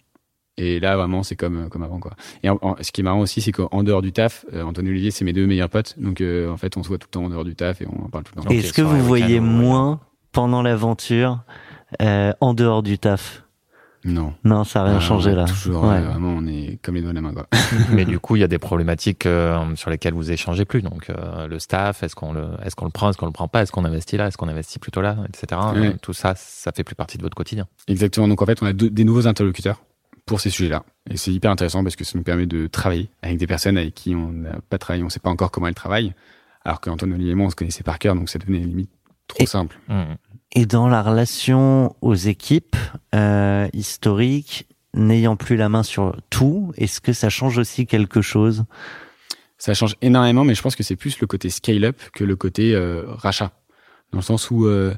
Et 0.57 0.79
là, 0.81 0.97
vraiment, 0.97 1.23
c'est 1.25 1.35
comme, 1.37 1.69
comme 1.69 1.83
avant, 1.83 1.99
quoi. 1.99 2.13
Et 2.43 2.49
en- 2.51 2.59
en- 2.63 2.77
ce 2.81 2.93
qui 2.93 3.01
est 3.01 3.05
marrant 3.05 3.21
aussi, 3.21 3.41
c'est 3.41 3.51
qu'en 3.53 3.83
dehors 3.83 4.03
du 4.03 4.13
taf, 4.13 4.45
euh, 4.53 4.63
Antoine 4.63 4.87
et 4.87 4.91
Olivier, 4.91 5.11
c'est 5.11 5.25
mes 5.25 5.33
deux 5.33 5.47
meilleurs 5.47 5.69
potes. 5.69 5.95
Donc, 5.99 6.21
euh, 6.21 6.49
en 6.51 6.57
fait, 6.57 6.77
on 6.77 6.83
se 6.83 6.89
voit 6.89 6.99
tout 6.99 7.09
le 7.11 7.13
temps 7.13 7.25
en 7.25 7.29
dehors 7.31 7.45
du 7.45 7.57
taf 7.57 7.81
et 7.83 7.87
on 7.89 8.05
en 8.05 8.09
parle 8.09 8.25
tout 8.25 8.33
le 8.37 8.43
temps. 8.43 8.51
Est-ce 8.51 8.73
que 8.73 8.83
vous 8.83 9.01
voyez 9.03 9.41
moins 9.41 10.01
pendant 10.33 10.63
l'aventure 10.63 11.41
euh, 12.03 12.33
en 12.41 12.55
dehors 12.55 12.83
du 12.85 12.99
taf? 12.99 13.41
Non. 14.07 14.35
non 14.45 14.65
ça 14.65 14.83
a 14.83 14.85
rien 14.85 15.01
changé 15.01 15.33
là 15.33 15.47
Toujours, 15.47 15.85
Ouais. 15.85 15.97
euh, 15.97 16.01
vraiment, 16.11 16.35
on 16.37 16.47
est 16.47 16.79
comme 16.83 16.95
les 16.95 17.01
doigts 17.01 17.13
de 17.13 17.15
la 17.15 17.23
main, 17.23 17.33
quoi. 17.33 17.47
Mais 17.91 18.05
du 18.05 18.19
coup, 18.19 18.37
il 18.37 18.41
y 18.41 18.45
a 18.45 18.49
des 18.49 18.59
problématiques 18.59 19.25
euh, 19.25 19.75
sur 19.77 19.89
lesquelles 19.89 20.13
vous 20.13 20.31
échangez 20.31 20.67
plus. 20.67 20.83
Donc, 20.83 21.09
euh, 21.09 21.47
le 21.49 21.59
staff, 21.59 22.03
est-ce 22.03 22.15
qu'on 22.15 22.35
le, 22.35 22.49
est-ce 22.65 22.77
qu'on 22.77 22.85
le 22.85 22.91
prend, 22.91 23.09
est-ce 23.09 23.17
qu'on 23.17 23.25
le 23.27 23.33
prend 23.33 23.49
pas, 23.49 23.63
est-ce 23.63 23.73
qu'on 23.73 23.87
investit 23.87 24.19
là, 24.19 24.27
est-ce 24.29 24.37
qu'on 24.37 24.49
investit 24.49 24.79
plutôt 24.79 25.01
là, 25.01 25.17
etc. 25.27 25.59
Ouais. 25.75 25.87
Euh, 25.87 25.93
Tout 26.03 26.13
ça, 26.13 26.35
ça 26.37 26.71
fait 26.73 26.85
plus 26.85 26.95
partie 26.95 27.17
de 27.17 27.23
votre 27.23 27.35
quotidien. 27.35 27.67
Exactement. 27.89 28.29
Donc, 28.29 28.43
en 28.43 28.47
fait, 28.47 28.63
on 28.63 28.67
a 28.67 28.75
deux- 28.75 28.91
des 28.91 29.05
nouveaux 29.05 29.27
interlocuteurs 29.27 29.81
pour 30.27 30.41
ces 30.41 30.51
sujets-là. 30.51 30.85
Et 31.11 31.17
c'est 31.17 31.33
hyper 31.33 31.51
intéressant 31.51 31.83
parce 31.83 31.97
que 31.97 32.05
ça 32.05 32.17
nous 32.17 32.25
permet 32.25 32.47
de 32.47 32.67
travailler 32.67 33.11
avec 33.23 33.39
des 33.39 33.47
personnes 33.47 33.77
avec 33.77 33.95
qui 33.95 34.15
on 34.15 34.33
n'a 34.33 34.59
pas 34.71 34.79
travaillé, 34.79 35.05
on 35.05 35.09
sait 35.11 35.21
pas 35.21 35.31
encore 35.31 35.51
comment 35.51 35.67
elles 35.67 35.75
travaillent. 35.75 36.15
Alors 36.65 36.81
qu'Antoine 36.81 37.13
Olivier 37.13 37.33
et 37.33 37.35
moi, 37.35 37.47
on 37.47 37.51
se 37.51 37.57
connaissait 37.57 37.83
par 37.83 37.99
cœur, 37.99 38.15
donc 38.15 38.31
ça 38.31 38.39
devenait 38.39 38.61
limite 38.61 38.91
trop 39.29 39.43
Et- 39.43 39.47
simple. 39.47 39.79
Mhm. 39.89 40.17
Et 40.57 40.67
dans 40.67 40.89
la 40.89 41.03
relation 41.03 41.97
aux 42.01 42.15
équipes 42.15 42.77
euh, 43.15 43.69
historiques, 43.73 44.67
n'ayant 44.95 45.35
plus 45.37 45.57
la 45.57 45.69
main 45.69 45.83
sur 45.83 46.17
tout, 46.31 46.73
est-ce 46.77 47.01
que 47.01 47.13
ça 47.13 47.29
change 47.29 47.59
aussi 47.59 47.87
quelque 47.87 48.23
chose? 48.23 48.65
Ça 49.59 49.75
change 49.75 49.97
énormément, 50.01 50.45
mais 50.45 50.55
je 50.55 50.63
pense 50.63 50.77
que 50.77 50.83
c'est 50.85 50.97
plus 50.97 51.21
le 51.21 51.27
côté 51.27 51.51
scale-up 51.51 52.01
que 52.15 52.23
le 52.23 52.37
côté 52.37 52.75
euh, 52.75 53.03
rachat. 53.09 53.53
Dans 54.13 54.19
le 54.19 54.25
sens 54.25 54.51
où, 54.51 54.67
euh, 54.67 54.95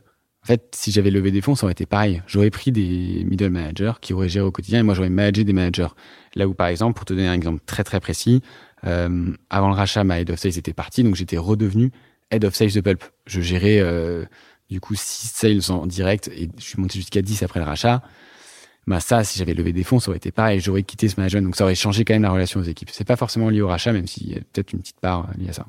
en 0.47 0.53
fait, 0.55 0.77
si 0.77 0.93
j'avais 0.93 1.11
levé 1.11 1.33
des 1.33 1.41
fonds, 1.41 1.57
ça 1.57 1.67
aurait 1.67 1.73
été 1.73 1.87
pareil. 1.87 2.23
J'aurais 2.29 2.51
pris 2.51 2.71
des 2.71 3.25
middle 3.29 3.51
managers 3.51 3.95
qui 4.01 4.13
auraient 4.13 4.29
géré 4.29 4.47
au 4.47 4.53
quotidien 4.53 4.79
et 4.79 4.83
moi, 4.85 4.95
j'aurais 4.95 5.11
managé 5.11 5.43
des 5.43 5.53
managers. 5.53 5.89
Là 6.37 6.47
où, 6.47 6.55
par 6.55 6.69
exemple, 6.69 6.95
pour 6.95 7.05
te 7.05 7.15
donner 7.15 7.27
un 7.27 7.33
exemple 7.33 7.59
très 7.67 7.83
très 7.83 7.99
précis, 7.99 8.43
euh, 8.87 9.33
avant 9.51 9.71
le 9.71 9.75
rachat, 9.75 10.05
ma 10.05 10.21
head 10.21 10.31
of 10.31 10.39
sales 10.39 10.57
était 10.57 10.73
partie, 10.73 11.03
donc 11.03 11.17
j'étais 11.17 11.37
redevenu 11.37 11.91
head 12.31 12.45
of 12.45 12.55
sales 12.55 12.71
de 12.71 12.81
Pulp. 12.81 13.03
Je 13.27 13.41
gérais 13.41 13.81
euh, 13.81 14.25
du 14.71 14.81
coup 14.81 14.95
6 14.95 15.33
sales 15.35 15.77
en 15.77 15.85
direct 15.85 16.29
et 16.29 16.49
je 16.57 16.63
suis 16.63 16.81
monté 16.81 17.01
jusqu'à 17.01 17.23
10 17.23 17.43
après 17.43 17.59
le 17.59 17.67
rachat. 17.67 18.03
bah 18.87 19.01
ça, 19.01 19.25
si 19.25 19.41
j'avais 19.41 19.55
levé 19.55 19.73
des 19.73 19.83
fonds, 19.83 19.99
ça 19.99 20.11
aurait 20.11 20.19
été 20.19 20.31
pareil. 20.31 20.61
J'aurais 20.61 20.85
quitté 20.85 21.09
ce 21.09 21.17
management, 21.17 21.43
donc 21.43 21.57
ça 21.57 21.65
aurait 21.65 21.75
changé 21.75 22.05
quand 22.05 22.15
même 22.15 22.23
la 22.23 22.31
relation 22.31 22.61
aux 22.61 22.65
équipes. 22.65 22.91
C'est 22.93 23.03
pas 23.03 23.17
forcément 23.17 23.51
lié 23.51 23.63
au 23.63 23.69
rachat, 23.69 23.93
même 23.93 24.07
s'il 24.07 24.31
y 24.31 24.37
a 24.37 24.39
peut-être 24.53 24.73
une 24.73 24.79
petite 24.79 25.01
part 25.01 25.29
euh, 25.29 25.43
liée 25.43 25.49
à 25.49 25.55
ça. 25.55 25.67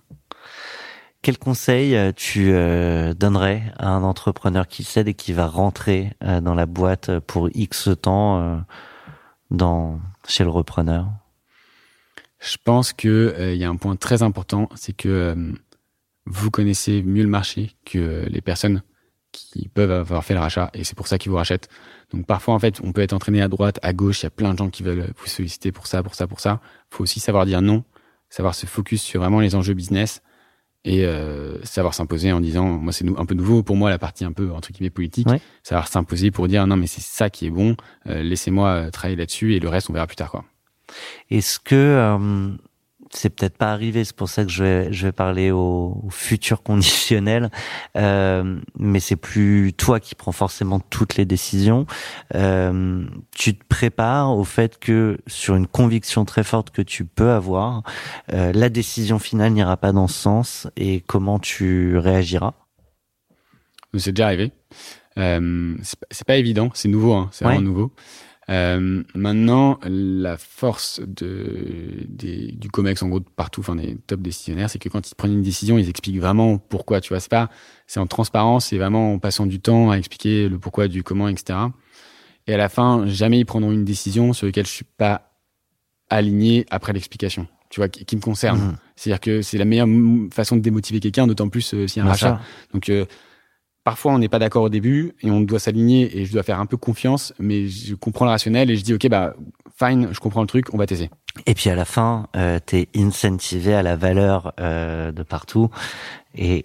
Quel 1.21 1.37
conseil 1.37 1.95
euh, 1.95 2.11
tu 2.15 2.51
euh, 2.51 3.13
donnerais 3.13 3.63
à 3.77 3.89
un 3.89 4.03
entrepreneur 4.03 4.67
qui 4.67 4.83
cède 4.83 5.07
et 5.07 5.13
qui 5.13 5.33
va 5.33 5.47
rentrer 5.47 6.13
euh, 6.23 6.41
dans 6.41 6.53
la 6.53 6.65
boîte 6.65 7.19
pour 7.19 7.49
X 7.53 7.89
temps 8.01 8.63
dans 9.51 9.99
chez 10.27 10.43
le 10.43 10.49
repreneur? 10.49 11.07
Je 12.39 12.57
pense 12.63 12.93
que 12.93 13.07
euh, 13.07 13.53
il 13.53 13.59
y 13.59 13.63
a 13.63 13.69
un 13.69 13.75
point 13.75 13.95
très 13.95 14.21
important, 14.21 14.69
c'est 14.75 14.93
que 14.93 15.35
vous 16.25 16.51
connaissez 16.51 17.01
mieux 17.01 17.23
le 17.23 17.29
marché 17.29 17.71
que 17.85 18.25
les 18.27 18.41
personnes 18.41 18.83
qui 19.31 19.67
peuvent 19.67 19.91
avoir 19.91 20.23
fait 20.23 20.33
le 20.33 20.39
rachat, 20.39 20.69
et 20.73 20.83
c'est 20.83 20.95
pour 20.95 21.07
ça 21.07 21.17
qu'ils 21.17 21.31
vous 21.31 21.37
rachètent. 21.37 21.67
Donc 22.11 22.25
parfois, 22.25 22.53
en 22.53 22.59
fait, 22.59 22.79
on 22.83 22.91
peut 22.91 23.01
être 23.01 23.13
entraîné 23.13 23.41
à 23.41 23.47
droite, 23.47 23.79
à 23.81 23.91
gauche. 23.93 24.21
Il 24.21 24.25
y 24.25 24.27
a 24.27 24.31
plein 24.31 24.53
de 24.53 24.57
gens 24.57 24.69
qui 24.69 24.83
veulent 24.83 25.11
vous 25.17 25.27
solliciter 25.27 25.71
pour 25.71 25.87
ça, 25.87 26.03
pour 26.03 26.15
ça, 26.15 26.27
pour 26.27 26.39
ça. 26.39 26.61
faut 26.89 27.03
aussi 27.03 27.19
savoir 27.19 27.45
dire 27.45 27.61
non, 27.61 27.83
savoir 28.29 28.55
se 28.55 28.65
focus 28.65 29.01
sur 29.01 29.21
vraiment 29.21 29.39
les 29.39 29.55
enjeux 29.55 29.73
business 29.73 30.21
et 30.89 31.03
euh, 31.05 31.61
savoir 31.65 31.93
s'imposer 31.93 32.31
en 32.31 32.39
disant, 32.39 32.65
moi 32.65 32.93
c'est 32.93 33.05
un 33.17 33.25
peu 33.25 33.35
nouveau 33.35 33.61
pour 33.61 33.75
moi 33.75 33.89
la 33.89 33.99
partie 33.99 34.23
un 34.23 34.31
peu 34.31 34.51
entre 34.51 34.71
guillemets 34.71 34.89
politique, 34.89 35.27
Ouais. 35.29 35.41
savoir 35.61 35.87
s'imposer 35.89 36.31
pour 36.31 36.47
dire 36.47 36.65
non 36.65 36.77
mais 36.77 36.87
c'est 36.87 37.01
ça 37.01 37.29
qui 37.29 37.45
est 37.45 37.49
bon, 37.49 37.75
euh, 38.07 38.23
laissez-moi 38.23 38.69
euh, 38.69 38.89
travailler 38.89 39.17
là-dessus 39.17 39.53
et 39.55 39.59
le 39.59 39.67
reste 39.67 39.89
on 39.89 39.93
verra 39.93 40.07
plus 40.07 40.15
tard 40.15 40.31
quoi. 40.31 40.45
Est-ce 41.29 41.59
que 41.59 41.75
euh, 41.75 42.49
c'est 43.11 43.29
peut-être 43.29 43.57
pas 43.57 43.71
arrivé, 43.71 44.03
c'est 44.03 44.15
pour 44.15 44.27
ça 44.29 44.43
que 44.43 44.49
je 44.51 44.63
vais, 44.63 44.93
je 44.93 45.05
vais 45.07 45.11
parler 45.11 45.49
au, 45.51 46.01
au 46.03 46.09
futur 46.09 46.61
conditionnel, 46.63 47.49
euh, 47.95 48.59
mais 48.77 48.99
c'est 48.99 49.15
plus 49.15 49.73
toi 49.73 49.99
qui 49.99 50.13
prends 50.15 50.31
forcément 50.33 50.79
toutes 50.79 51.15
les 51.15 51.25
décisions. 51.25 51.85
Euh, 52.35 53.05
tu 53.35 53.55
te 53.57 53.63
prépares 53.67 54.37
au 54.37 54.43
fait 54.43 54.77
que 54.79 55.17
sur 55.27 55.55
une 55.55 55.67
conviction 55.67 56.25
très 56.25 56.43
forte 56.43 56.71
que 56.71 56.81
tu 56.81 57.05
peux 57.05 57.31
avoir, 57.31 57.83
euh, 58.33 58.51
la 58.53 58.69
décision 58.69 59.19
finale 59.19 59.53
n'ira 59.53 59.77
pas 59.77 59.91
dans 59.93 60.07
ce 60.07 60.17
sens 60.19 60.67
et 60.75 61.01
comment 61.01 61.39
tu 61.39 61.97
réagiras? 61.97 62.53
C'est 63.97 64.11
déjà 64.11 64.25
arrivé. 64.27 64.51
Euh, 65.17 65.75
c'est 65.81 65.99
pas- 65.99 66.07
c'est 66.11 66.27
pas 66.27 66.35
évident, 66.35 66.69
c'est 66.73 66.89
nouveau, 66.89 67.13
hein, 67.13 67.29
c'est 67.31 67.45
Ouais. 67.45 67.53
vraiment 67.53 67.67
nouveau. 67.69 67.91
Euh, 68.49 69.03
maintenant, 69.13 69.77
la 69.83 70.37
force 70.37 71.01
de, 71.05 72.05
des, 72.07 72.53
du 72.53 72.69
COMEX, 72.69 73.03
en 73.03 73.09
gros, 73.09 73.19
partout, 73.19 73.59
enfin 73.59 73.75
des 73.75 73.97
top 74.07 74.21
décisionnaires, 74.21 74.69
c'est 74.69 74.79
que 74.79 74.87
quand 74.87 75.09
ils 75.09 75.15
prennent 75.15 75.33
une 75.33 75.41
décision, 75.41 75.77
ils 75.77 75.89
expliquent 75.89 76.19
vraiment 76.19 76.57
pourquoi. 76.57 77.01
Tu 77.01 77.09
vois, 77.09 77.19
c'est 77.19 77.29
pas, 77.29 77.49
c'est 77.87 77.99
en 77.99 78.07
transparence, 78.07 78.67
c'est 78.67 78.77
vraiment 78.77 79.13
en 79.13 79.19
passant 79.19 79.45
du 79.45 79.59
temps 79.59 79.91
à 79.91 79.97
expliquer 79.97 80.47
le 80.47 80.59
pourquoi, 80.59 80.87
du 80.87 81.03
comment, 81.03 81.27
etc. 81.27 81.59
Et 82.47 82.53
à 82.53 82.57
la 82.57 82.69
fin, 82.69 83.05
jamais 83.05 83.39
ils 83.39 83.45
prendront 83.45 83.71
une 83.71 83.85
décision 83.85 84.31
sur 84.31 84.45
laquelle 84.45 84.65
je 84.65 84.71
suis 84.71 84.85
pas 84.85 85.33
aligné 86.09 86.65
après 86.69 86.93
l'explication. 86.93 87.47
Tu 87.69 87.81
vois, 87.81 87.89
qui, 87.89 88.05
qui 88.05 88.15
me 88.15 88.21
concerne. 88.21 88.59
Mhm. 88.59 88.77
C'est-à-dire 88.95 89.19
que 89.19 89.41
c'est 89.41 89.57
la 89.57 89.65
meilleure 89.65 89.89
façon 90.31 90.55
de 90.55 90.61
démotiver 90.61 91.01
quelqu'un, 91.01 91.27
d'autant 91.27 91.49
plus 91.49 91.73
euh, 91.73 91.85
s'il 91.85 91.97
y 91.97 91.99
a 91.99 92.03
un 92.03 92.05
Bien 92.05 92.11
rachat. 92.13 92.41
Donc 92.73 92.87
euh, 92.87 93.05
parfois 93.87 94.11
on 94.11 94.19
n'est 94.19 94.27
pas 94.27 94.37
d'accord 94.37 94.63
au 94.63 94.69
début 94.69 95.13
et 95.21 95.31
on 95.31 95.39
doit 95.39 95.59
s'aligner 95.59 96.17
et 96.17 96.25
je 96.25 96.33
dois 96.33 96.43
faire 96.43 96.59
un 96.59 96.65
peu 96.65 96.75
confiance, 96.75 97.33
mais 97.39 97.69
je 97.69 97.95
comprends 97.95 98.25
le 98.25 98.31
rationnel 98.31 98.69
et 98.69 98.75
je 98.75 98.83
dis 98.83 98.93
ok 98.93 99.07
bah 99.07 99.33
fine, 99.79 100.09
je 100.11 100.19
comprends 100.19 100.41
le 100.41 100.47
truc, 100.47 100.73
on 100.73 100.77
va 100.77 100.85
tester. 100.85 101.09
Et 101.45 101.53
puis 101.53 101.69
à 101.69 101.75
la 101.75 101.85
fin, 101.85 102.27
euh, 102.35 102.59
t'es 102.59 102.89
incentivé 102.97 103.73
à 103.73 103.83
la 103.83 103.95
valeur 103.95 104.51
euh, 104.59 105.13
de 105.13 105.23
partout. 105.23 105.69
Et, 106.35 106.63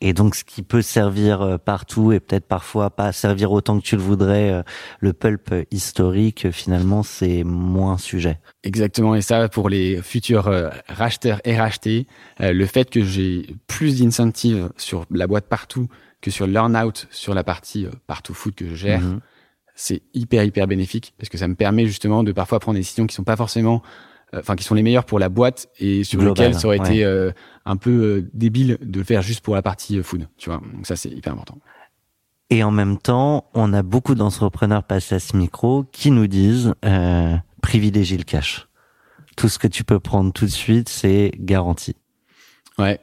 et 0.00 0.12
donc 0.12 0.36
ce 0.36 0.44
qui 0.44 0.62
peut 0.62 0.82
servir 0.82 1.42
euh, 1.42 1.58
partout 1.58 2.12
et 2.12 2.20
peut-être 2.20 2.46
parfois 2.46 2.90
pas 2.90 3.10
servir 3.10 3.50
autant 3.50 3.80
que 3.80 3.84
tu 3.84 3.96
le 3.96 4.02
voudrais, 4.02 4.52
euh, 4.52 4.62
le 5.00 5.12
pulp 5.12 5.52
historique, 5.72 6.52
finalement, 6.52 7.02
c'est 7.02 7.42
moins 7.42 7.98
sujet. 7.98 8.38
Exactement, 8.62 9.16
et 9.16 9.20
ça 9.20 9.48
pour 9.48 9.68
les 9.68 10.00
futurs 10.00 10.46
euh, 10.46 10.70
racheteurs 10.88 11.40
et 11.44 11.56
rachetés, 11.56 12.06
le 12.38 12.66
fait 12.66 12.88
que 12.88 13.02
j'ai 13.02 13.56
plus 13.66 14.00
d'incentives 14.00 14.70
sur 14.76 15.06
la 15.10 15.26
boîte 15.26 15.46
partout 15.48 15.88
que 16.22 16.30
sur 16.30 16.46
l'earn-out 16.46 17.06
sur 17.10 17.34
la 17.34 17.44
partie 17.44 17.84
euh, 17.84 17.90
partout 18.06 18.32
foot 18.32 18.54
que 18.54 18.66
je 18.68 18.74
gère, 18.74 19.00
Mhm. 19.02 19.20
c'est 19.74 20.00
hyper 20.14 20.44
hyper 20.44 20.66
bénéfique 20.66 21.12
parce 21.18 21.28
que 21.28 21.36
ça 21.36 21.46
me 21.48 21.54
permet 21.54 21.84
justement 21.86 22.22
de 22.24 22.32
parfois 22.32 22.58
prendre 22.60 22.76
des 22.76 22.80
décisions 22.80 23.06
qui 23.06 23.14
sont 23.14 23.24
pas 23.24 23.36
forcément 23.36 23.82
euh, 24.34 24.38
enfin 24.40 24.56
qui 24.56 24.64
sont 24.64 24.74
les 24.74 24.82
meilleures 24.82 25.04
pour 25.04 25.18
la 25.18 25.28
boîte 25.28 25.68
et 25.78 26.04
sur 26.04 26.18
Global, 26.20 26.46
lesquelles 26.46 26.58
ça 26.60 26.66
aurait 26.68 26.80
ouais. 26.80 26.86
été 26.86 27.04
euh, 27.04 27.32
un 27.66 27.76
peu 27.76 27.90
euh, 27.90 28.30
débile 28.32 28.78
de 28.80 28.98
le 29.00 29.04
faire 29.04 29.20
juste 29.20 29.42
pour 29.42 29.54
la 29.54 29.60
partie 29.62 30.02
food 30.02 30.26
tu 30.38 30.48
vois 30.48 30.62
donc 30.74 30.86
ça 30.86 30.96
c'est 30.96 31.10
hyper 31.10 31.32
important 31.34 31.58
Et 32.50 32.62
en 32.62 32.70
même 32.70 32.98
temps, 32.98 33.46
on 33.54 33.72
a 33.72 33.82
beaucoup 33.82 34.14
d'entrepreneurs 34.14 34.84
passés 34.84 35.14
à 35.14 35.20
ce 35.20 35.36
micro 35.36 35.84
qui 35.90 36.10
nous 36.10 36.26
disent 36.28 36.74
euh, 36.84 37.34
privilégie 37.62 38.18
le 38.18 38.24
cash. 38.24 38.68
Tout 39.36 39.48
ce 39.48 39.58
que 39.58 39.68
tu 39.68 39.84
peux 39.84 39.98
prendre 40.00 40.32
tout 40.34 40.44
de 40.44 40.50
suite, 40.50 40.90
c'est 40.90 41.32
garanti. 41.38 41.96
ouais 42.78 43.00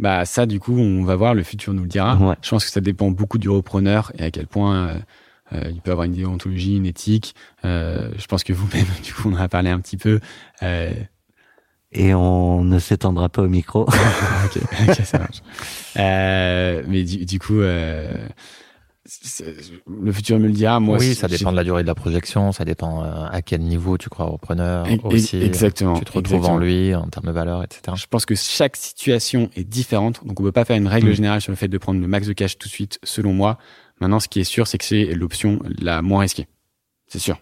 bah 0.00 0.24
ça 0.24 0.46
du 0.46 0.58
coup 0.58 0.76
on 0.78 1.04
va 1.04 1.14
voir 1.14 1.34
le 1.34 1.42
futur 1.44 1.72
nous 1.74 1.82
le 1.82 1.88
dira 1.88 2.16
Ouais. 2.16 2.34
je 2.42 2.50
pense 2.50 2.64
que 2.64 2.70
ça 2.70 2.80
dépend 2.80 3.10
beaucoup 3.10 3.38
du 3.38 3.48
repreneur 3.48 4.10
et 4.18 4.24
à 4.24 4.30
quel 4.32 4.46
point 4.48 4.74
euh, 4.88 4.94
euh, 5.52 5.70
il 5.70 5.80
peut 5.80 5.90
avoir 5.92 6.06
une 6.06 6.12
déontologie 6.14 6.76
une 6.76 6.86
éthique 6.86 7.34
euh, 7.64 8.10
je 8.18 8.26
pense 8.26 8.42
que 8.42 8.52
vous-même 8.52 8.86
du 9.04 9.12
coup 9.14 9.28
on 9.30 9.34
en 9.34 9.36
a 9.36 9.48
parlé 9.48 9.70
un 9.70 9.78
petit 9.80 9.96
peu 9.98 10.18
euh, 10.62 10.90
Et 11.92 12.14
on 12.14 12.62
ne 12.64 12.78
s'étendra 12.78 13.28
pas 13.28 13.42
au 13.42 13.48
micro. 13.48 13.82
ok, 14.44 14.94
ça 15.04 15.18
marche. 15.18 15.42
Euh, 15.98 16.84
mais 16.86 17.02
du, 17.02 17.26
du 17.26 17.38
coup, 17.40 17.58
euh, 17.58 18.14
le 19.88 20.12
futur 20.12 20.38
me 20.38 20.46
le 20.46 20.52
dira. 20.52 20.78
Moi, 20.80 20.98
oui, 20.98 21.14
ça 21.14 21.28
dépend 21.28 21.50
de 21.50 21.56
la 21.56 21.64
durée 21.64 21.82
de 21.82 21.86
la 21.86 21.94
projection, 21.94 22.52
ça 22.52 22.64
dépend 22.64 23.04
euh, 23.04 23.26
à 23.30 23.42
quel 23.42 23.60
niveau 23.60 23.98
tu 23.98 24.08
crois 24.08 24.26
au 24.26 24.32
repreneur 24.32 24.86
j'ai- 24.86 25.00
aussi. 25.04 25.36
Exactement. 25.42 25.98
Tu 25.98 26.04
te 26.04 26.12
retrouves 26.12 26.36
exactement. 26.36 26.56
en 26.56 26.58
lui 26.58 26.94
en 26.94 27.08
termes 27.08 27.26
de 27.26 27.32
valeur, 27.32 27.62
etc. 27.64 27.82
Je 27.96 28.06
pense 28.06 28.26
que 28.26 28.34
chaque 28.34 28.76
situation 28.76 29.50
est 29.56 29.64
différente, 29.64 30.24
donc 30.24 30.38
on 30.40 30.42
peut 30.42 30.52
pas 30.52 30.64
faire 30.64 30.76
une 30.76 30.88
règle 30.88 31.10
Mm. 31.10 31.14
générale 31.14 31.40
sur 31.40 31.50
le 31.52 31.56
fait 31.56 31.68
de 31.68 31.78
prendre 31.78 32.00
le 32.00 32.06
max 32.06 32.26
de 32.26 32.32
cash 32.32 32.56
tout 32.58 32.68
de 32.68 32.72
suite, 32.72 32.98
selon 33.02 33.32
moi. 33.32 33.58
Maintenant, 34.00 34.20
ce 34.20 34.28
qui 34.28 34.40
est 34.40 34.44
sûr, 34.44 34.66
c'est 34.66 34.78
que 34.78 34.84
c'est 34.84 35.06
l'option 35.06 35.58
la 35.80 36.02
moins 36.02 36.20
risquée. 36.20 36.46
C'est 37.06 37.18
sûr. 37.18 37.38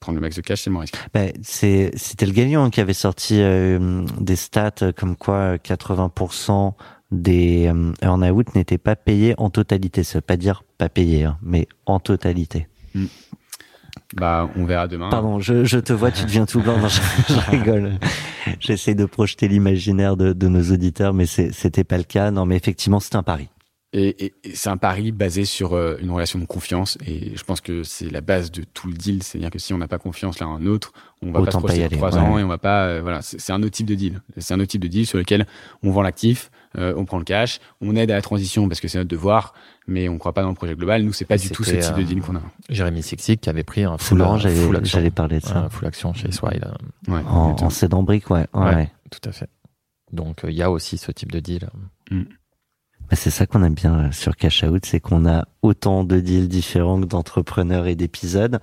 Prendre 0.00 0.16
le 0.16 0.20
max 0.22 0.36
de 0.36 0.40
cash, 0.42 0.62
c'est 0.62 0.70
le 0.70 0.74
moins 0.74 0.82
risqué. 0.82 0.98
Ben, 1.12 1.32
c'est, 1.42 1.90
c'était 1.96 2.26
le 2.26 2.32
gagnant 2.32 2.70
qui 2.70 2.80
avait 2.80 2.94
sorti 2.94 3.40
euh, 3.40 4.04
des 4.20 4.36
stats 4.36 4.72
euh, 4.82 4.92
comme 4.92 5.16
quoi 5.16 5.34
euh, 5.34 5.56
80% 5.58 6.72
des 7.10 7.66
euh, 7.66 7.92
earn-out 8.02 8.54
n'étaient 8.54 8.78
pas 8.78 8.96
payés 8.96 9.34
en 9.38 9.50
totalité. 9.50 10.02
Ça 10.04 10.18
veut 10.18 10.22
pas 10.22 10.36
dire 10.36 10.62
pas 10.78 10.88
payés, 10.88 11.24
hein, 11.24 11.38
mais 11.42 11.66
en 11.86 12.00
totalité. 12.00 12.68
Bah, 14.14 14.48
on 14.56 14.64
verra 14.64 14.88
demain. 14.88 15.10
Pardon, 15.10 15.38
je, 15.38 15.64
je 15.64 15.78
te 15.78 15.92
vois, 15.92 16.10
tu 16.10 16.24
deviens 16.24 16.46
tout 16.46 16.60
blanc. 16.62 16.78
Non, 16.78 16.88
je, 16.88 17.00
je 17.28 17.40
rigole. 17.50 17.98
J'essaie 18.60 18.94
de 18.94 19.04
projeter 19.04 19.48
l'imaginaire 19.48 20.16
de, 20.16 20.32
de 20.32 20.48
nos 20.48 20.62
auditeurs, 20.72 21.12
mais 21.12 21.26
c'était 21.26 21.84
pas 21.84 21.98
le 21.98 22.04
cas. 22.04 22.30
Non, 22.30 22.46
mais 22.46 22.56
effectivement, 22.56 23.00
c'est 23.00 23.16
un 23.16 23.22
pari. 23.22 23.48
Et, 23.94 24.26
et- 24.26 24.34
et 24.44 24.54
c'est 24.54 24.68
un 24.68 24.76
pari 24.76 25.12
basé 25.12 25.44
sur 25.46 25.72
euh, 25.74 25.96
une 26.00 26.10
relation 26.10 26.38
de 26.38 26.44
confiance. 26.44 26.96
Et 27.06 27.32
je 27.36 27.42
pense 27.44 27.60
que 27.60 27.82
c'est 27.82 28.10
la 28.10 28.20
base 28.20 28.50
de 28.50 28.62
tout 28.62 28.86
le 28.88 28.94
deal. 28.94 29.22
C'est-à-dire 29.22 29.50
que 29.50 29.58
si 29.58 29.72
on 29.74 29.78
n'a 29.78 29.88
pas 29.88 29.98
confiance 29.98 30.40
l'un 30.40 30.46
en 30.46 30.58
l'autre, 30.58 30.92
on 31.22 31.30
va 31.32 31.40
Autant 31.40 31.60
pas 31.62 31.74
se 31.74 31.86
trois 31.94 32.16
ans 32.18 32.34
ouais. 32.34 32.40
et 32.42 32.44
on 32.44 32.48
va 32.48 32.58
pas. 32.58 32.84
euh, 32.86 33.00
voilà, 33.02 33.20
c'est 33.22 33.40
c'est 33.40 33.52
un 33.52 33.62
autre 33.62 33.72
type 33.72 33.86
de 33.86 33.94
deal. 33.94 34.20
C'est 34.38 34.54
un 34.54 34.60
autre 34.60 34.70
type 34.70 34.82
de 34.82 34.88
deal 34.88 35.06
sur 35.06 35.18
lequel 35.18 35.46
on 35.82 35.90
vend 35.90 36.02
l'actif, 36.02 36.50
euh, 36.78 36.94
on 36.96 37.04
prend 37.04 37.18
le 37.18 37.24
cash, 37.24 37.60
on 37.80 37.96
aide 37.96 38.10
à 38.10 38.14
la 38.14 38.22
transition 38.22 38.68
parce 38.68 38.80
que 38.80 38.88
c'est 38.88 38.98
notre 38.98 39.10
devoir, 39.10 39.52
mais 39.86 40.08
on 40.08 40.16
croit 40.18 40.32
pas 40.32 40.42
dans 40.42 40.48
le 40.50 40.54
projet 40.54 40.74
global. 40.74 41.02
Nous, 41.02 41.12
c'est 41.12 41.24
pas 41.24 41.36
du 41.36 41.50
tout 41.50 41.64
ce 41.64 41.72
type 41.72 41.96
de 41.96 42.00
euh, 42.02 42.04
deal 42.04 42.20
qu'on 42.22 42.36
a. 42.36 42.42
Jérémy 42.70 43.02
Sixic 43.02 43.40
qui 43.40 43.50
avait 43.50 43.64
pris 43.64 43.84
un 43.84 43.96
C'est 43.98 44.04
full, 44.06 44.18
marrant, 44.18 44.36
euh, 44.36 44.38
j'allais, 44.38 44.54
full 44.56 44.76
action. 44.76 44.98
j'allais 44.98 45.10
parler 45.10 45.40
de 45.40 45.44
ça. 45.44 45.62
Ouais, 45.62 45.70
full 45.70 45.86
action 45.88 46.14
chez 46.14 46.30
Swile. 46.32 46.64
euh, 46.64 47.12
Ouais, 47.12 47.22
En, 47.28 47.56
en 47.60 47.70
cédant 47.70 48.02
brique, 48.02 48.30
ouais. 48.30 48.46
ouais. 48.54 48.90
Tout 49.10 49.28
à 49.28 49.32
fait. 49.32 49.48
Donc 50.12 50.44
euh, 50.44 50.50
il 50.50 50.56
y 50.56 50.62
a 50.62 50.70
aussi 50.70 50.96
ce 50.98 51.10
type 51.12 51.32
de 51.32 51.40
deal. 51.40 51.68
Bah, 52.10 52.16
C'est 53.12 53.30
ça 53.30 53.46
qu'on 53.46 53.62
aime 53.62 53.74
bien 53.74 53.98
euh, 53.98 54.12
sur 54.12 54.36
Cash 54.36 54.62
Out, 54.62 54.84
c'est 54.84 55.00
qu'on 55.00 55.26
a 55.26 55.46
autant 55.62 56.04
de 56.04 56.20
deals 56.20 56.48
différents 56.48 57.00
que 57.00 57.06
d'entrepreneurs 57.06 57.86
et 57.86 57.94
d'épisodes. 57.94 58.60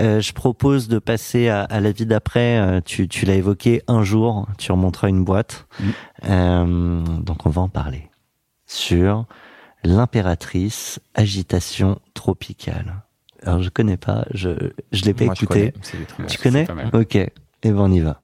Euh, 0.00 0.20
je 0.20 0.32
propose 0.32 0.88
de 0.88 0.98
passer 0.98 1.48
à, 1.48 1.62
à 1.62 1.80
la 1.80 1.90
vie 1.92 2.06
d'après. 2.06 2.58
Euh, 2.58 2.80
tu 2.84 3.08
tu 3.08 3.26
l'as 3.26 3.34
évoqué, 3.34 3.82
un 3.88 4.02
jour, 4.04 4.46
tu 4.58 4.70
remonteras 4.72 5.08
une 5.08 5.24
boîte. 5.24 5.66
Mm. 5.80 5.84
Euh, 6.28 7.02
donc 7.20 7.46
on 7.46 7.50
va 7.50 7.62
en 7.62 7.68
parler. 7.68 8.08
Sur 8.66 9.26
l'impératrice 9.82 11.00
agitation 11.14 11.98
tropicale. 12.14 13.02
Alors 13.42 13.62
je 13.62 13.70
connais 13.70 13.96
pas, 13.96 14.24
je 14.32 14.50
je 14.92 15.04
l'ai 15.04 15.14
pas 15.14 15.24
Moi, 15.24 15.34
écouté. 15.34 15.72
connais, 16.16 16.26
Tu 16.28 16.38
connais. 16.38 16.66
Ok. 16.92 17.16
Et 17.16 17.72
ben 17.72 17.78
on 17.78 17.90
y 17.92 18.00
va. 18.00 18.20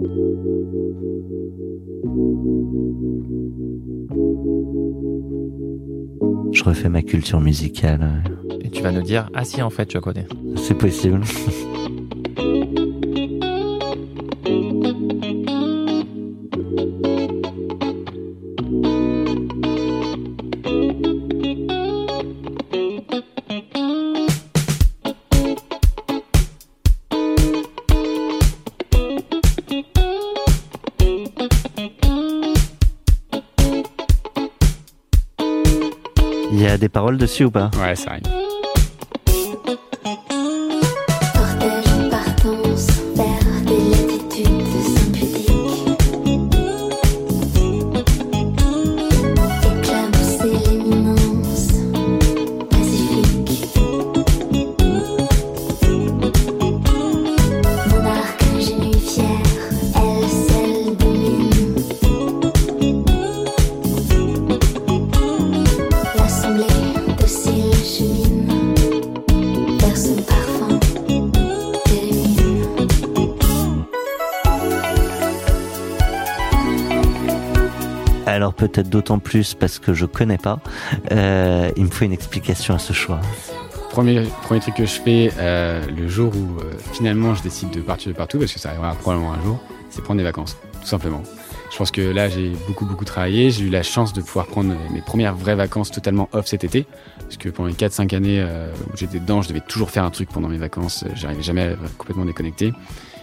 Je 6.57 6.65
refais 6.65 6.89
ma 6.89 7.03
culture 7.03 7.39
musicale. 7.39 8.23
Et 8.63 8.71
tu 8.71 8.83
vas 8.83 8.91
nous 8.91 9.03
dire, 9.03 9.29
ah 9.35 9.45
si, 9.45 9.61
en 9.61 9.69
fait, 9.69 9.93
je 9.93 9.99
connais. 9.99 10.27
C'est 10.57 10.73
possible. 10.73 11.21
Paroles 37.07 37.19
ou 37.45 37.51
pas 37.51 37.71
Ouais. 37.77 38.46
Peut-être 78.77 78.91
d'autant 78.91 79.19
plus 79.19 79.55
parce 79.55 79.79
que 79.79 79.95
je 79.95 80.05
connais 80.05 80.37
pas. 80.37 80.59
Euh, 81.11 81.71
il 81.77 81.85
me 81.85 81.91
faut 81.91 82.05
une 82.05 82.13
explication 82.13 82.75
à 82.75 82.79
ce 82.79 82.93
choix. 82.93 83.21
Premier, 83.91 84.25
premier 84.43 84.61
truc 84.61 84.75
que 84.75 84.85
je 84.85 85.01
fais 85.01 85.33
euh, 85.39 85.83
le 85.87 86.07
jour 86.09 86.35
où 86.37 86.61
euh, 86.61 86.75
finalement 86.93 87.35
je 87.35 87.43
décide 87.43 87.71
de 87.71 87.81
partir 87.81 88.13
de 88.13 88.17
partout, 88.17 88.39
parce 88.39 88.53
que 88.53 88.59
ça 88.59 88.69
arrivera 88.69 88.95
probablement 88.95 89.33
un 89.33 89.43
jour, 89.43 89.59
c'est 89.89 90.03
prendre 90.03 90.19
des 90.19 90.25
vacances, 90.25 90.59
tout 90.83 90.87
simplement. 90.87 91.23
Je 91.73 91.79
pense 91.79 91.91
que 91.91 92.03
là 92.03 92.29
j'ai 92.29 92.53
beaucoup 92.67 92.85
beaucoup 92.85 93.07
travaillé, 93.07 93.51
j'ai 93.51 93.65
eu 93.65 93.71
la 93.71 93.83
chance 93.83 94.13
de 94.13 94.21
pouvoir 94.21 94.47
prendre 94.47 94.75
mes 94.93 95.01
premières 95.01 95.35
vraies 95.35 95.55
vacances 95.55 95.91
totalement 95.91 96.29
off 96.33 96.47
cet 96.47 96.63
été, 96.63 96.87
parce 97.19 97.39
que 97.39 97.49
pendant 97.49 97.69
les 97.69 97.75
4-5 97.75 98.15
années 98.15 98.45
où 98.45 98.97
j'étais 98.97 99.19
dedans, 99.19 99.41
je 99.41 99.49
devais 99.49 99.61
toujours 99.61 99.91
faire 99.91 100.05
un 100.05 100.11
truc 100.11 100.29
pendant 100.29 100.49
mes 100.49 100.59
vacances, 100.59 101.05
j'arrivais 101.15 101.43
jamais 101.43 101.63
à 101.63 101.77
complètement 101.97 102.27
déconnecté. 102.27 102.75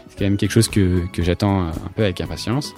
C'est 0.10 0.18
quand 0.18 0.26
même 0.26 0.38
quelque 0.38 0.52
chose 0.52 0.68
que, 0.68 1.06
que 1.14 1.22
j'attends 1.22 1.68
un 1.68 1.92
peu 1.96 2.04
avec 2.04 2.20
impatience. 2.20 2.74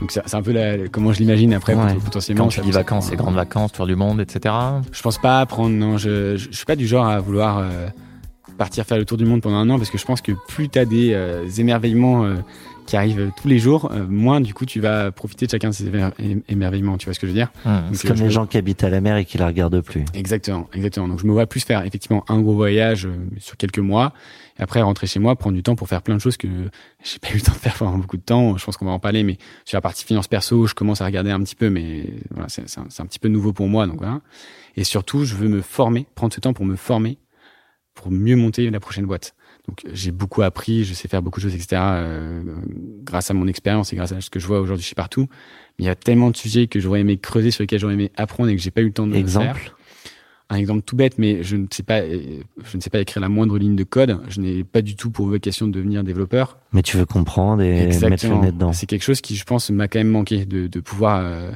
Donc 0.00 0.12
c'est 0.12 0.34
un 0.34 0.42
peu 0.42 0.52
la, 0.52 0.88
comment 0.88 1.12
je 1.12 1.18
l'imagine 1.18 1.52
après 1.54 1.74
Ouais. 1.74 1.94
potentiellement. 2.04 2.44
Quand 2.44 2.50
tu 2.50 2.60
dis 2.62 2.70
vacances, 2.70 3.06
c'est 3.10 3.16
grandes 3.16 3.34
vacances, 3.34 3.72
tour 3.72 3.86
du 3.86 3.96
monde, 3.96 4.20
etc. 4.20 4.54
je 4.92 5.02
pense 5.02 5.18
pas 5.18 5.44
prendre, 5.46 5.74
non, 5.76 5.98
je, 5.98 6.36
je, 6.36 6.48
je 6.50 6.56
suis 6.56 6.64
pas 6.66 6.76
du 6.76 6.86
genre 6.86 7.06
à 7.06 7.20
vouloir 7.20 7.58
euh, 7.58 7.88
partir 8.58 8.84
faire 8.84 8.98
le 8.98 9.04
tour 9.04 9.18
du 9.18 9.24
monde 9.24 9.40
pendant 9.42 9.56
un 9.56 9.68
an 9.70 9.76
parce 9.78 9.90
que 9.90 9.98
je 9.98 10.04
pense 10.04 10.20
que 10.20 10.32
plus 10.48 10.68
t'as 10.68 10.84
des 10.84 11.12
euh, 11.12 11.46
émerveillements 11.58 12.24
euh, 12.24 12.36
qui 12.86 12.96
arrivent 12.96 13.30
tous 13.40 13.46
les 13.46 13.58
jours, 13.58 13.90
euh, 13.92 14.04
moins 14.08 14.40
du 14.40 14.52
coup 14.52 14.66
tu 14.66 14.80
vas 14.80 15.12
profiter 15.12 15.46
de 15.46 15.50
chacun 15.50 15.68
de 15.68 15.74
ces 15.74 15.84
émer- 15.88 16.42
émerveillements, 16.48 16.96
tu 16.98 17.04
vois 17.04 17.14
ce 17.14 17.20
que 17.20 17.26
je 17.26 17.32
veux 17.32 17.36
dire? 17.38 17.48
C'est 17.92 18.06
euh, 18.06 18.08
comme 18.08 18.16
je 18.16 18.24
les 18.24 18.30
gens 18.30 18.46
qui 18.46 18.56
habitent 18.58 18.82
à 18.82 18.90
la 18.90 19.00
mer 19.00 19.16
et 19.16 19.24
qui 19.24 19.38
la 19.38 19.46
regardent 19.46 19.80
plus. 19.80 20.04
Exactement, 20.14 20.66
exactement. 20.74 21.06
Donc 21.08 21.20
je 21.20 21.26
me 21.26 21.32
vois 21.32 21.46
plus 21.46 21.60
faire 21.64 21.84
effectivement 21.84 22.24
un 22.28 22.40
gros 22.40 22.54
voyage 22.54 23.06
euh, 23.06 23.10
sur 23.38 23.56
quelques 23.56 23.78
mois, 23.78 24.12
après 24.60 24.82
rentrer 24.82 25.06
chez 25.06 25.18
moi, 25.18 25.36
prendre 25.36 25.56
du 25.56 25.62
temps 25.62 25.74
pour 25.74 25.88
faire 25.88 26.02
plein 26.02 26.14
de 26.14 26.20
choses 26.20 26.36
que 26.36 26.46
j'ai 27.02 27.18
pas 27.18 27.30
eu 27.30 27.36
le 27.36 27.40
temps 27.40 27.52
de 27.52 27.58
faire 27.58 27.74
pendant 27.74 27.98
beaucoup 27.98 28.18
de 28.18 28.22
temps. 28.22 28.56
Je 28.56 28.64
pense 28.64 28.76
qu'on 28.76 28.84
va 28.84 28.90
en 28.92 28.98
parler, 28.98 29.22
mais 29.22 29.38
sur 29.64 29.76
la 29.76 29.80
partie 29.80 30.04
finance 30.04 30.28
perso, 30.28 30.66
je 30.66 30.74
commence 30.74 31.00
à 31.00 31.06
regarder 31.06 31.30
un 31.30 31.40
petit 31.40 31.54
peu, 31.54 31.70
mais 31.70 32.06
voilà, 32.30 32.48
c'est 32.48 32.78
un, 32.78 33.06
petit 33.06 33.18
peu 33.18 33.28
nouveau 33.28 33.52
pour 33.52 33.68
moi, 33.68 33.86
donc 33.86 33.98
voilà. 33.98 34.20
Et 34.76 34.84
surtout, 34.84 35.24
je 35.24 35.34
veux 35.34 35.48
me 35.48 35.62
former, 35.62 36.06
prendre 36.14 36.32
ce 36.34 36.40
temps 36.40 36.52
pour 36.52 36.66
me 36.66 36.76
former, 36.76 37.18
pour 37.94 38.10
mieux 38.10 38.36
monter 38.36 38.68
la 38.70 38.80
prochaine 38.80 39.06
boîte. 39.06 39.34
Donc 39.66 39.82
j'ai 39.92 40.10
beaucoup 40.10 40.42
appris, 40.42 40.84
je 40.84 40.94
sais 40.94 41.08
faire 41.08 41.22
beaucoup 41.22 41.40
de 41.40 41.44
choses, 41.44 41.54
etc. 41.54 41.80
euh, 41.82 42.42
grâce 43.02 43.30
à 43.30 43.34
mon 43.34 43.46
expérience 43.46 43.92
et 43.92 43.96
grâce 43.96 44.12
à 44.12 44.20
ce 44.20 44.30
que 44.30 44.40
je 44.40 44.46
vois 44.46 44.60
aujourd'hui 44.60 44.84
chez 44.84 44.94
partout. 44.94 45.26
Mais 45.78 45.84
il 45.84 45.86
y 45.86 45.90
a 45.90 45.94
tellement 45.94 46.30
de 46.30 46.36
sujets 46.36 46.66
que 46.66 46.80
j'aurais 46.80 47.00
aimé 47.00 47.18
creuser, 47.18 47.50
sur 47.50 47.62
lesquels 47.62 47.78
j'aurais 47.78 47.94
aimé 47.94 48.10
apprendre 48.16 48.50
et 48.50 48.56
que 48.56 48.62
j'ai 48.62 48.70
pas 48.70 48.80
eu 48.80 48.86
le 48.86 48.92
temps 48.92 49.06
de 49.06 49.12
le 49.12 49.26
faire 49.26 49.42
Exemple? 49.42 49.74
Un 50.50 50.56
exemple 50.56 50.82
tout 50.82 50.96
bête, 50.96 51.16
mais 51.16 51.42
je 51.42 51.56
ne 51.56 51.66
sais 51.70 51.82
pas, 51.82 52.00
euh, 52.00 52.40
je 52.64 52.76
ne 52.76 52.82
sais 52.82 52.90
pas 52.90 52.98
écrire 52.98 53.22
la 53.22 53.28
moindre 53.28 53.56
ligne 53.56 53.76
de 53.76 53.84
code. 53.84 54.20
Je 54.28 54.40
n'ai 54.40 54.64
pas 54.64 54.82
du 54.82 54.96
tout 54.96 55.10
pour 55.10 55.26
vocation 55.26 55.68
de 55.68 55.72
devenir 55.72 56.04
développeur. 56.04 56.58
Mais 56.72 56.82
tu 56.82 56.96
veux 56.96 57.06
comprendre 57.06 57.62
et 57.62 57.86
mettre 57.86 58.28
le 58.28 58.40
nez 58.40 58.52
dedans. 58.52 58.72
C'est 58.72 58.86
quelque 58.86 59.04
chose 59.04 59.20
qui, 59.20 59.36
je 59.36 59.44
pense, 59.44 59.70
m'a 59.70 59.88
quand 59.88 60.00
même 60.00 60.08
manqué 60.08 60.44
de, 60.44 60.66
de 60.66 60.80
pouvoir 60.80 61.20
euh, 61.20 61.50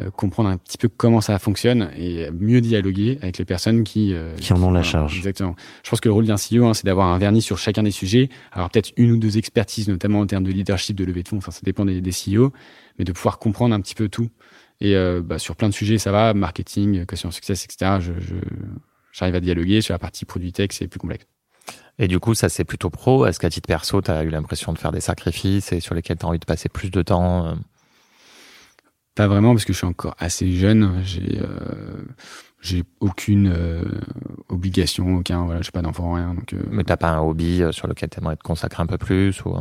euh, 0.00 0.10
comprendre 0.10 0.48
un 0.48 0.56
petit 0.56 0.78
peu 0.78 0.88
comment 0.88 1.20
ça 1.20 1.38
fonctionne 1.38 1.90
et 1.96 2.30
mieux 2.30 2.60
dialoguer 2.60 3.18
avec 3.20 3.38
les 3.38 3.44
personnes 3.44 3.82
qui 3.82 4.14
euh, 4.14 4.34
Qui 4.36 4.52
en 4.52 4.62
ont 4.62 4.70
la 4.70 4.82
charge. 4.82 5.16
Exactement. 5.16 5.56
Je 5.82 5.90
pense 5.90 6.00
que 6.00 6.08
le 6.08 6.12
rôle 6.12 6.26
d'un 6.26 6.36
CEO, 6.36 6.66
hein, 6.66 6.74
c'est 6.74 6.84
d'avoir 6.84 7.08
un 7.08 7.18
vernis 7.18 7.42
sur 7.42 7.58
chacun 7.58 7.82
des 7.82 7.90
sujets. 7.90 8.28
Alors 8.52 8.70
peut-être 8.70 8.92
une 8.96 9.12
ou 9.12 9.16
deux 9.16 9.38
expertises, 9.38 9.88
notamment 9.88 10.20
en 10.20 10.26
termes 10.26 10.44
de 10.44 10.52
leadership, 10.52 10.96
de 10.96 11.04
levée 11.04 11.24
de 11.24 11.28
fonds. 11.28 11.38
Enfin, 11.38 11.50
ça 11.50 11.62
dépend 11.64 11.84
des, 11.84 12.00
des 12.00 12.10
CEO, 12.10 12.52
mais 12.98 13.04
de 13.04 13.12
pouvoir 13.12 13.38
comprendre 13.38 13.74
un 13.74 13.80
petit 13.80 13.96
peu 13.96 14.08
tout. 14.08 14.28
Et 14.80 14.94
euh, 14.94 15.22
bah, 15.24 15.38
sur 15.38 15.56
plein 15.56 15.68
de 15.68 15.74
sujets, 15.74 15.98
ça 15.98 16.12
va, 16.12 16.34
marketing, 16.34 17.04
customer 17.06 17.32
success, 17.32 17.64
etc. 17.64 17.98
Je, 18.00 18.12
je, 18.20 18.34
j'arrive 19.12 19.34
à 19.34 19.40
dialoguer. 19.40 19.80
Sur 19.80 19.94
la 19.94 19.98
partie 19.98 20.24
produit 20.24 20.52
tech, 20.52 20.70
c'est 20.72 20.88
plus 20.88 21.00
complexe. 21.00 21.26
Et 21.98 22.06
du 22.06 22.20
coup, 22.20 22.34
ça 22.34 22.48
c'est 22.48 22.64
plutôt 22.64 22.90
pro. 22.90 23.26
Est-ce 23.26 23.40
qu'à 23.40 23.50
titre 23.50 23.66
perso, 23.66 24.00
tu 24.00 24.10
as 24.10 24.22
eu 24.22 24.30
l'impression 24.30 24.72
de 24.72 24.78
faire 24.78 24.92
des 24.92 25.00
sacrifices 25.00 25.72
et 25.72 25.80
sur 25.80 25.94
lesquels 25.94 26.16
tu 26.16 26.24
as 26.24 26.28
envie 26.28 26.38
de 26.38 26.44
passer 26.44 26.68
plus 26.68 26.90
de 26.90 27.02
temps 27.02 27.46
euh, 27.46 27.54
Pas 29.16 29.26
vraiment 29.26 29.52
parce 29.52 29.64
que 29.64 29.72
je 29.72 29.78
suis 29.78 29.86
encore 29.86 30.14
assez 30.18 30.52
jeune. 30.52 31.02
J'ai 31.04 31.40
euh, 31.40 32.04
j'ai 32.60 32.82
aucune 33.00 33.52
euh, 33.54 33.84
obligation, 34.48 35.16
aucun 35.16 35.44
voilà, 35.44 35.62
j'ai 35.62 35.70
pas 35.70 35.82
d'enfant 35.82 36.14
rien. 36.14 36.34
Donc 36.34 36.52
euh, 36.52 36.62
Mais 36.70 36.84
t'as 36.84 36.96
pas 36.96 37.10
un 37.10 37.20
hobby 37.20 37.62
euh, 37.62 37.72
sur 37.72 37.86
lequel 37.86 38.10
tu 38.10 38.18
aimerais 38.18 38.36
te 38.36 38.42
consacrer 38.42 38.82
un 38.82 38.86
peu 38.86 38.98
plus 38.98 39.44
ou... 39.44 39.56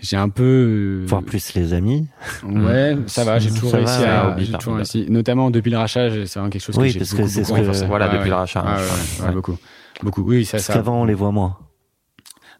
j'ai 0.00 0.16
un 0.16 0.28
peu 0.28 0.42
euh, 0.42 1.04
Voir 1.06 1.22
plus 1.22 1.54
les 1.54 1.72
amis. 1.72 2.06
Ouais, 2.44 2.96
ça 3.06 3.24
va. 3.24 3.38
J'ai 3.38 3.50
toujours 3.50 3.72
réussi 3.72 4.04
à. 4.04 4.28
hobby 4.28 4.44
j'ai 4.46 4.52
toujours 4.52 4.76
réussi, 4.76 5.06
notamment 5.08 5.50
depuis 5.50 5.70
le 5.70 5.78
rachat. 5.78 6.10
C'est 6.26 6.34
vraiment 6.38 6.50
quelque 6.50 6.62
chose 6.62 6.76
Oui, 6.78 6.88
que 6.88 6.92
j'ai 6.94 6.98
parce 7.00 7.10
que 7.12 7.16
beaucoup, 7.16 7.28
c'est 7.28 7.44
ce 7.44 7.52
beaucoup 7.52 7.70
que-. 7.70 7.86
Voilà, 7.86 8.06
Ouais, 8.06 8.12
depuis 8.12 8.22
ouais. 8.24 8.28
le 8.30 8.34
rachat. 8.36 8.62
Ouais, 8.62 8.68
hein, 8.70 8.76
ouais, 8.76 9.20
ouais. 9.22 9.28
ouais, 9.28 9.34
beaucoup, 9.34 9.56
beaucoup. 10.02 10.22
Oui, 10.22 10.44
ça, 10.44 10.52
Parce 10.58 10.64
ça. 10.64 10.72
qu'avant, 10.74 11.02
on 11.02 11.04
les 11.04 11.14
voit 11.14 11.32
moins. 11.32 11.56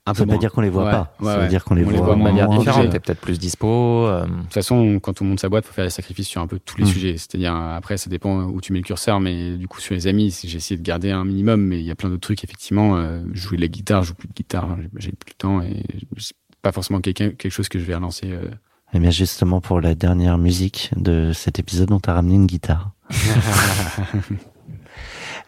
un 0.07 0.15
Ça 0.15 0.23
veut 0.25 0.27
pas 0.31 0.39
dire 0.39 0.51
qu'on 0.53 0.63
les 0.63 0.71
voit 0.71 0.85
Ouais, 0.87 0.91
pas. 0.91 1.15
ouais, 1.21 1.27
ça 1.27 1.37
veut 1.37 1.43
ouais. 1.43 1.49
dire 1.49 1.65
qu'on 1.65 1.75
les 1.75 1.85
On 1.85 1.91
les 1.91 1.97
voit 1.99 2.07
voit 2.07 2.15
de 2.17 2.23
manière 2.23 2.47
Moins 2.47 2.59
différente, 2.59 2.89
t'es 2.91 2.99
peut-être 2.99 3.21
plus 3.21 3.39
dispo. 3.39 4.07
euh, 4.07 4.25
De 4.25 4.31
toute 4.43 4.55
façon, 4.55 4.99
quand 5.01 5.21
on 5.21 5.27
monte 5.27 5.41
sa 5.41 5.49
boîte, 5.51 5.67
faut 5.67 5.73
faire 5.75 5.85
des 5.85 5.91
sacrifices 5.91 6.29
sur 6.29 6.41
un 6.41 6.47
peu 6.47 6.59
tous 6.59 6.79
les 6.79 6.85
Mm. 6.85 6.89
sujets. 6.89 7.17
C'est-à-dire, 7.19 7.55
après, 7.55 7.99
ça 7.99 8.09
dépend 8.09 8.45
où 8.45 8.61
tu 8.63 8.73
mets 8.73 8.79
le 8.79 8.85
curseur, 8.85 9.21
mais 9.21 9.57
du 9.57 9.69
coup, 9.69 9.81
sur 9.81 9.95
les 9.95 10.07
amis, 10.07 10.35
j'ai 10.45 10.57
essayé 10.57 10.79
de 10.79 10.83
garder 10.83 11.11
un 11.11 11.25
minimum, 11.25 11.61
mais 11.61 11.79
il 11.79 11.85
y 11.85 11.91
a 11.91 11.95
plein 11.95 12.09
d'autres 12.09 12.23
trucs, 12.23 12.43
effectivement. 12.43 12.97
Euh, 12.97 13.21
jouer 13.35 13.59
de 13.59 13.63
la 13.63 13.69
guitare, 13.69 14.03
je 14.03 14.09
joue 14.09 14.15
plus 14.15 14.29
de 14.29 14.33
guitare, 14.35 14.77
j'ai- 14.81 14.89
j'ai 14.97 15.13
plus 15.13 15.31
le 15.33 15.37
temps 15.37 15.61
et 15.61 15.83
c'est 16.17 16.33
pas 16.63 16.73
forcément 16.73 17.01
quelqu'un, 17.01 17.31
quelque 17.31 17.51
chose 17.53 17.69
que 17.69 17.79
je 17.79 17.85
vais 17.85 17.95
relancer. 17.95 18.31
euh. 18.31 18.51
Eh 18.95 18.99
bien, 18.99 19.11
justement, 19.11 19.61
pour 19.61 19.81
la 19.81 19.95
dernière 19.95 20.39
musique 20.39 20.91
de 20.97 21.33
cet 21.35 21.59
épisode, 21.59 21.93
on 21.93 22.01
t'a 22.01 22.15
ramené 22.15 22.35
une 22.37 22.47
guitare. 22.47 22.93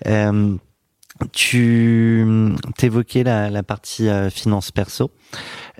Euh, 0.06 0.56
tu 1.32 2.24
t'évoquais 2.78 3.22
la, 3.22 3.50
la 3.50 3.62
partie 3.62 4.08
euh, 4.08 4.30
finance 4.30 4.70
perso. 4.70 5.10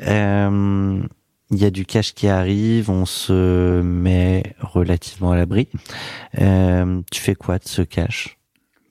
Euh, 0.02 1.02
Il 1.50 1.58
y 1.58 1.64
a 1.64 1.70
du 1.70 1.86
cash 1.86 2.12
qui 2.14 2.28
arrive, 2.28 2.90
on 2.90 3.06
se 3.06 3.80
met 3.80 4.54
relativement 4.60 5.32
à 5.32 5.36
l'abri. 5.36 5.68
Euh, 6.38 7.00
tu 7.10 7.20
fais 7.20 7.34
quoi 7.34 7.58
de 7.58 7.66
ce 7.66 7.80
cash? 7.82 8.38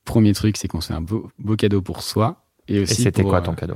Premier 0.04 0.34
truc, 0.34 0.58
c'est 0.58 0.68
qu'on 0.68 0.82
se 0.82 0.88
fait 0.88 0.96
un 0.96 1.02
beau, 1.02 1.30
beau 1.38 1.56
cadeau 1.56 1.82
pour 1.84 2.02
soi. 2.02 2.44
Et 2.68 2.78
Et 2.78 2.80
aussi 2.82 3.04
c'était 3.04 3.24
quoi 3.24 3.38
euh, 3.38 3.42
ton 3.42 3.54
cadeau? 3.54 3.76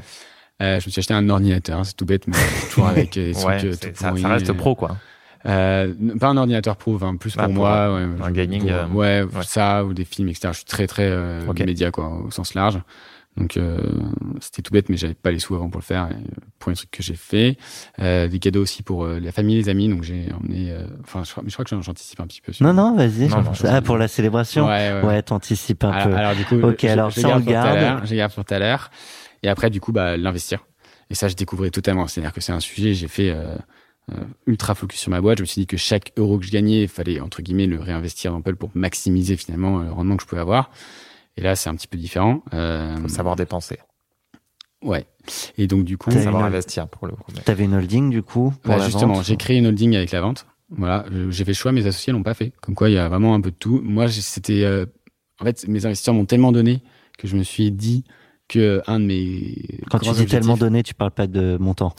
Euh, 0.63 0.79
Je 0.79 0.85
me 0.87 0.91
suis 0.91 0.99
acheté 0.99 1.13
un 1.13 1.29
ordinateur, 1.29 1.79
hein, 1.79 1.83
c'est 1.83 1.95
tout 1.95 2.05
bête, 2.05 2.27
mais 2.27 2.33
toujours 2.69 2.87
avec 2.87 3.15
euh, 3.17 3.27
des 3.27 3.33
trucs 3.33 3.45
Ouais, 3.45 3.65
euh, 3.65 3.71
tout 3.75 3.87
ça, 3.93 4.07
pourris, 4.09 4.21
ça 4.21 4.29
reste 4.29 4.49
euh, 4.49 4.53
pro 4.53 4.75
quoi. 4.75 4.97
Euh, 5.45 5.93
pas 6.19 6.27
un 6.29 6.37
ordinateur 6.37 6.77
pro, 6.77 6.95
enfin, 6.95 7.15
plus 7.17 7.33
Ah, 7.37 7.43
pour 7.45 7.53
pour 7.53 7.63
moi. 7.65 7.93
ouais, 7.93 8.07
un 8.23 8.31
gaming, 8.31 8.61
pour- 8.61 8.71
euh, 8.71 8.87
ouais, 8.87 9.23
ouais. 9.23 9.43
ça, 9.43 9.83
ou 9.83 9.93
des 9.93 10.05
films, 10.05 10.29
etc. 10.29 10.49
Je 10.53 10.57
suis 10.57 10.65
très, 10.65 10.87
très 10.87 11.07
euh, 11.09 11.41
Ok. 11.49 11.59
média, 11.65 11.91
quoi, 11.91 12.07
au 12.25 12.31
sens 12.31 12.53
large. 12.53 12.79
Donc, 13.35 13.57
euh, 13.57 13.79
c'était 14.39 14.61
tout 14.61 14.71
bête, 14.71 14.89
mais 14.89 14.95
j'avais 14.95 15.15
pas 15.15 15.31
les 15.31 15.39
sous 15.39 15.55
avant 15.55 15.67
pour 15.69 15.81
le 15.81 15.83
faire. 15.85 16.07
Et, 16.11 16.13
euh, 16.13 16.17
premier 16.59 16.75
truc 16.75 16.91
que 16.91 17.01
j'ai 17.01 17.15
fait. 17.15 17.57
Euh, 17.99 18.27
des 18.27 18.37
cadeaux 18.39 18.61
aussi 18.61 18.83
pour 18.83 19.03
euh, 19.05 19.19
la 19.19 19.31
famille, 19.31 19.55
les 19.57 19.69
amis. 19.69 19.89
Donc, 19.89 20.03
j'ai 20.03 20.27
emmené. 20.39 20.71
euh, 20.71 20.85
Enfin, 21.03 21.23
je, 21.25 21.31
crois- 21.31 21.41
mais 21.43 21.49
je 21.49 21.55
crois 21.55 21.65
que 21.65 21.81
j'anticipe 21.81 22.19
un 22.19 22.27
petit 22.27 22.41
peu. 22.41 22.53
sur- 22.53 22.63
Non, 22.65 22.73
non, 22.73 22.95
vas-y. 22.95 23.27
Ah, 23.65 23.81
pour 23.81 23.97
la 23.97 24.07
célébration 24.07 24.67
Ouais, 24.67 24.93
ouais. 24.93 25.01
Ouais, 25.07 25.21
t'anticipes 25.23 25.83
un 25.83 25.89
alors, 25.89 26.07
peu. 26.09 26.15
alors, 26.15 26.35
du 26.35 26.45
coup, 26.45 26.61
Ok, 26.61 26.77
je, 26.83 26.87
alors 26.87 27.09
je 27.09 27.21
ça, 27.21 27.35
on 27.35 27.39
garde 27.39 27.97
pour 27.97 28.05
Je 28.05 28.15
garde 28.15 28.31
pour 28.33 28.45
tout 28.45 28.53
à 28.53 28.59
l'heure. 28.59 28.91
Et 29.43 29.49
après, 29.49 29.69
du 29.69 29.79
coup, 29.81 29.91
bah, 29.91 30.17
l'investir. 30.17 30.65
Et 31.09 31.15
ça, 31.15 31.27
je 31.27 31.35
découvrais 31.35 31.69
totalement. 31.69 32.07
C'est-à-dire 32.07 32.33
que 32.33 32.41
c'est 32.41 32.51
un 32.53 32.59
sujet, 32.59 32.93
j'ai 32.93 33.07
fait 33.07 33.29
euh, 33.29 33.55
euh, 34.11 34.23
ultra 34.47 34.73
focus 34.73 34.99
sur 34.99 35.11
ma 35.11 35.21
boîte. 35.21 35.37
Je 35.39 35.43
me 35.43 35.47
suis 35.47 35.61
dit 35.61 35.67
que 35.67 35.77
chaque 35.77 36.11
euro 36.17 36.39
que 36.39 36.45
je 36.45 36.51
gagnais, 36.51 36.83
il 36.83 36.87
fallait, 36.87 37.19
entre 37.19 37.41
guillemets, 37.41 37.67
le 37.67 37.79
réinvestir 37.79 38.31
dans 38.31 38.41
Pearl 38.41 38.55
pour 38.55 38.71
maximiser 38.73 39.35
finalement 39.37 39.79
le 39.79 39.91
rendement 39.91 40.15
que 40.17 40.23
je 40.23 40.27
pouvais 40.27 40.41
avoir. 40.41 40.71
Et 41.37 41.41
là, 41.41 41.55
c'est 41.55 41.69
un 41.69 41.75
petit 41.75 41.87
peu 41.87 41.97
différent. 41.97 42.43
Euh, 42.53 42.95
Faut 42.97 43.07
savoir 43.09 43.35
dépenser, 43.35 43.77
Ouais. 44.81 45.05
Et 45.57 45.67
donc, 45.67 45.85
du 45.85 45.97
coup, 45.97 46.09
T'as 46.09 46.21
savoir 46.21 46.41
une- 46.43 46.47
investir 46.53 46.87
pour 46.89 47.07
le 47.07 47.13
coup. 47.13 47.31
T'avais 47.45 47.63
une 47.63 47.73
holding 47.73 48.09
du 48.09 48.21
coup 48.21 48.53
pour 48.61 48.73
bah, 48.73 48.77
la 48.79 48.85
justement, 48.85 49.21
j'ai 49.23 49.37
créé 49.37 49.57
une 49.57 49.67
holding 49.67 49.95
avec 49.95 50.11
la 50.11 50.19
vente. 50.21 50.45
Voilà, 50.69 51.05
j'ai 51.29 51.45
fait 51.45 51.51
le 51.51 51.55
choix, 51.55 51.71
mes 51.71 51.85
associés 51.85 52.11
l'ont 52.11 52.23
pas 52.23 52.33
fait. 52.33 52.51
Comme 52.61 52.75
quoi, 52.75 52.89
il 52.89 52.93
y 52.93 52.97
a 52.97 53.07
vraiment 53.07 53.33
un 53.35 53.39
peu 53.41 53.51
de 53.51 53.55
tout. 53.55 53.79
Moi, 53.83 54.07
c'était, 54.09 54.63
euh, 54.63 54.85
en 55.39 55.45
fait, 55.45 55.65
mes 55.67 55.85
investisseurs 55.85 56.13
m'ont 56.15 56.25
tellement 56.25 56.51
donné 56.51 56.81
que 57.17 57.27
je 57.27 57.37
me 57.37 57.43
suis 57.43 57.71
dit 57.71 58.03
que 58.47 58.81
un 58.87 58.99
de 58.99 59.05
mes 59.05 59.55
Quand 59.89 59.99
tu 59.99 60.11
dis 60.11 60.25
tellement 60.25 60.57
donné, 60.57 60.83
tu 60.83 60.93
parles 60.93 61.11
pas 61.11 61.27
de 61.27 61.57
montant. 61.59 61.95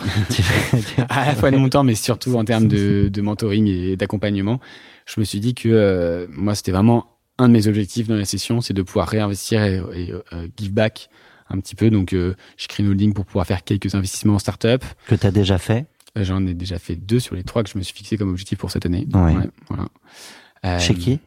À 1.09 1.27
la 1.27 1.35
fois 1.35 1.51
de 1.51 1.57
montant, 1.57 1.85
mais 1.85 1.95
surtout 1.95 2.35
en 2.37 2.45
termes 2.45 2.69
de, 2.69 3.09
de 3.09 3.21
mentoring 3.23 3.67
et 3.67 3.97
d'accompagnement, 3.97 4.61
je 5.07 5.21
me 5.21 5.25
suis 5.25 5.41
dit 5.41 5.55
que 5.55 5.69
euh, 5.69 6.27
moi, 6.31 6.55
c'était 6.55 6.73
vraiment 6.73 7.07
un 7.39 7.49
de 7.49 7.53
mes 7.55 7.67
objectifs 7.67 8.07
dans 8.07 8.15
la 8.15 8.25
session, 8.25 8.61
c'est 8.61 8.75
de 8.75 8.83
pouvoir 8.83 9.09
réinvestir 9.09 9.63
et, 9.65 9.83
et, 9.95 10.13
euh, 10.13 10.47
give 10.57 10.73
back 10.73 11.09
un 11.51 11.59
petit 11.61 11.75
peu. 11.75 11.91
Donc, 11.91 12.13
euh, 12.13 12.35
je 12.57 12.69
crée 12.69 12.83
une 12.83 12.91
holding 12.91 13.13
pour 13.13 13.25
pouvoir 13.27 13.47
faire 13.47 13.65
quelques 13.65 13.95
investissements 13.95 14.35
en 14.35 14.39
start-up. 14.39 14.85
Que 15.09 15.15
tu 15.15 15.27
as 15.27 15.31
déjà 15.33 15.59
fait 15.59 15.87
Euh, 16.17 16.25
J'en 16.25 16.47
ai 16.47 16.55
déjà 16.55 16.79
fait 16.79 16.95
deux 16.97 17.21
sur 17.21 17.35
les 17.35 17.43
trois 17.43 17.65
que 17.65 17.71
je 17.71 17.77
me 17.79 17.83
suis 17.83 17.95
fixé 17.95 18.17
comme 18.17 18.31
objectif 18.31 18.59
pour 18.59 18.71
cette 18.71 18.87
année. 18.87 19.07
Ouais. 19.13 19.35
voilà. 19.69 20.79
Chez 20.79 20.95
qui? 20.95 21.19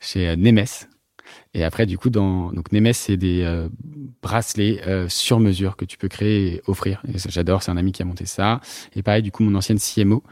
Chez 0.00 0.36
Nemes. 0.36 0.64
Et 1.54 1.62
après, 1.64 1.86
du 1.86 1.96
coup, 1.98 2.10
dans 2.10 2.50
donc 2.52 2.72
Nemes, 2.72 2.92
c'est 2.92 3.16
des 3.16 3.42
euh, 3.44 3.68
bracelets 4.22 4.80
euh, 4.86 5.08
sur 5.08 5.38
mesure 5.40 5.76
que 5.76 5.84
tu 5.84 5.96
peux 5.98 6.08
créer 6.08 6.54
et 6.56 6.62
offrir. 6.66 7.00
Et 7.12 7.18
ça, 7.18 7.28
j'adore. 7.30 7.62
C'est 7.62 7.70
un 7.70 7.76
ami 7.76 7.92
qui 7.92 8.02
a 8.02 8.04
monté 8.04 8.26
ça. 8.26 8.60
Et 8.96 9.02
pareil, 9.02 9.22
du 9.22 9.30
coup, 9.30 9.42
mon 9.44 9.54
ancienne 9.56 9.78
CMO 9.78 10.22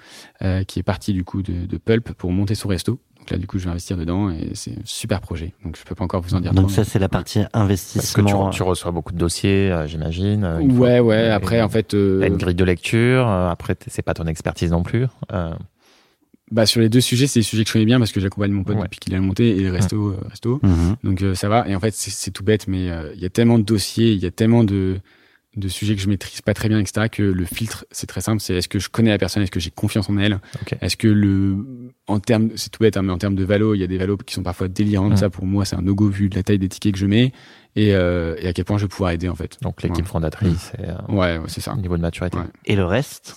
euh, 0.42 0.64
qui 0.64 0.80
est 0.80 0.82
partie 0.82 1.12
du 1.12 1.22
coup 1.24 1.42
de, 1.42 1.66
de 1.66 1.76
Pulp 1.78 2.12
pour 2.12 2.32
monter 2.32 2.54
son 2.56 2.68
resto. 2.68 2.98
Donc 3.20 3.30
là, 3.30 3.38
du 3.38 3.46
coup, 3.46 3.56
je 3.60 3.64
vais 3.66 3.70
investir 3.70 3.96
dedans 3.96 4.30
et 4.30 4.50
c'est 4.54 4.72
un 4.72 4.82
super 4.84 5.20
projet. 5.20 5.54
Donc, 5.64 5.76
je 5.78 5.84
peux 5.84 5.94
pas 5.94 6.02
encore 6.02 6.20
vous 6.22 6.34
en 6.34 6.40
dire 6.40 6.52
Donc 6.54 6.66
trop, 6.66 6.74
ça, 6.74 6.80
mais- 6.80 6.88
c'est 6.88 6.98
la 6.98 7.08
partie 7.08 7.38
Parce 7.38 7.52
que 7.52 7.56
tu, 7.56 7.60
investissement. 7.62 8.50
tu 8.50 8.64
reçois 8.64 8.90
beaucoup 8.90 9.12
de 9.12 9.18
dossiers, 9.18 9.70
euh, 9.70 9.86
j'imagine. 9.86 10.42
euh, 10.42 10.58
Ouais, 10.60 10.96
fois- 10.98 11.00
ouais. 11.06 11.26
et- 11.26 11.30
Après, 11.30 11.62
en 11.62 11.68
fait, 11.68 11.94
euh, 11.94 12.18
T'as 12.20 12.26
une 12.26 12.36
grille 12.36 12.56
de 12.56 12.64
lecture. 12.64 13.28
euh, 13.28 13.48
après, 13.48 13.76
c'est 13.86 14.02
pas 14.02 14.14
ton 14.14 14.26
expertise 14.26 14.72
non 14.72 14.82
plus. 14.82 15.06
Bah, 16.52 16.66
sur 16.66 16.80
les 16.82 16.88
deux 16.90 17.00
sujets, 17.00 17.26
c'est 17.26 17.40
des 17.40 17.44
sujets 17.44 17.64
que 17.64 17.68
je 17.68 17.72
connais 17.72 17.86
bien 17.86 17.98
parce 17.98 18.12
que 18.12 18.20
j'accompagne 18.20 18.52
mon 18.52 18.62
pote 18.62 18.76
Ouais. 18.76 18.82
depuis 18.84 19.00
qu'il 19.00 19.14
a 19.14 19.20
monté 19.20 19.56
et 19.56 19.60
le 19.60 19.72
resto, 19.72 20.10
euh, 20.10 20.16
resto. 20.28 20.60
Mhm. 20.62 20.96
Donc 21.02 21.22
euh, 21.22 21.34
ça 21.34 21.48
va. 21.48 21.66
Et 21.68 21.74
en 21.74 21.80
fait, 21.80 21.94
c'est- 21.94 22.30
tout 22.30 22.44
bête, 22.44 22.68
mais 22.68 22.90
euh, 22.90 23.10
il 23.14 23.20
y 23.20 23.24
a 23.24 23.30
tellement 23.30 23.58
de 23.58 23.64
dossiers, 23.64 24.12
il 24.12 24.18
y 24.18 24.26
a 24.26 24.30
tellement 24.30 24.62
de, 24.62 24.98
de 25.56 25.68
sujets 25.68 25.94
que 25.96 26.00
je 26.02 26.08
maîtrise 26.08 26.40
pas 26.42 26.52
très 26.54 26.68
bien, 26.68 26.78
etc. 26.78 27.08
Que 27.10 27.22
le 27.22 27.44
filtre, 27.46 27.84
c'est 27.90 28.06
très 28.06 28.20
simple. 28.20 28.40
C'est 28.40 28.54
est-ce 28.54 28.68
que 28.68 28.78
je 28.78 28.88
connais 28.90 29.10
la 29.10 29.18
personne, 29.18 29.42
est-ce 29.42 29.50
que 29.50 29.60
j'ai 29.60 29.70
confiance 29.70 30.08
en 30.10 30.16
elle, 30.18 30.40
est-ce 30.82 30.96
que 30.98 31.08
le, 31.08 31.56
en 32.06 32.20
termes, 32.20 32.50
c'est 32.56 32.70
tout 32.70 32.82
bête, 32.82 32.96
hein, 32.96 33.02
mais 33.02 33.12
en 33.12 33.18
termes 33.18 33.34
de 33.34 33.44
valo, 33.44 33.74
il 33.74 33.80
y 33.80 33.84
a 33.84 33.86
des 33.86 33.98
valos 33.98 34.16
qui 34.18 34.34
sont 34.34 34.42
parfois 34.42 34.68
délirantes. 34.68 35.12
Mhm. 35.12 35.16
Ça, 35.16 35.30
pour 35.30 35.46
moi, 35.46 35.64
c'est 35.64 35.76
un 35.76 35.82
no-go 35.82 36.08
vu 36.08 36.28
de 36.28 36.36
la 36.36 36.42
taille 36.42 36.58
des 36.58 36.68
tickets 36.68 36.92
que 36.92 36.98
je 36.98 37.06
mets 37.06 37.32
et, 37.76 37.94
euh, 37.94 38.34
et 38.38 38.46
à 38.48 38.52
quel 38.52 38.64
point 38.66 38.76
je 38.78 38.84
vais 38.84 38.88
pouvoir 38.88 39.10
aider 39.12 39.28
en 39.30 39.34
fait. 39.34 39.56
Donc 39.62 39.82
l'équipe 39.82 40.04
Ouais. 40.04 40.10
fondatrice 40.10 40.72
et 40.78 40.88
euh, 40.88 40.94
Ouais, 41.14 41.38
ouais, 41.38 41.44
c'est 41.48 41.60
ça. 41.62 41.72
au 41.72 41.80
niveau 41.80 41.96
de 41.96 42.02
maturité. 42.02 42.36
Ouais. 42.38 42.44
Et 42.66 42.76
le 42.76 42.84
reste? 42.84 43.36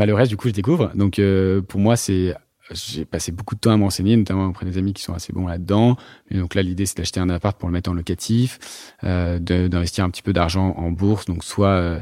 Bah, 0.00 0.06
le 0.06 0.14
reste, 0.14 0.30
du 0.30 0.38
coup, 0.38 0.48
je 0.48 0.54
découvre. 0.54 0.90
Donc, 0.94 1.18
euh, 1.18 1.60
pour 1.60 1.78
moi, 1.78 1.94
c'est, 1.94 2.34
j'ai 2.70 3.04
passé 3.04 3.32
beaucoup 3.32 3.54
de 3.54 3.60
temps 3.60 3.72
à 3.72 3.76
m'enseigner, 3.76 4.16
notamment 4.16 4.46
auprès 4.46 4.64
des 4.64 4.78
amis 4.78 4.94
qui 4.94 5.02
sont 5.02 5.12
assez 5.12 5.30
bons 5.30 5.46
là-dedans. 5.46 5.98
Donc 6.30 6.54
là, 6.54 6.62
l'idée, 6.62 6.86
c'est 6.86 6.96
d'acheter 6.96 7.20
un 7.20 7.28
appart 7.28 7.58
pour 7.58 7.68
le 7.68 7.74
mettre 7.74 7.90
en 7.90 7.92
locatif, 7.92 8.58
euh, 9.04 9.38
d'investir 9.38 10.04
un 10.04 10.08
petit 10.08 10.22
peu 10.22 10.32
d'argent 10.32 10.70
en 10.78 10.90
bourse. 10.90 11.26
Donc, 11.26 11.44
soit 11.44 11.68
euh, 11.68 12.00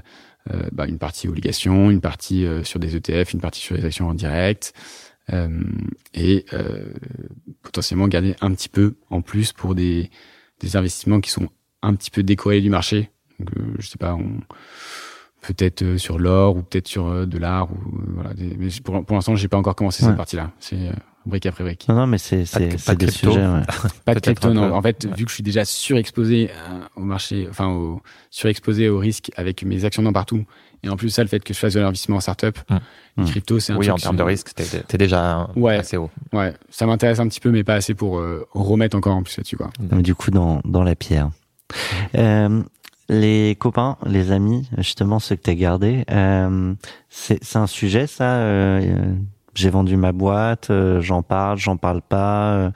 euh, 0.52 0.62
bah, 0.70 0.86
une 0.86 0.98
partie 0.98 1.26
obligations, 1.26 1.90
une 1.90 2.00
partie 2.00 2.46
euh, 2.46 2.62
sur 2.62 2.78
des 2.78 2.94
ETF, 2.94 3.32
une 3.32 3.40
partie 3.40 3.60
sur 3.60 3.74
les 3.74 3.84
actions 3.84 4.06
en 4.06 4.14
direct. 4.14 4.74
Euh, 5.32 5.60
et 6.14 6.46
potentiellement 7.62 8.06
garder 8.06 8.36
un 8.40 8.52
petit 8.52 8.68
peu 8.68 8.94
en 9.10 9.22
plus 9.22 9.52
pour 9.52 9.74
des, 9.74 10.08
des 10.60 10.76
investissements 10.76 11.20
qui 11.20 11.30
sont 11.30 11.48
un 11.82 11.96
petit 11.96 12.12
peu 12.12 12.22
décorrélés 12.22 12.62
du 12.62 12.70
marché. 12.70 13.10
Donc, 13.40 13.50
je 13.80 13.88
sais 13.88 13.98
pas, 13.98 14.14
on, 14.14 14.38
peut-être 15.42 15.82
euh, 15.82 15.98
sur 15.98 16.18
l'or 16.18 16.56
ou 16.56 16.62
peut-être 16.62 16.88
sur 16.88 17.06
euh, 17.06 17.26
de 17.26 17.38
l'art 17.38 17.70
ou 17.70 17.74
euh, 17.76 18.02
voilà. 18.14 18.34
des- 18.34 18.56
mais 18.58 18.68
pour, 18.82 19.04
pour 19.04 19.16
l'instant, 19.16 19.34
j'ai 19.36 19.48
pas 19.48 19.56
encore 19.58 19.74
commencé 19.76 20.02
Ouais. 20.04 20.08
cette 20.10 20.16
partie-là. 20.16 20.50
C'est 20.58 20.76
euh, 20.76 20.92
brique 21.26 21.46
après 21.46 21.62
brique. 21.64 21.86
Non, 21.88 21.94
non, 21.94 22.06
mais 22.06 22.18
c'est 22.18 22.44
c'est 22.44 22.84
pas 22.84 22.94
de 22.94 22.98
des 23.00 23.06
crypto. 23.06 23.30
sujets. 23.32 23.46
ouais. 23.46 23.62
Pas 24.04 24.14
de 24.14 24.20
crypto, 24.20 24.52
non. 24.52 24.72
En 24.74 24.82
fait, 24.82 25.04
Ouais. 25.04 25.14
vu 25.16 25.24
que 25.24 25.30
je 25.30 25.34
suis 25.34 25.42
déjà 25.42 25.64
surexposé 25.64 26.50
euh, 26.50 26.80
au 26.96 27.02
marché, 27.02 27.46
enfin 27.50 27.68
au 27.68 28.00
surexposé 28.30 28.88
au 28.88 28.98
risque 28.98 29.30
avec 29.36 29.62
mes 29.62 29.84
actions 29.84 30.02
dans 30.02 30.12
partout, 30.12 30.44
et 30.82 30.88
en 30.88 30.96
plus 30.96 31.10
ça, 31.10 31.22
le 31.22 31.28
fait 31.28 31.42
que 31.42 31.52
je 31.54 31.58
fasse 31.58 31.74
de 31.74 31.80
l'investissement 31.80 32.16
en 32.16 32.20
startup, 32.20 32.58
Mm. 32.70 32.76
les 33.18 33.22
Mm. 33.24 33.26
crypto, 33.26 33.58
c'est 33.60 33.72
un 33.72 33.76
Oui, 33.76 33.86
truc 33.86 33.98
en 33.98 34.02
termes 34.02 34.16
de 34.16 34.22
risque, 34.22 34.54
t'es 34.54 34.64
t'es 34.64 34.98
déjà 34.98 35.48
Ouais. 35.56 35.76
assez 35.76 35.96
haut. 35.96 36.10
Ouais, 36.32 36.54
ça 36.70 36.86
m'intéresse 36.86 37.18
un 37.20 37.28
petit 37.28 37.40
peu, 37.40 37.50
mais 37.50 37.64
pas 37.64 37.74
assez 37.74 37.94
pour 37.94 38.18
euh, 38.18 38.46
remettre 38.52 38.96
encore 38.96 39.14
en 39.16 39.22
plus 39.22 39.36
là-dessus, 39.36 39.56
quoi. 39.56 39.70
Donc, 39.80 40.02
du 40.02 40.14
coup, 40.14 40.30
dans, 40.30 40.60
dans 40.64 40.82
la 40.84 40.94
pierre. 40.94 41.30
Euh, 42.14 42.62
les 43.08 43.56
copains, 43.58 43.96
les 44.06 44.32
amis, 44.32 44.68
justement, 44.78 45.18
ceux 45.18 45.36
que 45.36 45.42
tu 45.42 45.50
as 45.50 45.54
gardés, 45.54 46.04
euh, 46.10 46.74
c'est 47.08 47.56
un 47.56 47.66
sujet, 47.66 48.06
ça 48.06 48.36
euh, 48.38 49.14
J'ai 49.54 49.70
vendu 49.70 49.96
ma 49.96 50.12
boîte, 50.12 50.70
euh, 50.70 51.00
j'en 51.00 51.22
parle, 51.22 51.58
j'en 51.58 51.76
parle 51.76 52.02
pas, 52.02 52.54
euh, 52.54 52.70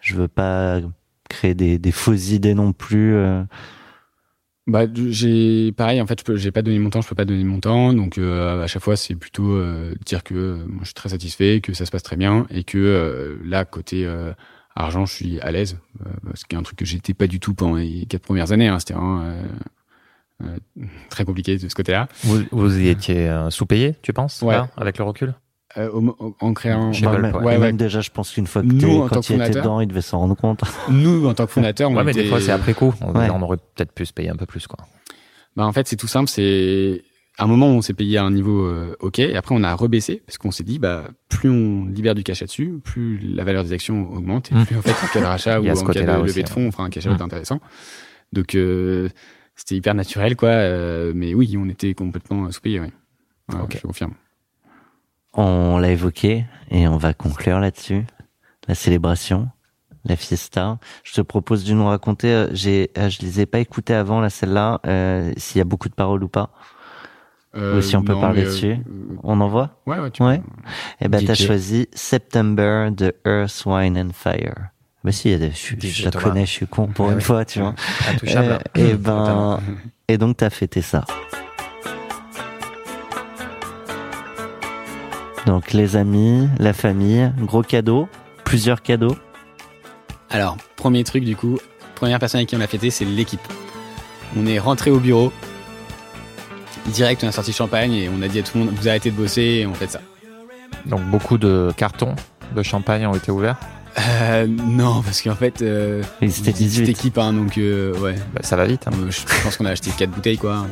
je 0.00 0.14
veux 0.14 0.28
pas 0.28 0.80
créer 1.28 1.54
des, 1.54 1.78
des 1.78 1.92
fausses 1.92 2.30
idées 2.30 2.54
non 2.54 2.72
plus. 2.72 3.14
euh. 3.14 3.42
Bah, 4.68 4.84
j'ai 4.94 5.72
pareil. 5.72 6.00
En 6.00 6.06
fait, 6.06 6.20
je 6.20 6.24
peux, 6.24 6.36
j'ai 6.36 6.52
pas 6.52 6.62
donné 6.62 6.78
mon 6.78 6.88
temps, 6.90 7.00
je 7.02 7.08
peux 7.08 7.16
pas 7.16 7.24
donner 7.24 7.42
mon 7.44 7.58
temps. 7.58 7.92
Donc, 7.92 8.16
euh, 8.18 8.62
à 8.62 8.66
chaque 8.68 8.82
fois, 8.82 8.94
c'est 8.96 9.16
plutôt 9.16 9.50
euh, 9.56 9.94
dire 10.06 10.22
que 10.22 10.34
euh, 10.34 10.66
je 10.80 10.86
suis 10.86 10.94
très 10.94 11.08
satisfait, 11.08 11.60
que 11.60 11.74
ça 11.74 11.84
se 11.84 11.90
passe 11.90 12.04
très 12.04 12.16
bien, 12.16 12.46
et 12.50 12.62
que 12.62 13.38
là, 13.44 13.64
côté 13.64 14.06
argent, 14.76 15.06
je 15.06 15.14
suis 15.14 15.40
à 15.40 15.50
l'aise. 15.52 15.78
Euh, 16.04 16.10
ce 16.34 16.44
qui 16.44 16.54
est 16.54 16.58
un 16.58 16.62
truc 16.62 16.78
que 16.78 16.84
j'étais 16.84 17.14
pas 17.14 17.26
du 17.26 17.40
tout 17.40 17.54
pendant 17.54 17.76
les 17.76 18.06
quatre 18.06 18.22
premières 18.22 18.52
années. 18.52 18.68
Hein, 18.68 18.78
C'était 18.78 18.94
vraiment 18.94 19.20
euh, 19.22 19.42
euh, 20.44 20.56
très 21.10 21.24
compliqué 21.24 21.56
de 21.58 21.68
ce 21.68 21.74
côté-là. 21.74 22.08
Vous, 22.24 22.42
vous 22.50 22.78
y 22.78 22.88
étiez 22.88 23.28
euh, 23.28 23.50
sous-payé, 23.50 23.94
tu 24.02 24.12
penses 24.12 24.42
Ouais. 24.42 24.54
là, 24.54 24.68
Avec 24.76 24.98
le 24.98 25.04
recul? 25.04 25.34
Euh, 25.78 25.88
au- 25.90 26.16
au- 26.18 26.36
en 26.40 26.52
créant, 26.52 26.92
Chez 26.92 27.06
Pulp, 27.06 27.20
même, 27.22 27.34
ouais. 27.36 27.56
même 27.56 27.76
déjà, 27.78 28.02
je 28.02 28.10
pense 28.10 28.30
qu'une 28.32 28.46
fois 28.46 28.60
que 28.60 28.66
Nous, 28.66 29.08
quand 29.08 29.30
il 29.30 29.40
était 29.40 29.52
dedans, 29.52 29.80
il 29.80 29.86
devait 29.88 30.02
s'en 30.02 30.18
rendre 30.18 30.36
compte. 30.36 30.60
nous, 30.90 31.26
en 31.26 31.32
tant 31.32 31.46
que 31.46 31.52
fondateur, 31.52 31.90
on 31.90 31.96
Ouais, 31.96 32.04
mais 32.04 32.12
était- 32.12 32.24
des 32.24 32.28
fois, 32.28 32.40
c'est 32.42 32.50
après 32.52 32.74
coup. 32.74 32.92
On, 33.00 33.12
Ouais. 33.18 33.30
on 33.30 33.40
aurait 33.40 33.56
peut-être 33.56 33.92
pu 33.92 34.04
se 34.04 34.12
payer 34.12 34.28
un 34.28 34.36
peu 34.36 34.44
plus, 34.46 34.66
quoi. 34.66 34.84
Bah 35.56 35.66
en 35.66 35.72
fait 35.72 35.86
c'est 35.86 35.96
tout 35.96 36.06
simple, 36.08 36.30
c'est 36.30 37.02
à 37.38 37.44
un 37.44 37.46
moment 37.46 37.68
on 37.68 37.80
s'est 37.82 37.94
payé 37.94 38.18
à 38.18 38.24
un 38.24 38.30
niveau 38.30 38.66
euh, 38.66 38.94
ok 39.00 39.18
et 39.20 39.36
après 39.36 39.54
on 39.54 39.62
a 39.62 39.74
rebaissé 39.74 40.22
parce 40.26 40.36
qu'on 40.38 40.50
s'est 40.50 40.64
dit 40.64 40.78
bah 40.78 41.04
plus 41.28 41.48
on 41.50 41.86
libère 41.86 42.14
du 42.14 42.22
cash 42.22 42.40
là-dessus, 42.40 42.78
plus 42.84 43.18
la 43.18 43.42
valeur 43.44 43.64
des 43.64 43.72
actions 43.72 44.12
augmente 44.12 44.52
et 44.52 44.54
Mm. 44.54 44.66
plus 44.66 44.76
en 44.76 44.82
fait 44.82 44.90
en 45.04 45.08
cas 45.08 45.20
de 45.20 45.24
rachat 45.24 45.60
ou 45.62 45.64
en 45.68 45.74
cas 45.86 46.02
de 46.04 46.10
aussi, 46.22 46.26
levée 46.28 46.42
de 46.42 46.48
fonds, 46.48 46.68
enfin 46.68 46.84
un 46.84 46.90
cash 46.90 47.06
out 47.06 47.18
Mm. 47.18 47.22
intéressant. 47.22 47.60
Donc 48.32 48.54
euh, 48.54 49.08
c'était 49.56 49.76
hyper 49.76 49.94
naturel 49.94 50.36
quoi, 50.36 50.48
euh, 50.50 51.12
mais 51.14 51.34
oui 51.34 51.54
on 51.58 51.68
était 51.68 51.94
complètement 51.94 52.50
sous-payé. 52.50 52.80
Ouais. 52.80 52.92
Voilà, 53.48 53.64
Ok. 53.64 53.76
Je 53.80 53.86
confirme. 53.86 54.12
On 55.34 55.78
l'a 55.78 55.90
évoqué 55.90 56.44
et 56.70 56.86
on 56.88 56.98
va 56.98 57.14
conclure 57.14 57.58
là-dessus. 57.58 58.04
La 58.68 58.74
célébration, 58.74 59.48
la 60.04 60.16
fiesta. 60.16 60.78
Je 61.04 61.14
te 61.14 61.20
propose 61.22 61.64
de 61.64 61.72
nous 61.72 61.86
raconter. 61.86 62.28
euh, 62.28 62.48
J'ai, 62.52 62.90
euh, 62.98 63.08
je 63.08 63.20
les 63.22 63.40
ai 63.40 63.46
pas 63.46 63.58
écoutées 63.58 63.94
avant 63.94 64.20
là, 64.20 64.28
celle-là. 64.30 64.80
euh, 64.86 65.32
S'il 65.38 65.58
y 65.58 65.62
a 65.62 65.64
beaucoup 65.64 65.88
de 65.88 65.94
paroles 65.94 66.22
ou 66.22 66.28
pas. 66.28 66.50
Euh, 67.54 67.78
Ou 67.78 67.82
si 67.82 67.96
on 67.96 68.02
peut 68.02 68.14
non, 68.14 68.20
parler 68.20 68.40
mais, 68.42 68.46
dessus. 68.46 68.72
euh, 68.72 69.16
On 69.22 69.40
en 69.40 69.48
voit? 69.48 69.70
Ouais 69.86 69.98
ouais. 69.98 70.10
Tu 70.10 70.22
Ouais. 70.22 70.38
peux. 70.38 70.44
Eh 71.02 71.08
ben, 71.08 71.22
t'as 71.24 71.34
choisi 71.34 71.86
September 71.92 72.88
de 72.90 73.14
Earth, 73.26 73.64
Wine 73.66 73.98
and 73.98 74.10
Fire. 74.14 74.54
Bah 75.04 75.12
si, 75.12 75.28
il 75.28 75.32
y 75.32 75.34
a 75.34 75.38
des- 75.38 75.52
je, 75.52 76.04
la 76.04 76.10
connais, 76.12 76.46
je 76.46 76.50
suis 76.50 76.66
con 76.66 76.86
pour 76.86 77.08
Ah 77.10 77.12
une 77.12 77.20
fois, 77.20 77.44
tu 77.44 77.58
vois. 77.60 77.74
Intouchable. 78.08 78.58
Euh, 78.78 78.92
et 78.92 78.94
ben, 78.94 79.58
et 80.08 80.16
donc 80.16 80.36
t'as 80.38 80.48
fêté 80.50 80.80
ça. 80.80 81.04
Donc 85.46 85.72
les 85.72 85.96
amis, 85.96 86.48
la 86.58 86.72
famille, 86.72 87.32
gros 87.40 87.62
cadeau, 87.62 88.08
plusieurs 88.44 88.80
cadeaux. 88.82 89.16
Alors, 90.30 90.56
premier 90.76 91.02
truc 91.04 91.24
du 91.24 91.34
coup, 91.36 91.58
première 91.96 92.18
personne 92.20 92.38
avec 92.38 92.48
qui 92.48 92.56
on 92.56 92.60
a 92.60 92.66
fêté, 92.66 92.90
c'est 92.90 93.04
l'équipe. 93.04 93.40
On 94.36 94.46
est 94.46 94.58
rentré 94.58 94.90
au 94.90 94.98
bureau. 95.00 95.32
Direct, 96.86 97.22
on 97.24 97.28
a 97.28 97.32
sorti 97.32 97.52
champagne 97.52 97.92
et 97.92 98.08
on 98.08 98.20
a 98.22 98.28
dit 98.28 98.38
à 98.40 98.42
tout 98.42 98.58
le 98.58 98.64
monde, 98.64 98.74
vous 98.74 98.88
arrêtez 98.88 99.10
de 99.10 99.16
bosser 99.16 99.42
et 99.42 99.66
on 99.66 99.74
fait 99.74 99.90
ça. 99.90 100.00
Donc, 100.86 101.02
beaucoup 101.02 101.38
de 101.38 101.72
cartons 101.76 102.14
de 102.54 102.62
champagne 102.62 103.06
ont 103.06 103.14
été 103.14 103.30
ouverts. 103.30 103.56
Euh, 104.22 104.46
non, 104.46 105.02
parce 105.02 105.20
qu'en 105.20 105.34
fait, 105.34 105.60
euh, 105.62 106.02
Ils 106.22 106.28
étaient 106.30 106.52
18 106.52 106.84
18. 106.84 106.88
équipes, 106.88 107.18
hein, 107.18 107.32
donc 107.34 107.58
euh, 107.58 107.94
ouais. 107.98 108.14
Bah, 108.34 108.40
ça 108.42 108.56
va 108.56 108.64
vite. 108.64 108.86
hein. 108.88 108.90
Euh, 108.98 109.10
Je 109.10 109.20
pense 109.44 109.56
qu'on 109.58 109.66
a 109.66 109.70
acheté 109.70 109.90
4 109.96 110.10
bouteilles, 110.10 110.38
quoi. 110.38 110.66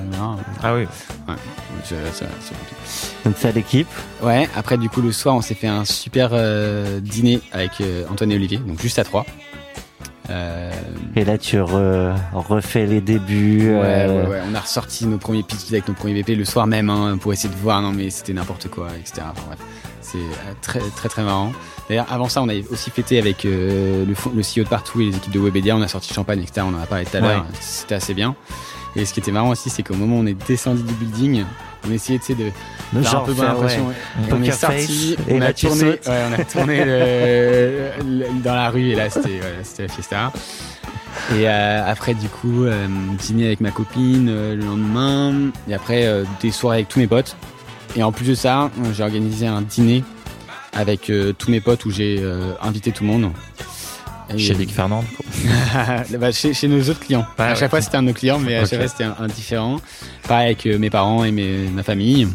Ah 0.62 0.74
oui. 0.74 0.82
Ouais, 1.28 1.34
ça- 1.84 1.94
ça- 2.12 2.26
c'est 2.40 2.54
rapide. 2.54 3.24
Donc 3.26 3.34
c'est 3.38 3.48
à 3.48 3.52
l'équipe. 3.52 3.88
Ouais, 4.22 4.48
après, 4.56 4.78
du 4.78 4.88
coup, 4.88 5.02
le 5.02 5.12
soir, 5.12 5.34
on 5.36 5.42
s'est 5.42 5.54
fait 5.54 5.66
un 5.68 5.84
super 5.84 6.30
euh, 6.32 6.98
dîner 7.00 7.40
avec 7.52 7.72
euh, 7.82 8.04
Antoine 8.10 8.32
et 8.32 8.36
Olivier, 8.36 8.56
donc 8.58 8.80
juste 8.80 8.98
à 8.98 9.04
3. 9.04 9.26
Euh, 10.30 10.70
Et 11.16 11.24
là 11.24 11.38
tu 11.38 11.56
re- 11.58 12.14
refais 12.32 12.86
les 12.86 13.00
débuts. 13.00 13.70
ouais, 13.70 13.82
euh, 13.84 14.24
ouais, 14.24 14.30
ouais, 14.30 14.40
on 14.50 14.54
a 14.54 14.60
ressorti 14.60 15.06
nos 15.06 15.18
premiers 15.18 15.42
pitchs 15.42 15.70
avec 15.72 15.88
nos 15.88 15.94
premiers 15.94 16.14
VP 16.14 16.36
le 16.36 16.44
soir 16.44 16.66
même 16.66 16.88
hein, 16.88 17.18
pour 17.20 17.32
essayer 17.32 17.52
de 17.52 17.58
voir, 17.58 17.82
non 17.82 17.92
mais 17.92 18.10
c'était 18.10 18.32
n'importe 18.32 18.68
quoi, 18.68 18.88
etc. 18.98 19.22
Enfin, 19.30 19.42
bref, 19.48 19.58
c'est 20.00 20.18
euh, 20.18 20.52
très 20.62 20.78
très 20.96 21.08
très 21.08 21.22
marrant. 21.22 21.52
D'ailleurs, 21.88 22.06
avant 22.10 22.28
ça, 22.28 22.40
on 22.42 22.48
avait 22.48 22.64
aussi 22.70 22.90
fêté 22.90 23.18
avec 23.18 23.44
euh, 23.44 24.04
le 24.06 24.14
CEO 24.42 24.62
de 24.64 24.68
partout 24.68 25.00
et 25.00 25.06
les 25.06 25.16
équipes 25.16 25.32
de 25.32 25.40
Webedia, 25.40 25.74
on 25.76 25.82
a 25.82 25.88
sorti 25.88 26.14
champagne, 26.14 26.40
etc. 26.40 26.64
On 26.70 26.74
en 26.78 26.80
a 26.82 26.86
parlé 26.86 27.04
tout 27.04 27.16
à 27.16 27.20
l'heure, 27.20 27.46
c'était 27.60 27.96
assez 27.96 28.14
bien. 28.14 28.36
Et 28.96 29.04
ce 29.04 29.12
qui 29.14 29.20
était 29.20 29.32
marrant 29.32 29.50
aussi, 29.50 29.70
c'est 29.70 29.82
qu'au 29.82 29.94
moment 29.94 30.16
où 30.16 30.20
on 30.20 30.26
est 30.26 30.46
descendu 30.48 30.82
du 30.82 30.94
building, 30.94 31.44
on 31.88 31.92
essayait 31.92 32.18
tu 32.18 32.26
sais, 32.26 32.34
de 32.34 32.50
de 32.92 33.02
faire 33.02 33.20
un 33.20 33.24
peu 33.24 33.34
faire, 33.34 33.58
ouais, 33.60 33.78
On 34.32 34.42
est 34.42 34.50
sorti, 34.50 35.16
on 35.30 35.40
a 35.40 35.52
tourné, 35.52 35.80
sautes. 35.80 36.06
ouais, 36.08 36.22
on 36.28 36.40
a 36.40 36.44
tourné 36.44 36.84
le- 36.84 37.90
le- 38.04 38.42
dans 38.42 38.54
la 38.54 38.68
rue 38.70 38.90
et 38.90 38.94
là 38.96 39.08
c'était 39.10 39.28
ouais, 39.40 39.62
la 39.78 39.88
fiesta. 39.88 40.32
Et 41.36 41.48
euh, 41.48 41.82
après 41.90 42.14
du 42.14 42.28
coup 42.28 42.64
euh, 42.64 42.86
dîner 43.18 43.46
avec 43.46 43.60
ma 43.60 43.70
copine 43.70 44.28
euh, 44.28 44.54
le 44.56 44.64
lendemain 44.64 45.50
et 45.68 45.74
après 45.74 46.08
des 46.40 46.50
soirées 46.50 46.78
avec 46.78 46.88
tous 46.88 46.98
mes 47.00 47.06
potes. 47.06 47.36
Et 47.96 48.02
en 48.04 48.12
plus 48.12 48.26
de 48.28 48.34
ça, 48.34 48.70
j'ai 48.94 49.02
organisé 49.02 49.46
un 49.48 49.62
dîner 49.62 50.04
avec 50.72 51.10
tous 51.38 51.50
mes 51.50 51.60
potes 51.60 51.84
où 51.86 51.90
j'ai 51.90 52.22
invité 52.62 52.92
tout 52.92 53.02
le 53.02 53.10
monde. 53.10 53.32
Et- 54.34 54.38
Chez 54.38 54.54
Vic 54.54 54.72
Fernand, 54.72 55.02
du 55.02 55.08
coup. 55.16 55.22
Bah, 56.18 56.30
chez, 56.32 56.52
chez 56.54 56.68
nos 56.68 56.80
autres 56.88 57.00
clients. 57.00 57.26
Ah 57.38 57.44
à 57.44 57.48
ouais. 57.50 57.56
chaque 57.56 57.70
fois, 57.70 57.80
c'était 57.80 57.96
un 57.96 58.02
de 58.02 58.08
nos 58.08 58.14
clients, 58.14 58.38
mais 58.38 58.56
à 58.56 58.64
chaque 58.66 58.78
fois, 58.78 58.88
c'était 58.88 59.04
un, 59.04 59.16
un 59.18 59.26
différent. 59.26 59.80
Pareil 60.28 60.46
avec 60.46 60.66
euh, 60.66 60.78
mes 60.78 60.90
parents 60.90 61.24
et 61.24 61.32
mes, 61.32 61.68
ma 61.68 61.82
famille. 61.82 62.28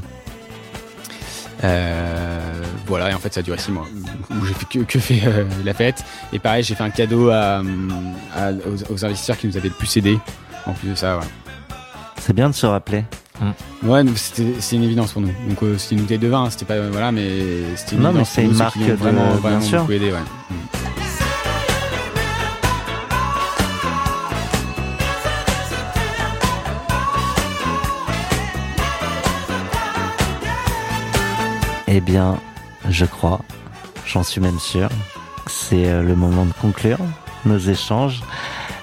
Euh, 1.63 2.39
voilà, 2.87 3.11
et 3.11 3.13
en 3.13 3.19
fait, 3.19 3.33
ça 3.33 3.39
a 3.39 3.43
duré 3.43 3.57
six 3.57 3.71
mois 3.71 3.87
où 4.31 4.45
j'ai 4.45 4.53
fait 4.53 4.65
que, 4.65 4.79
que 4.83 4.99
fait 4.99 5.21
euh, 5.25 5.45
la 5.63 5.73
fête. 5.73 6.03
Et 6.33 6.39
pareil, 6.39 6.63
j'ai 6.63 6.75
fait 6.75 6.83
un 6.83 6.89
cadeau 6.89 7.29
à, 7.29 7.61
à- 8.35 8.51
aux, 8.51 8.93
aux 8.93 9.05
investisseurs 9.05 9.37
qui 9.37 9.47
nous 9.47 9.57
avaient 9.57 9.69
le 9.69 9.73
plus 9.73 9.95
aidé. 9.97 10.19
En 10.65 10.73
plus 10.73 10.89
de 10.89 10.95
ça, 10.95 11.17
ouais. 11.17 11.23
C'est 12.19 12.33
bien 12.33 12.49
de 12.49 12.55
se 12.55 12.65
rappeler. 12.65 13.03
Ouais, 13.83 14.03
nous, 14.03 14.15
c'était 14.15 14.53
c'est 14.59 14.75
une 14.77 14.83
évidence 14.83 15.11
pour 15.11 15.21
nous. 15.21 15.31
Donc, 15.49 15.61
euh, 15.63 15.77
c'était 15.77 15.95
une 15.95 16.01
bouteille 16.01 16.17
de 16.19 16.27
vin, 16.27 16.43
hein, 16.45 16.49
c'était 16.49 16.65
pas 16.65 16.79
voilà, 16.89 17.11
mais 17.11 17.27
c'était 17.75 17.95
une 17.97 18.01
Non, 18.01 18.13
mais 18.13 18.23
c'est 18.25 18.43
pour 18.43 18.51
une 18.51 18.57
marque 18.57 18.73
qui 18.73 18.79
nous 18.79 18.85
ont 18.85 18.89
de- 18.91 18.95
vraiment, 18.95 19.25
bien 19.31 19.35
vraiment 19.35 19.61
sûr. 19.61 19.79
beaucoup 19.81 19.91
aidé, 19.91 20.11
ouais. 20.11 20.19
Mm. 20.49 20.53
Eh 31.97 32.01
bien, 32.01 32.41
je 32.89 33.05
crois, 33.05 33.39
j'en 34.05 34.21
suis 34.21 34.41
même 34.41 34.59
sûr, 34.59 34.89
c'est 35.47 35.87
euh, 35.87 36.03
le 36.03 36.13
moment 36.13 36.43
de 36.43 36.51
conclure 36.51 36.97
nos 37.45 37.57
échanges. 37.57 38.21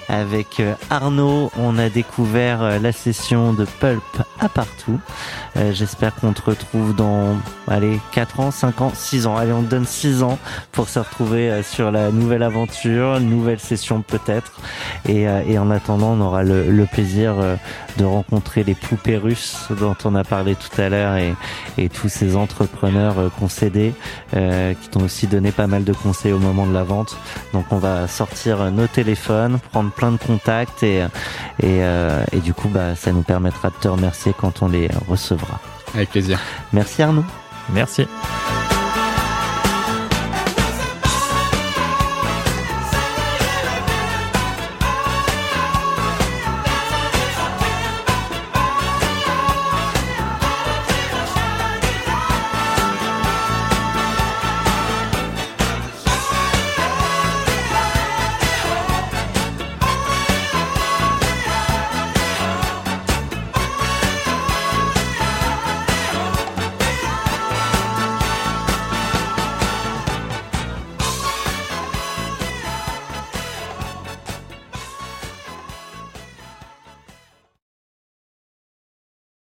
Avec 0.09 0.59
euh, 0.59 0.73
Arnaud, 0.89 1.51
on 1.55 1.77
a 1.77 1.89
découvert 1.89 2.63
euh, 2.63 2.79
la 2.79 2.91
session 2.91 3.53
de 3.53 3.65
Pulp 3.79 4.01
à 4.39 4.49
partout. 4.49 4.99
J'espère 5.73 6.15
qu'on 6.15 6.33
te 6.33 6.41
retrouve 6.41 6.95
dans, 6.95 7.37
allez, 7.67 7.99
4 8.13 8.39
ans, 8.39 8.49
5 8.49 8.81
ans, 8.81 8.91
6 8.95 9.27
ans. 9.27 9.37
Allez, 9.37 9.53
on 9.53 9.61
te 9.61 9.69
donne 9.69 9.85
6 9.85 10.23
ans 10.23 10.39
pour 10.71 10.89
se 10.89 10.97
retrouver 10.97 11.61
sur 11.61 11.91
la 11.91 12.09
nouvelle 12.09 12.41
aventure, 12.41 13.19
nouvelle 13.19 13.59
session 13.59 14.01
peut-être. 14.01 14.59
Et, 15.07 15.27
en 15.59 15.69
attendant, 15.69 16.13
on 16.13 16.21
aura 16.21 16.41
le, 16.41 16.87
plaisir 16.91 17.35
de 17.97 18.05
rencontrer 18.05 18.63
les 18.63 18.75
poupées 18.75 19.17
russes 19.17 19.67
dont 19.79 19.95
on 20.03 20.15
a 20.15 20.23
parlé 20.23 20.55
tout 20.55 20.81
à 20.81 20.89
l'heure 20.89 21.15
et, 21.15 21.33
et 21.77 21.89
tous 21.89 22.09
ces 22.09 22.35
entrepreneurs 22.35 23.19
euh, 23.19 23.29
concédés 23.29 23.93
euh, 24.35 24.73
qui 24.73 24.89
t'ont 24.89 25.03
aussi 25.03 25.27
donné 25.27 25.51
pas 25.51 25.67
mal 25.67 25.83
de 25.83 25.93
conseils 25.93 26.31
au 26.31 26.39
moment 26.39 26.65
de 26.65 26.73
la 26.73 26.83
vente. 26.83 27.17
Donc 27.53 27.65
on 27.71 27.77
va 27.77 28.07
sortir 28.07 28.61
euh, 28.61 28.69
nos 28.69 28.87
téléphones, 28.87 29.59
prendre 29.71 29.91
plein 29.91 30.11
de 30.11 30.17
contacts 30.17 30.83
et, 30.83 30.99
et, 30.99 31.83
euh, 31.83 32.23
et 32.31 32.39
du 32.39 32.53
coup 32.53 32.69
bah, 32.69 32.95
ça 32.95 33.11
nous 33.11 33.23
permettra 33.23 33.69
de 33.69 33.75
te 33.75 33.87
remercier 33.87 34.33
quand 34.37 34.61
on 34.61 34.67
les 34.67 34.89
recevra. 35.07 35.59
Avec 35.93 36.09
plaisir. 36.09 36.39
Merci 36.71 37.03
Arnaud. 37.03 37.25
Merci. 37.73 38.07